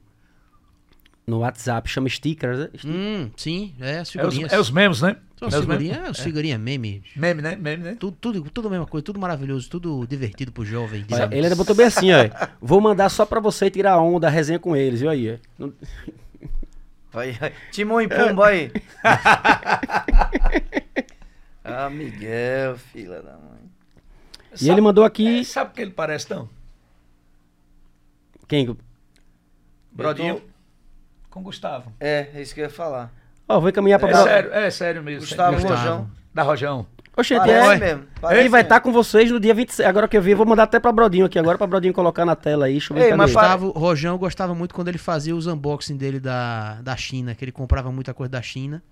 No 1.27 1.39
WhatsApp, 1.39 1.89
chama 1.89 2.09
stickers. 2.09 2.59
né? 2.59 2.69
Hum, 2.85 3.31
sim, 3.37 3.75
é 3.81 3.93
as 3.93 3.97
É 3.99 4.03
os, 4.03 4.11
figurinhas. 4.11 4.53
é 4.53 4.59
os 4.61 4.71
memes, 4.71 5.01
né? 5.01 5.17
São 5.39 5.49
É 5.49 5.53
os 5.53 5.55
figurinhas, 5.61 5.97
memes. 5.97 6.07
é, 6.09 6.11
as 6.11 6.19
figurinhas 6.21 6.61
meme. 6.61 7.03
Meme, 7.17 7.41
né? 7.41 7.57
Meme, 7.57 7.83
né? 7.83 7.97
Tudo, 7.99 8.17
tudo, 8.21 8.51
tudo 8.51 8.69
a 8.69 8.71
mesma 8.71 8.87
coisa, 8.87 9.03
tudo 9.05 9.19
maravilhoso, 9.19 9.71
tudo 9.71 10.07
divertido 10.07 10.53
pro 10.53 10.67
jovem. 10.67 11.05
Olha, 11.11 11.25
ele 11.33 11.45
ainda 11.47 11.57
botou 11.57 11.75
bem 11.75 11.87
assim, 11.87 12.11
ó. 12.13 12.29
Vou 12.61 12.79
mandar 12.81 13.09
só 13.09 13.25
pra 13.25 13.41
você 13.41 13.71
tirar 13.71 13.99
onda, 13.99 14.27
a 14.27 14.31
resenha 14.31 14.59
com 14.59 14.77
eles, 14.77 15.01
viu 15.01 15.09
aí? 15.09 15.41
Não- 15.59 15.73
Vai, 17.11 17.31
vai. 17.33 17.53
Timão 17.71 18.01
e 18.03 18.09
Pumba 18.09 18.49
aí. 18.49 18.73
ah, 21.65 21.89
Miguel, 21.89 22.77
filha 22.77 23.23
da 23.23 23.33
mãe. 23.33 23.71
E 24.61 24.69
ele 24.69 24.81
mandou 24.81 25.05
aqui. 25.05 25.39
É, 25.41 25.45
sabe 25.45 25.71
o 25.71 25.75
que 25.75 25.81
ele 25.83 25.91
parece, 25.93 26.29
não? 26.31 26.49
Quem? 28.49 28.77
Brodinho 29.93 30.43
com 31.35 31.43
Gustavo. 31.43 31.93
É, 32.01 32.28
é 32.35 32.40
isso 32.40 32.55
que 32.55 32.61
eu 32.61 32.65
ia 32.65 32.70
falar. 32.70 33.11
Ó, 33.48 33.61
vou 33.61 33.69
encaminhar 33.69 33.98
pra 34.01 34.09
É 34.11 34.15
sério, 34.23 34.52
é 34.55 34.70
sério 34.70 35.02
mesmo. 35.02 35.20
Gustavo 35.20 35.61
sério. 35.61 35.77
Rojão. 35.77 36.11
Da 36.32 36.43
Rojão. 36.43 36.86
Oxente, 37.16 37.40
Parece 37.40 37.70
é. 37.70 37.77
mesmo. 37.78 38.05
Ele 38.31 38.48
vai 38.48 38.62
estar 38.62 38.77
mesmo. 38.77 38.85
com 38.85 38.93
vocês 38.93 39.31
no 39.31 39.39
dia 39.39 39.55
26. 39.55 39.86
Agora 39.89 40.09
que 40.09 40.16
eu 40.16 40.23
vi, 40.23 40.31
eu 40.32 40.36
vou 40.36 40.47
mandar 40.47 40.65
até 40.65 40.81
pra 40.81 40.90
Brodinho 40.90 41.27
aqui 41.27 41.39
agora, 41.39 41.56
pra 41.59 41.66
Brodinho 41.66 41.93
colocar 41.94 42.24
na 42.24 42.35
tela 42.35 42.66
aí. 42.66 42.73
Deixa 42.73 42.93
eu 42.93 42.97
ver 42.98 43.05
Ei, 43.11 43.15
mas 43.15 43.31
ele. 43.31 43.39
para- 43.39 43.56
Gustavo, 43.56 43.70
Rojão 43.78 44.16
gostava 44.19 44.55
muito 44.55 44.74
quando 44.74 44.89
ele 44.89 44.98
fazia 44.98 45.35
os 45.36 45.47
unboxing 45.47 45.97
dele 45.97 46.19
da, 46.19 46.81
da 46.82 46.97
China, 46.97 47.35
que 47.35 47.44
ele 47.44 47.52
comprava 47.52 47.93
muita 47.93 48.12
coisa 48.15 48.31
da 48.32 48.43
China. 48.43 48.82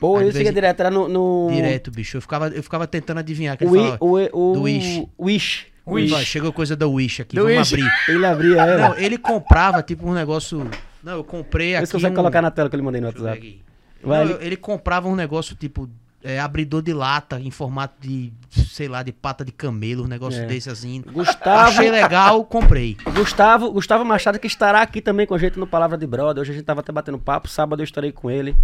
Pô, 0.00 0.14
Às 0.16 0.22
ele 0.22 0.24
vezes- 0.32 0.38
fica 0.40 0.52
direto, 0.52 0.80
era 0.80 0.90
no. 0.90 1.08
no... 1.08 1.48
Direto, 1.52 1.90
bicho. 1.90 2.16
Eu 2.16 2.20
ficava, 2.22 2.48
eu 2.48 2.62
ficava 2.62 2.86
tentando 2.86 3.18
adivinhar. 3.18 3.56
Que 3.58 3.64
O, 3.66 3.68
ele 3.76 3.84
falava, 3.84 3.98
o, 4.04 4.18
I- 4.20 4.30
o, 4.32 4.52
do 4.52 4.62
Wish. 4.62 5.08
Wish. 5.18 5.66
Wish. 5.86 6.14
"Ó, 6.14 6.18
chegou 6.20 6.50
coisa 6.52 6.74
da 6.74 6.86
Wish 6.86 7.20
aqui, 7.22 7.36
Do 7.36 7.42
vamos 7.46 7.70
Wish. 7.72 7.74
abrir. 7.74 7.92
Ele 8.16 8.24
abria 8.26 8.62
ela. 8.62 8.88
Não, 8.88 8.96
ele 8.98 9.18
comprava 9.18 9.82
tipo 9.82 10.08
um 10.08 10.14
negócio... 10.14 10.66
Não, 11.04 11.12
eu 11.12 11.24
comprei 11.24 11.76
aqui 11.76 11.86
se 11.86 11.92
consegue 11.92 12.12
um... 12.12 12.16
colocar 12.16 12.40
na 12.42 12.50
tela 12.50 12.68
que 12.70 12.74
eu 12.74 12.78
lhe 12.78 12.84
mandei 12.84 13.00
no 13.00 13.08
Deixa 13.12 13.22
WhatsApp. 13.24 13.62
Não, 14.02 14.22
ele- 14.22 14.36
ele 14.40 14.56
comprava 14.56 15.08
um 15.08 15.14
negócio 15.14 15.54
tipo 15.54 15.88
é, 16.22 16.40
abridor 16.40 16.80
de 16.80 16.92
lata 16.94 17.38
em 17.38 17.50
formato 17.50 17.96
de, 18.00 18.32
sei 18.48 18.88
lá, 18.88 19.02
de 19.02 19.12
pata 19.12 19.44
de 19.44 19.52
camelo, 19.52 20.04
um 20.04 20.08
negócio 20.08 20.42
É. 20.42 20.46
desse 20.46 20.70
assim. 20.70 21.02
Gustavo, 21.12 21.68
Achei 21.68 21.90
legal, 21.90 22.42
comprei. 22.46 22.96
Gustavo, 23.14 23.70
Gustavo 23.70 24.04
Machado 24.06 24.38
que 24.38 24.46
estará 24.46 24.80
aqui 24.80 25.02
também 25.02 25.26
com 25.26 25.34
a 25.34 25.38
gente 25.38 25.58
no 25.58 25.66
Palavra 25.66 25.98
de 25.98 26.06
Brother. 26.06 26.40
Hoje 26.40 26.52
a 26.52 26.54
gente 26.54 26.64
tava 26.64 26.80
até 26.80 26.90
batendo 26.90 27.18
papo. 27.18 27.46
Sábado 27.46 27.80
eu 27.80 27.84
estarei 27.84 28.10
com 28.10 28.30
ele 28.30 28.56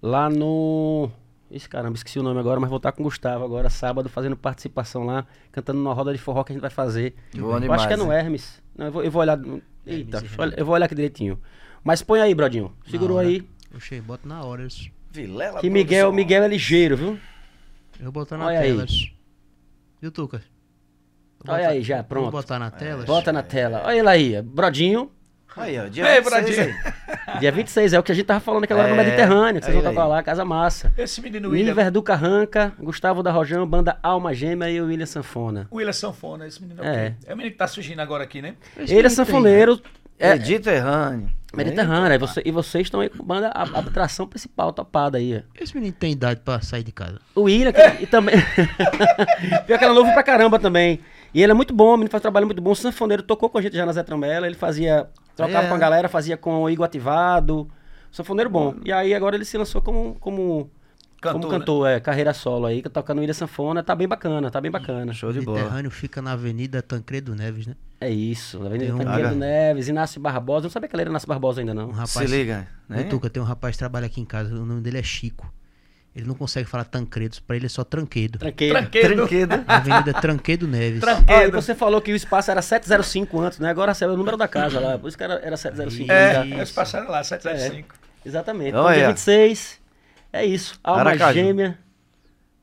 lá 0.00 0.30
no. 0.30 1.10
Esse 1.50 1.68
caramba, 1.68 1.96
esqueci 1.96 2.18
o 2.18 2.22
nome 2.22 2.40
agora, 2.40 2.58
mas 2.58 2.70
vou 2.70 2.78
estar 2.78 2.92
com 2.92 3.02
o 3.02 3.04
Gustavo 3.04 3.44
agora, 3.44 3.68
sábado, 3.68 4.08
fazendo 4.08 4.34
participação 4.34 5.04
lá, 5.04 5.26
cantando 5.52 5.80
numa 5.80 5.92
roda 5.92 6.10
de 6.14 6.18
forró 6.18 6.42
que 6.44 6.52
a 6.52 6.54
gente 6.54 6.62
vai 6.62 6.70
fazer. 6.70 7.14
Bom 7.36 7.58
eu 7.58 7.72
acho 7.74 7.86
que 7.86 7.92
é 7.92 7.96
demais, 7.96 7.98
no? 7.98 8.10
Hermes. 8.10 8.62
Não, 8.74 8.86
eu, 8.86 8.92
vou, 8.92 9.04
eu 9.04 9.10
vou 9.10 9.20
olhar. 9.20 9.38
Eita, 9.86 10.16
Hermes 10.16 10.54
eu 10.56 10.64
vou 10.64 10.74
olhar 10.74 10.86
aqui 10.86 10.94
direitinho. 10.94 11.38
Mas 11.84 12.02
põe 12.02 12.20
aí, 12.20 12.34
Brodinho. 12.34 12.72
Segurou 12.88 13.18
aí. 13.18 13.46
Oxê, 13.74 14.00
bota 14.00 14.28
na 14.28 14.42
hora. 14.44 14.64
isso. 14.64 14.90
Vilela 15.10 15.60
Que 15.60 15.68
Miguel. 15.68 16.12
Miguel 16.12 16.42
é 16.44 16.48
ligeiro, 16.48 16.96
viu? 16.96 17.18
Eu 17.98 18.04
vou 18.04 18.12
botar 18.12 18.36
na 18.38 18.46
Olha 18.46 18.60
aí. 18.60 18.68
tela. 18.70 18.84
isso. 18.84 19.10
Viu, 20.00 20.10
Tuca? 20.10 20.42
Vou 21.44 21.54
Olha 21.54 21.64
botar- 21.64 21.72
aí, 21.74 21.82
já, 21.82 21.96
Vou 21.96 22.04
pronto. 22.04 22.30
botar 22.30 22.58
na 22.58 22.70
tela. 22.70 23.04
Bota 23.04 23.32
na 23.32 23.42
tela. 23.42 23.82
Olha 23.84 23.98
ele 23.98 24.08
aí, 24.08 24.42
Brodinho. 24.42 25.10
Aí, 25.54 25.78
ó, 25.78 25.86
dia 25.86 26.04
Ei, 26.16 26.20
26 26.22 26.56
Bradinho. 26.56 26.76
aí. 27.34 27.40
Dia 27.40 27.52
26, 27.52 27.92
é 27.92 27.98
o 27.98 28.02
que 28.02 28.10
a 28.10 28.14
gente 28.14 28.24
tava 28.24 28.40
falando 28.40 28.64
aquela 28.64 28.80
hora 28.84 28.94
no 28.94 28.98
É, 28.98 29.04
Mediterrâneo, 29.04 29.60
que 29.60 29.66
vocês 29.66 29.76
vão 29.76 29.86
aí, 29.86 29.94
tocar 29.94 30.04
aí. 30.04 30.08
lá, 30.08 30.22
Casa 30.22 30.44
Massa. 30.46 30.94
Esse 30.96 31.20
menino 31.20 31.50
William. 31.50 31.66
Niver 31.74 31.90
do 31.90 32.02
Carranca, 32.02 32.72
Gustavo 32.78 33.22
da 33.22 33.30
Rojão, 33.30 33.66
banda 33.66 33.98
Alma 34.02 34.32
Gêmea 34.32 34.70
e 34.70 34.80
o 34.80 34.86
William 34.86 35.04
Sanfona. 35.04 35.68
William 35.70 35.92
Sanfona, 35.92 36.46
esse 36.46 36.58
menino 36.62 36.82
é, 36.82 36.86
É. 36.86 36.90
o 36.90 36.94
quê? 37.10 37.16
É 37.26 37.34
o 37.34 37.36
menino 37.36 37.52
que 37.52 37.58
tá 37.58 37.66
surgindo 37.66 38.00
agora 38.00 38.24
aqui, 38.24 38.40
né? 38.40 38.54
Ele 38.78 39.06
é 39.06 39.10
sanfoneiro, 39.10 39.78
é, 40.18 40.38
Mediterrâneo. 41.56 42.02
Mediterrâneo, 42.02 42.12
aí 42.12 42.18
você- 42.18 42.42
e 42.44 42.50
vocês 42.50 42.86
estão 42.86 43.00
aí 43.00 43.08
com 43.08 43.22
banda, 43.24 43.48
a, 43.48 43.62
a 43.62 43.78
atração 43.80 44.26
principal 44.26 44.72
topada 44.72 45.18
aí. 45.18 45.42
Esse 45.58 45.74
menino 45.74 45.94
tem 45.98 46.12
idade 46.12 46.40
pra 46.44 46.60
sair 46.60 46.82
de 46.82 46.92
casa. 46.92 47.18
O 47.34 47.42
William, 47.42 47.72
que, 47.72 48.02
e 48.02 48.06
também. 48.06 48.34
Pior 49.66 49.78
que 49.78 49.84
ele 49.84 49.92
é 49.92 49.94
novo 49.94 50.12
pra 50.12 50.22
caramba 50.22 50.58
também. 50.58 51.00
E 51.34 51.42
ele 51.42 51.52
é 51.52 51.54
muito 51.54 51.72
bom, 51.72 51.88
o 51.88 51.92
menino 51.92 52.10
faz 52.10 52.20
um 52.20 52.22
trabalho 52.22 52.46
muito 52.46 52.60
bom. 52.60 52.70
O 52.72 52.76
sanfoneiro 52.76 53.22
tocou 53.22 53.48
com 53.48 53.58
a 53.58 53.62
gente 53.62 53.76
já 53.76 53.86
na 53.86 53.92
Zé 53.92 54.02
Trambela, 54.02 54.46
ele 54.46 54.56
fazia. 54.56 55.08
Trocava 55.34 55.64
É. 55.66 55.68
com 55.68 55.74
a 55.74 55.78
galera, 55.78 56.08
fazia 56.08 56.36
com 56.36 56.62
o 56.62 56.68
Igor 56.70 56.84
Ativado. 56.84 57.68
Sanfoneiro 58.10 58.50
bom. 58.50 58.74
E 58.84 58.92
aí 58.92 59.14
agora 59.14 59.36
ele 59.36 59.44
se 59.46 59.56
lançou 59.56 59.80
como, 59.80 60.14
como 60.20 60.70
Cantor, 61.22 61.40
como 61.40 61.52
né? 61.52 61.58
cantor, 61.58 61.88
é, 61.88 62.00
carreira 62.00 62.34
solo 62.34 62.66
aí, 62.66 62.82
tocando 62.82 63.22
Ilha 63.22 63.32
Sanfona, 63.32 63.82
tá 63.82 63.94
bem 63.94 64.08
bacana, 64.08 64.50
tá 64.50 64.60
bem 64.60 64.70
bacana. 64.70 65.12
Show 65.12 65.32
de 65.32 65.40
bola. 65.40 65.58
Mediterrâneo 65.58 65.90
fica 65.90 66.20
na 66.20 66.32
Avenida 66.32 66.82
Tancredo 66.82 67.34
Neves, 67.34 67.66
né? 67.66 67.76
É 68.00 68.10
isso, 68.10 68.58
Avenida 68.58 68.86
Tem 68.86 68.94
um- 68.94 68.98
Tancredo 68.98 69.28
Ah, 69.28 69.32
Neves, 69.34 69.88
Inácio 69.88 70.20
Barbosa, 70.20 70.64
não 70.64 70.70
sabia 70.70 70.88
que 70.88 70.96
ele 70.96 71.02
era 71.02 71.10
Inácio 71.10 71.28
Barbosa 71.28 71.60
ainda 71.60 71.72
Um 71.72 71.76
não. 71.76 71.90
rapaz, 71.90 72.10
Se 72.12 72.26
liga, 72.26 72.66
né? 72.88 73.04
Tuca, 73.04 73.30
tem 73.30 73.40
um 73.42 73.46
rapaz 73.46 73.74
que 73.76 73.78
trabalha 73.78 74.06
aqui 74.06 74.20
em 74.20 74.24
casa, 74.24 74.52
o 74.54 74.66
nome 74.66 74.80
dele 74.80 74.98
é 74.98 75.02
Chico. 75.02 75.50
Ele 76.14 76.26
não 76.26 76.34
consegue 76.34 76.68
falar 76.68 76.84
Tancredo, 76.84 77.38
pra 77.46 77.56
ele 77.56 77.64
é 77.66 77.68
só 77.70 77.84
Tranquedo. 77.84 78.38
Tranqueiro. 78.38 78.74
Tranqueiro. 78.76 79.14
Tranquedo. 79.14 79.52
Avenida 79.66 80.12
Tranquedo 80.20 80.68
Neves. 80.68 81.00
Tranqueiro. 81.00 81.42
Ah, 81.42 81.46
e 81.46 81.50
você 81.50 81.74
falou 81.74 82.02
que 82.02 82.12
o 82.12 82.16
espaço 82.16 82.50
era 82.50 82.60
705 82.60 83.40
antes, 83.40 83.58
né? 83.60 83.70
Agora 83.70 83.92
é 83.98 84.06
o 84.06 84.16
número 84.16 84.36
da 84.36 84.46
casa 84.48 84.78
lá, 84.80 84.98
por 84.98 85.08
isso 85.08 85.16
que 85.16 85.24
era, 85.24 85.34
era 85.34 85.56
705. 85.56 86.12
É, 86.12 86.34
já. 86.34 86.44
eles 86.46 86.70
passaram 86.72 87.08
lá, 87.10 87.22
705. 87.24 87.94
Exatamente. 88.26 88.68
Então, 88.70 88.92
dia 88.92 89.08
26, 89.08 89.80
é 90.32 90.44
isso. 90.44 90.78
Alma 90.82 91.00
Aracaju. 91.02 91.34
gêmea. 91.38 91.78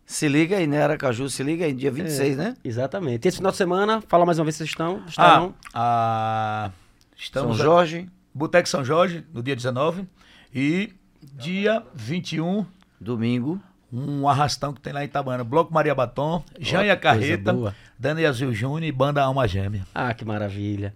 Se 0.05 0.27
liga 0.27 0.57
aí, 0.57 0.65
né, 0.65 0.81
Aracaju? 0.81 1.29
Se 1.29 1.43
liga 1.43 1.65
aí, 1.65 1.73
dia 1.73 1.91
26, 1.91 2.35
né? 2.35 2.55
Exatamente. 2.63 3.27
Esse 3.27 3.37
final 3.37 3.51
de 3.51 3.57
semana, 3.57 4.01
fala 4.07 4.25
mais 4.25 4.39
uma 4.39 4.45
vez 4.45 4.55
se 4.55 4.59
vocês 4.59 4.71
estão. 4.71 5.01
Ah, 5.05 5.09
Estarão. 5.09 5.55
ah, 5.73 6.71
estamos 7.15 7.57
São 7.57 7.65
Jorge, 7.65 8.09
Boteco 8.33 8.67
São 8.67 8.83
Jorge, 8.83 9.23
no 9.31 9.43
dia 9.43 9.55
19. 9.55 10.07
E 10.53 10.91
dia 11.35 11.83
21, 11.93 12.65
domingo. 12.99 13.61
um 13.93 14.27
arrastão 14.27 14.73
que 14.73 14.81
tem 14.81 14.91
lá 14.93 15.03
em 15.03 15.05
Itabana. 15.05 15.43
Bloco 15.43 15.71
Maria 15.71 15.93
Batom, 15.93 16.43
Jânia 16.59 16.95
coisa 16.97 17.19
Carreta. 17.19 17.75
Dani 17.99 18.25
Azul 18.25 18.51
Júnior 18.51 18.83
e 18.83 18.91
Banda 18.91 19.21
Alma 19.21 19.47
Gêmea. 19.47 19.85
Ah, 19.93 20.11
que 20.13 20.25
maravilha. 20.25 20.93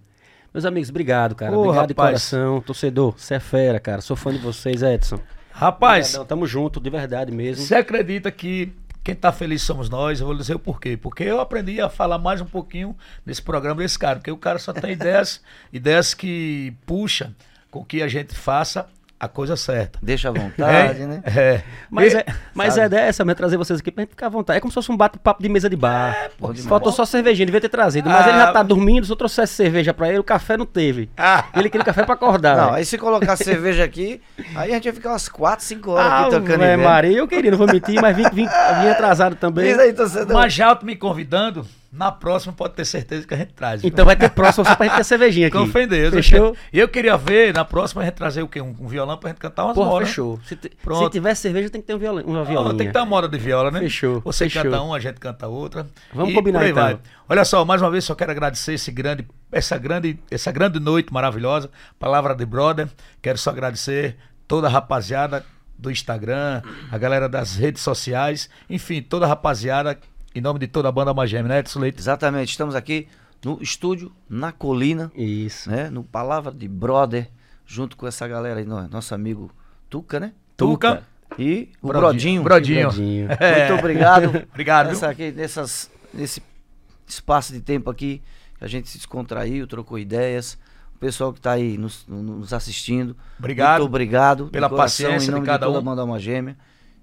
Meus 0.52 0.66
amigos, 0.66 0.90
obrigado, 0.90 1.36
cara. 1.36 1.52
Ô, 1.52 1.62
obrigado 1.62 1.88
de 1.88 1.94
rapaz. 1.94 2.10
coração. 2.30 2.62
Torcedor, 2.62 3.14
você 3.18 3.36
é 3.36 3.40
fera, 3.40 3.80
cara. 3.80 4.02
Sou 4.02 4.16
fã 4.16 4.32
de 4.32 4.40
vocês, 4.40 4.82
Edson. 4.82 5.20
Rapaz, 5.54 6.08
Obrigadão, 6.08 6.26
tamo 6.26 6.48
junto, 6.48 6.80
de 6.80 6.90
verdade 6.90 7.32
mesmo. 7.32 7.64
você 7.64 7.76
acredita 7.76 8.32
que 8.32 8.74
quem 9.04 9.14
tá 9.14 9.32
feliz 9.32 9.62
somos 9.62 9.90
nós? 9.90 10.20
Eu 10.20 10.26
vou 10.26 10.36
dizer 10.36 10.56
o 10.56 10.60
porquê. 10.60 10.98
Porque 10.98 11.24
eu 11.24 11.40
aprendi 11.40 11.80
a 11.80 11.90
falar 11.90 12.18
mais 12.18 12.42
um 12.42 12.46
pouquinho 12.46 12.96
desse 13.26 13.42
programa 13.42 13.82
desse 13.82 14.00
cara. 14.00 14.18
Porque 14.18 14.32
o 14.32 14.38
cara 14.38 14.58
só 14.58 14.72
tem 14.74 14.92
ideias, 14.94 15.42
ideias 15.72 16.14
que 16.14 16.74
puxa 16.86 17.36
com 17.70 17.84
que 17.84 18.02
a 18.02 18.08
gente 18.08 18.34
faça 18.34 18.88
a 19.24 19.28
coisa 19.28 19.56
certa. 19.56 20.00
Deixa 20.02 20.30
à 20.30 20.32
vontade, 20.34 21.06
né? 21.06 21.22
É. 21.26 21.62
Mas, 21.90 22.14
E- 22.14 22.18
é, 22.18 22.26
mas 22.54 22.78
é 22.78 22.88
dessa, 22.90 23.24
mesmo, 23.24 23.36
trazer 23.38 23.58
vocês 23.58 23.80
aqui 23.80 23.92
pra 23.92 24.02
gente 24.04 24.12
ficar 24.12 24.28
à 24.28 24.30
vontade. 24.30 24.58
É 24.58 24.60
como 24.60 24.72
se 24.72 24.76
fosse 24.76 24.92
um 24.92 24.98
bate-papo 24.98 25.42
de 25.42 25.50
mesa 25.50 25.70
de 25.70 25.76
bar. 25.76 26.30
bom 26.40 26.52
demais. 26.52 26.68
Faltou 26.70 26.92
só 26.92 27.06
cervejinha, 27.06 27.46
devia 27.46 27.62
ter 27.62 27.70
trazido. 27.70 28.10
Mas 28.10 28.26
Ah. 28.26 28.30
ele 28.30 28.38
já 28.40 28.52
tá 28.52 28.64
dormindo, 28.64 29.06
se 29.06 29.12
eu 29.12 29.16
trouxesse 29.16 29.54
cerveja 29.54 29.94
pra 29.94 30.10
ele, 30.10 30.20
o 30.20 30.24
café 30.24 30.58
não 30.58 30.66
teve. 30.66 31.10
Ah. 31.18 31.46
Ele 31.56 31.70
queria 31.70 31.86
café 31.86 32.04
pra 32.04 32.16
acordar. 32.16 32.58
Não, 32.58 32.74
aí 32.74 32.86
se 32.86 32.98
colocar 32.98 33.36
cerveja 33.38 33.84
aqui, 33.84 34.22
aí 34.56 34.72
a 34.72 34.76
gente 34.76 34.86
ia 34.86 34.94
ficar 34.94 35.10
umas 35.12 35.28
4, 35.30 35.64
5 35.66 35.92
horas 35.92 36.12
Ah, 36.12 36.22
aqui 36.22 36.30
tocando 36.32 36.56
ideia. 36.56 36.78
Maria, 36.78 37.18
eu 37.18 37.28
queria, 37.28 37.52
não 37.52 37.58
vou 37.58 37.68
mentir, 37.68 38.02
mas 38.02 38.16
vim, 38.16 38.24
vim, 38.34 38.46
vim 38.48 38.88
atrasado 38.90 39.36
também. 39.36 39.66
Diz 39.70 39.80
aí, 39.80 39.94
torcedor. 39.94 40.34
Mas 40.34 40.54
já 40.54 40.78
me 40.84 40.96
convidando, 40.96 41.66
na 41.96 42.12
próxima 42.12 42.52
pode 42.54 42.74
ter 42.74 42.86
certeza 42.86 43.28
que 43.28 43.34
a 43.34 43.38
gente 43.38 43.54
traz. 43.54 43.82
viu? 43.82 43.88
Então 43.88 44.04
vai 44.04 44.16
ter 44.16 44.30
próximo 44.32 44.66
só 44.66 44.76
pra 44.76 44.88
gente 44.88 44.96
ter 44.98 45.04
cervejinha 45.04 45.48
aqui. 45.48 45.58
Com 45.58 45.68
fé 45.68 45.84
em 45.84 45.88
Deus. 45.88 46.12
Fechou? 46.14 46.56
Eu 46.74 46.88
queria 46.88 47.16
ver, 47.16 47.54
na 47.54 47.64
próxima, 47.64 48.02
a 48.02 48.06
gente 48.06 48.16
trazer 48.16 48.42
o 48.42 48.48
quê? 48.48 48.60
Um, 48.60 48.76
um 48.80 48.88
violão 48.88 49.16
pra 49.18 49.30
gente 49.30 49.38
cantar 49.40 49.66
umas 49.66 49.76
Porra, 49.76 49.90
modas. 49.92 50.08
fechou. 50.10 50.40
Se, 50.44 50.58
se 50.60 51.10
tiver 51.12 51.36
cerveja, 51.36 51.70
tem 51.70 51.80
que 51.82 51.86
ter 51.88 51.94
um 51.94 52.00
violão, 52.00 52.24
uma 52.26 52.42
Ah, 52.42 52.44
violinha. 52.44 52.76
tem 52.78 52.88
que 52.88 52.94
ter 52.94 53.00
uma 53.00 53.06
moda 53.06 53.28
de 53.30 53.38
viola, 53.38 53.70
né? 53.70 53.80
Fechou, 53.80 54.22
Você 54.22 54.46
fechou. 54.46 54.64
canta 54.64 54.82
uma, 54.82 54.96
a 54.98 55.00
gente 55.00 55.20
canta 55.20 55.48
outra. 55.48 55.86
Vamos 56.12 56.32
E 56.32 56.34
combinar, 56.36 56.68
então. 56.68 56.84
vai. 56.84 56.98
Olha 57.30 57.46
só, 57.46 57.64
mais 57.64 57.80
uma 57.82 57.92
vez 57.92 58.04
só 58.04 58.16
quero 58.16 58.32
agradecer 58.32 58.74
esse 58.74 58.92
grande, 58.92 59.28
essa 59.52 59.78
grande, 59.78 60.20
essa 60.32 60.52
grande 60.52 60.80
noite 60.80 61.14
maravilhosa, 61.14 61.70
palavra 62.00 62.34
de 62.34 62.46
brother. 62.46 62.88
Quero 63.22 63.38
só 63.38 63.52
agradecer 63.52 64.18
toda 64.48 64.66
a 64.68 64.70
rapaziada 64.70 65.46
do 65.78 65.92
Instagram, 65.92 66.62
a 66.92 66.98
galera 66.98 67.28
das 67.28 67.56
redes 67.56 67.82
sociais, 67.82 68.50
enfim, 68.70 69.02
toda 69.02 69.26
a 69.26 69.30
rapaziada, 69.30 69.98
em 70.36 70.42
nome 70.42 70.60
de 70.60 70.68
toda 70.68 70.90
a 70.90 70.92
banda 70.92 71.14
Mageme, 71.14 71.48
né, 71.50 71.60
Edson 71.60 71.80
Leite? 71.80 72.00
Exatamente, 72.00 72.50
estamos 72.50 72.76
aqui 72.76 73.08
no 73.44 73.62
estúdio, 73.62 74.12
na 74.30 74.52
colina, 74.52 75.12
Isso. 75.16 75.70
né? 75.70 75.90
No 75.90 76.04
Palavra 76.04 76.52
de 76.52 76.68
Brother, 76.68 77.30
junto 77.66 77.96
com 77.98 78.08
essa 78.08 78.28
galera 78.28 78.60
aí, 78.60 78.66
no- 78.66 78.88
nosso 78.88 79.14
amigo 79.14 79.52
Tuca, 79.90 80.20
né? 80.20 80.34
Tuca. 80.58 81.04
E 81.38 81.70
o 81.82 81.88
Brodinho. 81.88 82.44
Brodinho. 82.44 82.88
Brodinho. 82.90 83.28
Brodinho. 83.28 83.28
É. 83.40 83.68
Muito 83.70 83.80
obrigado. 83.80 84.26
Obrigado, 84.52 84.88
Nessa 84.88 85.10
aqui, 85.10 85.32
nessas, 85.32 85.90
nesse 86.14 86.42
espaço 87.08 87.52
de 87.52 87.60
tempo 87.60 87.90
aqui, 87.90 88.22
que 88.58 88.64
a 88.64 88.68
gente 88.68 88.88
se 88.88 88.98
descontraiu, 88.98 89.66
trocou 89.68 89.98
ideias. 89.98 90.58
O 90.96 91.00
pessoal 91.00 91.34
que 91.34 91.40
está 91.40 91.52
aí 91.54 91.78
nos, 91.78 92.06
nos 92.08 92.54
assistindo. 92.54 93.16
Obrigado 93.40 93.80
Muito 93.82 93.90
obrigado. 93.90 94.46
de 94.46 94.52
pela 94.52 94.70
coração, 94.70 95.08
paciência 95.08 95.26
em 95.26 95.30
de 95.30 95.32
nome 95.32 95.46
cada 95.46 95.66
toda 95.66 95.78
um. 95.78 95.82
a 95.82 95.84
banda 95.84 96.02
Alma 96.02 96.20
Gêmea. 96.20 96.56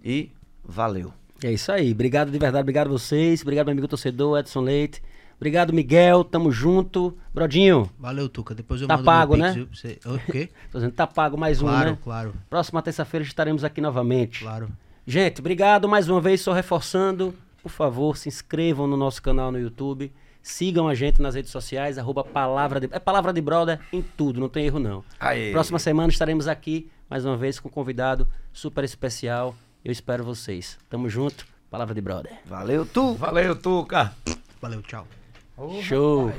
E 0.02 0.30
valeu. 0.64 1.12
É 1.42 1.52
isso 1.52 1.72
aí. 1.72 1.92
Obrigado 1.92 2.30
de 2.30 2.38
verdade, 2.38 2.62
obrigado 2.62 2.88
a 2.88 2.90
vocês. 2.90 3.42
Obrigado, 3.42 3.66
meu 3.66 3.72
amigo 3.72 3.88
torcedor, 3.88 4.38
Edson 4.38 4.60
Leite. 4.60 5.02
Obrigado, 5.36 5.72
Miguel. 5.72 6.22
Tamo 6.22 6.52
junto. 6.52 7.16
Brodinho, 7.32 7.88
Valeu, 7.98 8.28
Tuca. 8.28 8.54
Depois 8.54 8.82
eu 8.82 8.86
Tá 8.86 8.94
mando 8.96 9.06
pago, 9.06 9.36
meu 9.36 9.46
né? 9.46 9.54
Pix, 9.54 9.80
você. 9.80 9.98
O 10.04 10.18
quê? 10.30 10.50
tô 10.70 10.78
dizendo, 10.78 10.92
tá 10.92 11.06
pago 11.06 11.38
mais 11.38 11.62
um, 11.62 11.66
Claro, 11.66 11.90
né? 11.92 11.98
claro, 12.04 12.34
Próxima 12.50 12.82
terça-feira 12.82 13.24
estaremos 13.24 13.64
aqui 13.64 13.80
novamente. 13.80 14.40
claro. 14.40 14.68
Gente, 15.06 15.40
obrigado 15.40 15.88
mais 15.88 16.08
uma 16.08 16.20
vez, 16.20 16.42
só 16.42 16.52
reforçando. 16.52 17.34
Por 17.62 17.70
favor, 17.70 18.16
se 18.16 18.28
inscrevam 18.28 18.86
no 18.86 18.96
nosso 18.98 19.20
canal 19.22 19.50
no 19.50 19.58
YouTube. 19.58 20.12
Sigam 20.42 20.86
a 20.88 20.94
gente 20.94 21.20
nas 21.20 21.34
redes 21.34 21.50
sociais, 21.50 21.98
arroba 21.98 22.22
palavra 22.22 22.78
de... 22.80 22.88
É 22.92 22.98
palavra 22.98 23.32
de 23.32 23.40
brother 23.40 23.80
em 23.92 24.00
tudo, 24.02 24.40
não 24.40 24.48
tem 24.48 24.66
erro 24.66 24.78
não. 24.78 25.02
Aê. 25.18 25.52
Próxima 25.52 25.78
semana 25.78 26.10
estaremos 26.10 26.46
aqui, 26.48 26.88
mais 27.08 27.24
uma 27.24 27.36
vez, 27.36 27.58
com 27.58 27.68
um 27.68 27.72
convidado 27.72 28.26
super 28.52 28.84
especial. 28.84 29.54
Eu 29.84 29.92
espero 29.92 30.22
vocês. 30.22 30.78
Tamo 30.88 31.08
junto. 31.08 31.46
Palavra 31.70 31.94
de 31.94 32.00
brother. 32.00 32.38
Valeu, 32.44 32.84
tu! 32.84 33.14
Valeu, 33.14 33.56
Tuca. 33.56 34.14
Valeu, 34.60 34.82
tchau. 34.82 35.06
Show. 35.82 36.32